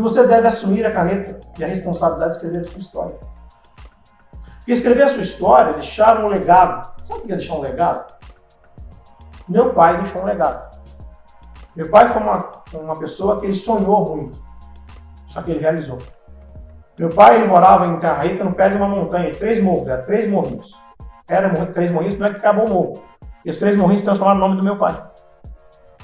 Que 0.00 0.02
você 0.02 0.26
deve 0.26 0.48
assumir 0.48 0.86
a 0.86 0.92
caneta 0.92 1.38
e 1.58 1.62
a 1.62 1.66
responsabilidade 1.66 2.30
de 2.30 2.36
escrever 2.36 2.60
a 2.60 2.70
sua 2.70 2.80
história. 2.80 3.14
Porque 4.56 4.72
escrever 4.72 5.02
a 5.02 5.08
sua 5.10 5.22
história, 5.22 5.74
deixar 5.74 6.24
um 6.24 6.26
legado. 6.26 6.90
Sabe 7.04 7.20
o 7.20 7.22
que 7.24 7.32
é 7.34 7.36
deixar 7.36 7.54
um 7.56 7.60
legado? 7.60 8.14
Meu 9.46 9.74
pai 9.74 9.98
deixou 9.98 10.22
um 10.22 10.24
legado. 10.24 10.74
Meu 11.76 11.90
pai 11.90 12.08
foi 12.08 12.22
uma, 12.22 12.50
uma 12.72 12.98
pessoa 12.98 13.40
que 13.40 13.46
ele 13.46 13.54
sonhou 13.54 14.16
muito, 14.16 14.42
só 15.28 15.42
que 15.42 15.50
ele 15.50 15.60
realizou. 15.60 15.98
Meu 16.98 17.10
pai 17.10 17.36
ele 17.36 17.48
morava 17.48 17.86
em 17.86 17.98
Terra 17.98 18.22
Rica, 18.22 18.42
no 18.42 18.54
pé 18.54 18.70
de 18.70 18.78
uma 18.78 18.88
montanha, 18.88 19.34
três 19.34 19.62
morros, 19.62 19.86
era 19.86 20.00
três 20.04 20.30
morrinhos. 20.30 20.80
Era 21.28 21.66
três 21.66 21.90
morrinhos, 21.90 22.18
não 22.18 22.26
é 22.26 22.30
que 22.30 22.36
acabou 22.36 22.66
o 22.66 22.70
morro. 22.70 23.04
E 23.44 23.50
os 23.50 23.58
três 23.58 23.76
morrinhos 23.76 24.00
transformaram 24.00 24.40
no 24.40 24.46
nome 24.46 24.60
do 24.62 24.64
meu 24.64 24.78
pai. 24.78 24.96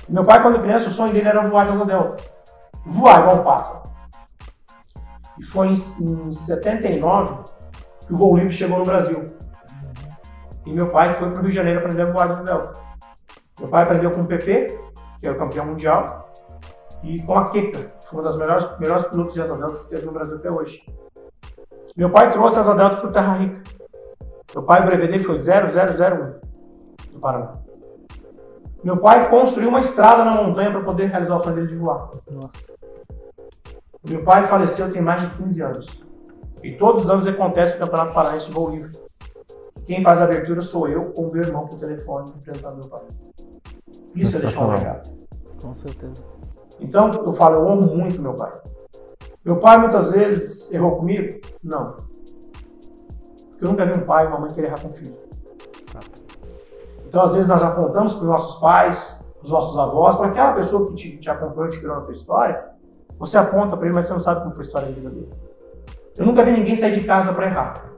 Meu 0.07 0.23
pai, 0.23 0.43
quando 0.43 0.61
criança, 0.61 0.89
o 0.89 0.93
sonho 0.93 1.15
dele 1.15 1.29
era 1.29 1.49
voar 1.49 1.65
de 1.65 1.73
asa 1.73 1.87
delta. 1.87 2.23
Voar 2.85 3.21
igual 3.21 3.37
um 3.37 3.43
pássaro. 3.43 3.86
E 5.39 5.45
foi 5.45 5.69
em, 5.69 5.75
em 6.01 6.33
79 6.33 7.45
que 8.07 8.15
o 8.15 8.17
voo 8.17 8.37
livre 8.37 8.53
chegou 8.53 8.79
no 8.79 8.85
Brasil. 8.85 9.33
E 10.65 10.73
meu 10.73 10.91
pai 10.91 11.09
foi 11.15 11.31
para 11.31 11.39
o 11.39 11.43
Rio 11.43 11.51
de 11.51 11.57
Janeiro 11.57 11.81
aprender 11.81 12.03
a 12.03 12.13
voar 12.13 12.37
de 12.37 12.45
delta. 12.45 12.81
Meu 13.61 13.69
pai 13.69 13.83
aprendeu 13.85 14.11
com 14.11 14.23
o 14.23 14.27
PP, 14.27 14.67
que 15.21 15.27
era 15.27 15.35
o 15.35 15.39
campeão 15.39 15.67
mundial, 15.67 16.31
e 17.03 17.23
com 17.23 17.39
a 17.39 17.51
Keka, 17.51 17.79
que 17.79 18.09
foi 18.09 18.19
uma 18.19 18.23
das 18.23 18.37
melhores, 18.37 18.79
melhores 18.79 19.07
pilotos 19.07 19.35
de 19.35 19.41
asa 19.41 19.57
delta 19.57 19.83
que 19.85 19.91
teve 19.91 20.07
no 20.07 20.13
Brasil 20.13 20.37
até 20.37 20.51
hoje. 20.51 20.85
Meu 21.97 22.11
pai 22.11 22.31
trouxe 22.33 22.59
a 22.59 22.61
asa 22.61 22.75
delta 22.75 22.97
para 22.97 23.09
o 23.09 23.13
Terra 23.13 23.35
Rica. 23.35 23.63
Meu 24.55 24.63
pai, 24.63 24.83
o 24.83 24.87
brevet 24.87 25.11
dele 25.11 25.25
foi 25.25 25.39
0001 25.39 27.13
do 27.13 27.21
Paraná. 27.21 27.55
Meu 28.83 28.97
pai 28.99 29.29
construiu 29.29 29.69
uma 29.69 29.81
estrada 29.81 30.25
na 30.25 30.43
montanha 30.43 30.71
para 30.71 30.83
poder 30.83 31.07
realizar 31.07 31.39
o 31.39 31.43
sonho 31.43 31.57
dele 31.57 31.69
de 31.69 31.77
voar. 31.77 32.11
Nossa. 32.31 32.75
Meu 34.09 34.23
pai 34.23 34.47
faleceu 34.47 34.93
tem 34.93 35.03
mais 35.03 35.23
de 35.23 35.37
15 35.37 35.63
anos. 35.63 36.07
E 36.63 36.73
todos 36.77 37.05
os 37.05 37.11
anos 37.11 37.27
acontece 37.27 37.77
o 37.77 37.79
Campeonato 37.81 38.15
Paraense 38.15 38.47
de 38.47 38.53
Voo 38.53 38.71
Livre. 38.71 38.93
Quem 39.85 40.03
faz 40.03 40.21
a 40.21 40.25
abertura 40.25 40.61
sou 40.61 40.89
eu 40.89 41.13
com 41.13 41.23
o 41.23 41.33
meu 41.33 41.43
irmão 41.43 41.67
por 41.67 41.79
telefone 41.79 42.33
representando 42.35 42.81
meu 42.81 42.89
pai. 42.89 43.03
Isso 44.15 44.37
é 44.37 44.41
deixar 44.41 44.65
um 44.65 44.71
legado. 44.71 45.11
Com 45.61 45.75
certeza. 45.75 46.25
Então, 46.81 47.11
eu 47.11 47.35
falo, 47.35 47.57
eu 47.57 47.69
amo 47.69 47.83
muito 47.95 48.21
meu 48.21 48.35
pai. 48.35 48.53
Meu 49.45 49.59
pai 49.59 49.79
muitas 49.79 50.11
vezes 50.13 50.73
errou 50.73 50.97
comigo? 50.97 51.41
Não. 51.63 51.97
Porque 53.51 53.65
eu 53.65 53.69
nunca 53.71 53.87
vi 53.87 53.99
um 53.99 54.05
pai 54.05 54.25
e 54.25 54.29
uma 54.29 54.41
mãe 54.41 54.53
querer 54.53 54.69
errar 54.69 54.81
com 54.81 54.89
o 54.89 54.93
filho. 54.93 55.17
Então, 57.09 57.23
às 57.23 57.33
vezes, 57.33 57.49
nós 57.49 57.63
apontamos 57.63 58.15
para 58.15 58.23
os 58.23 58.29
nossos 58.29 58.61
pais, 58.61 59.21
os 59.43 59.51
nossos 59.51 59.79
avós, 59.79 60.17
para 60.17 60.29
aquela 60.29 60.53
pessoa 60.53 60.89
que 60.89 60.97
te, 60.97 61.17
te 61.19 61.31
acompanhou, 61.31 61.71
te 61.71 61.79
criou 61.79 61.95
na 61.95 62.03
tua 62.03 62.13
história, 62.13 62.76
você 63.19 63.39
aponta 63.39 63.77
para 63.77 63.87
ele, 63.87 63.95
mas 63.95 64.07
você 64.07 64.13
não 64.13 64.21
sabe 64.21 64.43
como 64.43 64.55
foi 64.55 64.63
a 64.63 64.67
história 64.67 64.89
da 64.89 64.95
vida 64.95 65.11
dele. 65.11 65.33
Eu 66.19 66.27
nunca 66.27 66.45
vi 66.45 66.53
ninguém 66.53 66.77
sair 66.77 66.99
de 66.99 67.07
casa 67.07 67.33
para 67.33 67.47
errar. 67.47 67.93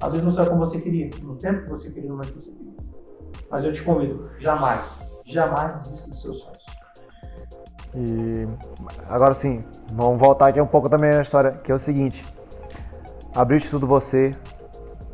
Às 0.00 0.12
vezes 0.12 0.24
não 0.24 0.30
saiu 0.30 0.50
como 0.50 0.66
você 0.66 0.80
queria, 0.80 1.10
no 1.22 1.36
tempo 1.36 1.62
que 1.62 1.70
você 1.70 1.90
queria, 1.90 2.08
no 2.08 2.16
momento 2.16 2.32
que 2.32 2.42
você 2.42 2.50
queria. 2.50 2.72
Mas 3.50 3.64
eu 3.64 3.72
te 3.72 3.82
convido, 3.82 4.30
jamais, 4.38 4.82
jamais 5.24 5.80
desista 5.80 6.10
dos 6.10 6.22
seus 6.22 6.42
sonhos. 6.42 6.66
E 7.94 8.46
agora 9.08 9.32
sim, 9.32 9.64
vamos 9.92 10.18
voltar 10.18 10.48
aqui 10.48 10.60
um 10.60 10.66
pouco 10.66 10.88
também 10.88 11.12
na 11.12 11.22
história, 11.22 11.52
que 11.52 11.72
é 11.72 11.74
o 11.74 11.78
seguinte. 11.78 12.24
Abriu 13.34 13.56
o 13.56 13.58
Instituto 13.58 13.86
Você, 13.86 14.34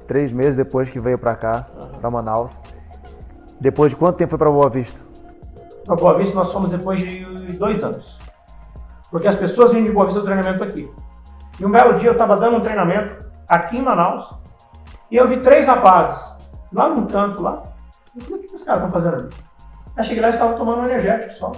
três 0.07 0.33
meses 0.33 0.57
depois 0.57 0.91
que 0.91 0.99
veio 0.99 1.19
para 1.19 1.37
cá, 1.37 1.67
para 2.01 2.11
Manaus. 2.11 2.57
Depois 3.61 3.93
de 3.93 3.97
quanto 3.97 4.17
tempo 4.17 4.31
foi 4.31 4.39
para 4.39 4.51
Boa 4.51 4.69
Vista? 4.69 4.99
Para 5.85 5.95
Boa 5.95 6.19
Vista 6.19 6.35
nós 6.35 6.53
fomos 6.53 6.71
depois 6.71 6.99
de 6.99 7.57
dois 7.57 7.85
anos. 7.85 8.22
Porque 9.13 9.29
as 9.29 9.37
pessoas 9.37 9.73
vêm 9.73 9.85
de 9.85 9.93
Boa 9.93 10.07
Vista 10.07 10.21
do 10.21 10.25
treinamento 10.25 10.65
aqui. 10.65 10.91
E 11.61 11.67
um 11.67 11.71
belo 11.71 11.93
dia 11.95 12.09
eu 12.09 12.13
estava 12.13 12.35
dando 12.35 12.57
um 12.57 12.61
treinamento 12.61 13.25
aqui 13.47 13.77
em 13.77 13.83
Manaus 13.83 14.35
e 15.11 15.17
eu 15.17 15.29
vi 15.29 15.39
três 15.41 15.67
rapazes 15.67 16.35
lá 16.73 16.89
num 16.89 17.07
canto 17.07 17.43
lá. 17.43 17.63
Eu 18.17 18.23
falei, 18.23 18.39
o 18.39 18.49
que 18.49 18.57
os 18.57 18.65
caras 18.65 18.85
estão 18.85 18.91
fazendo 18.91 19.23
ali? 19.23 19.35
Aí 19.97 20.05
cheguei 20.05 20.23
lá 20.23 20.31
e 20.31 20.33
estavam 20.33 20.57
tomando 20.57 20.81
um 20.81 20.85
energético 20.87 21.35
só. 21.35 21.53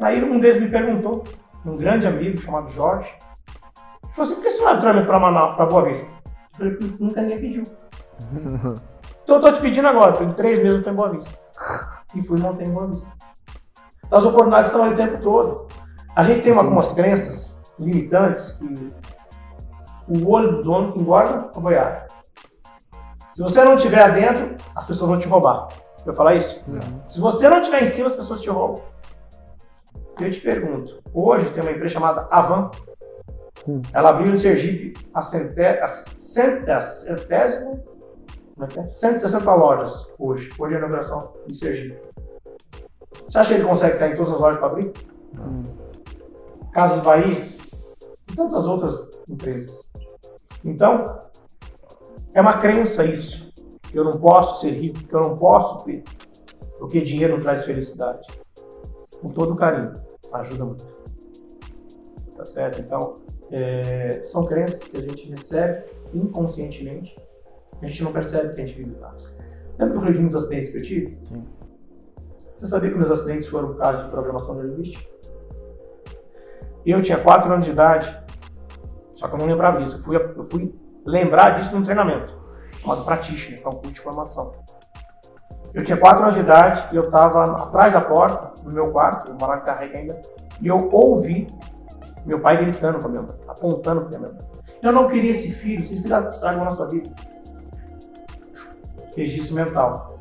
Aí 0.00 0.22
um 0.24 0.38
deles 0.38 0.62
me 0.62 0.68
perguntou, 0.68 1.24
um 1.66 1.76
grande 1.76 2.06
amigo 2.06 2.38
chamado 2.38 2.70
Jorge, 2.70 3.12
falou 4.14 4.22
assim, 4.22 4.34
por 4.36 4.44
que 4.44 4.50
você 4.50 4.58
não 4.58 4.64
vai 4.64 4.78
treinamento 4.78 5.08
para 5.08 5.18
Manaus, 5.18 5.56
para 5.56 5.66
Boa 5.66 5.82
Vista? 5.82 6.06
Eu 6.60 6.78
falei, 6.78 6.96
nunca 7.00 7.20
ninguém 7.22 7.40
pediu. 7.40 7.62
então 9.24 9.36
eu 9.36 9.40
tô 9.40 9.52
te 9.52 9.60
pedindo 9.60 9.88
agora, 9.88 10.22
em 10.22 10.32
três 10.34 10.62
meses 10.62 10.74
eu 10.74 10.78
estou 10.78 10.92
em 10.92 10.96
Boa 10.96 11.08
Vista. 11.10 11.38
E 12.14 12.22
fui 12.22 12.38
montei 12.38 12.68
em 12.68 12.72
Boa 12.72 12.86
Vista. 12.86 13.08
Então, 14.06 14.18
as 14.18 14.24
oportunidades 14.24 14.66
estão 14.66 14.84
aí 14.84 14.92
o 14.92 14.96
tempo 14.96 15.22
todo. 15.22 15.68
A 16.14 16.24
gente 16.24 16.42
tem 16.42 16.52
algumas 16.52 16.92
crenças 16.92 17.56
limitantes 17.78 18.50
que 18.52 18.92
o 20.08 20.28
olho 20.28 20.56
do 20.56 20.62
dono 20.62 20.92
que 20.92 21.00
engorda 21.00 21.50
a 21.54 21.60
boiada. 21.60 22.06
Se 23.32 23.40
você 23.40 23.64
não 23.64 23.74
estiver 23.74 24.12
dentro, 24.12 24.56
as 24.74 24.86
pessoas 24.86 25.10
vão 25.10 25.18
te 25.18 25.26
roubar. 25.26 25.68
Eu 26.04 26.12
falar 26.12 26.34
isso? 26.34 26.62
Não. 26.66 26.80
Se 27.08 27.18
você 27.18 27.48
não 27.48 27.60
estiver 27.60 27.84
em 27.84 27.86
cima, 27.86 28.08
as 28.08 28.16
pessoas 28.16 28.42
te 28.42 28.50
roubam. 28.50 28.82
Eu 30.20 30.30
te 30.30 30.40
pergunto, 30.40 31.02
hoje 31.14 31.50
tem 31.50 31.62
uma 31.62 31.72
empresa 31.72 31.94
chamada 31.94 32.28
Avan. 32.30 32.70
Hum. 33.66 33.80
Ela 33.94 34.10
abriu 34.10 34.34
em 34.34 34.38
Sergipe 34.38 34.94
a, 35.14 35.22
cente, 35.22 35.58
a, 35.60 35.86
cent, 35.86 36.68
a 36.68 36.80
centésima, 36.80 37.80
como 38.54 38.64
é 38.64 38.66
que 38.66 38.80
é? 38.80 38.88
160 38.88 39.54
lojas 39.54 40.12
hoje. 40.18 40.50
Hoje 40.58 40.74
é 40.74 40.76
a 40.76 40.78
inauguração 40.78 41.32
em 41.48 41.54
Sergipe. 41.54 41.98
Você 43.26 43.38
acha 43.38 43.54
que 43.54 43.60
ele 43.60 43.68
consegue 43.68 43.94
estar 43.94 44.08
em 44.08 44.16
todas 44.16 44.34
as 44.34 44.40
lojas 44.40 44.58
para 44.58 44.68
abrir? 44.68 44.92
Hum. 45.38 45.81
Casas 46.72 47.02
Bahia 47.02 47.38
e 48.30 48.34
tantas 48.34 48.66
outras 48.66 49.20
empresas. 49.28 49.82
Então, 50.64 51.20
é 52.32 52.40
uma 52.40 52.58
crença 52.58 53.04
isso. 53.04 53.52
Eu 53.92 54.04
não 54.04 54.12
posso 54.12 54.62
ser 54.62 54.70
rico, 54.70 54.98
eu 55.10 55.20
não 55.20 55.36
posso 55.36 55.84
ter, 55.84 56.02
porque 56.78 57.02
dinheiro 57.02 57.36
não 57.36 57.42
traz 57.42 57.64
felicidade. 57.64 58.26
Com 59.20 59.28
todo 59.28 59.54
carinho, 59.54 59.92
ajuda 60.32 60.64
muito. 60.64 60.86
Tá 62.36 62.46
certo? 62.46 62.80
Então, 62.80 63.18
é, 63.50 64.22
são 64.24 64.46
crenças 64.46 64.82
que 64.84 64.96
a 64.96 65.00
gente 65.00 65.30
recebe 65.30 65.84
inconscientemente, 66.14 67.14
a 67.82 67.86
gente 67.86 68.02
não 68.02 68.12
percebe 68.12 68.54
que 68.54 68.62
a 68.62 68.66
gente 68.66 68.78
vive 68.78 68.96
elas. 68.98 69.34
Lembra 69.78 69.90
que 69.90 69.96
eu 69.96 70.00
falei 70.00 70.12
de 70.14 70.20
muitos 70.20 70.44
acidentes 70.44 70.70
que 70.70 70.78
eu 70.78 70.82
tive? 70.82 71.18
Sim. 71.22 71.44
Você 72.56 72.66
sabia 72.66 72.90
que 72.90 72.96
meus 72.96 73.10
acidentes 73.10 73.48
foram 73.48 73.68
por 73.68 73.78
causa 73.78 74.04
de 74.04 74.10
programação 74.10 74.54
neurolinguística? 74.54 75.11
Eu 76.84 77.02
tinha 77.02 77.18
4 77.18 77.52
anos 77.52 77.64
de 77.64 77.72
idade, 77.72 78.22
só 79.14 79.28
que 79.28 79.34
eu 79.34 79.38
não 79.38 79.46
lembrava 79.46 79.82
disso. 79.82 79.96
Eu 79.96 80.02
fui, 80.02 80.16
eu 80.16 80.44
fui 80.44 80.74
lembrar 81.06 81.58
disso 81.58 81.74
num 81.74 81.82
treinamento, 81.82 82.36
chamado 82.80 83.04
Practitioner, 83.04 83.60
que 83.60 83.66
é 83.66 83.68
um 83.68 83.72
curso 83.72 83.92
de 83.92 84.00
formação. 84.00 84.52
Eu 85.72 85.84
tinha 85.84 85.96
4 85.96 86.22
anos 86.22 86.34
de 86.36 86.42
idade 86.42 86.88
e 86.92 86.96
eu 86.96 87.02
estava 87.02 87.44
atrás 87.56 87.92
da 87.92 88.00
porta, 88.00 88.62
no 88.64 88.72
meu 88.72 88.90
quarto, 88.90 89.30
eu 89.30 89.36
morava 89.40 89.62
Carrega 89.62 89.98
ainda, 89.98 90.20
e 90.60 90.66
eu 90.66 90.90
ouvi 90.92 91.46
meu 92.26 92.40
pai 92.40 92.56
gritando 92.56 92.98
para 92.98 93.08
minha 93.08 93.22
mãe, 93.22 93.36
apontando 93.48 94.02
para 94.02 94.18
minha 94.18 94.30
mãe. 94.32 94.38
Eu 94.82 94.92
não 94.92 95.08
queria 95.08 95.30
esse 95.30 95.52
filho, 95.52 95.84
esse 95.84 96.02
filho 96.02 96.30
estragou 96.30 96.62
a 96.62 96.64
nossa 96.66 96.86
vida. 96.88 97.10
Registro 99.16 99.54
mental. 99.54 100.18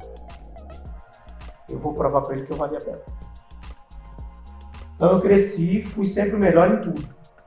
Eu 1.70 1.80
vou 1.80 1.94
provar 1.94 2.22
para 2.22 2.36
ele 2.36 2.46
que 2.46 2.54
eu 2.54 2.58
valia 2.58 2.78
a 2.78 2.82
pena. 2.82 3.00
Então 5.02 5.14
eu 5.14 5.20
cresci, 5.20 5.82
fui 5.82 6.06
sempre 6.06 6.36
o 6.36 6.40
melhor 6.40 6.70
em 6.70 6.80
tudo. 6.80 7.02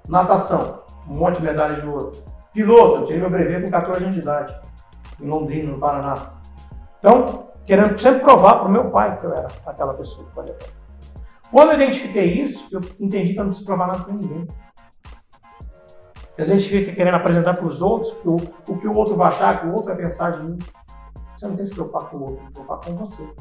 Natação, 0.09 0.83
um 1.09 1.15
monte 1.15 1.37
de 1.37 1.45
medalha 1.45 1.81
de 1.81 1.87
ouro. 1.87 2.11
Piloto, 2.53 3.03
eu 3.03 3.05
tirei 3.05 3.21
meu 3.21 3.31
brevet 3.31 3.63
com 3.63 3.71
14 3.71 4.03
anos 4.03 4.17
de 4.17 4.23
idade, 4.23 4.61
em 5.21 5.29
Londrina, 5.29 5.71
no 5.71 5.79
Paraná. 5.79 6.33
Então, 6.99 7.51
querendo 7.65 7.97
sempre 7.97 8.23
provar 8.23 8.59
para 8.59 8.67
o 8.67 8.73
meu 8.73 8.91
pai 8.91 9.21
que 9.21 9.27
eu 9.27 9.33
era 9.33 9.47
aquela 9.67 9.95
pessoa 9.95 10.27
que 10.29 10.35
valia 10.35 10.59
Quando 11.53 11.69
eu 11.71 11.75
identifiquei 11.77 12.43
isso, 12.43 12.67
eu 12.73 12.81
entendi 12.99 13.35
que 13.35 13.39
eu 13.39 13.45
não 13.45 13.51
preciso 13.51 13.67
provar 13.67 13.87
nada 13.87 14.03
para 14.03 14.15
ninguém. 14.15 14.49
A 16.37 16.43
gente 16.43 16.69
fica 16.69 16.93
querendo 16.93 17.15
apresentar 17.15 17.55
para 17.55 17.67
os 17.67 17.81
outros 17.81 18.13
o, 18.25 18.35
o 18.69 18.79
que 18.79 18.89
o 18.89 18.97
outro 18.97 19.15
vai 19.15 19.29
achar, 19.29 19.55
o 19.55 19.61
que 19.61 19.67
o 19.67 19.71
outro 19.75 19.95
vai 19.95 19.97
pensar 19.97 20.33
de 20.33 20.43
mim. 20.43 20.59
Você 21.39 21.47
não 21.47 21.55
tem 21.55 21.67
que 21.67 21.71
se 21.71 21.75
preocupar 21.77 22.11
com 22.11 22.17
o 22.17 22.21
outro, 22.21 22.37
tem 22.39 22.47
que 22.47 22.59
se 22.59 22.65
preocupar 22.65 22.85
com 22.85 23.07
você. 23.07 23.35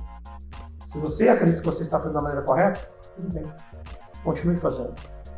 Se 0.86 1.00
você 1.00 1.30
acredita 1.30 1.62
que 1.62 1.66
você 1.66 1.82
está 1.82 1.98
fazendo 1.98 2.14
da 2.14 2.22
maneira 2.22 2.46
correta, 2.46 2.80
tudo 3.16 3.34
bem. 3.34 3.52
Continue 4.24 4.58
fazendo. 4.58 4.94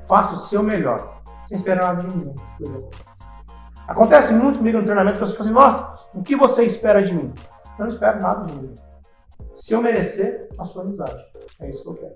Faça 0.07 0.33
o 0.33 0.37
seu 0.37 0.61
melhor 0.61 1.21
sem 1.47 1.57
esperar 1.57 1.95
nada 1.95 2.07
de 2.07 2.17
ninguém. 2.17 2.35
Acontece 3.87 4.33
muito 4.33 4.59
comigo 4.59 4.79
no 4.79 4.83
treinamento, 4.83 5.23
as 5.23 5.31
pessoas 5.31 5.47
falam 5.47 5.67
assim, 5.67 5.77
nossa, 5.77 6.07
o 6.13 6.23
que 6.23 6.35
você 6.35 6.63
espera 6.63 7.03
de 7.03 7.13
mim? 7.13 7.31
Eu 7.77 7.85
não 7.85 7.89
espero 7.89 8.19
nada 8.19 8.45
de 8.45 8.55
ninguém. 8.55 8.75
Se 9.55 9.73
eu 9.73 9.81
merecer, 9.81 10.49
a 10.57 10.65
sua 10.65 10.83
amizade. 10.83 11.23
É 11.59 11.69
isso 11.69 11.83
que 11.83 11.89
eu 11.89 11.93
quero. 11.93 12.15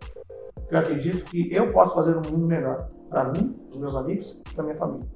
Eu 0.69 0.79
acredito 0.79 1.25
que 1.25 1.53
eu 1.53 1.71
posso 1.71 1.95
fazer 1.95 2.15
um 2.15 2.21
mundo 2.21 2.45
melhor 2.45 2.89
para 3.09 3.25
mim, 3.25 3.59
os 3.71 3.77
meus 3.77 3.95
amigos 3.95 4.39
e 4.49 4.53
para 4.53 4.63
minha 4.63 4.75
família. 4.75 5.07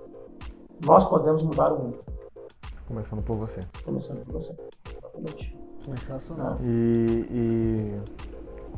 Nós 0.85 1.07
podemos 1.07 1.43
mudar 1.43 1.71
o 1.73 1.83
mundo. 1.83 1.99
Começando 2.87 3.23
por 3.23 3.37
você. 3.37 3.59
Começando 3.83 4.23
por 4.25 4.33
você. 4.33 4.55
Exatamente. 4.85 5.57
Sensacional. 5.81 6.57
E, 6.61 7.27
e, 7.29 8.01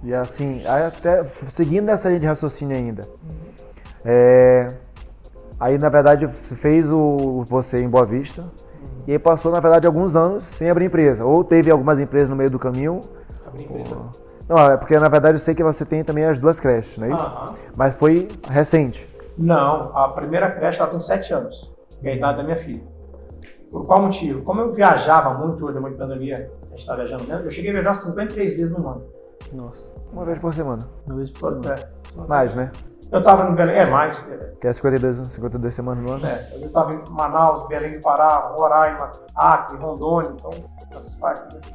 e 0.04 0.14
assim, 0.14 0.64
até 0.66 1.24
seguindo 1.24 1.90
essa 1.90 2.08
linha 2.08 2.20
de 2.20 2.28
raciocínio 2.28 2.76
ainda, 2.76 3.04
uhum. 3.04 3.36
é, 4.06 4.68
Aí, 5.60 5.78
na 5.78 5.90
verdade, 5.90 6.28
fez 6.28 6.90
o 6.92 7.44
você 7.48 7.82
em 7.82 7.90
Boa 7.90 8.06
Vista. 8.06 8.42
Uhum. 8.42 8.50
E 9.08 9.14
aí 9.14 9.20
passou, 9.20 9.52
na 9.52 9.60
verdade, 9.60 9.88
alguns 9.88 10.16
anos 10.16 10.44
sem 10.44 10.70
abrir 10.70 10.86
empresa. 10.86 11.24
Ou 11.24 11.44
teve 11.44 11.72
algumas 11.72 12.00
empresas 12.00 12.30
no 12.30 12.36
meio 12.36 12.52
do 12.52 12.60
caminho. 12.60 13.00
Abrir 13.48 13.64
empresa. 13.64 13.96
Não, 14.48 14.58
é 14.58 14.78
porque 14.78 15.00
na 15.00 15.10
verdade 15.10 15.36
eu 15.36 15.40
sei 15.40 15.56
que 15.56 15.64
você 15.64 15.84
tem 15.84 16.04
também 16.04 16.24
as 16.24 16.38
duas 16.38 16.60
creches, 16.60 17.00
não 17.00 17.08
é 17.08 17.14
isso? 17.16 17.56
Mas 17.76 17.96
foi 17.96 18.28
recente. 18.48 19.10
Não, 19.36 19.98
a 19.98 20.10
primeira 20.10 20.52
creche 20.52 20.80
ela 20.80 20.92
tem 20.92 21.00
sete 21.00 21.34
anos, 21.34 21.74
que 22.00 22.08
é 22.08 22.12
a 22.12 22.16
idade 22.16 22.38
da 22.38 22.44
minha 22.44 22.58
filha. 22.58 22.84
Por 23.72 23.88
qual 23.88 24.04
motivo? 24.04 24.44
Como 24.44 24.62
eu 24.62 24.72
viajava 24.72 25.34
muito 25.34 25.66
depois 25.74 25.98
da 25.98 26.06
pandemia, 26.06 26.52
a 26.62 26.68
gente 26.68 26.80
estava 26.80 27.04
viajando 27.04 27.24
mesmo, 27.28 27.46
eu 27.46 27.50
cheguei 27.50 27.72
a 27.72 27.74
viajar 27.74 27.96
53 27.96 28.56
vezes 28.56 28.72
no 28.72 28.88
ano. 28.88 29.04
Nossa. 29.54 29.92
Uma 30.12 30.26
vez 30.26 30.40
por 30.40 30.54
semana. 30.54 30.84
Uma 31.06 31.16
vez 31.16 31.32
por 31.32 31.40
semana. 31.42 31.76
É. 31.76 32.28
Mais, 32.28 32.56
né? 32.56 32.72
Eu 33.12 33.20
estava 33.20 33.50
em 33.50 33.56
Belém, 33.56 33.78
é 33.78 33.86
mais. 33.86 34.18
Que 34.60 34.68
é 34.68 34.74
52, 34.74 35.28
52 35.28 35.74
semanas 35.74 36.04
no 36.04 36.12
ano? 36.14 36.26
É, 36.26 36.40
eu 36.54 36.68
estava 36.68 36.94
em 36.94 37.04
Manaus, 37.10 37.68
Belém 37.68 37.98
do 37.98 38.02
Pará, 38.02 38.54
Roraima, 38.58 39.12
Acre, 39.36 39.78
Rondônia, 39.78 40.32
então, 40.32 40.52
essas 40.92 41.16
partes 41.16 41.56
aqui. 41.56 41.74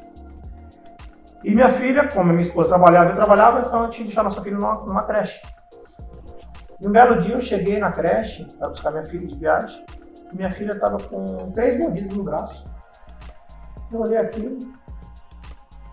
E 1.42 1.54
minha 1.54 1.72
filha, 1.72 2.08
como 2.08 2.32
minha 2.32 2.42
esposa 2.42 2.68
trabalhava, 2.68 3.10
eu 3.10 3.16
trabalhava, 3.16 3.60
então 3.60 3.84
eu 3.84 3.90
tinha 3.90 4.02
que 4.02 4.08
deixar 4.08 4.24
nossa 4.24 4.42
filha 4.42 4.58
numa, 4.58 4.74
numa 4.84 5.02
creche. 5.04 5.40
E 6.80 6.86
um 6.86 6.92
belo 6.92 7.20
dia 7.20 7.34
eu 7.34 7.40
cheguei 7.40 7.78
na 7.78 7.90
creche 7.90 8.46
para 8.58 8.68
buscar 8.68 8.90
minha 8.90 9.04
filha 9.04 9.26
de 9.26 9.36
viagem, 9.36 9.84
e 10.32 10.36
minha 10.36 10.52
filha 10.52 10.72
estava 10.72 10.98
com 10.98 11.50
três 11.52 11.78
mordidas 11.78 12.16
no 12.16 12.24
braço. 12.24 12.64
Eu 13.90 14.00
olhei 14.00 14.18
aquilo, 14.18 14.58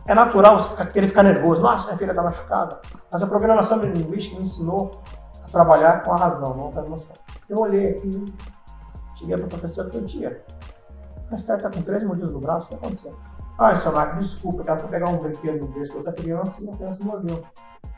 É 0.08 0.16
natural 0.16 0.58
você 0.58 0.86
querer 0.86 1.08
ficar 1.08 1.24
nervoso. 1.24 1.62
Nossa, 1.62 1.88
minha 1.88 1.98
filha 1.98 2.12
está 2.12 2.24
machucada. 2.24 2.80
Mas 3.12 3.22
a 3.22 3.28
programação 3.28 3.80
linguística 3.80 4.38
me 4.38 4.44
ensinou 4.44 5.02
a 5.44 5.52
trabalhar 5.52 6.02
com 6.04 6.14
a 6.14 6.16
razão, 6.16 6.56
não 6.56 6.72
com 6.72 6.80
a 6.80 6.86
emoção. 6.86 7.16
Eu 7.50 7.60
olhei 7.60 7.98
aqui, 7.98 8.26
cheguei 9.16 9.36
para 9.36 9.46
a 9.46 9.50
professora 9.50 9.90
e 9.90 9.92
falei, 9.92 10.08
tia, 10.08 10.46
a 11.30 11.36
Esther 11.36 11.58
está 11.58 11.70
com 11.70 11.82
três 11.82 12.04
mordidas 12.04 12.32
no 12.32 12.40
braço, 12.40 12.68
o 12.68 12.70
que 12.70 12.76
aconteceu? 12.76 13.16
Ah, 13.58 13.76
seu 13.76 13.92
Marco, 13.92 14.20
desculpa, 14.20 14.64
ela 14.66 14.78
foi 14.78 14.90
pegar 14.90 15.10
um 15.10 15.18
brinquedo 15.18 15.66
no 15.66 15.68
berço 15.68 15.98
outra 15.98 16.14
criança 16.14 16.64
e 16.64 16.70
a 16.70 16.74
criança 16.74 17.04
mordeu. 17.04 17.44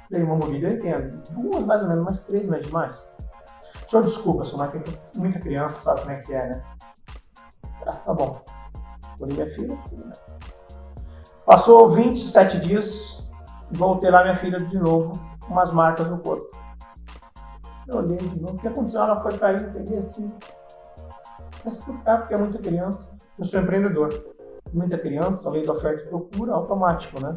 Dei 0.10 0.24
uma 0.24 0.36
mordida, 0.36 0.68
eu 0.68 0.78
entendo. 0.78 1.22
Duas 1.32 1.66
mais 1.66 1.84
ou 1.84 1.90
menos, 1.90 2.06
mais 2.06 2.24
três, 2.24 2.48
não 2.48 2.56
é 2.56 2.60
demais. 2.60 3.08
Senhor, 3.88 4.04
desculpa, 4.04 4.46
seu 4.46 4.58
Marco, 4.58 4.80
tem 4.80 4.96
muita 5.16 5.40
criança, 5.40 5.80
sabe 5.80 6.02
como 6.02 6.12
é 6.12 6.22
que 6.22 6.34
é, 6.34 6.50
né? 6.50 6.64
Ah, 7.86 7.92
tá 7.92 8.14
bom. 8.14 8.42
Olhei 9.20 9.36
minha 9.36 9.50
filha. 9.54 9.78
Passou 11.50 11.90
27 11.90 12.60
dias, 12.60 13.28
voltei 13.72 14.12
lá 14.12 14.22
minha 14.22 14.38
filha 14.38 14.60
de 14.60 14.78
novo, 14.78 15.20
com 15.40 15.52
umas 15.52 15.74
marcas 15.74 16.08
no 16.08 16.20
corpo. 16.20 16.48
Eu 17.88 17.98
olhei 17.98 18.18
de 18.18 18.40
novo, 18.40 18.54
o 18.54 18.58
que 18.60 18.68
aconteceu? 18.68 19.02
Ela 19.02 19.20
foi 19.20 19.36
cair, 19.36 19.74
peguei 19.74 19.98
assim. 19.98 20.32
Mas 21.66 21.76
por 21.78 22.04
cá, 22.04 22.18
porque 22.20 22.36
é 22.36 22.38
muita 22.38 22.60
criança. 22.60 23.10
Eu 23.40 23.46
sou 23.46 23.60
empreendedor. 23.60 24.10
Muita 24.72 24.96
criança, 25.00 25.50
a 25.50 25.52
lei 25.52 25.66
da 25.66 25.74
oferta 25.74 26.04
e 26.04 26.08
procura, 26.08 26.54
automático, 26.54 27.20
né? 27.20 27.36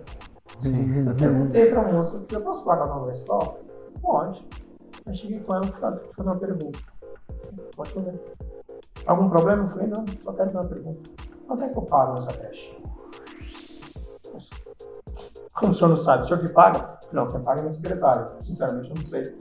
Sim. 0.60 1.06
Eu 1.08 1.14
perguntei 1.14 1.70
pra 1.70 1.90
moça, 1.90 2.22
eu 2.30 2.40
posso 2.42 2.66
pagar 2.66 2.88
na 2.88 2.94
nova 2.96 3.12
escola? 3.12 3.56
Pode. 4.02 4.46
Aí 5.06 5.16
cheguei 5.16 5.40
com 5.40 5.54
ela 5.54 5.64
e 5.64 5.72
falei, 5.72 6.00
fazer 6.14 6.28
uma 6.28 6.36
pergunta. 6.36 6.78
Pode 7.74 7.94
fazer. 7.94 8.20
Algum 9.06 9.30
problema? 9.30 9.62
Eu 9.62 9.68
falei, 9.68 9.86
não, 9.86 10.04
só 10.22 10.34
quero 10.34 10.50
fazer 10.50 10.58
uma 10.58 10.68
pergunta. 10.68 11.10
Quanto 11.46 11.64
é 11.64 11.68
que 11.70 11.78
eu 11.78 11.82
pago 11.82 12.20
nessa 12.20 12.38
creche? 12.38 12.81
Como 15.54 15.72
o 15.72 15.74
senhor 15.74 15.90
não 15.90 15.96
sabe? 15.96 16.22
O 16.24 16.26
senhor 16.26 16.40
que 16.40 16.52
paga? 16.52 16.98
Não, 17.12 17.26
quem 17.28 17.40
paga 17.40 17.60
é 17.60 17.62
minha 17.62 17.72
secretária. 17.74 18.28
Sinceramente, 18.42 18.90
eu 18.90 18.96
não 18.96 19.06
sei. 19.06 19.36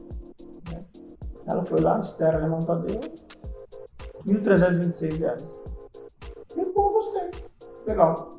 Ela 1.48 1.66
foi 1.66 1.80
lá, 1.82 2.00
Estera 2.00 2.38
Alemão 2.38 2.60
Tadeu, 2.60 3.00
1.326 4.28 5.20
reais. 5.20 5.60
E, 6.56 6.66
pô, 6.66 6.90
gostei. 6.92 7.32
Legal. 7.88 8.38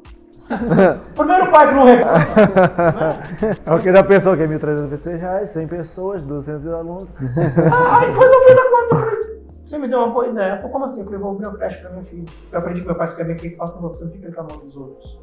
Primeiro 1.15 1.51
pai 1.51 1.69
que 1.69 1.75
não 1.75 1.85
reclama. 1.85 2.19
né? 2.19 3.57
É 3.67 3.75
o 3.75 3.79
que 3.81 3.93
já 3.93 4.05
pensou 4.05 4.37
que 4.37 4.43
é 4.43 4.47
1.326 4.47 5.17
reais, 5.19 5.51
100 5.51 5.67
pessoas, 5.69 6.23
200 6.23 6.67
alunos. 6.73 7.09
Ah, 7.73 8.01
Aí 8.01 8.13
foi 8.13 8.27
no 8.29 8.41
fim 8.47 8.55
da 8.55 8.71
conta, 8.71 8.95
eu 8.95 8.99
falei, 9.01 9.43
você 9.65 9.79
me 9.79 9.89
deu 9.89 9.99
uma 9.99 10.09
boa 10.11 10.27
ideia. 10.29 10.57
Falei, 10.57 10.73
como 10.73 10.85
assim? 10.85 11.01
Eu 11.01 11.05
falei, 11.07 11.21
vou 11.21 11.33
abrir 11.33 11.47
uma 11.47 11.57
creche 11.59 11.81
pra 11.81 11.91
minha 11.91 12.05
filha. 12.05 12.25
Eu 12.53 12.59
aprendi 12.59 12.81
que 12.83 12.87
meu 12.87 12.97
pai 12.97 13.09
se 13.09 13.17
quer 13.17 13.25
bem 13.25 13.37
quem 13.37 13.57
faça 13.57 13.79
você, 13.81 14.05
não 14.05 14.13
fica 14.13 14.27
reclamando 14.29 14.59
dos 14.65 14.77
outros. 14.77 15.19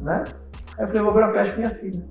Né? 0.00 0.24
Aí 0.76 0.84
eu 0.84 0.88
falei, 0.88 1.02
vou 1.02 1.10
abrir 1.10 1.24
uma 1.24 1.32
creche 1.32 1.52
pra 1.52 1.58
minha 1.58 1.74
filha. 1.74 2.04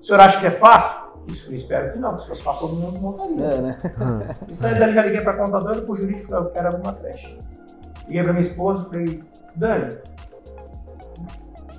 O 0.00 0.04
senhor 0.04 0.20
acha 0.20 0.40
que 0.40 0.46
é 0.46 0.50
fácil? 0.52 1.06
Isso, 1.28 1.50
eu 1.50 1.54
espero 1.54 1.92
que 1.92 1.98
não. 1.98 2.18
Se 2.18 2.28
fosse 2.28 2.42
fácil, 2.42 2.68
todo 2.68 2.76
mundo 2.76 2.98
montaria. 3.00 3.44
É, 3.44 3.60
né? 3.60 3.76
Isso 4.50 4.66
aí 4.66 4.78
daí 4.78 4.92
já 4.92 5.02
liguei 5.02 5.20
pra 5.20 5.34
contadora, 5.34 5.82
pro 5.82 5.94
jurídico, 5.94 6.32
eu 6.32 6.46
quero 6.50 6.68
abrir 6.68 6.82
uma 6.82 6.92
creche. 6.92 7.38
Liguei 8.06 8.22
pra 8.22 8.32
minha 8.32 8.46
esposa 8.46 8.86
e 8.86 8.88
falei, 8.88 9.24
Dani, 9.56 9.98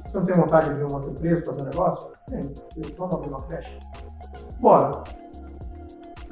você 0.05 0.17
não 0.17 0.25
tem 0.25 0.35
vontade 0.35 0.65
de 0.65 0.71
abrir 0.71 0.84
uma 0.85 0.95
outra 0.95 1.11
empresa, 1.11 1.45
fazer 1.45 1.61
um 1.61 1.65
negócio? 1.65 2.11
Eu, 2.31 2.51
Vamos 2.97 3.15
abrir 3.15 3.29
uma 3.29 3.41
creche? 3.43 3.79
Bora. 4.59 5.03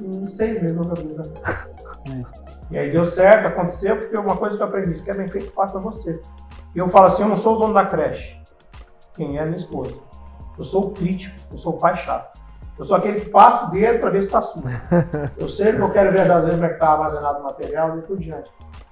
Em 0.02 0.28
seis 0.28 0.62
meses 0.62 0.76
nós 0.76 0.88
abrimos 0.88 1.20
a 1.20 1.32
creche. 1.32 2.46
E 2.70 2.78
aí 2.78 2.90
deu 2.90 3.06
certo, 3.06 3.48
aconteceu, 3.48 3.98
porque 3.98 4.18
uma 4.18 4.36
coisa 4.36 4.58
que 4.58 4.64
eu 4.64 4.68
aprendi, 4.68 5.02
que 5.02 5.10
é 5.10 5.14
bem 5.14 5.28
feito, 5.28 5.52
faça 5.54 5.80
você. 5.80 6.20
E 6.74 6.80
eu 6.80 6.90
falo 6.90 7.08
assim, 7.08 7.24
eu 7.24 7.30
não 7.30 7.36
sou 7.36 7.56
o 7.56 7.60
dono 7.60 7.74
da 7.74 7.86
creche. 7.86 8.38
Quem 9.16 9.38
é 9.38 9.42
é 9.42 9.46
minha 9.46 9.58
esposa. 9.58 9.96
Eu 10.58 10.64
sou 10.64 10.88
o 10.88 10.92
crítico, 10.92 11.36
eu 11.52 11.58
sou 11.58 11.74
o 11.74 11.78
pai 11.78 11.96
chato. 11.96 12.40
Eu 12.78 12.84
sou 12.84 12.98
aquele 12.98 13.22
que 13.22 13.30
passa 13.30 13.68
o 13.68 13.72
dedo 13.72 14.00
para 14.00 14.10
ver 14.10 14.20
se 14.20 14.28
está 14.28 14.42
sujo. 14.42 14.66
Eu 15.38 15.48
sei 15.48 15.74
que 15.74 15.80
eu 15.80 15.90
quero 15.92 16.12
ver 16.12 16.28
vezes 16.28 16.56
como 16.56 16.66
é 16.66 16.68
que 16.68 16.74
está 16.74 16.90
armazenado 16.90 17.40
o 17.40 17.44
material 17.44 17.98
e 17.98 18.02
por 18.02 18.18
diante. 18.18 18.52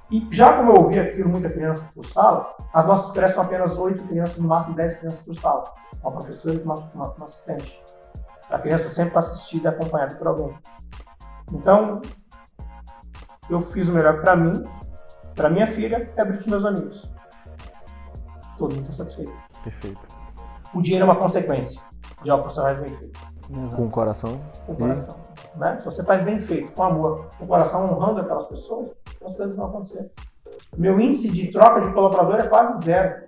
E 0.10 0.26
já 0.32 0.56
como 0.56 0.72
eu 0.72 0.84
ouvi 0.84 1.00
aquilo, 1.00 1.28
muita 1.28 1.50
criança 1.50 1.90
por 1.94 2.06
sala, 2.06 2.56
as 2.72 2.86
nossas 2.86 3.12
creches 3.12 3.34
são 3.34 3.44
apenas 3.44 3.78
oito 3.78 4.06
crianças, 4.06 4.38
no 4.38 4.48
máximo 4.48 4.76
10 4.76 4.98
crianças 4.98 5.20
por 5.22 5.36
sala. 5.36 5.64
Uma 6.02 6.12
professora 6.12 6.56
e 6.56 6.62
uma, 6.62 6.76
uma, 6.94 7.10
uma 7.14 7.26
assistente. 7.26 7.82
A 8.50 8.60
criança 8.60 8.90
sempre 8.90 9.10
está 9.10 9.22
assistida 9.22 9.70
e 9.70 9.74
acompanhada 9.74 10.16
por 10.16 10.28
alguém. 10.28 10.56
Então, 11.52 12.02
eu 13.50 13.62
fiz 13.62 13.90
o 13.90 13.94
melhor 13.94 14.22
para 14.22 14.36
mim, 14.36 14.64
para 15.36 15.50
minha 15.50 15.68
filha 15.68 16.10
e 16.16 16.22
abrir 16.22 16.38
para 16.38 16.50
meus 16.50 16.66
amigos. 16.66 17.12
Todo 18.58 18.76
mundo 18.76 18.92
está 18.92 19.04
satisfeito. 19.04 19.34
Perfeito. 19.64 20.00
O 20.74 20.82
dinheiro 20.82 21.06
é 21.06 21.10
uma 21.10 21.16
consequência 21.20 21.80
de 22.24 22.30
algo 22.30 22.48
que 22.48 22.54
você 22.54 22.62
faz 22.62 22.80
bem 22.80 22.90
feito, 22.96 23.20
Com 23.76 23.86
o 23.86 23.90
coração. 23.90 24.40
com 24.66 24.74
o 24.74 24.76
coração. 24.76 25.16
Né? 25.56 25.78
Se 25.80 25.86
você 25.86 26.04
faz 26.04 26.24
bem 26.24 26.40
feito, 26.40 26.72
com 26.72 26.84
amor, 26.84 27.28
com 27.38 27.44
o 27.46 27.48
coração 27.48 27.86
honrando 27.86 28.22
aquelas 28.22 28.48
pessoas, 28.48 28.90
as 29.26 29.36
coisas 29.36 29.56
vão 29.56 29.66
acontecer. 29.68 30.12
Meu 30.78 31.00
índice 31.00 31.30
de 31.30 31.52
troca 31.52 31.82
de 31.82 31.94
colaborador 31.94 32.36
é 32.40 32.48
quase 32.48 32.84
zero. 32.86 33.24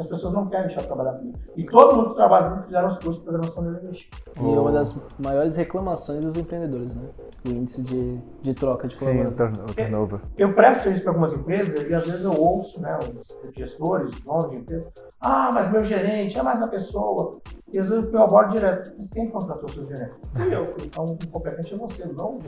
As 0.00 0.06
pessoas 0.06 0.32
não 0.32 0.46
querem 0.46 0.66
deixar 0.66 0.80
de 0.80 0.86
trabalhar 0.86 1.12
comigo. 1.12 1.38
E 1.54 1.64
todo 1.66 1.94
mundo 1.94 2.08
que 2.10 2.14
trabalha 2.16 2.48
comigo 2.48 2.64
fizeram 2.64 2.88
os 2.88 2.94
cursos 2.94 3.16
de 3.16 3.20
programação 3.20 3.62
neurolinguística. 3.62 4.18
E 4.34 4.40
uma 4.40 4.72
das 4.72 4.96
maiores 5.18 5.56
reclamações 5.56 6.24
dos 6.24 6.36
empreendedores, 6.38 6.96
né? 6.96 7.02
O 7.44 7.50
índice 7.50 7.82
de, 7.82 8.18
de 8.40 8.54
troca 8.54 8.88
de 8.88 8.98
Sim, 8.98 9.24
colaborador. 9.24 9.70
o 9.70 9.74
turnover. 9.74 10.20
Eu 10.38 10.54
presto 10.54 10.82
serviço 10.84 11.02
para 11.02 11.12
algumas 11.12 11.34
empresas 11.34 11.82
e 11.88 11.94
às 11.94 12.06
vezes 12.06 12.24
eu 12.24 12.32
ouço, 12.32 12.80
né, 12.80 12.98
os 12.98 13.54
gestores, 13.54 14.18
donos 14.20 14.50
de 14.50 14.56
empresa, 14.56 14.86
ah, 15.20 15.50
mas 15.52 15.70
meu 15.70 15.84
gerente 15.84 16.38
é 16.38 16.42
mais 16.42 16.58
uma 16.58 16.68
pessoa. 16.68 17.38
E 17.72 17.78
às 17.78 17.88
vezes 17.88 18.12
eu 18.12 18.22
abordo 18.22 18.50
direto, 18.50 18.92
mas 18.98 19.10
quem 19.10 19.30
contratou 19.30 19.68
o 19.68 19.72
seu 19.72 19.86
gerente? 19.86 20.12
Fui 20.34 20.54
eu, 20.54 20.74
então 20.84 21.04
o 21.04 21.28
competente 21.28 21.74
é 21.74 21.76
você, 21.76 22.04
não. 22.06 22.40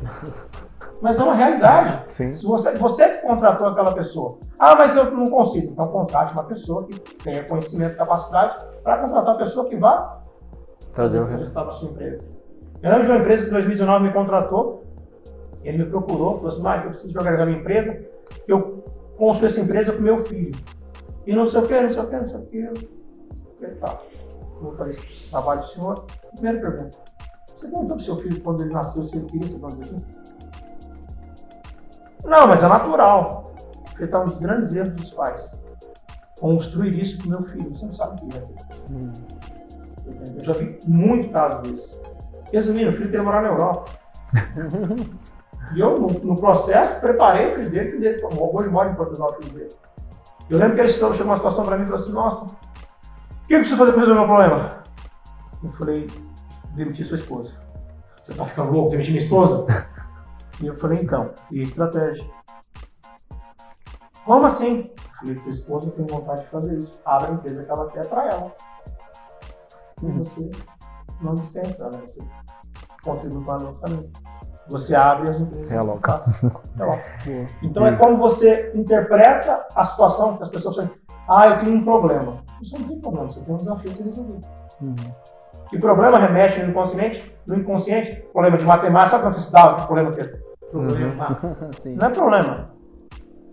Mas 1.00 1.18
é 1.18 1.22
uma 1.22 1.34
realidade. 1.34 2.12
Sim. 2.12 2.34
Se 2.34 2.44
você, 2.44 2.74
você 2.74 3.08
que 3.08 3.26
contratou 3.26 3.68
aquela 3.68 3.92
pessoa. 3.92 4.38
Ah, 4.58 4.74
mas 4.74 4.96
eu 4.96 5.10
não 5.10 5.30
consigo. 5.30 5.72
Então 5.72 5.88
contrate 5.88 6.32
uma 6.32 6.44
pessoa 6.44 6.86
que 6.86 6.98
tenha 7.16 7.44
conhecimento 7.44 7.94
e 7.94 7.96
capacidade 7.96 8.64
para 8.82 8.98
contratar 8.98 9.34
uma 9.34 9.38
pessoa 9.38 9.68
que 9.68 9.76
vá 9.76 10.22
Trazer 10.94 11.20
o 11.20 11.24
resultado 11.24 11.66
para 11.66 11.74
sua 11.74 11.90
empresa. 11.90 12.22
Eu 12.82 12.90
lembro 12.90 13.04
de 13.04 13.10
uma 13.10 13.20
empresa 13.20 13.44
que 13.44 13.50
em 13.50 13.52
2019 13.52 14.04
me 14.04 14.12
contratou, 14.12 14.84
ele 15.64 15.78
me 15.78 15.86
procurou, 15.86 16.34
falou 16.34 16.48
assim, 16.48 16.62
Mike, 16.62 16.84
eu 16.84 16.90
preciso 16.90 17.12
de 17.12 17.18
organizar 17.18 17.46
minha 17.46 17.58
empresa, 17.58 17.94
que 18.44 18.52
eu 18.52 18.84
construo 19.16 19.46
essa 19.46 19.60
empresa 19.60 19.92
com 19.92 20.02
meu 20.02 20.18
filho. 20.24 20.52
E 21.26 21.34
não 21.34 21.46
sei 21.46 21.60
o 21.60 21.66
que, 21.66 21.80
não 21.80 21.90
sei 21.90 22.02
o 22.02 22.06
que, 22.06 22.16
não 22.16 22.28
sei 22.28 22.38
o 22.38 22.42
que. 22.42 22.58
Eu 22.58 22.74
falei, 23.58 23.74
tá, 23.76 24.00
eu 24.66 24.88
esse 24.88 25.30
trabalho 25.30 25.60
do 25.60 25.66
senhor. 25.68 26.06
Primeira 26.34 26.60
pergunta, 26.60 26.98
você 27.46 27.68
perguntou 27.68 27.96
pro 27.96 28.04
seu 28.04 28.16
filho 28.16 28.40
quando 28.40 28.62
ele 28.62 28.72
nasceu 28.72 29.04
se 29.04 29.16
ele 29.16 29.26
queria 29.26 29.50
ser 29.50 29.58
dono 29.58 29.76
disso? 29.76 29.96
Não, 32.24 32.46
mas 32.46 32.62
é 32.62 32.68
natural. 32.68 33.52
Porque 33.84 34.06
tá 34.06 34.20
um 34.20 34.26
dos 34.26 34.38
grandes 34.38 34.74
erros 34.74 34.94
dos 34.94 35.12
pais. 35.12 35.54
Construir 36.40 37.00
isso 37.00 37.22
com 37.22 37.28
meu 37.28 37.42
filho, 37.42 37.70
você 37.70 37.86
não 37.86 37.92
sabe 37.92 38.20
o 38.22 38.28
que 38.28 38.38
é. 38.38 38.42
Eu 40.38 40.44
já 40.44 40.52
vi 40.54 40.78
muito 40.86 41.30
caso 41.30 41.62
desse. 41.62 42.00
Resumindo, 42.52 42.90
o 42.90 42.92
filho 42.92 43.06
queria 43.06 43.22
morar 43.22 43.42
na 43.42 43.48
Europa. 43.48 43.84
e 45.74 45.80
eu, 45.80 45.98
no, 45.98 46.08
no 46.08 46.34
processo, 46.36 47.00
preparei 47.00 47.46
o 47.46 47.54
filho 47.54 47.70
dele, 47.70 47.88
o 47.88 47.90
filho 47.92 48.02
dele 48.02 48.22
hoje 48.52 48.68
mora 48.68 48.90
em 48.90 48.94
Portugal, 48.94 49.30
o 49.30 49.42
filho 49.42 49.58
dele. 49.58 49.74
Eu 50.50 50.58
lembro 50.58 50.74
que 50.74 50.80
ele 50.82 50.92
chegou 50.92 51.12
uma 51.22 51.36
situação 51.36 51.64
para 51.64 51.78
mim 51.78 51.84
e 51.84 51.86
falou 51.86 52.00
assim, 52.00 52.12
nossa, 52.12 52.56
que 53.52 53.56
eu 53.56 53.60
preciso 53.60 53.78
fazer 53.78 53.92
para 53.92 54.00
resolver 54.00 54.20
o 54.20 54.26
meu 54.26 54.36
problema? 54.36 54.68
Eu 55.62 55.70
falei, 55.72 56.10
demitir 56.74 57.04
sua 57.04 57.16
esposa. 57.16 57.54
Você 58.22 58.32
tá 58.32 58.46
ficando 58.46 58.72
louco, 58.72 58.90
demitir 58.90 59.12
minha 59.12 59.22
esposa? 59.22 59.66
e 60.62 60.66
eu 60.66 60.74
falei, 60.74 61.02
então, 61.02 61.30
e 61.50 61.60
a 61.60 61.62
estratégia? 61.62 62.24
Como 64.24 64.46
assim? 64.46 64.90
Eu 64.96 65.18
falei, 65.18 65.34
tua 65.34 65.52
esposa 65.52 65.90
tem 65.90 66.06
vontade 66.06 66.40
de 66.40 66.48
fazer 66.48 66.78
isso. 66.78 66.98
Abre 67.04 67.30
a 67.30 67.34
empresa 67.34 67.62
que 67.62 67.70
ela 67.70 67.90
quer 67.90 68.06
para 68.08 68.26
ela. 68.26 68.56
E 70.02 70.06
você 70.06 70.50
não 71.20 71.34
dispensa, 71.34 71.90
né? 71.90 72.00
Você 72.06 72.20
contribui 73.04 73.44
para 73.44 73.68
o 73.68 73.74
caminho. 73.74 74.10
Você 74.68 74.94
abre 74.94 75.28
as 75.28 75.40
empresas. 75.40 75.68
Realoca. 75.68 76.22
faz. 76.22 76.40
Realoca. 76.74 77.02
Então 77.62 77.86
é 77.86 77.96
como 77.96 78.16
você 78.16 78.72
interpreta 78.74 79.66
a 79.74 79.84
situação 79.84 80.38
que 80.38 80.42
as 80.42 80.50
pessoas 80.50 80.78
ah, 81.28 81.48
eu 81.48 81.60
tenho 81.60 81.76
um 81.76 81.84
problema. 81.84 82.38
Você 82.60 82.78
não 82.78 82.88
tem 82.88 83.00
problema, 83.00 83.30
você 83.30 83.40
tem 83.40 83.54
um 83.54 83.56
desafio 83.56 83.90
a 83.90 83.94
ser 83.94 84.02
resolvido. 84.04 84.46
Que 85.68 85.78
problema 85.78 86.18
remete 86.18 86.60
no 86.60 86.70
inconsciente? 86.70 87.34
No 87.46 87.56
inconsciente, 87.56 88.22
problema 88.32 88.58
de 88.58 88.64
matemática, 88.64 89.10
sabe 89.10 89.22
quando 89.22 89.34
você 89.34 89.40
estudava 89.40 89.76
que 89.76 89.86
problema 89.86 90.12
que 90.12 90.20
é? 90.20 90.42
Problema. 90.70 91.38
Sim. 91.78 91.96
Não 91.96 92.06
é 92.06 92.10
problema. 92.10 92.70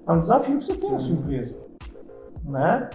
É 0.07 0.11
um 0.11 0.21
desafio 0.21 0.57
que 0.57 0.65
você 0.65 0.75
tem 0.75 0.91
na 0.91 0.99
sua 0.99 1.13
empresa. 1.13 1.55
Né? 2.43 2.89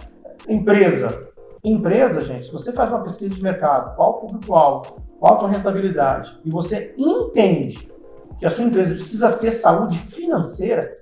Empresa. 0.47 1.29
Empresa, 1.63 2.21
gente, 2.21 2.45
se 2.45 2.51
você 2.51 2.71
faz 2.71 2.91
uma 2.91 3.01
pesquisa 3.01 3.33
de 3.33 3.41
mercado, 3.41 3.95
qual 3.95 4.11
o 4.11 4.13
público-alvo, 4.27 5.01
qual 5.19 5.33
a 5.33 5.37
tua 5.37 5.49
rentabilidade, 5.49 6.39
e 6.45 6.51
você 6.51 6.93
entende 6.97 7.89
que 8.37 8.45
a 8.45 8.49
sua 8.49 8.65
empresa 8.65 8.93
precisa 8.93 9.31
ter 9.31 9.51
saúde 9.51 9.97
financeira, 9.97 10.97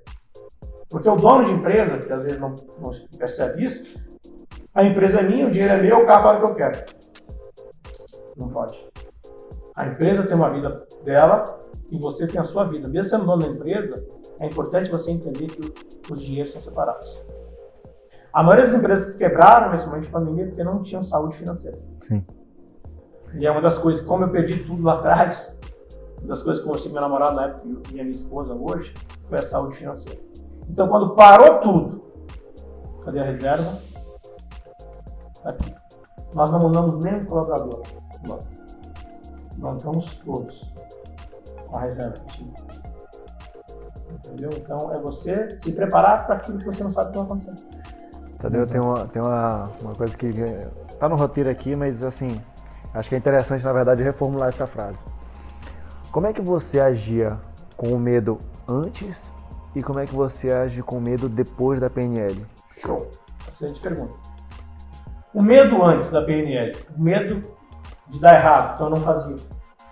porque 0.94 1.10
o 1.10 1.16
dono 1.16 1.44
de 1.44 1.52
empresa, 1.52 1.98
que 1.98 2.14
às 2.14 2.24
vezes 2.24 2.40
não, 2.40 2.54
não 2.80 2.92
percebe 3.18 3.66
isso, 3.66 4.00
a 4.76 4.84
empresa 4.84 5.22
é 5.22 5.24
minha, 5.24 5.48
o 5.48 5.50
dinheiro 5.50 5.74
é 5.74 5.82
meu, 5.82 6.04
o 6.04 6.06
carro 6.06 6.30
é 6.30 6.34
o 6.34 6.40
que 6.40 6.52
eu 6.52 6.56
quero. 6.56 6.86
Não 8.38 8.48
pode. 8.50 8.80
A 9.76 9.88
empresa 9.88 10.22
tem 10.22 10.36
uma 10.36 10.52
vida 10.52 10.86
dela 11.04 11.46
e 11.90 11.98
você 11.98 12.28
tem 12.28 12.40
a 12.40 12.44
sua 12.44 12.66
vida. 12.66 12.88
Mesmo 12.88 13.10
sendo 13.10 13.26
dono 13.26 13.42
da 13.42 13.48
empresa, 13.48 14.06
é 14.40 14.46
importante 14.46 14.92
você 14.92 15.10
entender 15.10 15.48
que 15.48 15.74
os 16.14 16.22
dinheiros 16.22 16.52
são 16.52 16.62
separados. 16.62 17.08
A 18.32 18.44
maioria 18.44 18.68
das 18.68 18.76
empresas 18.76 19.12
que 19.12 19.18
quebraram 19.18 19.72
nesse 19.72 19.88
momento 19.88 20.04
de 20.04 20.10
pandemia 20.12 20.44
é 20.44 20.48
porque 20.48 20.64
não 20.64 20.84
tinham 20.84 21.04
saúde 21.04 21.38
financeira. 21.38 21.80
Sim. 21.98 22.24
E 23.34 23.48
é 23.48 23.50
uma 23.50 23.62
das 23.62 23.80
coisas, 23.80 24.06
como 24.06 24.26
eu 24.26 24.30
perdi 24.30 24.64
tudo 24.64 24.84
lá 24.84 25.00
atrás, 25.00 25.56
uma 26.20 26.28
das 26.28 26.44
coisas 26.44 26.62
que 26.62 26.68
eu 26.68 26.72
conversei 26.72 26.92
com 26.92 26.94
meu 26.94 27.02
namorado 27.02 27.36
na 27.36 27.46
época 27.46 27.64
e 27.90 27.94
minha 27.94 28.10
esposa 28.10 28.54
hoje, 28.54 28.94
foi 29.24 29.40
a 29.40 29.42
saúde 29.42 29.78
financeira. 29.78 30.20
Então, 30.70 30.88
quando 30.88 31.16
parou 31.16 31.60
tudo, 31.60 32.04
cadê 33.04 33.20
a 33.20 33.26
reserva? 33.26 33.72
Tá 35.44 35.50
aqui. 35.50 35.76
Nós 36.34 36.50
não 36.50 36.60
mandamos 36.60 37.04
nem 37.04 37.22
um 37.22 37.26
colaborador. 37.26 37.84
Nós 39.58 39.78
estamos 39.78 40.16
todos 40.16 40.74
com 41.68 41.78
a 41.78 41.82
reserva 41.82 42.14
Entendeu? 44.14 44.50
Então, 44.56 44.94
é 44.94 45.00
você 45.00 45.58
se 45.62 45.72
preparar 45.72 46.26
para 46.26 46.36
aquilo 46.36 46.58
que 46.58 46.66
você 46.66 46.84
não 46.84 46.92
sabe 46.92 47.08
o 47.08 47.12
que 47.12 47.18
vai 47.18 47.26
acontecer. 47.26 47.54
Tadeu, 48.40 48.68
tem, 48.68 48.82
uma, 48.82 49.08
tem 49.08 49.22
uma, 49.22 49.70
uma 49.82 49.96
coisa 49.96 50.16
que 50.18 50.28
está 50.90 51.08
no 51.08 51.16
roteiro 51.16 51.50
aqui, 51.50 51.76
mas 51.76 52.04
assim, 52.04 52.42
acho 52.94 53.10
que 53.10 53.16
é 53.16 53.18
interessante, 53.18 53.64
na 53.64 53.74
verdade, 53.74 54.04
reformular 54.04 54.50
essa 54.50 54.68
frase. 54.68 55.00
Como 56.12 56.28
é 56.28 56.34
que 56.34 56.42
você 56.42 56.80
agia 56.80 57.40
com 57.76 57.88
o 57.88 58.00
medo 58.00 58.38
antes 58.68 59.34
e 59.76 59.82
como 59.82 60.00
é 60.00 60.06
que 60.06 60.14
você 60.14 60.52
age 60.52 60.82
com 60.82 60.98
o 60.98 61.02
medo 61.02 61.28
depois 61.28 61.80
da 61.80 61.90
PNL? 61.90 62.46
Show. 62.82 63.08
Excelente 63.50 63.80
pergunta. 63.82 64.14
O 65.34 65.42
medo 65.42 65.84
antes 65.84 66.10
da 66.10 66.22
PNL, 66.22 66.76
o 66.96 67.02
medo 67.02 67.44
de 68.08 68.20
dar 68.20 68.36
errado, 68.36 68.76
então 68.76 68.88
eu 68.88 68.92
não 68.92 69.02
fazia. 69.04 69.36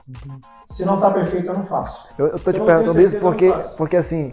Uhum. 0.07 0.39
Se 0.69 0.85
não 0.85 0.95
está 0.95 1.09
perfeito, 1.09 1.47
eu 1.47 1.53
não 1.53 1.65
faço. 1.65 2.07
Eu, 2.17 2.27
eu 2.27 2.39
tô 2.39 2.53
te 2.53 2.59
perguntando 2.59 3.01
isso 3.01 3.17
porque, 3.17 3.51
porque 3.75 3.97
assim, 3.97 4.31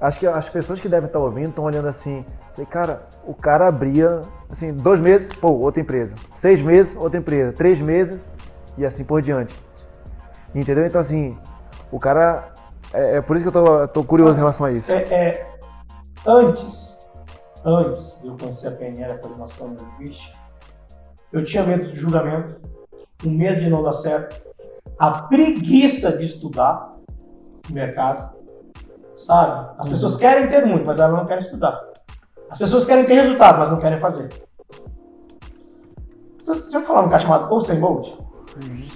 acho 0.00 0.18
que 0.18 0.26
as 0.26 0.48
pessoas 0.48 0.80
que 0.80 0.88
devem 0.88 1.06
estar 1.06 1.18
ouvindo 1.18 1.50
estão 1.50 1.64
olhando 1.64 1.88
assim, 1.88 2.24
cara, 2.68 3.08
o 3.24 3.34
cara 3.34 3.68
abria, 3.68 4.20
assim, 4.50 4.72
dois 4.72 5.00
meses, 5.00 5.32
pô, 5.34 5.50
outra 5.52 5.80
empresa. 5.80 6.14
Seis 6.34 6.60
meses, 6.60 6.96
outra 6.96 7.18
empresa. 7.18 7.52
Três 7.52 7.80
meses 7.80 8.28
e 8.76 8.84
assim 8.84 9.04
por 9.04 9.22
diante. 9.22 9.54
Entendeu? 10.54 10.86
Então, 10.86 11.00
assim, 11.00 11.36
o 11.90 11.98
cara. 11.98 12.52
É, 12.92 13.16
é 13.16 13.20
por 13.20 13.36
isso 13.36 13.50
que 13.50 13.56
eu 13.56 13.64
tô, 13.64 13.88
tô 13.88 14.04
curioso 14.04 14.34
em 14.34 14.38
relação 14.38 14.66
a 14.66 14.72
isso. 14.72 14.92
É, 14.92 15.02
é, 15.02 15.50
antes, 16.26 16.96
antes 17.64 18.18
de 18.20 18.28
eu 18.28 18.36
conhecer 18.36 18.68
a 18.68 18.72
PNL, 18.72 19.12
a 19.12 19.18
programação 19.18 19.74
linguística, 19.74 20.38
eu 21.32 21.44
tinha 21.44 21.64
medo 21.64 21.90
de 21.90 21.96
julgamento, 21.96 22.60
o 23.24 23.28
medo 23.28 23.60
de 23.60 23.70
não 23.70 23.82
dar 23.82 23.92
certo, 23.92 24.40
a 24.98 25.22
preguiça 25.22 26.16
de 26.16 26.24
estudar 26.24 26.94
no 27.68 27.74
mercado 27.74 28.42
sabe? 29.22 29.70
As 29.78 29.86
uhum. 29.86 29.92
pessoas 29.92 30.16
querem 30.16 30.48
ter 30.48 30.66
muito, 30.66 30.86
mas 30.86 30.98
elas 30.98 31.16
não 31.16 31.26
querem 31.26 31.42
estudar. 31.42 31.80
As 32.50 32.58
pessoas 32.58 32.84
querem 32.84 33.04
ter 33.04 33.14
resultado, 33.14 33.58
mas 33.58 33.70
não 33.70 33.78
querem 33.78 33.98
fazer. 33.98 34.28
Você 36.44 36.70
já 36.70 36.82
falou 36.82 37.04
um 37.04 37.08
cara 37.08 37.22
chamado 37.22 37.54
Usain 37.54 37.80
Bolt? 37.80 38.08
Uhum. 38.08 38.86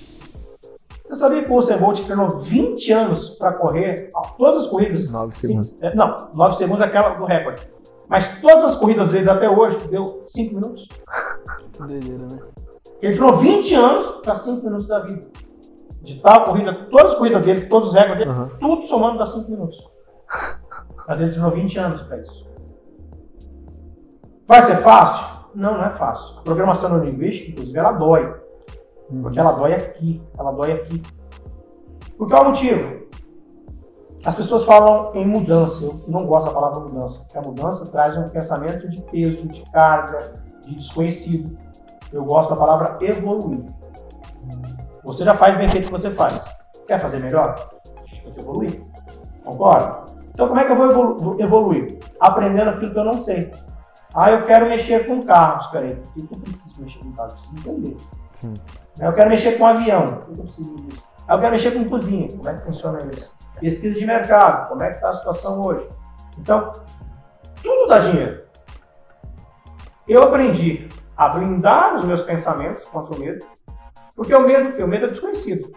Você 1.07 1.15
sabia 1.17 1.45
que 1.45 1.51
o 1.51 1.55
Usain 1.55 1.79
Bolt 1.79 2.05
treinou 2.05 2.29
20 2.41 2.93
anos 2.93 3.31
para 3.31 3.53
correr 3.53 4.11
todas 4.37 4.65
as 4.65 4.67
corridas? 4.67 5.09
9 5.09 5.37
segundos. 5.37 5.75
É, 5.81 5.95
não, 5.95 6.31
9 6.35 6.57
segundos 6.57 6.83
é 6.83 6.87
aquela 6.87 7.11
do 7.11 7.25
recorde. 7.25 7.69
Mas 8.09 8.41
todas 8.41 8.65
as 8.65 8.75
corridas 8.77 9.11
dele 9.11 9.31
até 9.31 9.49
hoje 9.49 9.79
deu 9.89 10.25
5 10.27 10.55
minutos. 10.55 10.89
Doideira, 11.79 12.27
né? 12.27 12.39
Ele 13.01 13.17
treinou 13.17 13.37
20 13.37 13.75
anos 13.75 14.07
para 14.23 14.35
5 14.35 14.65
minutos 14.65 14.89
da 14.89 15.01
vida. 15.01 15.27
De 16.03 16.21
tal 16.21 16.45
corrida, 16.45 16.73
todas 16.73 17.13
as 17.13 17.19
corridas 17.19 17.43
dele, 17.43 17.67
todos 17.67 17.89
os 17.89 17.95
recordes 17.95 18.27
dele, 18.27 18.39
uhum. 18.39 18.49
tudo 18.61 18.83
somando 18.83 19.19
dá 19.19 19.27
5 19.27 19.49
minutos. 19.51 19.89
Mas 21.07 21.21
ele 21.21 21.31
treinou 21.31 21.51
20 21.53 21.79
anos 21.79 22.03
para 22.03 22.19
isso. 22.19 22.47
Vai 24.47 24.63
ser 24.63 24.77
fácil? 24.77 25.37
Não, 25.55 25.75
não 25.75 25.85
é 25.85 25.91
fácil. 25.91 26.39
A 26.39 26.43
programação 26.43 26.91
neurolinguística, 26.91 27.51
inclusive, 27.51 27.79
ela 27.79 27.93
dói. 27.93 28.46
Porque 29.23 29.39
ela 29.39 29.53
dói 29.53 29.75
aqui, 29.75 30.23
ela 30.39 30.53
dói 30.53 30.73
aqui. 30.73 31.03
Por 32.17 32.29
qual 32.29 32.47
motivo? 32.47 33.07
As 34.25 34.35
pessoas 34.35 34.65
falam 34.65 35.13
em 35.15 35.27
mudança. 35.27 35.85
Eu 35.85 36.01
não 36.09 36.27
gosto 36.27 36.47
da 36.47 36.55
palavra 36.55 36.81
mudança, 36.81 37.21
porque 37.21 37.39
a 37.39 37.43
mudança 37.43 37.87
traz 37.87 38.17
um 38.17 38.29
pensamento 38.29 38.89
de 38.89 39.01
peso, 39.03 39.47
de 39.47 39.63
carga, 39.71 40.33
de 40.63 40.75
desconhecido. 40.75 41.57
Eu 42.13 42.25
gosto 42.25 42.51
da 42.51 42.57
palavra 42.57 42.99
evoluir. 43.03 43.65
Você 45.05 45.25
já 45.25 45.35
faz 45.35 45.57
bem 45.57 45.69
feito 45.69 45.85
o 45.85 45.87
que 45.87 45.93
você 45.93 46.11
faz. 46.11 46.45
Quer 46.87 47.01
fazer 47.01 47.19
melhor? 47.19 47.55
Que 48.05 48.41
evoluir. 48.41 48.83
Concorda? 49.45 50.07
Então, 50.31 50.49
como 50.49 50.59
é 50.59 50.65
que 50.65 50.73
eu 50.73 50.77
vou 50.77 51.41
evoluir? 51.41 51.99
Aprendendo 52.19 52.71
aquilo 52.71 52.93
que 52.93 52.99
eu 52.99 53.05
não 53.05 53.21
sei. 53.21 53.53
Ah, 54.13 54.31
eu 54.33 54.45
quero 54.45 54.67
mexer 54.67 55.07
com 55.07 55.23
carros. 55.23 55.67
Espera 55.67 55.87
aí, 55.87 55.95
por 55.95 56.27
que 56.27 56.35
eu 56.35 56.41
preciso 56.41 56.83
mexer 56.83 56.99
com 56.99 57.13
carros? 57.13 57.35
Eu 57.35 57.39
preciso 57.39 57.71
entender. 57.71 57.97
Sim. 58.33 58.55
Eu 59.01 59.13
quero 59.13 59.31
mexer 59.31 59.59
com 59.59 59.67
avião. 59.67 60.07
Por 60.07 60.35
que 60.35 60.41
eu 60.41 60.45
preciso 60.45 60.75
disso? 60.77 61.03
Eu 61.29 61.39
quero 61.39 61.53
mexer 61.53 61.71
com 61.73 61.85
cozinha. 61.89 62.29
Como 62.29 62.49
é 62.49 62.55
que 62.55 62.65
funciona 62.65 62.99
isso? 63.13 63.35
Pesquisa 63.61 63.99
de 63.99 64.07
mercado. 64.07 64.69
Como 64.69 64.83
é 64.83 64.91
que 64.91 64.97
está 64.97 65.11
a 65.11 65.17
situação 65.17 65.61
hoje? 65.61 65.89
Então, 66.39 66.73
tudo 67.63 67.89
dá 67.89 67.99
dinheiro. 67.99 68.45
Eu 70.07 70.23
aprendi 70.23 70.89
a 71.17 71.29
blindar 71.29 71.97
os 71.97 72.05
meus 72.05 72.23
pensamentos 72.23 72.85
contra 72.85 73.17
o 73.17 73.19
medo, 73.19 73.45
porque 74.15 74.35
o 74.35 74.47
medo, 74.47 74.85
o 74.85 74.89
medo 74.89 75.07
é 75.07 75.09
desconhecido. 75.09 75.73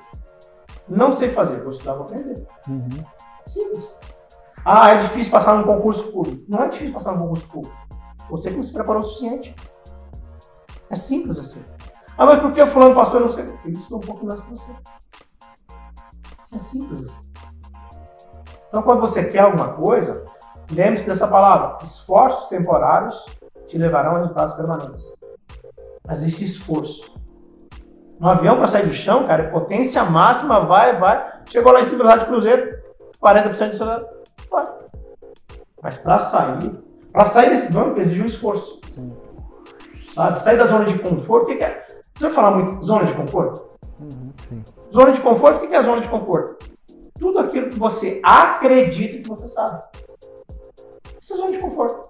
Não 0.87 1.11
sei 1.11 1.29
fazer, 1.31 1.61
vou 1.61 1.71
estudar, 1.71 1.93
vou 1.93 2.03
aprender. 2.03 2.45
Uhum. 2.67 2.89
Simples. 3.47 3.87
Ah, 4.63 4.91
é 4.91 5.01
difícil 5.01 5.31
passar 5.31 5.55
num 5.55 5.63
concurso 5.63 6.11
público. 6.11 6.43
Não 6.47 6.63
é 6.63 6.67
difícil 6.67 6.93
passar 6.93 7.13
num 7.13 7.21
concurso 7.21 7.47
público. 7.47 7.75
Você 8.29 8.51
que 8.51 8.57
não 8.57 8.63
se 8.63 8.73
preparou 8.73 9.01
o 9.01 9.03
suficiente. 9.03 9.55
É 10.89 10.95
simples 10.95 11.39
assim. 11.39 11.63
Ah, 12.19 12.25
mas 12.25 12.41
por 12.41 12.51
que 12.51 12.61
o 12.61 12.67
fulano 12.67 12.93
passou? 12.93 13.21
Eu 13.21 13.27
não 13.27 13.31
sei. 13.33 13.45
Ele 13.63 13.77
estudou 13.77 13.99
um 13.99 14.01
pouco 14.01 14.25
mais 14.25 14.41
que 14.41 14.49
você. 14.49 14.71
É 16.53 16.57
simples. 16.57 17.15
Então, 18.67 18.81
quando 18.83 18.99
você 18.99 19.23
quer 19.23 19.39
alguma 19.39 19.69
coisa, 19.69 20.25
lembre-se 20.69 21.07
dessa 21.07 21.29
palavra. 21.29 21.77
Esforços 21.85 22.49
temporários 22.49 23.25
te 23.67 23.77
levarão 23.77 24.17
a 24.17 24.19
resultados 24.19 24.53
permanentes. 24.55 25.15
Mas 26.05 26.21
existe 26.21 26.43
esforço. 26.43 27.09
No 28.19 28.27
avião, 28.27 28.57
para 28.57 28.67
sair 28.67 28.85
do 28.85 28.93
chão, 28.93 29.25
cara, 29.25 29.43
é 29.43 29.47
potência 29.47 30.03
máxima, 30.03 30.59
vai, 30.65 30.99
vai. 30.99 31.25
Chegou 31.45 31.71
lá 31.71 31.79
em 31.79 31.85
cima 31.85 32.17
do 32.17 32.25
cruzeiro, 32.25 32.83
40% 33.23 33.49
de 33.51 33.57
velocidade 33.77 34.05
Vai. 34.51 34.67
Mas 35.81 35.97
para 35.97 36.19
sair, 36.19 36.83
para 37.13 37.25
sair 37.25 37.51
desse 37.51 37.71
banco 37.71 37.97
exige 37.97 38.23
um 38.23 38.25
esforço. 38.25 38.81
Sabe? 40.13 40.41
Sair 40.41 40.57
da 40.57 40.65
zona 40.65 40.83
de 40.83 40.99
conforto, 40.99 41.43
o 41.43 41.45
que, 41.45 41.55
que 41.55 41.63
é? 41.63 41.98
Você 42.19 42.25
vai 42.25 42.33
falar 42.33 42.51
muito 42.51 42.85
zona 42.85 43.05
de 43.05 43.13
conforto? 43.13 43.69
Uhum, 43.97 44.63
zona 44.93 45.13
de 45.13 45.21
conforto, 45.21 45.63
o 45.63 45.67
que, 45.69 45.73
é 45.73 45.81
zona 45.81 46.01
de 46.01 46.09
conforto? 46.09 46.69
Tudo 47.17 47.39
aquilo 47.39 47.69
que 47.69 47.79
você 47.79 48.19
acredita 48.21 49.19
que 49.19 49.29
você 49.29 49.47
sabe. 49.47 49.81
Isso 51.21 51.33
é 51.33 51.37
zona 51.37 51.51
de 51.53 51.59
conforto. 51.59 52.09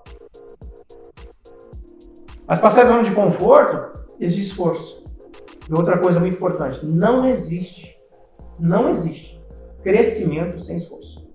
Mas 2.48 2.60
para 2.60 2.72
sair 2.72 2.86
da 2.86 2.90
zona 2.90 3.04
de 3.04 3.14
conforto, 3.14 4.00
exige 4.20 4.50
esforço. 4.50 5.04
E 5.70 5.74
outra 5.76 6.00
coisa 6.00 6.20
muito 6.20 6.38
importante, 6.38 6.84
não 6.84 7.28
existe, 7.28 7.96
não 8.58 8.90
existe 8.90 9.40
crescimento 9.84 10.60
sem 10.60 10.78
esforço 10.78 11.30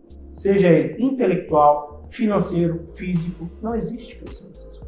seja 0.45 0.69
ele 0.69 1.03
intelectual, 1.03 2.07
financeiro, 2.11 2.89
físico, 2.97 3.49
não 3.63 3.75
existe 3.75 4.17
crescimento 4.17 4.59
sem 4.59 4.69
esforço. 4.69 4.84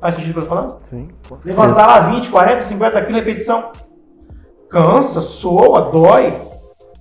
Faz 0.00 0.14
sentido 0.14 0.30
o 0.30 0.32
que 0.34 0.38
eu 0.38 0.42
estou 0.42 0.56
falando? 0.56 0.80
Sim. 0.82 1.08
Levantar 1.44 1.86
lá 1.86 2.00
20, 2.10 2.30
40, 2.30 2.60
50 2.60 3.00
quilos, 3.02 3.20
repetição. 3.20 3.72
Cansa, 4.68 5.20
soa, 5.20 5.90
dói. 5.90 6.32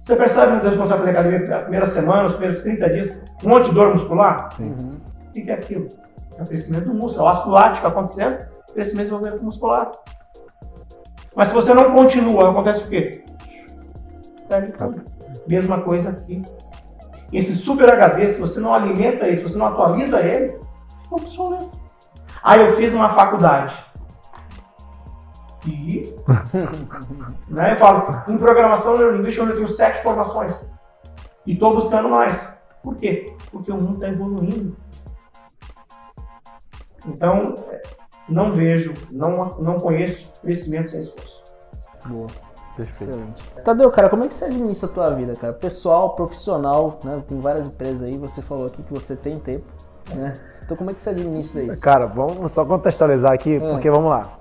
Você 0.02 0.16
percebe 0.16 0.60
quando 0.60 0.78
você 0.78 0.94
a 0.94 0.98
fazer 0.98 1.10
academia 1.10 1.40
na 1.40 1.60
primeira 1.60 1.86
semana, 1.88 2.26
os 2.26 2.34
primeiros 2.34 2.62
30 2.62 2.90
dias, 2.90 3.22
um 3.44 3.50
monte 3.50 3.70
de 3.70 3.76
dor 3.76 3.92
muscular? 3.92 4.52
Sim. 4.54 4.76
Uhum. 4.80 4.98
O 5.30 5.32
que 5.32 5.52
é 5.52 5.54
aquilo? 5.54 5.88
É 6.38 6.44
o 6.44 6.46
crescimento 6.46 6.86
do 6.86 6.94
músculo, 6.94 7.26
é 7.26 7.28
o 7.28 7.32
ácido 7.32 7.50
lático 7.50 7.88
acontecendo, 7.88 8.38
crescimento 8.74 9.08
e 9.08 9.10
desenvolvimento 9.10 9.44
muscular. 9.44 9.92
Mas 11.36 11.48
se 11.50 11.54
você 11.54 11.74
não 11.74 11.92
continua, 11.92 12.52
acontece 12.52 12.84
o 12.84 12.88
quê? 12.88 13.24
Perde 14.48 14.72
tudo. 14.74 15.02
Mesma 15.48 15.82
coisa 15.82 16.10
aqui. 16.10 16.44
Esse 17.34 17.54
Super 17.56 17.90
HD, 17.90 18.34
se 18.34 18.40
você 18.40 18.60
não 18.60 18.74
alimenta 18.74 19.28
ele, 19.28 19.38
se 19.38 19.44
você 19.44 19.58
não 19.58 19.66
atualiza 19.66 20.22
ele, 20.22 20.60
fica 21.02 21.16
obsoleto. 21.16 21.85
Aí 22.46 22.62
eu 22.62 22.76
fiz 22.76 22.94
uma 22.94 23.10
faculdade. 23.10 23.74
E 25.66 26.16
né, 27.50 27.74
eu 27.74 27.78
falo, 27.78 28.24
em 28.32 28.38
programação 28.38 29.00
neurolinguística 29.00 29.48
eu 29.48 29.56
tenho 29.56 29.68
sete 29.68 30.04
formações. 30.04 30.64
E 31.44 31.54
estou 31.54 31.74
buscando 31.74 32.08
mais. 32.08 32.40
Por 32.84 32.98
quê? 32.98 33.36
Porque 33.52 33.72
o 33.72 33.78
mundo 33.78 33.96
está 33.96 34.10
evoluindo. 34.10 34.78
Então, 37.08 37.56
não 38.30 38.54
vejo, 38.54 38.94
não, 39.10 39.58
não 39.58 39.80
conheço 39.80 40.32
crescimento 40.40 40.92
sem 40.92 41.02
esforço. 41.02 41.44
Boa. 42.06 42.28
Perfeito. 42.76 43.12
Excelente. 43.12 43.52
Tadeu, 43.64 43.90
cara, 43.90 44.08
como 44.08 44.24
é 44.24 44.28
que 44.28 44.36
você 44.36 44.46
administra 44.46 44.88
a 44.88 44.94
tua 44.94 45.10
vida, 45.16 45.36
cara? 45.36 45.54
Pessoal, 45.54 46.16
profissional, 46.16 47.00
né? 47.04 47.24
Tem 47.28 47.40
várias 47.40 47.66
empresas 47.66 48.04
aí, 48.04 48.20
você 48.20 48.44
falou 48.44 48.68
aqui 48.68 48.84
que 48.84 48.94
você 48.94 49.16
tem 49.16 49.40
tempo, 49.40 49.66
né? 50.14 50.34
Então 50.66 50.76
como 50.76 50.90
é 50.90 50.94
que 50.94 51.02
você 51.02 51.12
administra 51.12 51.62
isso? 51.64 51.82
Cara, 51.82 52.08
vamos 52.08 52.52
só 52.52 52.66
contextualizar 52.66 53.32
aqui, 53.32 53.60
porque 53.60 53.90
vamos 53.90 54.10
lá. 54.10 54.40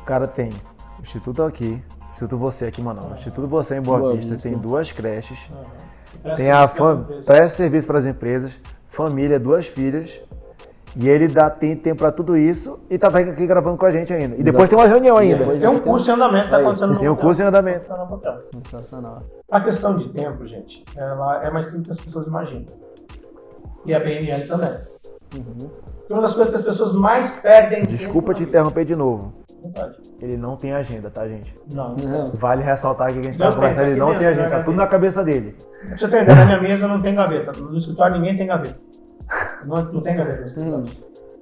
O 0.00 0.04
cara 0.04 0.26
tem 0.26 0.50
o 0.98 1.02
Instituto 1.02 1.42
aqui, 1.44 1.80
Instituto 2.12 2.36
Você 2.38 2.66
aqui 2.66 2.80
em 2.80 2.84
Manaus, 2.84 3.12
Instituto 3.18 3.46
Você 3.46 3.76
em 3.76 3.80
Boa, 3.80 3.98
Boa 3.98 4.12
Vista, 4.14 4.34
Vista. 4.34 4.48
tem 4.48 4.58
duas 4.58 4.90
creches, 4.90 5.38
Presta 6.22 6.36
tem 6.36 6.50
a 6.50 6.66
serviço 6.68 6.76
fam... 6.76 7.04
presta 7.24 7.56
serviço 7.56 7.86
para 7.86 7.98
as 7.98 8.06
empresas, 8.06 8.52
família, 8.90 9.38
duas 9.38 9.66
filhas, 9.66 10.10
e 10.96 11.08
ele 11.08 11.26
dá, 11.28 11.50
tem 11.50 11.74
tempo 11.76 11.98
para 12.00 12.12
tudo 12.12 12.36
isso 12.36 12.78
e 12.88 12.96
tá 12.96 13.08
aqui 13.08 13.46
gravando 13.46 13.76
com 13.76 13.84
a 13.86 13.90
gente 13.90 14.12
ainda. 14.12 14.36
E 14.36 14.42
depois 14.42 14.68
tem 14.68 14.78
uma 14.78 14.86
reunião 14.86 15.16
ainda. 15.16 15.38
depois- 15.38 15.60
Tem 15.60 15.68
um 15.70 15.78
curso 15.80 16.10
em 16.10 16.14
andamento 16.14 16.48
que 16.48 16.54
Aí, 16.54 16.62
acontecendo 16.62 16.92
no 16.94 17.00
Tem 17.00 17.08
um 17.08 17.16
curso 17.16 17.42
em 17.42 17.44
andamento. 17.44 17.88
Tá. 18.22 18.40
Sensacional. 18.42 19.22
A 19.50 19.60
questão 19.60 19.96
de 19.96 20.08
tempo, 20.10 20.46
gente, 20.46 20.84
ela 20.96 21.44
é 21.44 21.50
mais 21.50 21.66
simples 21.68 21.86
do 21.88 21.94
que 21.94 21.98
as 22.00 22.04
pessoas 22.04 22.26
imaginam. 22.26 22.66
E 23.84 23.92
a 23.94 23.98
BNL 24.00 24.46
também. 24.46 24.70
Uhum. 25.36 25.70
Porque 25.98 26.12
uma 26.12 26.22
das 26.22 26.34
coisas 26.34 26.50
que 26.50 26.56
as 26.56 26.62
pessoas 26.62 26.94
mais 26.96 27.30
perdem 27.40 27.82
Desculpa 27.86 28.28
tempo 28.28 28.38
te 28.38 28.42
interromper 28.44 28.84
de 28.84 28.94
novo. 28.94 29.32
Vontade. 29.62 29.96
Ele 30.20 30.36
não 30.36 30.56
tem 30.56 30.72
agenda, 30.74 31.10
tá, 31.10 31.26
gente? 31.26 31.58
Não, 31.72 31.96
Não. 31.96 32.26
Vale 32.26 32.62
ressaltar 32.62 33.08
aqui 33.08 33.20
que 33.20 33.28
a 33.28 33.32
gente 33.32 33.40
Não 33.40 33.46
tá 33.46 33.52
tem, 33.52 33.60
conversando, 33.60 33.84
tá 33.84 33.90
ele 33.90 33.98
não 33.98 34.18
tem 34.18 34.26
agenda, 34.26 34.48
né, 34.48 34.56
tá 34.56 34.62
tudo 34.62 34.76
na 34.76 34.86
cabeça 34.86 35.24
dele. 35.24 35.56
Pra 35.86 35.96
você 35.96 36.22
na 36.22 36.44
minha 36.44 36.60
mesa 36.60 36.86
não 36.88 37.00
tem 37.00 37.14
gaveta. 37.14 37.52
No 37.60 37.78
escritório 37.78 38.16
ninguém 38.16 38.36
tem 38.36 38.46
gaveta. 38.46 38.78
Não, 39.64 39.82
não 39.82 40.00
tem 40.02 40.16
gaveta 40.16 40.40
no 40.40 40.46
escritório. 40.46 40.78
Hum. 40.78 40.84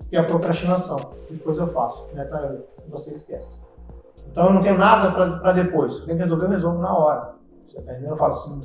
Que 0.08 0.16
é 0.16 0.20
a 0.20 0.24
procrastinação. 0.24 1.00
Depois 1.28 1.58
eu 1.58 1.66
faço. 1.68 2.06
Né, 2.14 2.24
pra, 2.24 2.58
você 2.88 3.10
esquece. 3.10 3.60
Então 4.30 4.46
eu 4.46 4.52
não 4.52 4.62
tenho 4.62 4.78
nada 4.78 5.10
para 5.40 5.52
depois. 5.52 5.98
Eu 5.98 6.04
tenho 6.06 6.18
que 6.18 6.22
resolver, 6.22 6.46
eu 6.46 6.50
resolvo 6.50 6.80
na 6.80 6.96
hora. 6.96 7.34
Você 7.66 7.80
tá 7.80 7.92
entendendo? 7.92 8.10
Eu 8.10 8.16
falo 8.16 8.32
assim. 8.34 8.60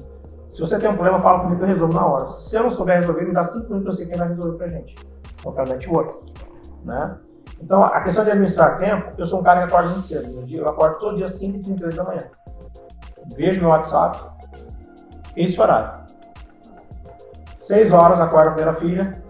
Se 0.51 0.61
você 0.61 0.79
tem 0.79 0.89
um 0.89 0.93
problema, 0.93 1.21
fala 1.21 1.39
comigo 1.39 1.57
que 1.57 1.63
eu 1.63 1.67
resolvo 1.67 1.93
na 1.93 2.05
hora. 2.05 2.29
Se 2.29 2.55
eu 2.55 2.63
não 2.63 2.69
souber 2.69 2.99
resolver, 2.99 3.25
me 3.25 3.33
dá 3.33 3.43
cinco 3.43 3.69
minutos 3.69 3.87
eu 3.87 3.93
sei 3.93 4.05
quem 4.07 4.17
vai 4.17 4.27
resolver 4.29 4.57
pra 4.57 4.67
gente. 4.67 4.95
O 5.51 5.63
network. 5.63 6.33
Né? 6.83 7.17
Então, 7.61 7.83
a 7.83 8.01
questão 8.01 8.23
de 8.23 8.31
administrar 8.31 8.77
tempo, 8.77 9.11
eu 9.17 9.25
sou 9.25 9.39
um 9.39 9.43
cara 9.43 9.61
que 9.61 9.67
acorda 9.73 9.89
muito 9.89 10.01
cedo. 10.03 10.27
No 10.31 10.45
dia- 10.45 10.61
Eu 10.61 10.69
acordo 10.69 10.99
todo 10.99 11.15
dia 11.15 11.25
às 11.25 11.33
5h38 11.33 11.95
da 11.95 12.03
manhã. 12.03 12.21
Vejo 13.35 13.59
meu 13.61 13.69
WhatsApp, 13.69 14.21
esse 15.35 15.59
horário. 15.59 16.05
6 17.59 17.91
horas, 17.91 18.19
acordo 18.21 18.49
a 18.49 18.51
primeira 18.53 18.73
filha, 18.79 19.21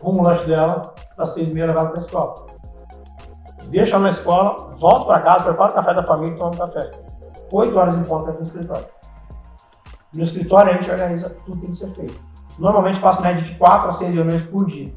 rumo 0.00 0.20
o 0.20 0.22
lanche 0.24 0.46
dela, 0.46 0.94
às 1.18 1.30
6 1.30 1.50
e 1.50 1.52
meia 1.52 1.66
levar 1.66 1.88
para 1.90 2.00
a 2.00 2.04
escola. 2.04 2.34
Deixo 3.68 3.94
ela 3.94 4.04
na 4.04 4.10
escola, 4.10 4.74
volto 4.78 5.06
para 5.06 5.20
casa, 5.20 5.44
preparo 5.44 5.72
o 5.72 5.74
café 5.74 5.94
da 5.94 6.02
família 6.02 6.34
e 6.34 6.38
tomo 6.38 6.56
café. 6.56 6.90
8 7.52 7.76
horas 7.78 7.96
em 7.96 8.02
ponto 8.04 8.30
no 8.32 8.42
escritório. 8.42 8.86
No 10.14 10.22
escritório 10.22 10.72
a 10.72 10.74
gente 10.76 10.90
organiza 10.90 11.30
tudo 11.30 11.56
que 11.58 11.66
tem 11.66 11.70
que 11.72 11.78
ser 11.78 11.90
feito. 11.94 12.20
Normalmente 12.58 13.00
faço 13.00 13.20
média 13.20 13.42
de 13.42 13.54
4 13.56 13.90
a 13.90 13.92
6 13.92 14.14
reuniões 14.14 14.42
por 14.44 14.64
dia. 14.66 14.94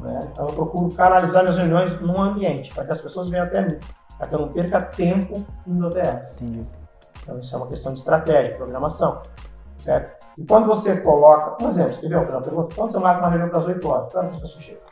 Né? 0.00 0.18
Então 0.30 0.48
eu 0.48 0.54
procuro 0.54 0.94
canalizar 0.94 1.42
minhas 1.42 1.58
reuniões 1.58 2.00
num 2.00 2.20
ambiente, 2.20 2.72
para 2.74 2.84
que 2.84 2.92
as 2.92 3.00
pessoas 3.00 3.28
venham 3.28 3.46
até 3.46 3.62
mim, 3.62 3.78
para 4.16 4.26
que 4.26 4.34
eu 4.34 4.40
não 4.40 4.48
perca 4.48 4.80
tempo 4.82 5.44
indo 5.66 5.86
até 5.86 6.00
elas. 6.00 6.32
Entendi. 6.32 6.66
Então 7.22 7.38
isso 7.38 7.54
é 7.54 7.58
uma 7.58 7.66
questão 7.66 7.92
de 7.92 7.98
estratégia, 7.98 8.56
programação, 8.56 9.22
certo? 9.76 10.26
E 10.38 10.44
quando 10.44 10.66
você 10.66 11.00
coloca, 11.00 11.62
um 11.62 11.68
exemplo, 11.68 11.92
você 11.92 11.98
entendeu? 11.98 12.22
Uma 12.22 12.40
pergunta, 12.40 12.74
quando 12.74 12.92
você 12.92 12.98
marca 12.98 13.20
uma 13.20 13.28
reunião 13.28 13.48
para 13.50 13.58
as 13.58 13.66
8 13.66 13.88
horas, 13.88 14.12
quando 14.12 14.28
as 14.28 14.40
pessoas 14.40 14.64
chegam? 14.64 14.82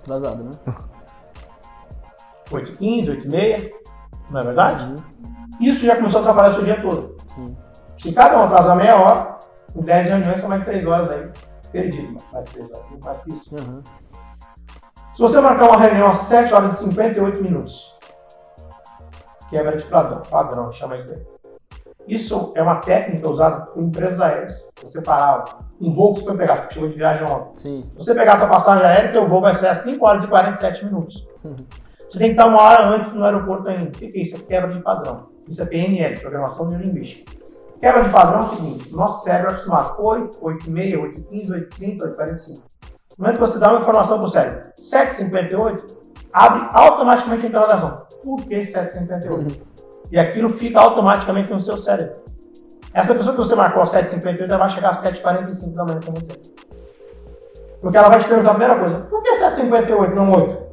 Atrasado, 0.00 0.44
né? 0.44 0.50
8 2.52 2.70
h 2.70 2.78
15 2.78 3.10
8 3.10 3.28
h 3.28 3.30
30 3.30 3.80
não 4.30 4.40
é 4.40 4.44
verdade? 4.44 4.84
Uhum. 4.84 4.94
Isso 5.60 5.84
já 5.84 5.96
começou 5.96 6.20
a 6.20 6.24
trabalhar 6.24 6.50
o 6.50 6.54
seu 6.54 6.62
dia 6.62 6.80
todo. 6.80 7.16
Sim. 7.34 7.56
Se 7.98 8.12
cada 8.12 8.38
um 8.38 8.44
atrasar 8.44 8.76
meia 8.76 8.96
hora, 8.96 9.38
em 9.74 9.82
10 9.82 10.08
reuniões 10.08 10.40
são 10.40 10.48
mais 10.48 10.64
3 10.64 10.86
horas 10.86 11.10
aí, 11.10 11.30
perdido, 11.70 12.16
3 12.52 12.70
horas, 12.70 12.84
não 12.90 12.98
mais 13.00 13.22
que 13.22 13.32
isso. 13.32 13.54
Uhum. 13.54 13.82
Se 15.14 15.20
você 15.20 15.40
marcar 15.40 15.68
uma 15.68 15.78
reunião 15.78 16.06
às 16.06 16.18
7 16.18 16.52
horas 16.54 16.74
e 16.74 16.84
58 16.84 17.42
minutos, 17.42 17.98
quebra 19.48 19.76
de 19.76 19.84
padrão, 19.84 20.22
padrão, 20.30 20.72
chama 20.72 20.96
isso 20.96 21.08
daí. 21.08 21.22
Isso 22.06 22.52
é 22.56 22.62
uma 22.62 22.76
técnica 22.76 23.28
usada 23.28 23.66
por 23.66 23.82
empresas 23.82 24.20
aéreas. 24.20 24.68
Você 24.82 25.02
parava, 25.02 25.44
um 25.80 25.92
voo 25.92 26.12
que 26.12 26.20
você 26.20 26.26
foi 26.26 26.36
pegar, 26.36 26.68
chegou 26.70 26.88
de 26.88 26.96
viagem 26.96 27.24
ontem. 27.26 27.60
Sim. 27.60 27.90
Se 27.92 28.04
você 28.04 28.14
pegar 28.14 28.34
a 28.34 28.38
sua 28.38 28.48
passagem 28.48 28.84
aérea, 28.84 29.12
teu 29.12 29.28
voo 29.28 29.40
vai 29.40 29.54
ser 29.54 29.68
às 29.68 29.78
5 29.78 30.04
horas 30.04 30.24
e 30.24 30.28
47 30.28 30.84
minutos. 30.86 31.28
Uhum. 31.44 31.56
Você 32.08 32.18
tem 32.18 32.28
que 32.28 32.40
estar 32.40 32.46
uma 32.46 32.60
hora 32.60 32.88
antes 32.88 33.14
no 33.14 33.24
aeroporto 33.24 33.68
ainda. 33.68 33.84
O 33.84 33.90
que 33.90 34.06
é 34.06 34.20
isso? 34.20 34.34
É 34.34 34.38
quebra 34.40 34.72
de 34.72 34.80
padrão. 34.80 35.28
Isso 35.48 35.62
é 35.62 35.66
PNL, 35.66 36.18
Programação 36.18 36.68
Neurolinguística. 36.68 37.39
Quebra 37.80 38.02
de 38.02 38.10
padrão 38.10 38.40
é 38.40 38.42
o 38.42 38.46
seguinte, 38.46 38.94
nosso 38.94 39.24
cérebro 39.24 39.50
é 39.50 39.52
acostumado 39.52 39.94
8, 40.02 40.38
8 40.38 40.66
e 40.66 40.70
meia, 40.70 41.00
8 41.00 41.18
e 41.18 41.24
15, 41.24 41.52
8 41.52 41.62
e 41.62 41.78
30, 41.78 42.04
8 42.04 42.12
e 42.12 42.16
45. 42.16 42.70
No 43.18 43.24
momento 43.24 43.38
que 43.38 43.40
você 43.40 43.58
dá 43.58 43.70
uma 43.70 43.80
informação 43.80 44.18
para 44.18 44.26
o 44.26 44.28
cérebro, 44.28 44.62
7,58, 44.78 45.96
abre 46.30 46.68
automaticamente 46.72 47.46
a 47.46 47.48
interrogação. 47.48 48.02
Por 48.22 48.46
que 48.46 48.60
7,58? 48.60 49.60
E 50.12 50.18
aquilo 50.18 50.50
fica 50.50 50.78
automaticamente 50.78 51.50
no 51.50 51.60
seu 51.60 51.78
cérebro. 51.78 52.16
Essa 52.92 53.14
pessoa 53.14 53.34
que 53.34 53.42
você 53.42 53.54
marcou 53.54 53.82
às 53.82 53.92
7h58, 53.92 54.42
ela 54.42 54.58
vai 54.58 54.68
chegar 54.68 54.90
às 54.90 55.02
7h45 55.02 55.72
da 55.72 55.84
manhã 55.84 56.00
com 56.04 56.12
você. 56.12 56.32
Porque 57.80 57.96
ela 57.96 58.10
vai 58.10 58.20
te 58.20 58.28
perguntar 58.28 58.50
a 58.50 58.54
primeira 58.54 58.78
coisa, 58.78 59.00
por 59.06 59.22
que 59.22 59.30
7h58, 59.30 60.14
não 60.14 60.32
8? 60.32 60.70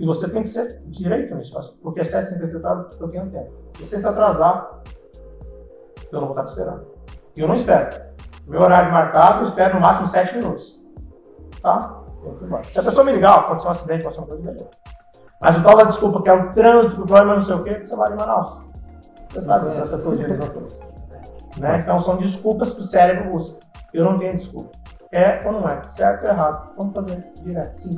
E 0.00 0.06
você 0.06 0.28
tem 0.28 0.42
que 0.42 0.48
ser 0.48 0.82
direito 0.86 1.32
nisso, 1.36 1.78
porque 1.80 2.00
7h58 2.00 3.00
eu 3.00 3.08
tenho 3.08 3.30
tempo. 3.30 3.52
Se 3.76 3.86
você 3.86 4.00
se 4.00 4.06
atrasar, 4.06 4.80
eu 6.12 6.20
não 6.20 6.28
vou 6.28 6.36
estar 6.36 6.44
te 6.44 6.48
esperando. 6.48 6.86
E 7.36 7.40
eu 7.40 7.48
não 7.48 7.54
espero. 7.54 8.02
Meu 8.46 8.60
horário 8.60 8.92
marcado, 8.92 9.40
eu 9.40 9.48
espero 9.48 9.74
no 9.74 9.80
máximo 9.80 10.06
7 10.06 10.36
minutos. 10.36 10.80
Tá? 11.62 12.02
Se 12.70 12.80
a 12.80 12.82
pessoa 12.82 13.04
me 13.04 13.12
ligar, 13.12 13.38
aconteceu 13.38 13.68
um 13.68 13.72
acidente, 13.72 14.00
aconteceu 14.00 14.22
uma 14.22 14.28
coisa, 14.28 14.42
beleza. 14.42 14.70
Mas 15.40 15.56
o 15.56 15.62
tal 15.62 15.76
da 15.76 15.84
desculpa 15.84 16.22
que 16.22 16.28
é 16.28 16.32
o 16.32 16.52
trânsito, 16.52 17.02
o 17.02 17.06
problema 17.06 17.36
não 17.36 17.42
sei 17.42 17.54
o 17.54 17.62
quê, 17.62 17.80
você 17.82 17.96
vai 17.96 18.12
em 18.12 18.16
Manaus. 18.16 18.58
Você 19.30 19.40
sabe 19.42 19.70
que 19.70 19.78
essa 19.78 19.98
todo 19.98 20.16
dia 20.16 20.26
é 20.26 20.30
a 20.30 20.36
mesma 20.36 20.50
coisa. 20.52 20.78
Né? 21.58 21.78
Então 21.78 22.00
são 22.02 22.16
desculpas 22.16 22.74
que 22.74 22.80
o 22.80 22.84
cérebro 22.84 23.30
busca. 23.30 23.58
Eu 23.92 24.04
não 24.04 24.18
tenho 24.18 24.36
desculpa. 24.36 24.70
É 25.12 25.40
ou 25.46 25.52
não 25.52 25.68
é? 25.68 25.82
Certo 25.84 26.24
ou 26.24 26.30
errado? 26.30 26.72
Vamos 26.76 26.94
fazer 26.94 27.32
direto. 27.42 27.88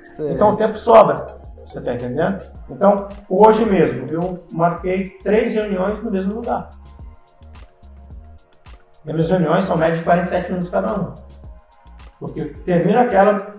Certo. 0.00 0.32
Então 0.32 0.52
o 0.52 0.56
tempo 0.56 0.76
sobra. 0.76 1.38
Você 1.64 1.78
está 1.78 1.94
entendendo? 1.94 2.40
Então, 2.70 3.08
hoje 3.28 3.64
mesmo, 3.66 4.06
eu 4.10 4.42
marquei 4.52 5.10
três 5.18 5.54
reuniões 5.54 6.02
no 6.02 6.10
mesmo 6.10 6.34
lugar. 6.36 6.70
Minhas 9.12 9.30
reuniões 9.30 9.64
são 9.64 9.76
média 9.76 9.96
de 9.96 10.04
47 10.04 10.48
minutos 10.48 10.70
cada 10.70 10.94
uma. 10.94 11.14
Porque 12.18 12.46
termina 12.64 13.02
aquela 13.02 13.58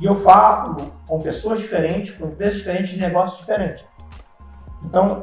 e 0.00 0.06
eu 0.06 0.14
falo 0.14 0.76
com 1.06 1.20
pessoas 1.20 1.60
diferentes, 1.60 2.16
com 2.16 2.26
empresas 2.26 2.58
diferentes, 2.58 2.90
de 2.90 3.00
negócios 3.00 3.38
diferentes. 3.38 3.84
Então, 4.84 5.20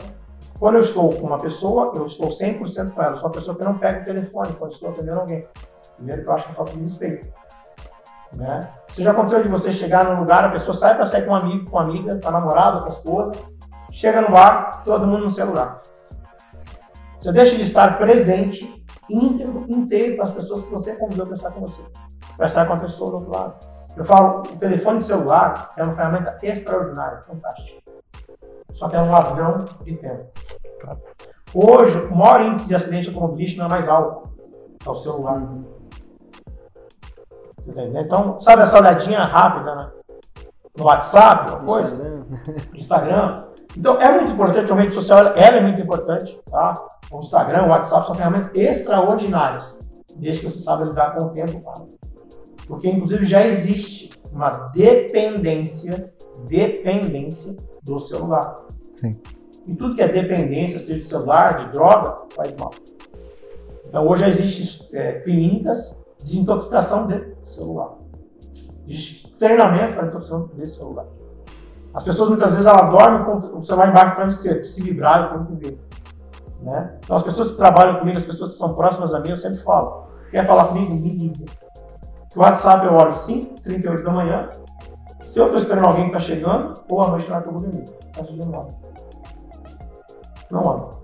quando 0.57 0.75
eu 0.75 0.81
estou 0.81 1.09
com 1.13 1.27
uma 1.27 1.37
pessoa, 1.37 1.91
eu 1.95 2.05
estou 2.05 2.29
100% 2.29 2.91
com 2.91 3.01
ela. 3.01 3.11
Eu 3.11 3.17
sou 3.17 3.27
uma 3.27 3.33
pessoa 3.33 3.57
que 3.57 3.63
não 3.63 3.77
pega 3.77 4.01
o 4.01 4.05
telefone 4.05 4.53
quando 4.53 4.71
estou 4.71 4.89
atendendo 4.89 5.19
alguém. 5.19 5.45
Primeiro 5.97 6.23
que 6.23 6.27
eu 6.27 6.33
acho 6.33 6.47
que 6.47 6.55
falta 6.55 6.71
de 6.71 6.83
respeito. 6.83 7.27
Né? 8.33 8.59
Isso 8.87 9.03
já 9.03 9.11
aconteceu 9.11 9.43
de 9.43 9.49
você 9.49 9.73
chegar 9.73 10.05
num 10.05 10.19
lugar, 10.19 10.45
a 10.45 10.49
pessoa 10.49 10.75
sai 10.75 10.95
para 10.95 11.05
sair 11.05 11.25
com 11.25 11.31
um 11.31 11.35
amigo, 11.35 11.69
com 11.69 11.77
uma 11.77 11.83
amiga, 11.83 12.19
com 12.21 12.29
a 12.29 12.31
namorada, 12.31 12.79
com 12.79 12.85
a 12.85 12.89
esposa, 12.89 13.31
chega 13.91 14.21
no 14.21 14.31
bar, 14.31 14.83
todo 14.85 15.05
mundo 15.05 15.23
no 15.23 15.29
celular. 15.29 15.81
Você 17.19 17.31
deixa 17.33 17.55
de 17.55 17.63
estar 17.63 17.97
presente, 17.97 18.80
íntegro, 19.09 19.65
inteiro 19.67 20.15
para 20.15 20.25
as 20.25 20.33
pessoas 20.33 20.63
que 20.63 20.71
você 20.71 20.95
convidou 20.95 21.27
para 21.27 21.35
estar 21.35 21.51
com 21.51 21.61
você, 21.61 21.81
para 22.37 22.47
estar 22.47 22.65
com 22.65 22.73
a 22.73 22.77
pessoa 22.77 23.11
do 23.11 23.17
outro 23.17 23.31
lado. 23.31 23.55
Eu 23.95 24.05
falo, 24.05 24.39
o 24.39 24.57
telefone 24.57 25.01
celular 25.01 25.73
é 25.75 25.83
uma 25.83 25.95
ferramenta 25.95 26.37
extraordinária, 26.41 27.21
fantástica. 27.27 27.81
Só 28.73 28.87
que 28.87 28.95
é 28.95 29.01
um 29.01 29.11
ladrão 29.11 29.65
de 29.83 29.97
tempo. 29.97 30.27
Hoje, 31.53 31.99
o 32.05 32.15
maior 32.15 32.41
índice 32.41 32.67
de 32.67 32.75
acidente 32.75 33.09
automobilístico 33.09 33.59
não 33.59 33.67
é 33.67 33.69
mais 33.69 33.89
alto, 33.89 34.29
é 34.85 34.89
o 34.89 34.95
celular. 34.95 35.43
Entendeu? 37.67 38.01
Então, 38.01 38.39
sabe 38.39 38.63
essa 38.63 38.79
olhadinha 38.79 39.23
rápida, 39.23 39.75
né? 39.75 39.91
No 40.77 40.85
WhatsApp, 40.85 41.51
uma 41.51 41.65
coisa, 41.65 41.93
Instagram. 41.93 42.25
Instagram. 42.73 43.50
Então, 43.77 44.01
é 44.01 44.11
muito 44.11 44.33
importante, 44.33 44.71
a 44.71 44.75
rede 44.75 44.93
social 44.93 45.19
ela 45.19 45.57
é 45.57 45.61
muito 45.61 45.81
importante, 45.81 46.39
tá? 46.49 46.73
O 47.11 47.19
Instagram, 47.19 47.63
o 47.63 47.69
WhatsApp 47.69 48.05
são 48.05 48.15
ferramentas 48.15 48.49
extraordinárias, 48.53 49.79
desde 50.15 50.41
que 50.41 50.51
você 50.51 50.59
saiba 50.59 50.85
lidar 50.85 51.15
com 51.15 51.25
o 51.25 51.29
tempo, 51.29 51.59
tá? 51.61 51.73
Porque, 52.67 52.89
inclusive, 52.89 53.25
já 53.25 53.45
existe 53.45 54.11
uma 54.31 54.49
dependência, 54.73 56.13
dependência 56.47 57.55
do 57.83 57.99
celular. 57.99 58.65
Sim. 58.91 59.17
E 59.65 59.75
tudo 59.75 59.95
que 59.95 60.01
é 60.01 60.07
dependência, 60.07 60.79
seja 60.79 60.99
de 60.99 61.05
celular, 61.05 61.65
de 61.65 61.71
droga, 61.71 62.27
faz 62.35 62.55
mal. 62.55 62.71
Então, 63.87 64.07
hoje 64.07 64.21
já 64.21 64.29
existem 64.29 64.87
é, 64.93 65.19
clínicas 65.19 65.97
de 66.19 66.25
desintoxicação 66.25 67.07
de 67.07 67.35
celular. 67.47 67.95
Existe 68.87 69.29
treinamento 69.37 69.93
para 69.93 70.07
desintoxicação 70.07 70.49
de 70.55 70.65
celular. 70.67 71.05
As 71.93 72.03
pessoas 72.03 72.29
muitas 72.29 72.51
vezes 72.51 72.65
ela 72.65 72.83
dormem 72.83 73.25
com 73.25 73.59
o 73.59 73.63
celular 73.63 73.89
embaixo 73.89 74.11
do 74.11 74.15
travesseiro, 74.15 74.65
se 74.65 74.81
vibrar 74.81 75.25
e 75.25 75.29
como 75.29 75.57
ver. 75.57 75.79
Né? 76.61 76.97
Então 77.03 77.17
as 77.17 77.23
pessoas 77.23 77.51
que 77.51 77.57
trabalham 77.57 77.99
comigo, 77.99 78.17
as 78.17 78.25
pessoas 78.25 78.53
que 78.53 78.59
são 78.59 78.73
próximas 78.73 79.13
a 79.13 79.19
mim, 79.19 79.29
eu 79.29 79.37
sempre 79.37 79.59
falo. 79.61 80.07
Quer 80.29 80.47
falar 80.47 80.67
comigo? 80.67 80.93
Me 80.93 81.09
liga. 81.17 81.45
O 82.35 82.39
WhatsApp 82.39 82.85
eu 82.85 82.93
olho 82.93 83.13
5, 83.13 83.61
38 83.61 84.03
da 84.03 84.11
manhã. 84.11 84.49
Se 85.23 85.39
eu 85.39 85.45
estou 85.45 85.59
esperando 85.59 85.87
alguém 85.87 86.09
que 86.09 86.15
está 86.15 86.19
chegando, 86.19 86.73
ou 86.89 87.01
à 87.01 87.09
noite 87.09 87.27
na 87.29 87.35
hora 87.35 87.43
que 87.43 87.49
eu 87.49 87.53
vou 87.53 87.61
dormir. 87.61 87.85
Chegando 88.15 88.51
lá. 88.51 88.67
Não 90.49 90.63
olho. 90.63 91.00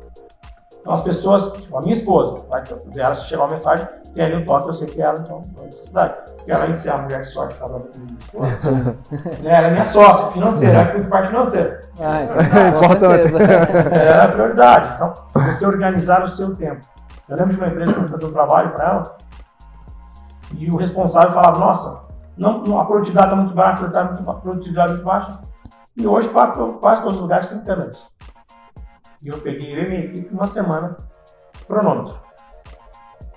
Então 0.87 0.95
as 0.95 1.03
pessoas, 1.03 1.51
tipo, 1.51 1.77
a 1.77 1.81
minha 1.81 1.93
esposa, 1.93 2.45
vai 2.49 2.63
ela 2.95 3.13
se 3.13 3.25
chegar 3.25 3.41
uma 3.41 3.49
mensagem, 3.49 3.85
tem 4.15 4.23
ali 4.23 4.37
um 4.37 4.45
toque, 4.45 4.69
eu 4.69 4.73
sei 4.73 4.87
que 4.87 5.01
é 5.01 5.03
ela, 5.03 5.19
então 5.19 5.41
não 5.53 5.63
é 5.63 5.65
necessidade. 5.65 6.13
Porque 6.37 6.71
de 6.71 6.79
ser 6.79 6.89
a 6.91 6.97
mulher 6.97 7.21
de 7.23 7.27
sorte 7.27 7.55
que 7.55 7.59
comigo, 7.59 8.17
né, 9.43 9.53
ela 9.53 9.67
é 9.67 9.71
minha 9.71 9.83
sócia 9.83 10.31
financeira, 10.31 10.75
ela 10.75 10.85
cuida 10.85 11.03
de 11.03 11.09
parte 11.09 11.27
financeira. 11.27 11.81
Ah, 11.99 12.23
então, 12.23 12.37
Importante. 12.77 13.99
Ela 13.99 14.21
é 14.21 14.21
a 14.21 14.27
prioridade. 14.29 14.93
Então, 14.95 15.13
você 15.43 15.65
organizar 15.65 16.23
o 16.23 16.27
seu 16.29 16.55
tempo. 16.55 16.87
Eu 17.27 17.35
lembro 17.35 17.51
de 17.53 17.59
uma 17.59 17.67
empresa 17.67 17.91
que 17.93 17.99
eu 17.99 18.07
fazer 18.07 18.25
um 18.25 18.31
trabalho 18.31 18.69
para 18.69 18.85
ela, 18.85 19.17
e 20.57 20.71
o 20.71 20.77
responsável 20.77 21.33
falava, 21.33 21.59
nossa, 21.59 21.99
não, 22.37 22.79
a 22.79 22.85
produtividade 22.85 23.27
está 23.27 23.35
muito 23.35 23.53
baixa, 23.53 23.85
a 23.85 24.33
produtividade 24.35 24.93
muito 24.93 25.03
baixa. 25.05 25.37
E 25.97 26.07
hoje 26.07 26.29
quase, 26.29 26.53
quase 26.79 27.01
todos 27.01 27.15
os 27.15 27.21
lugares 27.21 27.49
têm 27.49 27.59
câmeras. 27.59 28.07
E 29.21 29.29
eu 29.29 29.39
peguei 29.39 29.73
eu 29.73 29.83
e 29.83 29.87
minha 29.89 30.05
equipe 30.05 30.33
uma 30.33 30.47
semana, 30.47 30.95
cronômetro. 31.65 32.19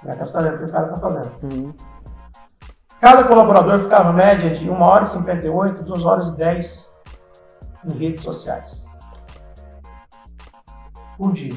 Que 0.01 0.09
é 0.09 0.13
o 0.13 0.17
que 0.17 0.25
o 0.25 0.73
cara 0.73 0.87
está 0.87 1.01
fazendo. 1.01 1.33
Uhum. 1.43 1.75
Cada 3.01 3.25
colaborador 3.25 3.81
ficava 3.81 4.13
média 4.13 4.51
de 4.55 4.69
1 4.69 4.83
hora 4.83 5.05
e 5.05 5.09
58, 5.09 5.83
2 5.83 6.05
horas 6.05 6.29
e 6.29 6.37
10 6.37 6.93
em 7.87 7.99
redes 7.99 8.23
sociais. 8.23 8.85
Por 11.17 11.33
dia. 11.33 11.55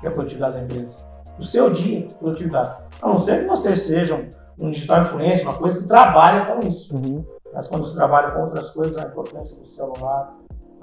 Que 0.00 0.06
é 0.06 0.08
a 0.08 0.12
produtividade 0.12 0.54
da 0.54 0.62
empresa. 0.62 0.96
O 1.38 1.42
seu 1.42 1.70
dia, 1.70 2.06
produtividade. 2.18 2.76
A 3.02 3.08
não 3.08 3.18
ser 3.18 3.42
que 3.42 3.48
você 3.48 3.76
seja 3.76 4.28
um, 4.58 4.70
digital 4.70 5.02
influencer, 5.02 5.42
uma 5.42 5.58
coisa 5.58 5.80
que 5.80 5.86
trabalha 5.86 6.46
com 6.46 6.66
isso. 6.66 6.94
Uhum. 6.94 7.24
Mas 7.52 7.66
quando 7.66 7.86
você 7.86 7.94
trabalha 7.94 8.30
com 8.30 8.42
outras 8.42 8.70
coisas, 8.70 8.96
a 8.98 9.08
importância 9.08 9.56
do 9.56 9.66
celular, 9.66 10.32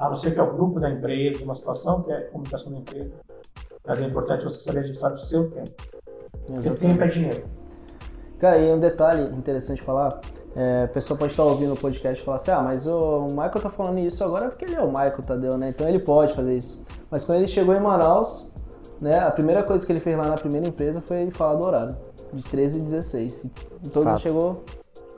a 0.03 0.09
não 0.09 0.15
ser 0.15 0.33
que 0.33 0.39
é 0.39 0.43
o 0.43 0.53
grupo 0.53 0.79
da 0.79 0.89
empresa, 0.89 1.43
uma 1.43 1.55
situação 1.55 2.03
que 2.03 2.11
é 2.11 2.17
a 2.17 2.29
comunicação 2.29 2.71
da 2.71 2.79
empresa. 2.79 3.15
Mas 3.85 4.01
é 4.01 4.05
importante 4.05 4.43
você 4.43 4.59
saber 4.61 4.79
administrar 4.79 5.13
o 5.13 5.17
seu 5.17 5.49
tempo. 5.49 5.71
Porque 6.45 6.69
tempo 6.71 7.03
é 7.03 7.07
dinheiro. 7.07 7.43
Cara, 8.39 8.57
e 8.57 8.71
um 8.73 8.79
detalhe 8.79 9.23
interessante 9.35 9.81
falar, 9.81 10.19
é, 10.55 10.83
a 10.83 10.87
pessoa 10.89 11.17
pode 11.17 11.31
estar 11.31 11.43
ouvindo 11.43 11.73
o 11.73 11.77
podcast 11.77 12.21
e 12.21 12.25
falar 12.25 12.35
assim, 12.35 12.51
ah, 12.51 12.61
mas 12.61 12.85
o 12.85 13.27
Michael 13.27 13.61
tá 13.61 13.69
falando 13.69 13.99
isso 13.99 14.23
agora 14.23 14.49
porque 14.49 14.65
ele 14.65 14.75
é 14.75 14.81
o 14.81 14.87
Michael 14.87 15.21
Tadeu, 15.25 15.57
né? 15.57 15.69
Então 15.69 15.87
ele 15.87 15.99
pode 15.99 16.33
fazer 16.33 16.57
isso. 16.57 16.85
Mas 17.09 17.23
quando 17.23 17.37
ele 17.37 17.47
chegou 17.47 17.73
em 17.73 17.79
Manaus, 17.79 18.51
né, 18.99 19.19
a 19.19 19.31
primeira 19.31 19.63
coisa 19.63 19.85
que 19.85 19.91
ele 19.91 19.99
fez 19.99 20.17
lá 20.17 20.27
na 20.27 20.35
primeira 20.35 20.67
empresa 20.67 21.01
foi 21.01 21.21
ele 21.21 21.31
falar 21.31 21.55
do 21.55 21.63
horário, 21.63 21.95
de 22.33 22.43
13 22.43 22.79
e 22.79 22.81
16. 22.81 23.45
E 23.83 23.89
todo 23.89 24.05
mundo 24.07 24.19
chegou 24.19 24.63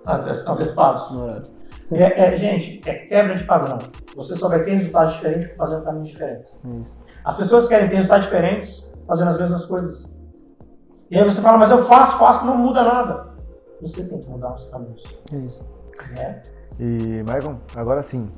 antecipados. 0.05 1.11
No 1.11 1.23
horário. 1.23 1.54
É, 1.91 2.33
é, 2.33 2.37
gente, 2.37 2.81
é 2.89 2.93
quebra 2.93 3.35
de 3.35 3.43
padrão. 3.43 3.77
Você 4.15 4.35
só 4.35 4.49
vai 4.49 4.63
ter 4.63 4.73
resultados 4.75 5.13
diferentes 5.15 5.55
fazendo 5.55 5.83
caminhos 5.83 6.09
diferentes. 6.09 6.57
Isso. 6.79 7.01
As 7.23 7.37
pessoas 7.37 7.67
querem 7.67 7.87
ter 7.87 7.95
resultados 7.97 8.25
diferentes 8.25 8.91
fazendo 9.07 9.29
as 9.29 9.39
mesmas 9.39 9.65
coisas. 9.65 10.09
E 11.11 11.17
aí 11.17 11.23
você 11.23 11.41
fala, 11.41 11.57
mas 11.57 11.69
eu 11.69 11.85
faço, 11.85 12.17
faço, 12.17 12.45
não 12.45 12.57
muda 12.57 12.83
nada. 12.83 13.27
Você 13.81 14.03
tem 14.03 14.19
que 14.19 14.29
mudar 14.29 14.53
os 14.55 14.67
caminhos. 14.69 15.03
Isso. 15.31 15.63
É. 16.17 16.41
E, 16.79 17.23
Michael, 17.23 17.57
agora 17.75 18.01
sim. 18.01 18.29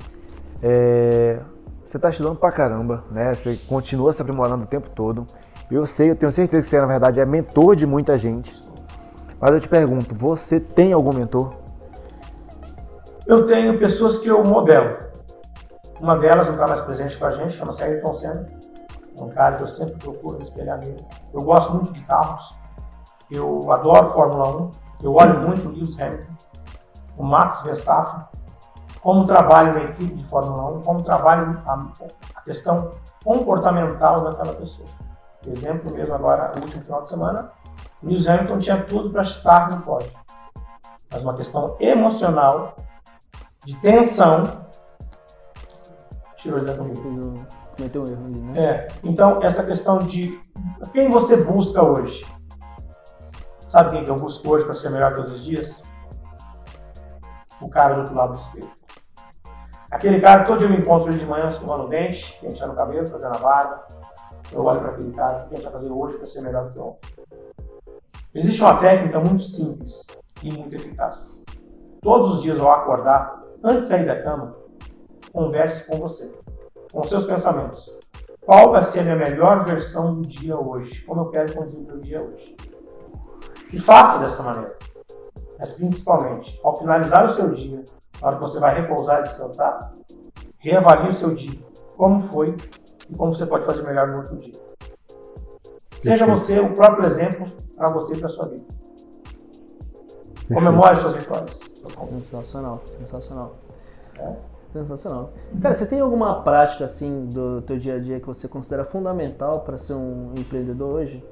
É, 0.62 1.40
você 1.86 1.98
está 1.98 2.10
estudando 2.10 2.36
pra 2.36 2.52
caramba, 2.52 3.06
né? 3.10 3.34
Você 3.34 3.58
continua 3.68 4.12
se 4.12 4.22
aprimorando 4.22 4.66
o 4.66 4.68
tempo 4.68 4.90
todo. 4.90 5.26
Eu 5.72 5.86
sei, 5.86 6.10
eu 6.10 6.16
tenho 6.16 6.32
certeza 6.32 6.64
que 6.64 6.70
você, 6.70 6.82
na 6.82 6.88
verdade, 6.88 7.20
é 7.20 7.26
mentor 7.26 7.76
de 7.76 7.86
muita 7.86 8.18
gente. 8.18 8.54
Mas 9.40 9.52
eu 9.52 9.62
te 9.62 9.70
pergunto, 9.70 10.14
você 10.14 10.60
tem 10.60 10.92
algum 10.92 11.14
mentor? 11.14 11.54
Eu 13.28 13.46
tenho 13.46 13.78
pessoas 13.78 14.18
que 14.20 14.30
eu 14.30 14.42
modelo. 14.42 15.00
Uma 16.00 16.18
delas 16.18 16.46
não 16.46 16.54
está 16.54 16.66
mais 16.66 16.82
presente 16.82 17.18
com 17.18 17.26
a 17.26 17.32
gente, 17.32 17.58
chama-se 17.58 17.84
Ayrton 17.84 18.14
Senna. 18.14 18.48
É 19.18 19.22
um 19.22 19.28
cara 19.28 19.58
que 19.58 19.64
eu 19.64 19.68
sempre 19.68 19.96
procuro 19.96 20.42
espelhar 20.42 20.78
nele. 20.78 21.06
Eu 21.34 21.42
gosto 21.42 21.74
muito 21.74 21.92
de 21.92 22.00
carros. 22.06 22.58
Eu 23.30 23.70
adoro 23.70 24.12
Fórmula 24.12 24.58
1. 24.58 24.72
Eu 25.04 25.14
olho 25.14 25.46
muito 25.46 25.68
o 25.68 25.72
Lewis 25.72 26.00
Hamilton, 26.00 26.34
o 27.18 27.24
Max 27.24 27.62
Verstappen, 27.64 28.24
como 29.02 29.28
trabalho 29.28 29.74
na 29.74 29.82
equipe 29.82 30.16
de 30.16 30.28
Fórmula 30.30 30.78
1, 30.78 30.82
como 30.84 31.04
trabalho 31.04 31.62
a, 31.66 31.88
a 32.34 32.42
questão 32.42 32.94
comportamental 33.26 34.22
daquela 34.22 34.54
pessoa. 34.54 34.88
Exemplo 35.46 35.94
mesmo 35.94 36.16
agora, 36.16 36.52
no 36.56 36.64
último 36.64 36.82
final 36.82 37.04
de 37.04 37.10
semana, 37.10 37.52
Lewis 38.02 38.26
Hamilton 38.26 38.60
tinha 38.60 38.82
tudo 38.84 39.10
para 39.12 39.24
estar 39.24 39.70
no 39.70 39.82
pódio. 39.82 40.12
Mas 41.12 41.24
uma 41.24 41.36
questão 41.36 41.76
emocional 41.80 42.74
de 43.68 43.76
tensão, 43.82 44.66
tirou 46.38 46.58
ele 46.60 46.68
da 46.68 46.78
corrida. 46.78 47.02
Cometeu 47.76 48.02
um 48.02 48.08
erro 48.08 48.26
ali, 48.26 48.40
né? 48.40 48.60
É. 48.64 48.88
Então, 49.04 49.44
essa 49.44 49.62
questão 49.62 50.00
de 50.00 50.42
quem 50.94 51.10
você 51.10 51.44
busca 51.44 51.84
hoje? 51.84 52.26
Sabe 53.60 53.92
quem 53.92 54.06
que 54.06 54.10
eu 54.10 54.16
busco 54.16 54.50
hoje 54.50 54.64
para 54.64 54.74
ser 54.74 54.90
melhor 54.90 55.14
todos 55.16 55.34
os 55.34 55.44
dias? 55.44 55.84
O 57.60 57.68
cara 57.68 57.96
do 57.96 58.00
outro 58.00 58.16
lado 58.16 58.34
do 58.34 58.40
espelho. 58.40 58.72
Aquele 59.92 60.22
cara, 60.22 60.46
todo 60.46 60.60
dia 60.60 60.68
eu 60.68 60.72
me 60.72 60.78
encontro 60.78 61.10
ele 61.10 61.20
de 61.20 61.26
manhã 61.26 61.50
escovando 61.50 61.84
o 61.84 61.90
dente, 61.90 62.40
penteando 62.40 62.72
o 62.72 62.76
cabelo, 62.76 63.06
fazendo 63.06 63.36
a 63.36 63.40
barba. 63.40 63.86
Eu 64.50 64.64
olho 64.64 64.80
para 64.80 64.92
aquele 64.92 65.12
cara, 65.12 65.44
o 65.44 65.50
que 65.50 65.56
a 65.56 65.58
gente 65.58 65.66
vai 65.66 65.74
fazer 65.74 65.92
hoje 65.92 66.18
para 66.18 66.28
ser 66.28 66.42
melhor 66.42 66.68
do 66.68 66.72
que 66.72 66.80
ontem? 66.80 67.12
Existe 68.34 68.62
uma 68.62 68.78
técnica 68.78 69.20
muito 69.20 69.44
simples 69.44 70.08
e 70.42 70.54
muito 70.54 70.74
eficaz. 70.74 71.44
Todos 72.02 72.38
os 72.38 72.42
dias 72.42 72.60
ao 72.62 72.72
acordar, 72.72 73.47
Antes 73.64 73.84
de 73.84 73.90
sair 73.90 74.06
da 74.06 74.22
cama, 74.22 74.56
converse 75.34 75.84
com 75.86 75.98
você, 75.98 76.32
com 76.92 77.04
seus 77.04 77.26
pensamentos. 77.26 77.98
Qual 78.46 78.72
vai 78.72 78.84
ser 78.84 79.00
a 79.00 79.04
minha 79.04 79.16
melhor 79.16 79.66
versão 79.66 80.16
do 80.16 80.28
dia 80.28 80.58
hoje? 80.58 81.02
Como 81.02 81.22
eu 81.22 81.30
quero 81.30 81.54
conduzir 81.54 81.80
o 81.80 81.84
meu 81.84 82.00
dia 82.00 82.22
hoje? 82.22 82.56
E 83.74 83.80
faça 83.80 84.20
dessa 84.20 84.42
maneira. 84.44 84.78
Mas 85.60 85.74
principalmente, 85.74 86.60
ao 86.64 86.78
finalizar 86.78 87.26
o 87.26 87.32
seu 87.32 87.50
dia, 87.52 87.84
na 88.22 88.28
hora 88.28 88.38
que 88.38 88.44
você 88.44 88.60
vai 88.60 88.80
repousar 88.80 89.20
e 89.20 89.24
descansar, 89.24 89.94
reavalie 90.60 91.10
o 91.10 91.14
seu 91.14 91.34
dia. 91.34 91.60
Como 91.98 92.22
foi 92.22 92.56
e 93.10 93.16
como 93.18 93.34
você 93.34 93.46
pode 93.46 93.66
fazer 93.66 93.82
melhor 93.82 94.08
no 94.08 94.18
outro 94.18 94.38
dia. 94.38 94.62
Seja 96.00 96.26
você 96.26 96.60
o 96.60 96.74
próprio 96.74 97.08
exemplo 97.08 97.52
para 97.76 97.90
você 97.90 98.14
e 98.14 98.20
para 98.20 98.30
sua 98.30 98.48
vida. 98.48 98.66
Comemore 100.54 100.96
suas 100.98 101.16
vitórias. 101.16 101.60
Sensacional, 102.10 102.82
sensacional. 103.00 103.56
É. 104.20 104.34
Sensacional. 104.74 105.32
Cara, 105.62 105.74
você 105.74 105.86
tem 105.86 106.00
alguma 106.00 106.44
prática 106.44 106.86
assim 106.86 107.26
do 107.26 107.62
teu 107.62 107.78
dia 107.78 107.96
a 107.96 108.00
dia 108.00 108.20
que 108.20 108.28
você 108.28 108.48
considera 108.48 108.86
fundamental 108.86 109.62
para 109.62 109.78
ser 109.78 109.94
um 109.94 110.34
empreendedor 110.38 110.96
hoje? 110.96 111.24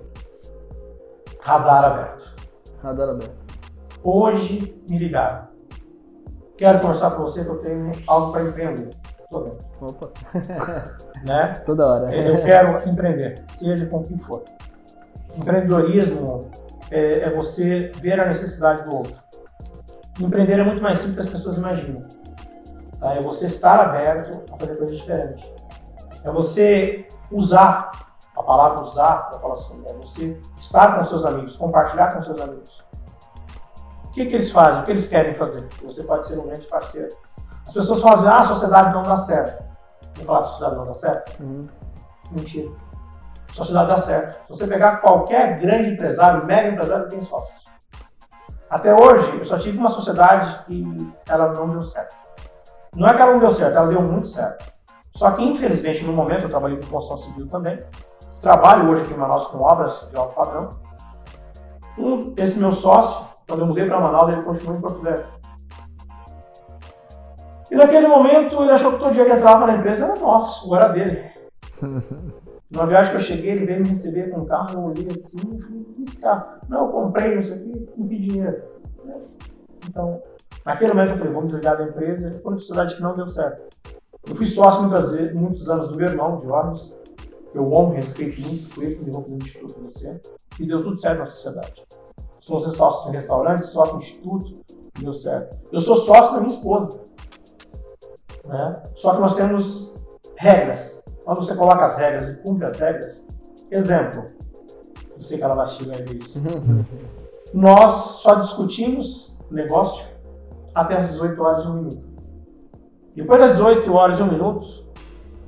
Radar 1.42 1.86
aberto. 1.86 2.36
Radar 2.82 3.10
aberto. 3.10 3.36
Hoje 4.04 4.82
me 4.90 4.98
ligaram. 4.98 5.48
Quero 6.58 6.80
conversar 6.80 7.12
com 7.12 7.24
você 7.24 7.44
que 7.44 7.50
eu 7.50 7.58
tenho 7.58 7.92
algo 8.08 8.32
para 8.32 8.44
empreender. 8.44 8.90
Tô 9.30 9.42
dentro. 9.42 9.66
Opa. 9.82 10.12
né? 11.26 11.54
Toda 11.66 11.86
hora. 11.86 12.16
Eu 12.16 12.42
quero 12.42 12.90
empreender, 12.90 13.44
seja 13.50 13.86
com 13.88 14.04
quem 14.04 14.18
for. 14.18 14.44
Empreendedorismo 15.36 16.45
é, 16.92 17.22
é 17.22 17.30
você 17.30 17.92
ver 18.02 18.20
a 18.20 18.28
necessidade 18.28 18.84
do 18.84 18.96
outro. 18.96 19.16
Empreender 20.20 20.60
é 20.60 20.64
muito 20.64 20.82
mais 20.82 21.00
simples 21.00 21.16
do 21.16 21.22
que 21.22 21.28
as 21.28 21.34
pessoas 21.34 21.58
imaginam. 21.58 22.06
Tá? 23.00 23.14
É 23.14 23.22
você 23.22 23.48
estar 23.48 23.80
aberto 23.80 24.44
a 24.54 24.58
fazer 24.58 24.76
coisas 24.78 24.98
diferentes. 24.98 25.54
É 26.24 26.32
você 26.32 27.08
usar, 27.32 27.92
a 28.36 28.44
palavra 28.44 28.84
usar, 28.84 29.30
eu 29.34 29.40
falo 29.40 29.54
assim, 29.54 29.84
é 29.88 29.94
você 29.94 30.40
estar 30.58 30.98
com 30.98 31.06
seus 31.06 31.26
amigos, 31.26 31.56
compartilhar 31.58 32.14
com 32.14 32.24
seus 32.24 32.40
amigos. 32.42 32.84
O 34.06 34.10
que, 34.12 34.26
que 34.26 34.36
eles 34.36 34.50
fazem? 34.50 34.82
O 34.82 34.86
que 34.86 34.92
eles 34.92 35.08
querem 35.08 35.36
fazer? 35.36 35.68
Você 35.84 36.04
pode 36.04 36.26
ser 36.28 36.40
um 36.40 36.48
grande 36.48 36.66
parceiro. 36.68 37.14
As 37.68 37.74
pessoas 37.74 38.02
falam 38.02 38.20
assim, 38.20 38.28
ah, 38.28 38.40
a 38.40 38.46
sociedade 38.46 38.96
não 38.96 39.04
dá 39.04 39.18
certo. 39.18 39.64
Vou 40.16 40.26
falar, 40.26 40.40
a 40.40 40.46
sociedade 40.46 40.76
não 40.76 40.86
dá 40.86 40.94
certo? 40.96 41.44
Uhum. 41.44 41.68
Mentira 42.32 42.85
sociedade 43.56 43.88
dá 43.88 43.98
certo. 44.00 44.34
Se 44.34 44.50
você 44.50 44.68
pegar 44.68 44.98
qualquer 44.98 45.60
grande 45.60 45.92
empresário, 45.92 46.46
mega 46.46 46.70
empresário, 46.70 47.08
tem 47.08 47.22
sócios. 47.22 47.64
Até 48.70 48.94
hoje, 48.94 49.40
eu 49.40 49.46
só 49.46 49.58
tive 49.58 49.78
uma 49.78 49.88
sociedade 49.88 50.66
que 50.66 51.14
ela 51.30 51.54
não 51.54 51.70
deu 51.70 51.84
certo. 51.84 52.16
Não 52.94 53.08
é 53.08 53.16
que 53.16 53.22
ela 53.22 53.32
não 53.32 53.40
deu 53.40 53.52
certo, 53.52 53.78
ela 53.78 53.88
deu 53.88 54.02
muito 54.02 54.28
certo. 54.28 54.74
Só 55.16 55.32
que, 55.32 55.44
infelizmente, 55.44 56.04
no 56.04 56.12
momento, 56.12 56.44
eu 56.44 56.50
trabalhei 56.50 56.78
com 56.78 56.88
construção 56.88 57.18
civil 57.18 57.48
também. 57.48 57.82
Trabalho 58.42 58.90
hoje 58.90 59.04
aqui 59.04 59.14
em 59.14 59.18
Manaus 59.18 59.48
com 59.48 59.60
obras 59.60 60.06
de 60.12 60.18
alto 60.18 60.36
padrão. 60.36 60.70
Um, 61.98 62.34
esse 62.36 62.60
meu 62.60 62.74
sócio, 62.74 63.26
quando 63.48 63.62
eu 63.62 63.68
mudei 63.68 63.88
para 63.88 64.02
Manaus, 64.02 64.34
ele 64.34 64.44
continuou 64.44 64.78
em 64.78 64.82
Porto 64.82 65.02
Velho. 65.02 65.26
E 67.72 67.76
naquele 67.76 68.08
momento 68.08 68.62
ele 68.62 68.72
achou 68.72 68.92
que 68.94 69.00
todo 69.00 69.14
dia 69.14 69.26
que 69.26 69.32
entrava 69.32 69.66
na 69.66 69.78
empresa 69.78 70.06
era 70.06 70.20
nosso, 70.20 70.68
ou 70.68 70.76
era 70.76 70.90
dele. 70.90 71.32
Numa 72.70 72.88
viagem 72.88 73.12
que 73.12 73.18
eu 73.18 73.24
cheguei, 73.24 73.52
ele 73.52 73.66
veio 73.66 73.82
me 73.82 73.90
receber 73.90 74.30
com 74.30 74.42
um 74.42 74.46
carro, 74.46 74.74
eu 74.74 74.84
olhei 74.84 75.08
assim, 75.08 75.38
e 75.38 75.62
falei, 75.62 75.86
esse 76.08 76.18
carro? 76.18 76.46
Não, 76.68 76.86
eu 76.86 76.92
comprei 76.92 77.40
isso 77.40 77.54
aqui, 77.54 77.88
com 77.96 78.08
que 78.08 78.18
dinheiro? 78.18 78.64
Então, 79.88 80.22
naquele 80.66 80.94
momento 80.94 81.12
eu 81.12 81.18
falei, 81.18 81.34
vamos 81.34 81.48
desligar 81.48 81.78
da 81.78 81.84
empresa, 81.84 82.40
foi 82.42 82.52
uma 82.52 82.60
sociedade 82.60 82.96
que 82.96 83.02
não 83.02 83.16
deu 83.16 83.28
certo. 83.28 83.62
Eu 84.28 84.36
fui 84.36 84.48
sócio 84.48 84.82
muitas 84.82 85.12
vezes, 85.12 85.34
muitos 85.34 85.70
anos 85.70 85.90
do 85.90 85.98
meu 85.98 86.08
irmão, 86.08 86.40
de 86.40 86.48
órgãos, 86.48 86.94
eu 87.54 87.72
honro 87.72 87.94
e 87.94 87.98
respeito 87.98 88.42
muito, 88.42 88.82
ele 88.82 88.96
me 88.96 89.06
levou 89.06 89.22
para 89.22 89.34
o 89.34 89.38
Instituto 89.38 89.82
você, 89.82 90.20
e 90.60 90.66
deu 90.66 90.80
tudo 90.80 91.00
certo 91.00 91.20
na 91.20 91.28
sociedade. 91.28 91.86
Se 92.42 92.52
você 92.52 92.72
sócio 92.72 93.10
em 93.10 93.16
restaurante, 93.16 93.66
sócio 93.66 93.96
no 93.96 94.02
instituto, 94.02 94.56
deu 95.00 95.14
certo. 95.14 95.58
Eu 95.72 95.82
sou 95.82 95.98
sócio 95.98 96.36
da 96.36 96.42
minha 96.42 96.54
esposa. 96.54 97.00
Né? 98.46 98.84
Só 98.98 99.16
que 99.16 99.22
nós 99.22 99.36
temos 99.36 99.96
regras. 100.36 101.02
Quando 101.26 101.38
você 101.38 101.56
coloca 101.56 101.84
as 101.86 101.98
regras 101.98 102.30
e 102.30 102.36
cumpre 102.36 102.68
as 102.68 102.80
regras, 102.80 103.24
exemplo, 103.72 104.26
eu 105.18 105.24
sei 105.24 105.40
que 105.40 105.44
ela 105.44 105.56
vai 105.56 105.68
xingar 105.68 106.00
isso. 106.02 106.40
nós 107.52 107.94
só 108.22 108.36
discutimos 108.36 109.36
negócio 109.50 110.06
até 110.74 110.98
as 110.98 111.10
18 111.12 111.42
horas 111.42 111.66
e 111.66 111.68
um 111.68 111.74
minuto. 111.74 112.04
Depois 113.16 113.40
das 113.40 113.54
18 113.54 113.92
horas 113.92 114.20
e 114.20 114.24
um 114.24 114.28
minuto. 114.28 114.86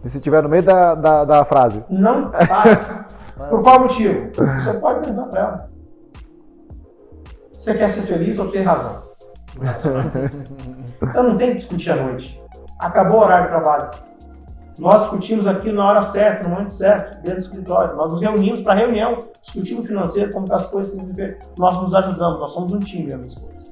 E 0.03 0.09
se 0.09 0.19
tiver 0.19 0.41
no 0.41 0.49
meio 0.49 0.63
da, 0.63 0.95
da, 0.95 1.25
da 1.25 1.45
frase? 1.45 1.83
Não 1.89 2.31
para. 2.31 3.05
Por 3.49 3.61
qual 3.61 3.81
motivo? 3.81 4.31
Você 4.33 4.73
pode 4.79 5.01
perguntar 5.01 5.27
para 5.27 5.39
ela. 5.39 5.69
Você 7.51 7.73
quer 7.75 7.91
ser 7.93 8.01
feliz 8.01 8.39
ou 8.39 8.49
ter 8.49 8.61
razão? 8.61 9.03
então 11.03 11.23
não 11.23 11.37
tem 11.37 11.49
que 11.49 11.55
discutir 11.57 11.91
à 11.91 11.95
noite. 11.97 12.41
Acabou 12.79 13.19
o 13.19 13.23
horário 13.23 13.45
de 13.45 13.51
trabalho. 13.51 14.06
Nós 14.79 15.01
discutimos 15.01 15.47
aqui 15.47 15.71
na 15.71 15.85
hora 15.85 16.03
certa, 16.03 16.43
no 16.43 16.53
momento 16.53 16.71
certo, 16.71 17.15
dentro 17.17 17.35
do 17.35 17.39
escritório. 17.39 17.95
Nós 17.95 18.11
nos 18.11 18.21
reunimos 18.21 18.61
para 18.61 18.75
reunião, 18.75 19.17
discutimos 19.41 19.87
financeiro, 19.87 20.31
como 20.31 20.53
as 20.53 20.67
coisas 20.67 20.93
têm 20.93 21.05
que 21.05 21.13
ver. 21.13 21.39
Nós 21.57 21.81
nos 21.81 21.95
ajudamos, 21.95 22.39
nós 22.39 22.53
somos 22.53 22.73
um 22.73 22.79
time, 22.79 23.11
a 23.11 23.17
minha 23.17 23.27
esposa. 23.27 23.65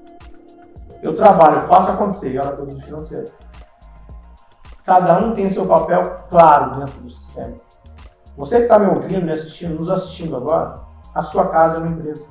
Eu 1.03 1.15
trabalho, 1.15 1.57
eu 1.57 1.67
faço 1.67 1.91
acontecer, 1.91 2.31
e 2.31 2.39
olha 2.39 2.51
tudo 2.51 2.81
financeiro. 2.83 3.31
Cada 4.83 5.19
um 5.19 5.35
tem 5.35 5.47
seu 5.49 5.65
papel 5.65 6.01
claro 6.29 6.79
dentro 6.79 6.99
do 7.01 7.09
sistema. 7.09 7.53
Você 8.35 8.57
que 8.57 8.63
está 8.63 8.79
me 8.79 8.87
ouvindo, 8.87 9.25
me 9.25 9.31
assistindo, 9.31 9.75
nos 9.75 9.89
assistindo 9.89 10.35
agora, 10.35 10.75
a 11.13 11.23
sua 11.23 11.47
casa 11.49 11.77
é 11.77 11.79
uma 11.79 11.89
empresa. 11.89 12.27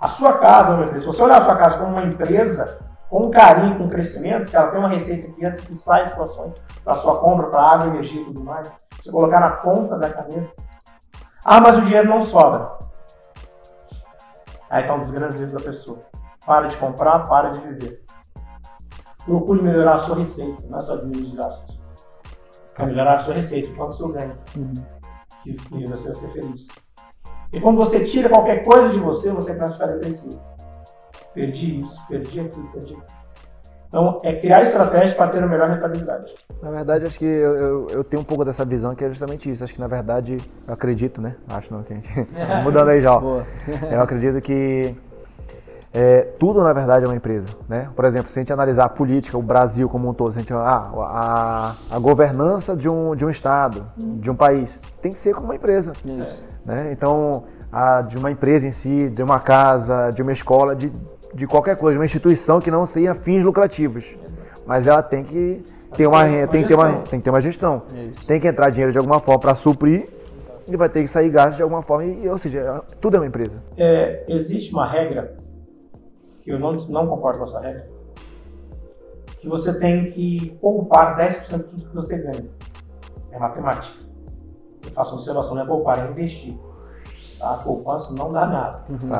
A 0.00 0.08
sua 0.08 0.38
casa 0.38 0.72
é 0.72 0.74
uma 0.74 0.84
empresa. 0.84 1.00
Se 1.00 1.06
você 1.06 1.22
olhar 1.22 1.40
a 1.40 1.44
sua 1.44 1.56
casa 1.56 1.78
como 1.78 1.92
uma 1.92 2.02
empresa, 2.02 2.78
com 3.08 3.30
carinho, 3.30 3.78
com 3.78 3.88
crescimento, 3.88 4.50
que 4.50 4.56
ela 4.56 4.70
tem 4.70 4.80
uma 4.80 4.88
receita 4.88 5.30
que 5.30 5.44
entra 5.44 5.64
e 5.70 5.76
sai 5.76 6.06
situações 6.06 6.54
para 6.82 6.96
sua 6.96 7.18
compra, 7.20 7.48
para 7.48 7.62
água, 7.62 7.88
energia 7.88 8.20
e 8.20 8.24
tudo 8.24 8.42
mais, 8.42 8.70
você 9.00 9.10
colocar 9.10 9.40
na 9.40 9.50
ponta 9.50 9.96
da 9.98 10.10
caneta. 10.10 10.50
Ah, 11.44 11.60
mas 11.60 11.78
o 11.78 11.82
dinheiro 11.82 12.08
não 12.08 12.22
sobra. 12.22 12.72
Aí 14.70 14.82
está 14.82 14.94
um 14.94 15.00
dos 15.00 15.10
grandes 15.10 15.40
erros 15.40 15.52
da 15.52 15.60
pessoa. 15.60 15.98
Para 16.44 16.66
de 16.66 16.76
comprar, 16.76 17.20
para 17.28 17.50
de 17.50 17.60
viver. 17.60 18.02
Procure 19.24 19.62
melhorar 19.62 19.94
a 19.94 19.98
sua 19.98 20.16
receita, 20.16 20.62
não 20.68 20.78
é 20.78 20.82
só 20.82 20.96
diminuir 20.96 21.26
os 21.26 21.34
gastos. 21.34 21.80
Para 22.74 22.86
melhorar 22.86 23.14
a 23.14 23.18
sua 23.20 23.34
receita, 23.34 23.72
qual 23.74 23.88
é 23.88 23.90
o 23.90 23.94
seu 23.94 24.08
ganho? 24.08 24.36
Uhum. 24.56 24.74
Que 25.42 25.86
você 25.86 26.08
vai 26.08 26.16
ser 26.16 26.28
feliz. 26.32 26.66
E 27.52 27.60
quando 27.60 27.76
você 27.76 28.04
tira 28.04 28.28
qualquer 28.28 28.64
coisa 28.64 28.88
de 28.88 28.98
você, 28.98 29.30
você 29.30 29.54
transfere 29.54 29.98
para 29.98 30.12
si. 30.12 30.38
Perdi 31.34 31.80
isso, 31.80 32.06
perdi 32.06 32.40
aquilo, 32.40 32.68
perdi 32.68 32.94
aquilo. 32.94 33.24
Então, 33.88 34.20
é 34.24 34.32
criar 34.32 34.62
estratégias 34.62 35.14
para 35.14 35.30
ter 35.30 35.42
a 35.42 35.46
melhor 35.46 35.70
rentabilidade. 35.70 36.34
Na 36.60 36.70
verdade, 36.70 37.06
acho 37.06 37.16
que 37.16 37.24
eu, 37.24 37.56
eu, 37.56 37.86
eu, 37.90 38.04
tenho 38.04 38.22
um 38.22 38.24
pouco 38.24 38.44
dessa 38.44 38.64
visão 38.64 38.92
que 38.92 39.04
é 39.04 39.08
justamente 39.08 39.48
isso. 39.48 39.62
Acho 39.62 39.72
que, 39.72 39.80
na 39.80 39.86
verdade, 39.86 40.38
eu 40.66 40.74
acredito, 40.74 41.20
né? 41.20 41.36
Acho 41.48 41.72
não, 41.72 41.82
que... 41.84 41.94
mudando 42.64 42.88
aí 42.88 43.00
já. 43.00 43.14
eu 43.92 44.00
acredito 44.00 44.40
que 44.40 44.96
é, 45.96 46.22
tudo, 46.40 46.60
na 46.60 46.72
verdade, 46.72 47.04
é 47.04 47.08
uma 47.08 47.14
empresa. 47.14 47.46
Né? 47.68 47.88
Por 47.94 48.04
exemplo, 48.04 48.28
se 48.28 48.36
a 48.36 48.42
gente 48.42 48.52
analisar 48.52 48.86
a 48.86 48.88
política, 48.88 49.38
o 49.38 49.42
Brasil 49.42 49.88
como 49.88 50.08
um 50.08 50.12
todo, 50.12 50.32
se 50.32 50.38
a, 50.38 50.40
gente, 50.40 50.52
ah, 50.52 50.90
a, 50.98 51.74
a 51.88 51.98
governança 52.00 52.76
de 52.76 52.88
um, 52.88 53.14
de 53.14 53.24
um 53.24 53.30
Estado, 53.30 53.86
de 53.96 54.28
um 54.28 54.34
país, 54.34 54.76
tem 55.00 55.12
que 55.12 55.18
ser 55.18 55.32
como 55.32 55.46
uma 55.46 55.54
empresa. 55.54 55.92
Isso. 56.04 56.44
Né? 56.66 56.90
Então, 56.90 57.44
a, 57.70 58.02
de 58.02 58.16
uma 58.16 58.32
empresa 58.32 58.66
em 58.66 58.72
si, 58.72 59.08
de 59.08 59.22
uma 59.22 59.38
casa, 59.38 60.10
de 60.10 60.20
uma 60.20 60.32
escola, 60.32 60.74
de, 60.74 60.90
de 61.34 61.46
qualquer 61.46 61.76
coisa, 61.76 61.94
de 61.94 61.98
uma 61.98 62.04
instituição 62.04 62.60
que 62.60 62.70
não 62.70 62.86
tenha 62.86 63.14
fins 63.14 63.42
lucrativos. 63.42 64.16
Mas 64.66 64.86
ela 64.86 65.02
tem 65.02 65.22
que 65.22 65.62
ter 65.94 66.06
uma, 66.06 66.24
tem 66.46 66.62
que 66.62 66.68
ter 66.68 66.74
uma, 66.74 66.92
tem 67.02 67.18
que 67.18 67.24
ter 67.24 67.30
uma 67.30 67.40
gestão. 67.40 67.82
Isso. 68.10 68.26
Tem 68.26 68.40
que 68.40 68.46
entrar 68.46 68.70
dinheiro 68.70 68.92
de 68.92 68.98
alguma 68.98 69.20
forma 69.20 69.40
para 69.40 69.54
suprir 69.54 70.08
e 70.66 70.76
vai 70.76 70.88
ter 70.88 71.02
que 71.02 71.08
sair 71.08 71.28
gasto 71.28 71.56
de 71.56 71.62
alguma 71.62 71.82
forma. 71.82 72.04
E, 72.04 72.28
ou 72.28 72.38
seja, 72.38 72.82
tudo 73.00 73.16
é 73.16 73.20
uma 73.20 73.26
empresa. 73.26 73.62
É, 73.76 74.24
existe 74.28 74.72
uma 74.72 74.86
regra 74.86 75.36
que 76.40 76.50
eu 76.50 76.58
não, 76.58 76.72
não 76.72 77.06
concordo 77.06 77.38
com 77.38 77.44
essa 77.44 77.60
regra, 77.60 77.88
que 79.38 79.48
você 79.48 79.72
tem 79.78 80.08
que 80.08 80.56
poupar 80.60 81.16
10% 81.16 81.56
de 81.56 81.64
tudo 81.64 81.90
que 81.90 81.94
você 81.94 82.18
ganha. 82.18 82.46
É 83.30 83.38
matemática. 83.38 83.96
Eu 84.84 84.92
faço 84.92 85.12
uma 85.12 85.18
observação, 85.18 85.54
não 85.54 85.62
é 85.62 85.66
poupar, 85.66 86.06
é 86.06 86.10
investir. 86.10 86.54
Tá? 87.44 87.54
A 87.56 87.58
poupança 87.58 88.10
não 88.14 88.32
dá 88.32 88.46
nada. 88.46 88.82
Uhum. 88.88 89.12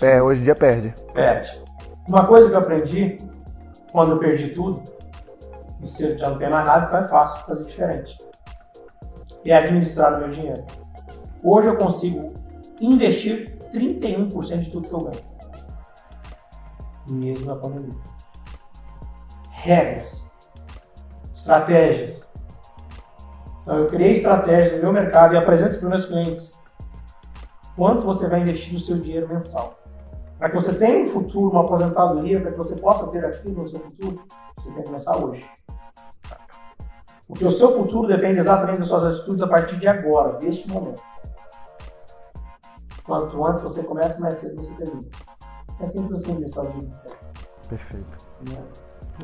É, 0.00 0.16
é, 0.16 0.22
hoje 0.22 0.40
em 0.40 0.44
dia 0.44 0.54
perde. 0.54 0.94
Perde. 1.12 1.60
Uma 2.08 2.24
coisa 2.24 2.48
que 2.48 2.54
eu 2.54 2.60
aprendi, 2.60 3.18
quando 3.90 4.12
eu 4.12 4.18
perdi 4.18 4.50
tudo, 4.50 4.80
e 5.82 5.88
se 5.88 6.04
eu 6.04 6.16
já 6.16 6.30
não 6.30 6.38
tem 6.38 6.48
mais 6.48 6.64
nada, 6.64 6.86
então 6.86 7.00
é 7.00 7.08
fácil 7.08 7.44
fazer 7.44 7.64
diferente. 7.64 8.16
É 9.44 9.56
administrar 9.56 10.14
o 10.14 10.18
meu 10.18 10.30
dinheiro. 10.30 10.64
Hoje 11.42 11.66
eu 11.66 11.76
consigo 11.76 12.32
investir 12.80 13.58
31% 13.72 14.60
de 14.60 14.70
tudo 14.70 14.88
que 14.88 14.94
eu 14.94 15.00
ganho 15.00 15.34
mesmo 17.10 17.46
na 17.46 17.56
pandemia. 17.56 18.00
Regras, 19.50 20.24
estratégias. 21.34 22.22
Então, 23.62 23.76
eu 23.76 23.86
criei 23.88 24.12
estratégias 24.12 24.76
no 24.76 24.92
meu 24.92 24.92
mercado 24.92 25.34
e 25.34 25.38
apresento 25.38 25.78
para 25.78 25.84
os 25.84 25.90
meus 25.90 26.06
clientes 26.06 26.63
quanto 27.76 28.06
você 28.06 28.28
vai 28.28 28.40
investir 28.40 28.72
no 28.72 28.80
seu 28.80 28.98
dinheiro 28.98 29.28
mensal. 29.28 29.78
Para 30.38 30.50
que 30.50 30.56
você 30.56 30.74
tenha 30.74 31.04
um 31.04 31.08
futuro, 31.08 31.50
uma 31.50 31.62
aposentadoria, 31.62 32.40
para 32.40 32.52
que 32.52 32.58
você 32.58 32.74
possa 32.76 33.06
ter 33.08 33.24
aquilo 33.24 33.62
no 33.62 33.68
seu 33.68 33.80
futuro, 33.80 34.20
você 34.56 34.70
tem 34.70 34.82
que 34.82 34.88
começar 34.88 35.16
hoje. 35.24 35.48
Porque 37.26 37.44
o 37.44 37.50
seu 37.50 37.72
futuro 37.72 38.06
depende 38.06 38.40
exatamente 38.40 38.80
das 38.80 38.88
suas 38.88 39.04
atitudes 39.04 39.42
a 39.42 39.46
partir 39.46 39.78
de 39.78 39.88
agora, 39.88 40.38
deste 40.38 40.68
momento. 40.68 41.02
Quanto 43.04 43.44
antes 43.46 43.62
você 43.62 43.82
começa, 43.82 44.20
mais 44.20 44.34
cedo 44.34 44.56
você 44.56 44.72
termina. 44.74 45.08
É 45.80 45.88
sempre 45.88 46.16
assim 46.16 46.36
de 46.36 46.48
saúde. 46.48 46.92
Perfeito. 47.68 48.26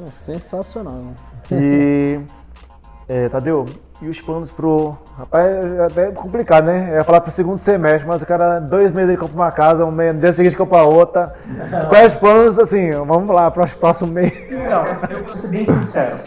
É 0.02 0.10
sensacional. 0.10 0.94
Né? 0.94 1.14
E, 1.52 2.20
é, 3.08 3.28
Tadeu, 3.28 3.66
e 4.02 4.08
os 4.08 4.20
planos 4.20 4.50
pro. 4.50 4.96
Rapaz, 5.16 5.64
é 5.64 5.84
até 5.84 6.10
complicado, 6.12 6.64
né? 6.64 6.90
Eu 6.90 6.94
ia 6.96 7.04
falar 7.04 7.20
pro 7.20 7.30
segundo 7.30 7.58
semestre, 7.58 8.08
mas 8.08 8.22
o 8.22 8.26
cara, 8.26 8.58
dois 8.58 8.92
meses 8.92 9.10
ele 9.10 9.16
compra 9.16 9.34
uma 9.34 9.52
casa, 9.52 9.84
um 9.84 9.90
mês, 9.90 10.14
no 10.14 10.20
dia 10.20 10.32
seguinte 10.32 10.56
compra 10.56 10.84
outra. 10.84 11.34
Quais 11.88 12.14
os 12.14 12.18
planos, 12.18 12.58
assim, 12.58 12.90
vamos 12.90 13.34
lá, 13.34 13.50
para 13.50 13.64
o 13.64 13.78
próximo 13.78 14.12
mês? 14.12 14.32
Não, 14.50 14.84
eu 15.10 15.24
vou 15.24 15.34
ser 15.34 15.48
bem 15.48 15.64
sincero. 15.64 16.18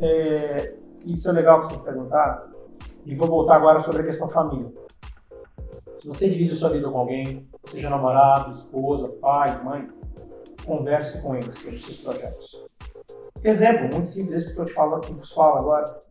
É, 0.00 0.74
isso 1.06 1.28
é 1.28 1.32
legal 1.32 1.66
que 1.66 1.74
você 1.74 1.80
perguntar. 1.80 2.46
E 3.04 3.14
vou 3.14 3.28
voltar 3.28 3.56
agora 3.56 3.80
sobre 3.80 4.02
a 4.02 4.04
questão 4.04 4.28
família. 4.28 4.70
Se 5.98 6.08
você 6.08 6.28
divide 6.28 6.52
a 6.52 6.56
sua 6.56 6.70
vida 6.70 6.88
com 6.88 6.98
alguém, 6.98 7.48
seja 7.66 7.88
namorado, 7.88 8.52
esposa, 8.52 9.08
pai, 9.20 9.62
mãe, 9.62 9.88
converse 10.64 11.20
com 11.20 11.34
eles 11.34 11.56
sobre 11.56 11.78
seus 11.78 11.98
projetos. 11.98 12.64
Exemplo, 13.44 13.88
muito 13.92 14.10
simples, 14.10 14.52
que 14.52 14.58
eu 14.58 14.64
te 14.64 14.72
falo, 14.72 15.00
que 15.00 15.12
vos 15.12 15.32
falo 15.32 15.58
agora. 15.58 16.02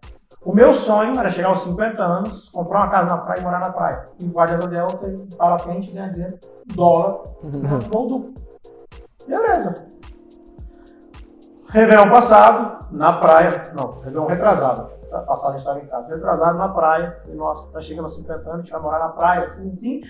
O 0.43 0.53
meu 0.53 0.73
sonho 0.73 1.17
era 1.19 1.29
chegar 1.29 1.49
aos 1.49 1.61
50 1.61 2.03
anos, 2.03 2.49
comprar 2.49 2.79
uma 2.79 2.89
casa 2.89 3.15
na 3.15 3.21
praia 3.21 3.39
e 3.39 3.43
morar 3.43 3.59
na 3.59 3.71
praia. 3.71 4.09
E 4.19 4.25
Guarda 4.25 4.57
da 4.57 4.65
Delta, 4.65 5.07
bala 5.37 5.57
quente, 5.59 5.91
ganhar 5.91 6.09
dinheiro, 6.09 6.39
dólar, 6.73 7.21
uhum. 7.43 8.33
Beleza. 9.27 9.87
Réveillon 11.67 12.09
passado, 12.09 12.87
na 12.91 13.13
praia, 13.13 13.71
não, 13.75 13.99
Réveillon 13.99 14.25
retrasado 14.25 15.01
a 15.11 15.19
passagem 15.19 15.59
estava 15.59 15.79
em 15.79 15.85
casa. 15.85 16.07
Retrasado 16.07 16.57
na 16.57 16.69
praia, 16.69 17.19
falei, 17.21 17.35
nossa, 17.35 17.67
tá 17.67 17.81
chegando 17.81 18.05
aos 18.05 18.15
50 18.15 18.33
anos, 18.33 18.47
a 18.47 18.57
gente 18.57 18.71
vai 18.71 18.81
morar 18.81 18.99
na 18.99 19.09
praia, 19.09 19.43
assim, 19.43 19.73
assim. 19.75 20.01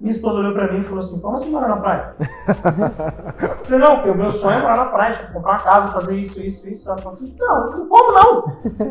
Minha 0.00 0.12
esposa 0.12 0.38
olhou 0.38 0.52
pra 0.52 0.72
mim 0.72 0.80
e 0.80 0.84
falou 0.84 1.00
assim, 1.00 1.18
como 1.18 1.36
assim 1.36 1.50
morar 1.50 1.68
na 1.68 1.76
praia? 1.76 2.14
eu 2.18 3.64
falei, 3.64 3.80
não, 3.80 3.96
porque 3.96 4.10
o 4.10 4.14
meu 4.14 4.30
sonho 4.30 4.58
é 4.58 4.62
morar 4.62 4.76
na 4.76 4.84
praia, 4.84 5.16
tipo, 5.16 5.32
comprar 5.32 5.52
uma 5.52 5.58
casa, 5.58 5.92
fazer 5.92 6.16
isso, 6.16 6.40
isso, 6.40 6.68
isso. 6.68 6.88
Ela 6.88 6.98
falou 6.98 7.14
assim, 7.14 7.34
não, 7.36 7.88
como 7.88 8.12
não? 8.12 8.44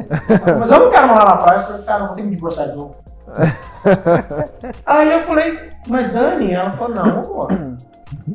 Mas 0.59 0.71
eu 0.71 0.79
não 0.79 0.91
quero 0.91 1.07
morar 1.07 1.25
na 1.25 1.37
praia, 1.37 1.59
eu 1.59 1.65
falei, 1.65 1.83
cara, 1.83 2.03
eu 2.03 2.07
vou 2.07 2.15
ter 2.15 2.21
que 2.23 2.27
me 2.27 2.35
divorciar 2.35 2.69
de 2.69 2.75
novo. 2.75 2.95
Aí 4.85 5.11
eu 5.11 5.21
falei, 5.23 5.69
mas 5.89 6.09
Dani, 6.09 6.53
ela 6.53 6.69
falou, 6.69 6.95
não, 6.95 7.03
amor, 7.03 7.49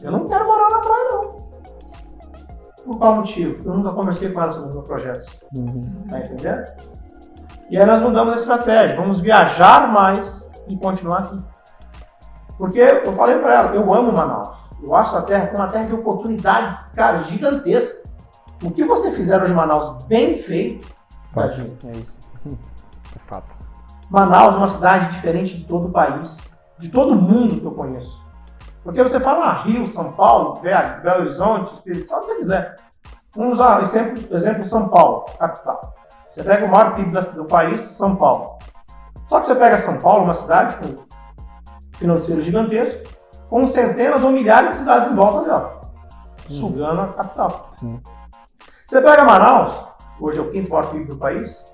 eu 0.03 0.13
não 0.13 0.29
quero 0.29 0.47
morar 0.47 0.69
na 0.69 0.81
praia, 0.81 1.09
não. 1.13 1.43
Por 2.85 2.99
qual 2.99 3.17
motivo? 3.17 3.63
Eu 3.65 3.75
nunca 3.75 3.93
conversei 3.93 4.31
com 4.31 4.43
ela 4.43 4.53
sobre 4.53 4.71
o 4.71 4.73
meu 4.75 4.83
projeto. 4.83 5.33
Uhum. 5.55 5.83
Tá 6.11 6.19
entendendo? 6.19 6.65
E 7.71 7.79
aí 7.79 7.87
nós 7.87 8.03
mudamos 8.03 8.35
a 8.35 8.39
estratégia. 8.39 8.97
Vamos 8.97 9.21
viajar 9.21 9.91
mais 9.91 10.45
e 10.69 10.77
continuar 10.77 11.21
aqui. 11.21 11.39
Porque 12.63 12.79
eu 12.79 13.13
falei 13.15 13.41
para 13.41 13.55
ela, 13.55 13.75
eu 13.75 13.93
amo 13.93 14.13
Manaus. 14.13 14.49
Eu 14.81 14.95
acho 14.95 15.17
a 15.17 15.23
terra 15.23 15.51
uma 15.53 15.67
terra 15.67 15.87
de 15.87 15.95
oportunidades, 15.95 16.79
cara, 16.95 17.21
gigantesca. 17.23 18.09
O 18.63 18.71
que 18.71 18.85
você 18.85 19.11
fizer 19.11 19.43
hoje 19.43 19.51
em 19.51 19.57
Manaus 19.57 20.05
bem 20.05 20.39
feito, 20.39 20.89
tadinho. 21.35 21.77
É 21.87 21.97
isso. 21.97 22.21
É 23.17 23.19
fato. 23.27 23.49
Manaus 24.09 24.55
é 24.55 24.59
uma 24.59 24.69
cidade 24.69 25.13
diferente 25.13 25.59
de 25.59 25.65
todo 25.65 25.89
o 25.89 25.91
país, 25.91 26.39
de 26.79 26.89
todo 26.89 27.17
mundo 27.17 27.61
que 27.61 27.67
eu 27.67 27.73
conheço. 27.73 28.25
Porque 28.85 29.03
você 29.03 29.19
fala 29.19 29.45
ah, 29.45 29.63
Rio, 29.65 29.85
São 29.89 30.13
Paulo, 30.13 30.61
Belo 30.61 31.03
Belo 31.03 31.23
Horizonte, 31.23 31.75
Espírito 31.75 32.09
Santo, 32.09 32.27
você 32.27 32.37
quiser. 32.37 32.77
Vamos 33.35 33.55
usar 33.55 33.83
exemplo, 33.83 34.37
exemplo 34.37 34.65
São 34.67 34.89
Paulo, 34.89 35.27
capital. 35.37 35.97
Você 36.31 36.45
pega 36.45 36.65
o 36.65 36.71
maior 36.71 36.95
PIB 36.95 37.21
do 37.33 37.45
país, 37.45 37.81
São 37.81 38.15
Paulo. 38.15 38.57
Só 39.27 39.41
que 39.41 39.47
você 39.47 39.55
pega 39.57 39.79
São 39.79 39.99
Paulo, 39.99 40.25
uma 40.25 40.35
cidade 40.35 40.77
com 40.77 41.12
financeiro 42.03 42.43
gigantesco, 42.43 43.03
com 43.49 43.65
centenas 43.65 44.23
ou 44.23 44.31
milhares 44.31 44.73
de 44.73 44.79
cidades 44.79 45.11
em 45.11 45.15
volta 45.15 45.45
dela, 45.49 45.81
sugando 46.51 47.01
a 47.01 47.07
capital. 47.09 47.69
Sim. 47.73 48.01
Você 48.87 49.01
pega 49.01 49.25
Manaus, 49.25 49.87
hoje 50.21 50.39
é 50.39 50.43
o 50.43 50.51
quinto 50.51 50.71
maior 50.71 50.91
PIB 50.91 51.05
do 51.05 51.17
país, 51.17 51.65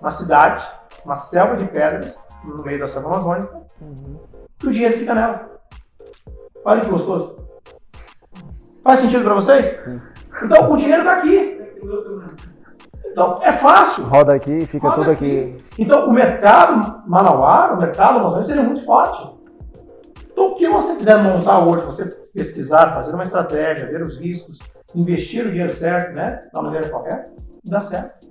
uma 0.00 0.10
cidade, 0.10 0.64
uma 1.04 1.16
selva 1.16 1.56
de 1.56 1.64
pedras, 1.64 2.16
no 2.44 2.62
meio 2.62 2.78
da 2.78 2.86
selva 2.86 3.08
amazônica, 3.08 3.58
Uhum. 3.80 4.16
que 4.58 4.66
o 4.68 4.72
dinheiro 4.72 4.96
fica 4.98 5.14
nela. 5.14 5.48
Olha 6.64 6.80
que 6.80 6.90
gostoso. 6.90 7.38
Faz 8.82 9.00
sentido 9.00 9.22
para 9.24 9.34
vocês? 9.34 9.82
Sim. 9.84 10.00
Então 10.44 10.72
o 10.72 10.76
dinheiro 10.76 11.02
está 11.02 11.14
aqui. 11.14 11.58
Então 13.12 13.38
é 13.42 13.52
fácil. 13.52 14.04
Roda 14.04 14.34
aqui, 14.34 14.66
fica 14.66 14.88
Roda 14.88 15.00
tudo 15.02 15.10
aqui. 15.12 15.56
Então 15.78 16.08
o 16.08 16.12
mercado 16.12 17.02
manauara, 17.06 17.74
o 17.74 17.78
mercado 17.80 18.18
amazônico 18.18 18.46
seria 18.48 18.62
muito 18.62 18.84
forte. 18.84 19.37
Então 20.38 20.52
o 20.52 20.54
que 20.54 20.68
você 20.68 20.94
quiser 20.94 21.20
montar 21.20 21.58
hoje, 21.58 21.84
você 21.84 22.04
pesquisar, 22.32 22.94
fazer 22.94 23.12
uma 23.12 23.24
estratégia, 23.24 23.88
ver 23.88 24.02
os 24.02 24.20
riscos, 24.20 24.60
investir 24.94 25.44
o 25.44 25.50
dinheiro 25.50 25.74
certo, 25.74 26.14
né? 26.14 26.44
Da 26.52 26.62
maneira 26.62 26.88
qualquer, 26.88 27.32
dá 27.64 27.80
certo. 27.80 28.28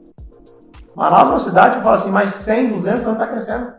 Manaus 0.96 1.24
é 1.24 1.30
uma 1.32 1.40
cidade 1.40 1.78
que 1.78 1.84
fala 1.84 1.98
assim, 1.98 2.10
mais 2.10 2.34
100, 2.34 2.70
200 2.70 3.08
anos 3.08 3.22
está 3.22 3.28
crescendo. 3.28 3.74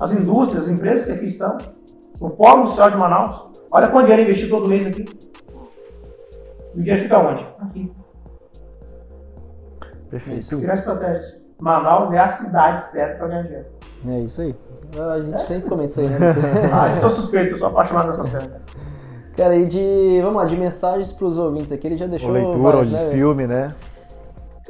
As 0.00 0.12
indústrias, 0.14 0.64
as 0.64 0.68
empresas 0.68 1.04
que 1.06 1.12
aqui 1.12 1.26
estão. 1.26 1.58
O 2.20 2.28
polo 2.28 2.62
industrial 2.62 2.90
de 2.90 2.96
Manaus. 2.96 3.48
Olha 3.70 3.88
quanto 3.88 4.06
dinheiro 4.06 4.28
investido 4.28 4.50
todo 4.50 4.68
mês 4.68 4.84
aqui. 4.84 5.04
O 6.74 6.80
dinheiro 6.80 7.02
fica 7.02 7.18
onde? 7.20 7.46
Aqui. 7.60 7.92
Perfeito. 10.10 10.40
Isso 10.40 10.58
que 10.58 10.68
a 10.68 10.74
estratégia. 10.74 11.40
Manaus 11.60 12.12
é 12.12 12.18
a 12.18 12.28
cidade 12.30 12.82
certa 12.86 13.18
para 13.18 13.28
ganhar 13.28 13.42
dinheiro. 13.42 13.75
É 14.08 14.20
isso 14.20 14.40
aí. 14.42 14.54
A 14.98 15.20
gente 15.20 15.42
sempre 15.42 15.68
comenta 15.68 15.90
isso 15.90 16.00
aí, 16.00 16.08
né? 16.08 16.18
Ah, 16.72 16.94
eu 16.94 17.00
sou 17.02 17.10
suspeito, 17.10 17.50
eu 17.50 17.56
sou 17.56 17.68
apaixonado 17.68 18.16
nessa 18.16 18.38
terra. 18.38 18.60
Cara, 19.36 19.56
e 19.56 19.64
de. 19.66 20.20
Vamos 20.22 20.36
lá, 20.36 20.44
de 20.44 20.56
mensagens 20.56 21.12
pros 21.12 21.36
ouvintes 21.38 21.70
aqui, 21.72 21.86
ele 21.86 21.96
já 21.96 22.06
deixou. 22.06 22.28
Ou 22.28 22.34
leitura, 22.34 22.56
ou 22.56 22.62
várias, 22.62 22.88
de 22.88 22.94
né? 22.94 23.10
filme, 23.10 23.46
né? 23.46 23.74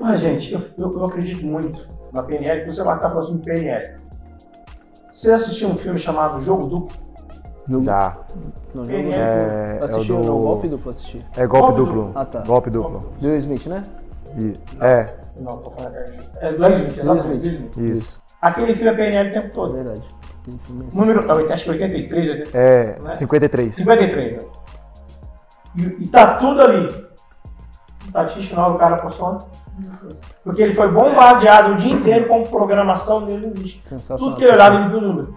Mas, 0.01 0.21
gente, 0.21 0.53
eu, 0.53 0.61
eu, 0.79 0.93
eu 0.99 1.05
acredito 1.05 1.45
muito 1.47 1.87
na 2.13 2.23
PNL, 2.23 2.61
que 2.65 2.73
você 2.73 2.83
vai 2.83 2.97
estar 2.97 3.09
falando 3.11 3.27
sobre 3.27 3.43
PNL. 3.43 3.97
Você 5.13 5.31
assistiu 5.31 5.69
um 5.69 5.77
filme 5.77 5.99
chamado 5.99 6.41
Jogo 6.43 6.67
Duplo? 6.67 7.07
Já. 7.85 8.17
Não, 8.75 8.83
não, 8.83 8.85
PNL. 8.89 9.13
É, 9.15 9.77
é 9.77 9.81
o 9.81 9.85
Assistiu, 9.85 10.21
do... 10.21 10.27
não, 10.27 10.39
golpe 10.41 10.69
duplo 10.69 10.91
assisti. 10.91 11.19
É 11.37 11.47
golpe 11.47 11.67
Golpe 11.69 11.81
duplo. 11.81 11.95
duplo. 12.05 12.13
Ah, 12.15 12.25
tá. 12.25 12.41
Golpe 12.41 12.71
duplo. 12.71 13.13
Do 13.21 13.27
Will 13.29 13.37
Smith, 13.39 13.67
né? 13.67 13.83
E- 14.39 14.53
É, 14.81 15.15
Não, 15.41 15.57
tô 15.59 15.71
falando 15.71 15.95
é, 15.95 16.05
é 16.41 16.53
do 16.53 16.63
Will 16.63 17.17
Smith, 17.17 17.45
Smith. 17.45 17.77
isso. 17.79 18.23
Aquele 18.41 18.75
filme 18.75 18.91
é 18.91 18.95
PNL 18.95 19.31
o 19.31 19.33
tempo 19.33 19.47
É 19.47 19.51
todo. 19.51 19.73
verdade. 19.75 20.03
Filme 20.65 20.89
Número, 20.93 21.23
eu 21.23 21.53
acho 21.53 21.65
que 21.65 21.71
83, 21.71 22.29
83 22.31 22.55
É, 22.55 22.99
Né? 23.01 23.17
53. 23.17 23.75
53. 23.75 24.43
né? 24.43 24.49
E, 25.77 26.05
e 26.05 26.09
tá 26.09 26.37
tudo 26.37 26.63
ali. 26.63 27.07
Estatística 28.07 28.49
final 28.55 28.73
do 28.73 28.79
cara 28.79 28.97
postou. 28.97 29.39
Porque 30.45 30.63
ele 30.63 30.75
foi 30.75 30.89
bombardeado 30.91 31.73
o 31.73 31.77
dia 31.77 31.93
inteiro 31.93 32.29
com 32.29 32.45
programação 32.45 33.27
dele 33.27 33.49
no 33.49 33.55
lixo. 33.55 33.81
Tudo 34.17 34.37
que 34.37 34.45
ele 34.45 34.53
olhava, 34.53 34.77
ele 34.77 34.89
viu 34.89 34.99
o 34.99 35.03
número. 35.03 35.37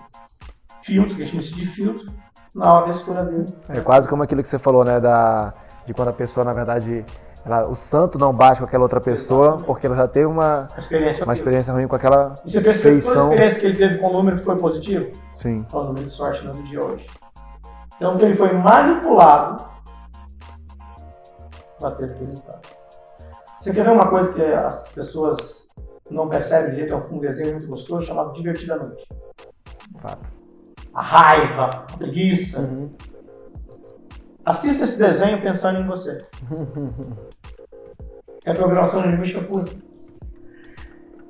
Filtro, 0.83 1.15
que 1.15 1.23
a 1.23 1.25
gente 1.25 1.53
de 1.53 1.65
filtro, 1.65 2.07
na 2.53 2.73
hora 2.73 2.85
da 2.85 2.91
escolha 2.91 3.23
dele. 3.23 3.45
É 3.67 3.81
quase 3.81 4.07
como 4.07 4.23
aquilo 4.23 4.41
que 4.41 4.47
você 4.47 4.57
falou, 4.59 4.85
né? 4.85 4.99
Da, 4.99 5.53
de 5.85 5.93
quando 5.93 6.07
a 6.09 6.13
pessoa, 6.13 6.43
na 6.45 6.53
verdade, 6.53 7.03
ela- 7.45 7.67
o 7.67 7.75
santo 7.75 8.17
não 8.19 8.33
bate 8.33 8.59
com 8.59 8.65
aquela 8.65 8.83
outra 8.83 8.99
pessoa, 9.01 9.39
Exatamente. 9.47 9.65
porque 9.67 9.87
ela 9.87 9.95
já 9.95 10.07
teve 10.07 10.25
uma, 10.25 10.67
experiência 10.77 11.23
uma 11.23 11.33
experiência 11.33 11.73
ruim 11.73 11.87
com 11.87 11.95
aquela 11.95 12.33
E 12.45 12.51
você 12.51 12.61
pensa 12.61 12.77
que 12.77 12.83
toda 12.83 12.89
a 12.89 12.91
feição. 13.01 13.29
experiência 13.29 13.59
que 13.59 13.65
ele 13.67 13.77
teve 13.77 13.97
com 13.99 14.07
o 14.07 14.13
número 14.13 14.37
que 14.37 14.43
foi 14.43 14.57
positivo? 14.57 15.11
Sim. 15.33 15.65
É 15.71 15.75
o 15.75 15.83
número 15.83 16.05
de 16.05 16.11
sorte 16.11 16.45
no 16.45 16.61
dia 16.63 16.83
hoje. 16.83 17.05
Então 17.95 18.17
ele 18.19 18.35
foi 18.35 18.51
manipulado 18.53 19.65
para 21.79 21.91
ter 21.91 22.05
aquele 22.05 22.25
resultado. 22.25 22.61
Você 23.59 23.73
quer 23.73 23.83
ver 23.83 23.91
uma 23.91 24.07
coisa 24.09 24.31
que 24.33 24.41
as 24.41 24.91
pessoas 24.93 25.67
não 26.09 26.27
percebem 26.29 26.71
de 26.71 26.77
jeito 26.77 26.93
é 26.93 26.97
um 26.97 27.19
desenho 27.19 27.53
muito 27.53 27.67
gostoso 27.67 28.05
chamado 28.07 28.33
Divertidamente. 28.33 29.07
Fato. 30.01 30.25
A 30.93 31.01
raiva, 31.01 31.65
a 31.65 31.97
preguiça. 31.97 32.59
Uhum. 32.59 32.89
Assista 34.45 34.85
esse 34.85 34.97
desenho 34.97 35.41
pensando 35.41 35.79
em 35.79 35.85
você. 35.87 36.17
É 38.49 38.53
programação 38.55 39.01
linguística 39.01 39.41
pura. 39.43 39.69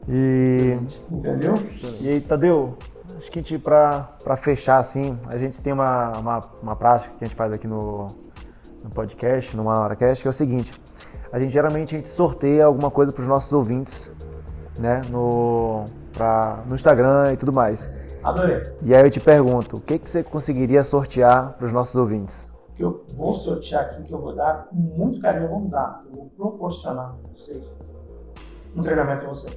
E, 0.07 0.77
Entendeu? 1.11 1.53
e 1.99 2.07
aí, 2.07 2.21
Tadeu, 2.21 2.77
acho 3.17 3.29
que 3.29 3.39
a 3.39 3.41
gente, 3.41 3.59
pra, 3.59 4.15
pra 4.23 4.37
fechar 4.37 4.79
assim, 4.79 5.19
a 5.27 5.37
gente 5.37 5.59
tem 5.61 5.73
uma, 5.73 6.17
uma, 6.17 6.39
uma 6.63 6.75
prática 6.77 7.13
que 7.17 7.25
a 7.25 7.27
gente 7.27 7.35
faz 7.35 7.51
aqui 7.51 7.67
no, 7.67 8.07
no 8.83 8.89
podcast, 8.89 9.55
no 9.55 9.63
Uma 9.63 9.79
Hora 9.79 9.95
Cast, 9.97 10.21
que 10.21 10.27
é 10.27 10.31
o 10.31 10.33
seguinte. 10.33 10.71
A 11.31 11.39
gente 11.39 11.51
geralmente 11.51 11.93
a 11.93 11.97
gente 11.97 12.09
sorteia 12.09 12.65
alguma 12.65 12.89
coisa 12.89 13.11
para 13.11 13.21
os 13.21 13.27
nossos 13.27 13.51
ouvintes, 13.51 14.11
né, 14.79 15.01
no, 15.11 15.83
pra, 16.13 16.63
no 16.65 16.73
Instagram 16.73 17.33
e 17.33 17.37
tudo 17.37 17.51
mais. 17.51 17.93
Adorei. 18.23 18.63
E 18.81 18.95
aí 18.95 19.03
eu 19.03 19.11
te 19.11 19.19
pergunto, 19.19 19.75
o 19.75 19.81
que, 19.81 19.99
que 19.99 20.07
você 20.07 20.23
conseguiria 20.23 20.83
sortear 20.83 21.53
para 21.57 21.67
os 21.67 21.73
nossos 21.73 21.95
ouvintes? 21.95 22.48
Que 22.79 22.85
eu 22.85 23.03
vou 23.17 23.35
sortear 23.35 23.81
aqui, 23.81 24.03
que 24.03 24.13
eu 24.13 24.21
vou 24.21 24.33
dar 24.33 24.67
com 24.69 24.75
muito 24.77 25.19
carinho, 25.19 25.43
eu 25.43 25.49
vou 25.49 25.59
dar, 25.67 26.01
eu 26.09 26.15
vou 26.15 26.29
proporcionar 26.37 27.13
para 27.21 27.31
vocês 27.35 27.77
um 28.73 28.81
treinamento 28.81 29.25
a 29.25 29.29
você. 29.29 29.49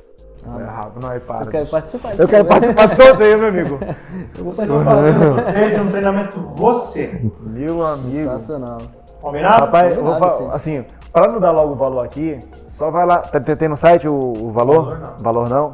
Ah, 0.44 0.60
é 0.60 0.64
rápido, 0.64 1.00
não, 1.00 1.08
aí 1.08 1.20
para. 1.20 1.44
eu 1.44 1.50
quero 1.52 1.66
participar 1.68 2.18
Eu 2.18 2.26
quero 2.26 2.44
participar 2.44 2.86
do 2.86 2.96
sorteio, 2.96 3.38
meu 3.38 3.48
amigo. 3.48 3.78
Eu 4.36 4.44
vou 4.44 4.52
participar. 4.54 5.44
Sorteio 5.44 5.74
de 5.74 5.80
um 5.80 5.90
treinamento 5.92 6.40
você. 6.40 7.30
Meu 7.42 7.86
amigo. 7.86 8.10
Sensacional. 8.10 8.78
Combinado? 9.20 9.66
Rapaz, 9.66 9.96
eu 9.96 10.02
vou 10.02 10.14
Combinado, 10.14 10.38
falar, 10.38 10.54
assim, 10.54 10.84
para 11.12 11.30
não 11.30 11.38
dar 11.38 11.52
logo 11.52 11.74
o 11.74 11.76
valor 11.76 12.04
aqui, 12.04 12.40
só 12.70 12.90
vai 12.90 13.06
lá. 13.06 13.18
Tem, 13.18 13.54
tem 13.54 13.68
no 13.68 13.76
site 13.76 14.08
o, 14.08 14.16
o 14.16 14.50
valor? 14.50 14.98
Valor 14.98 14.98
não. 14.98 15.16
Valor 15.18 15.48
não? 15.48 15.72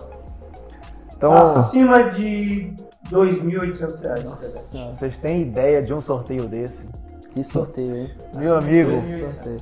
Então, 1.16 1.32
Acima 1.32 2.10
de 2.10 2.74
2.800 3.10 4.02
reais. 4.02 4.24
Nossa 4.24 4.42
senhora, 4.42 4.94
vocês 4.94 5.16
têm 5.16 5.40
ideia 5.40 5.82
de 5.82 5.94
um 5.94 6.00
sorteio 6.02 6.46
desse? 6.46 6.78
Que 7.32 7.42
sorteio, 7.44 7.96
hein? 7.96 8.10
Meu 8.36 8.56
amigo. 8.56 9.00
Que 9.02 9.18
sorteio. 9.20 9.60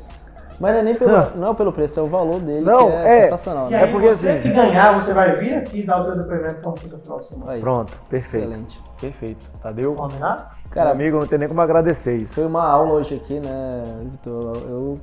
Mas 0.59 0.73
não 0.73 0.81
é 0.81 0.83
nem 0.85 0.95
pelo, 0.95 1.13
não 1.37 1.51
é 1.51 1.55
pelo 1.55 1.71
preço, 1.71 2.01
é 2.01 2.03
o 2.03 2.07
valor 2.07 2.41
dele 2.41 2.65
Não, 2.65 2.87
que 2.87 2.93
é, 2.97 3.19
é. 3.19 3.23
sensacional. 3.25 3.69
Né? 3.69 3.83
É 3.83 3.87
porque, 3.89 4.09
você 4.09 4.31
assim- 4.31 4.41
que 4.41 4.51
ganhar, 4.53 4.99
você 4.99 5.13
vai 5.13 5.37
vir 5.37 5.55
aqui 5.55 5.81
e 5.81 5.87
dar 5.87 6.01
o 6.01 6.05
seu 6.07 6.17
depoimento 6.17 6.75
fica 6.79 6.97
no 6.97 7.03
final 7.03 7.21
de 7.21 7.27
semana. 7.27 7.53
Aí, 7.53 7.61
Pronto, 7.61 7.93
perfeito. 8.09 8.45
excelente. 8.47 8.83
Perfeito. 8.99 9.51
Tadeu? 9.63 9.95
Combinado? 9.95 10.47
Cara, 10.71 10.95
Meu 10.95 10.95
amigo, 10.95 11.19
não 11.21 11.27
tem 11.27 11.39
nem 11.39 11.49
como 11.49 11.61
agradecer 11.61 12.17
isso. 12.17 12.33
Foi 12.35 12.47
uma 12.47 12.65
aula 12.67 12.93
hoje 12.95 13.17
aqui, 13.17 13.39
né, 13.39 13.85
Vitor? 14.11 14.57
Eu 14.67 14.99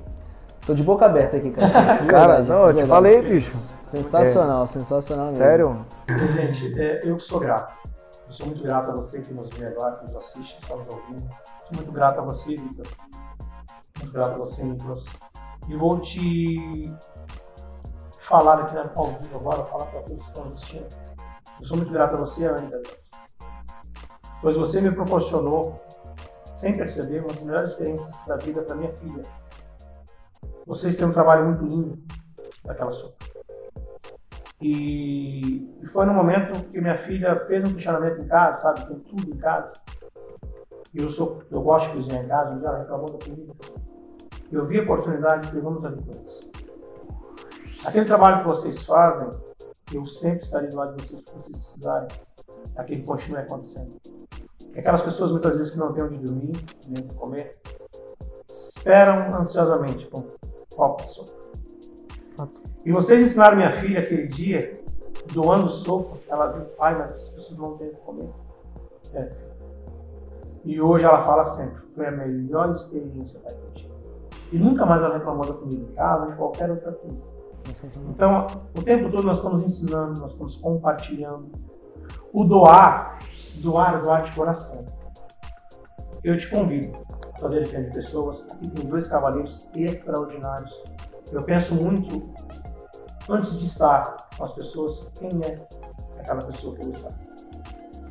tô 0.65 0.73
de 0.73 0.81
boca 0.81 1.06
aberta 1.06 1.38
aqui, 1.38 1.52
cara. 1.52 1.69
Cara, 2.07 2.27
verdade, 2.41 2.49
não, 2.49 2.68
eu 2.69 2.73
te 2.73 2.85
falei, 2.88 3.22
bicho. 3.22 3.56
Sensacional, 3.84 4.65
sensacional 4.65 5.26
mesmo. 5.27 5.38
Sério? 5.38 5.85
Gente, 6.35 6.81
é, 6.81 7.02
eu 7.03 7.18
que 7.18 7.23
sou 7.23 7.40
grato. 7.40 7.72
Eu 8.34 8.38
sou 8.38 8.47
muito 8.47 8.64
grato 8.64 8.89
a 8.89 8.95
você 8.95 9.22
que 9.22 9.31
nos 9.31 9.47
vê 9.51 9.68
agora, 9.68 9.97
que 9.97 10.05
nos 10.05 10.15
assiste, 10.15 10.55
que 10.55 10.64
está 10.64 10.76
nos 10.76 10.88
ouvindo. 10.88 11.30
Sou 11.68 11.76
muito 11.76 11.91
grato 11.91 12.19
a 12.19 12.23
você, 12.23 12.55
Vitor. 12.55 12.88
Muito 13.99 14.11
grato 14.11 14.31
a 14.31 14.38
você, 14.39 14.64
Nicolas. 14.64 15.05
E 15.68 15.77
vou 15.77 15.99
te 15.99 16.91
falar 18.22 18.61
aqui 18.61 18.73
na 18.73 18.91
ao 18.95 19.05
vivo 19.22 19.35
agora, 19.35 19.64
falar 19.65 19.85
para 19.85 20.01
todos 20.01 20.23
que 20.23 20.30
estão 20.30 20.51
assistindo. 20.51 20.88
Eu 21.60 21.65
sou 21.68 21.77
muito 21.77 21.93
grato 21.93 22.15
a 22.15 22.18
você, 22.22 22.47
ainda, 22.47 22.81
pois 24.41 24.55
você 24.55 24.81
me 24.81 24.91
proporcionou, 24.91 25.80
sem 26.55 26.76
perceber, 26.76 27.19
uma 27.19 27.27
das 27.27 27.43
melhores 27.43 27.69
experiências 27.69 28.26
da 28.26 28.38
vida 28.38 28.64
para 28.64 28.76
minha 28.76 28.93
filha. 28.93 29.22
Vocês 30.65 30.97
têm 30.97 31.05
um 31.05 31.11
trabalho 31.11 31.45
muito 31.45 31.64
lindo 31.64 32.03
daquela 32.64 32.91
sopa. 32.91 33.23
E, 34.62 35.70
foi 35.92 36.06
no 36.06 36.14
momento 36.14 36.64
que 36.70 36.80
minha 36.80 36.98
filha 36.98 37.46
fez 37.46 37.64
um 37.70 37.74
questionamento 37.74 38.22
em 38.22 38.28
casa, 38.28 38.62
sabe? 38.62 38.88
Tem 38.88 39.00
tudo 39.00 39.30
em 39.30 39.38
casa. 39.38 39.74
Eu, 40.94 41.10
sou, 41.10 41.42
eu 41.52 41.62
gosto 41.62 41.92
de 41.92 41.98
cozinhar 41.98 42.24
em 42.24 42.28
casa, 42.28 42.52
um 42.52 42.60
dia 42.60 42.68
ela 42.68 42.80
reclamou 42.80 43.12
da 43.12 43.26
comida. 43.26 43.54
Eu 44.52 44.66
vi 44.66 44.80
a 44.80 44.84
oportunidade 44.84 45.56
e 45.56 45.60
vamos 45.60 45.84
ali 45.84 46.02
com 46.02 46.12
eles. 46.12 46.52
Aquele 47.84 48.06
trabalho 48.06 48.44
que 48.44 48.50
vocês 48.50 48.84
fazem, 48.84 49.30
eu 49.94 50.06
sempre 50.06 50.44
estarei 50.44 50.70
do 50.70 50.78
lado 50.78 50.96
de 50.96 51.04
vocês, 51.04 51.22
se 51.26 51.36
vocês 51.36 51.58
precisarem, 51.58 52.08
para 52.74 52.84
que 52.84 53.02
continue 53.02 53.40
acontecendo. 53.40 54.00
E 54.74 54.80
aquelas 54.80 55.02
pessoas 55.02 55.32
muitas 55.32 55.58
vezes 55.58 55.74
que 55.74 55.80
não 55.80 55.92
têm 55.92 56.04
onde 56.04 56.18
dormir, 56.18 56.54
nem 56.88 57.08
comer, 57.08 57.60
esperam 58.48 59.36
ansiosamente 59.36 60.06
por 60.08 60.26
qual 60.74 60.96
pessoa. 60.96 61.43
E 62.85 62.91
vocês 62.91 63.26
ensinaram 63.26 63.57
minha 63.57 63.73
filha 63.73 63.99
aquele 63.99 64.27
dia, 64.27 64.81
doando 65.31 65.69
sopa, 65.69 66.18
ela 66.27 66.47
viu, 66.47 66.65
pai, 66.77 66.97
mas 66.97 67.11
essas 67.11 67.30
pessoas 67.30 67.60
não 67.60 67.77
têm 67.77 67.88
o 67.88 67.91
que 67.91 67.97
comer. 67.97 68.30
É. 69.14 69.31
E 70.65 70.81
hoje 70.81 71.05
ela 71.05 71.26
fala 71.26 71.45
sempre, 71.47 71.81
foi 71.93 72.07
a 72.07 72.11
melhor 72.11 72.72
experiência 72.73 73.39
da 73.39 73.49
gente. 73.49 73.91
E 74.51 74.57
nunca 74.57 74.85
mais 74.85 75.01
ela 75.01 75.18
reclamou 75.18 75.45
da 75.45 75.53
comida 75.53 75.81
em 75.81 75.93
casa 75.93 76.27
de 76.27 76.35
qualquer 76.35 76.69
outra 76.69 76.91
coisa. 76.91 77.27
Então, 78.10 78.47
o 78.77 78.84
tempo 78.84 79.10
todo 79.10 79.23
nós 79.23 79.38
estamos 79.38 79.64
ensinando, 79.64 80.19
nós 80.19 80.34
estamos 80.34 80.57
compartilhando. 80.57 81.47
O 82.34 82.43
doar, 82.43 83.19
doar, 83.61 84.01
doar 84.01 84.23
de 84.23 84.35
coração. 84.35 84.85
Eu 86.23 86.38
te 86.38 86.49
convido 86.49 86.97
fazer 87.39 87.64
de 87.64 87.93
pessoas. 87.93 88.45
Aqui 88.51 88.69
tem 88.69 88.85
dois 88.85 89.07
cavaleiros 89.07 89.69
extraordinários. 89.76 90.84
Eu 91.34 91.41
penso 91.41 91.73
muito, 91.73 92.30
antes 93.27 93.57
de 93.57 93.65
estar 93.65 94.30
com 94.38 94.43
as 94.43 94.53
pessoas, 94.53 95.10
quem 95.15 95.31
é 95.43 95.68
aquela 96.19 96.43
pessoa 96.43 96.76
que 96.76 96.84
eu 96.84 96.91
estar. 96.91 97.11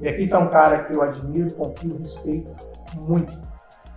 E 0.00 0.08
aqui 0.08 0.24
está 0.24 0.40
um 0.40 0.48
cara 0.48 0.84
que 0.84 0.92
eu 0.92 1.02
admiro, 1.02 1.54
confio, 1.54 1.96
respeito 1.98 2.50
muito. 2.96 3.40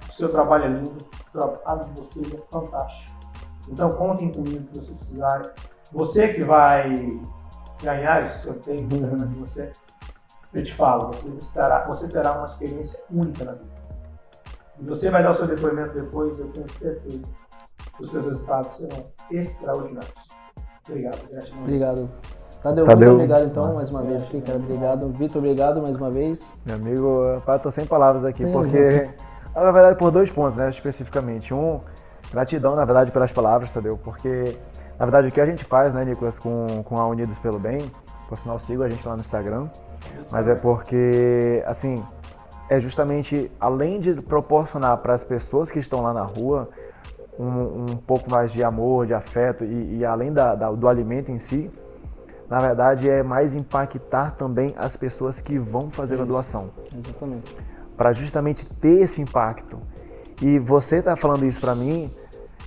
O 0.08 0.14
seu 0.14 0.30
trabalho 0.30 0.66
é 0.66 0.68
lindo, 0.68 0.98
o 1.00 1.32
trabalho 1.32 1.86
de 1.86 2.00
vocês 2.02 2.32
é 2.32 2.38
fantástico. 2.52 3.18
Então 3.68 3.92
contem 3.94 4.32
comigo 4.32 4.64
que 4.68 4.78
vocês 4.78 4.96
precisarem. 4.96 5.50
Você 5.92 6.32
que 6.32 6.44
vai 6.44 7.20
ganhar 7.82 8.24
esse 8.28 8.46
sorteio 8.46 8.82
uhum. 8.82 9.16
de 9.28 9.40
você, 9.40 9.72
eu 10.54 10.64
te 10.64 10.72
falo, 10.72 11.12
você 11.12 11.52
terá, 11.52 11.88
você 11.88 12.08
terá 12.08 12.38
uma 12.38 12.48
experiência 12.48 13.00
única 13.12 13.44
na 13.44 13.54
vida. 13.54 13.76
E 14.80 14.84
você 14.84 15.10
vai 15.10 15.24
dar 15.24 15.32
o 15.32 15.34
seu 15.34 15.48
depoimento 15.48 15.96
depois, 15.96 16.38
eu 16.38 16.48
tenho 16.50 16.70
certeza 16.70 17.24
os 18.00 18.12
seus 18.12 18.26
resultados 18.26 18.76
serão 18.76 19.06
extraordinários. 19.32 20.14
Obrigado, 20.88 21.30
gratidão. 21.30 21.60
Obrigado. 21.62 22.12
Tadeu, 22.62 22.86
Tadeu, 22.86 23.10
muito 23.10 23.24
obrigado 23.24 23.46
então 23.46 23.76
mais 23.76 23.90
uma 23.92 24.02
vez 24.02 24.24
aqui, 24.24 24.42
cara. 24.42 24.58
Obrigado. 24.58 25.10
Vitor, 25.10 25.38
obrigado 25.38 25.82
mais 25.82 25.98
uma 25.98 26.10
vez. 26.10 26.60
Meu 26.66 26.76
amigo, 26.76 27.24
eu 27.24 27.60
tô 27.60 27.70
sem 27.70 27.86
palavras 27.86 28.26
aqui, 28.26 28.44
Sim, 28.44 28.52
porque. 28.52 29.10
Na 29.54 29.72
verdade, 29.72 29.98
por 29.98 30.12
dois 30.12 30.30
pontos, 30.30 30.58
né, 30.58 30.70
especificamente. 30.70 31.54
Um, 31.54 31.80
gratidão, 32.30 32.76
na 32.76 32.84
verdade, 32.84 33.12
pelas 33.12 33.32
palavras, 33.32 33.72
Tadeu, 33.72 33.98
porque, 33.98 34.58
na 35.00 35.06
verdade, 35.06 35.30
o 35.30 35.32
que 35.32 35.40
a 35.40 35.46
gente 35.46 35.64
faz, 35.64 35.94
né, 35.94 36.04
Nicolas, 36.04 36.38
com, 36.38 36.68
com 36.84 36.98
a 36.98 37.08
Unidos 37.08 37.38
pelo 37.40 37.58
Bem, 37.58 37.80
por 38.28 38.38
sinal, 38.38 38.60
sigo 38.60 38.84
a 38.84 38.90
gente 38.90 39.08
lá 39.08 39.14
no 39.14 39.22
Instagram, 39.22 39.70
mas 40.30 40.48
é 40.50 40.56
porque, 40.56 41.64
assim, 41.66 42.04
é 42.70 42.82
justamente, 42.82 43.50
além 43.60 44.00
de 44.00 44.14
proporcionar 44.16 44.98
para 44.98 45.14
as 45.14 45.24
pessoas 45.24 45.72
que 45.72 45.80
estão 45.80 46.02
lá 46.02 46.14
na 46.14 46.24
rua 46.24 46.68
um, 47.40 47.92
um 47.92 47.98
pouco 47.98 48.30
mais 48.30 48.52
de 48.52 48.64
amor, 48.64 49.06
de 49.06 49.14
afeto 49.14 49.64
e, 49.64 49.98
e 49.98 50.06
além 50.06 50.32
da, 50.32 50.56
da, 50.56 50.72
do 50.72 50.88
alimento 50.88 51.32
em 51.32 51.38
si, 51.38 51.70
na 52.50 52.60
verdade 52.60 53.10
é 53.10 53.24
mais 53.24 53.56
impactar 53.56 54.32
também 54.32 54.74
as 54.78 54.96
pessoas 54.96 55.42
que 55.42 55.58
vão 55.58 55.90
fazer 55.90 56.16
Isso. 56.16 56.24
a 56.24 56.26
doação. 56.26 56.70
Exatamente. 56.96 57.56
Para 57.98 58.14
justamente 58.14 58.66
ter 58.66 59.02
esse 59.02 59.22
impacto. 59.22 59.80
E 60.42 60.60
você 60.60 60.98
está 60.98 61.16
falando 61.16 61.46
isso 61.46 61.62
para 61.62 61.74
mim, 61.74 62.12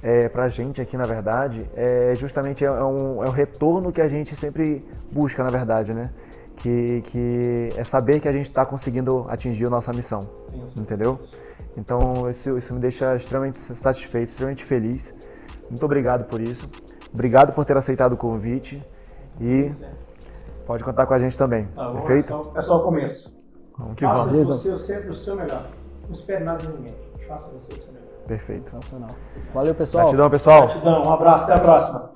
é, 0.03 0.29
para 0.29 0.45
a 0.45 0.49
gente 0.49 0.81
aqui, 0.81 0.97
na 0.97 1.05
verdade, 1.05 1.69
é 1.75 2.15
justamente 2.15 2.65
é, 2.65 2.71
um, 2.71 3.23
é 3.23 3.29
um 3.29 3.33
retorno 3.33 3.93
que 3.93 4.01
a 4.01 4.09
gente 4.09 4.35
sempre 4.35 4.85
busca, 5.13 5.43
na 5.43 5.51
verdade, 5.51 5.93
né? 5.93 6.11
Que, 6.57 7.03
que 7.03 7.69
é 7.77 7.85
saber 7.85 8.21
que 8.21 8.29
a 8.29 8.33
gente 8.33 8.47
está 8.47 8.65
conseguindo 8.65 9.27
atingir 9.29 9.67
a 9.67 9.71
nossa 9.71 9.93
missão, 9.93 10.23
Sim, 10.23 10.83
entendeu? 10.83 11.21
Então 11.79 12.29
isso, 12.29 12.59
isso 12.59 12.75
me 12.75 12.81
deixa 12.81 13.15
extremamente 13.15 13.59
satisfeito, 13.59 14.29
extremamente 14.29 14.65
feliz. 14.65 15.15
Muito 15.71 15.85
obrigado 15.85 16.25
por 16.25 16.41
isso. 16.41 16.69
Obrigado 17.15 17.53
por 17.53 17.65
ter 17.65 17.77
aceitado 17.77 18.15
o 18.15 18.17
convite. 18.17 18.85
E 19.41 19.71
pode 20.67 20.83
contar 20.83 21.07
com 21.07 21.15
a 21.15 21.19
gente 21.19 21.39
também. 21.39 21.67
Tá, 21.67 21.91
Perfeito? 21.93 22.27
É 22.27 22.43
só, 22.43 22.53
é 22.57 22.63
só 22.63 22.79
o 22.79 22.83
começo. 22.83 23.37
Vamos 23.79 23.95
que 23.95 24.05
Faça 24.05 24.25
vamos. 24.25 24.49
você 24.49 24.79
sempre 24.79 25.11
o 25.11 25.15
seu 25.15 25.37
melhor. 25.37 25.67
Não 26.05 26.13
espere 26.13 26.43
nada 26.43 26.59
de 26.59 26.69
ninguém. 26.69 26.97
Faça 27.29 27.49
você 27.51 27.73
o 27.73 27.83
seu 27.83 27.93
melhor. 27.93 28.09
Perfeito. 28.27 28.71
Sensacional. 28.71 29.11
Valeu, 29.55 29.75
pessoal. 29.75 30.05
Gratidão, 30.07 30.31
pessoal. 30.31 30.67
Gratidão. 30.67 31.05
Um 31.05 31.13
abraço. 31.13 31.45
Até 31.45 31.55
a 31.55 31.61
próxima. 31.61 32.11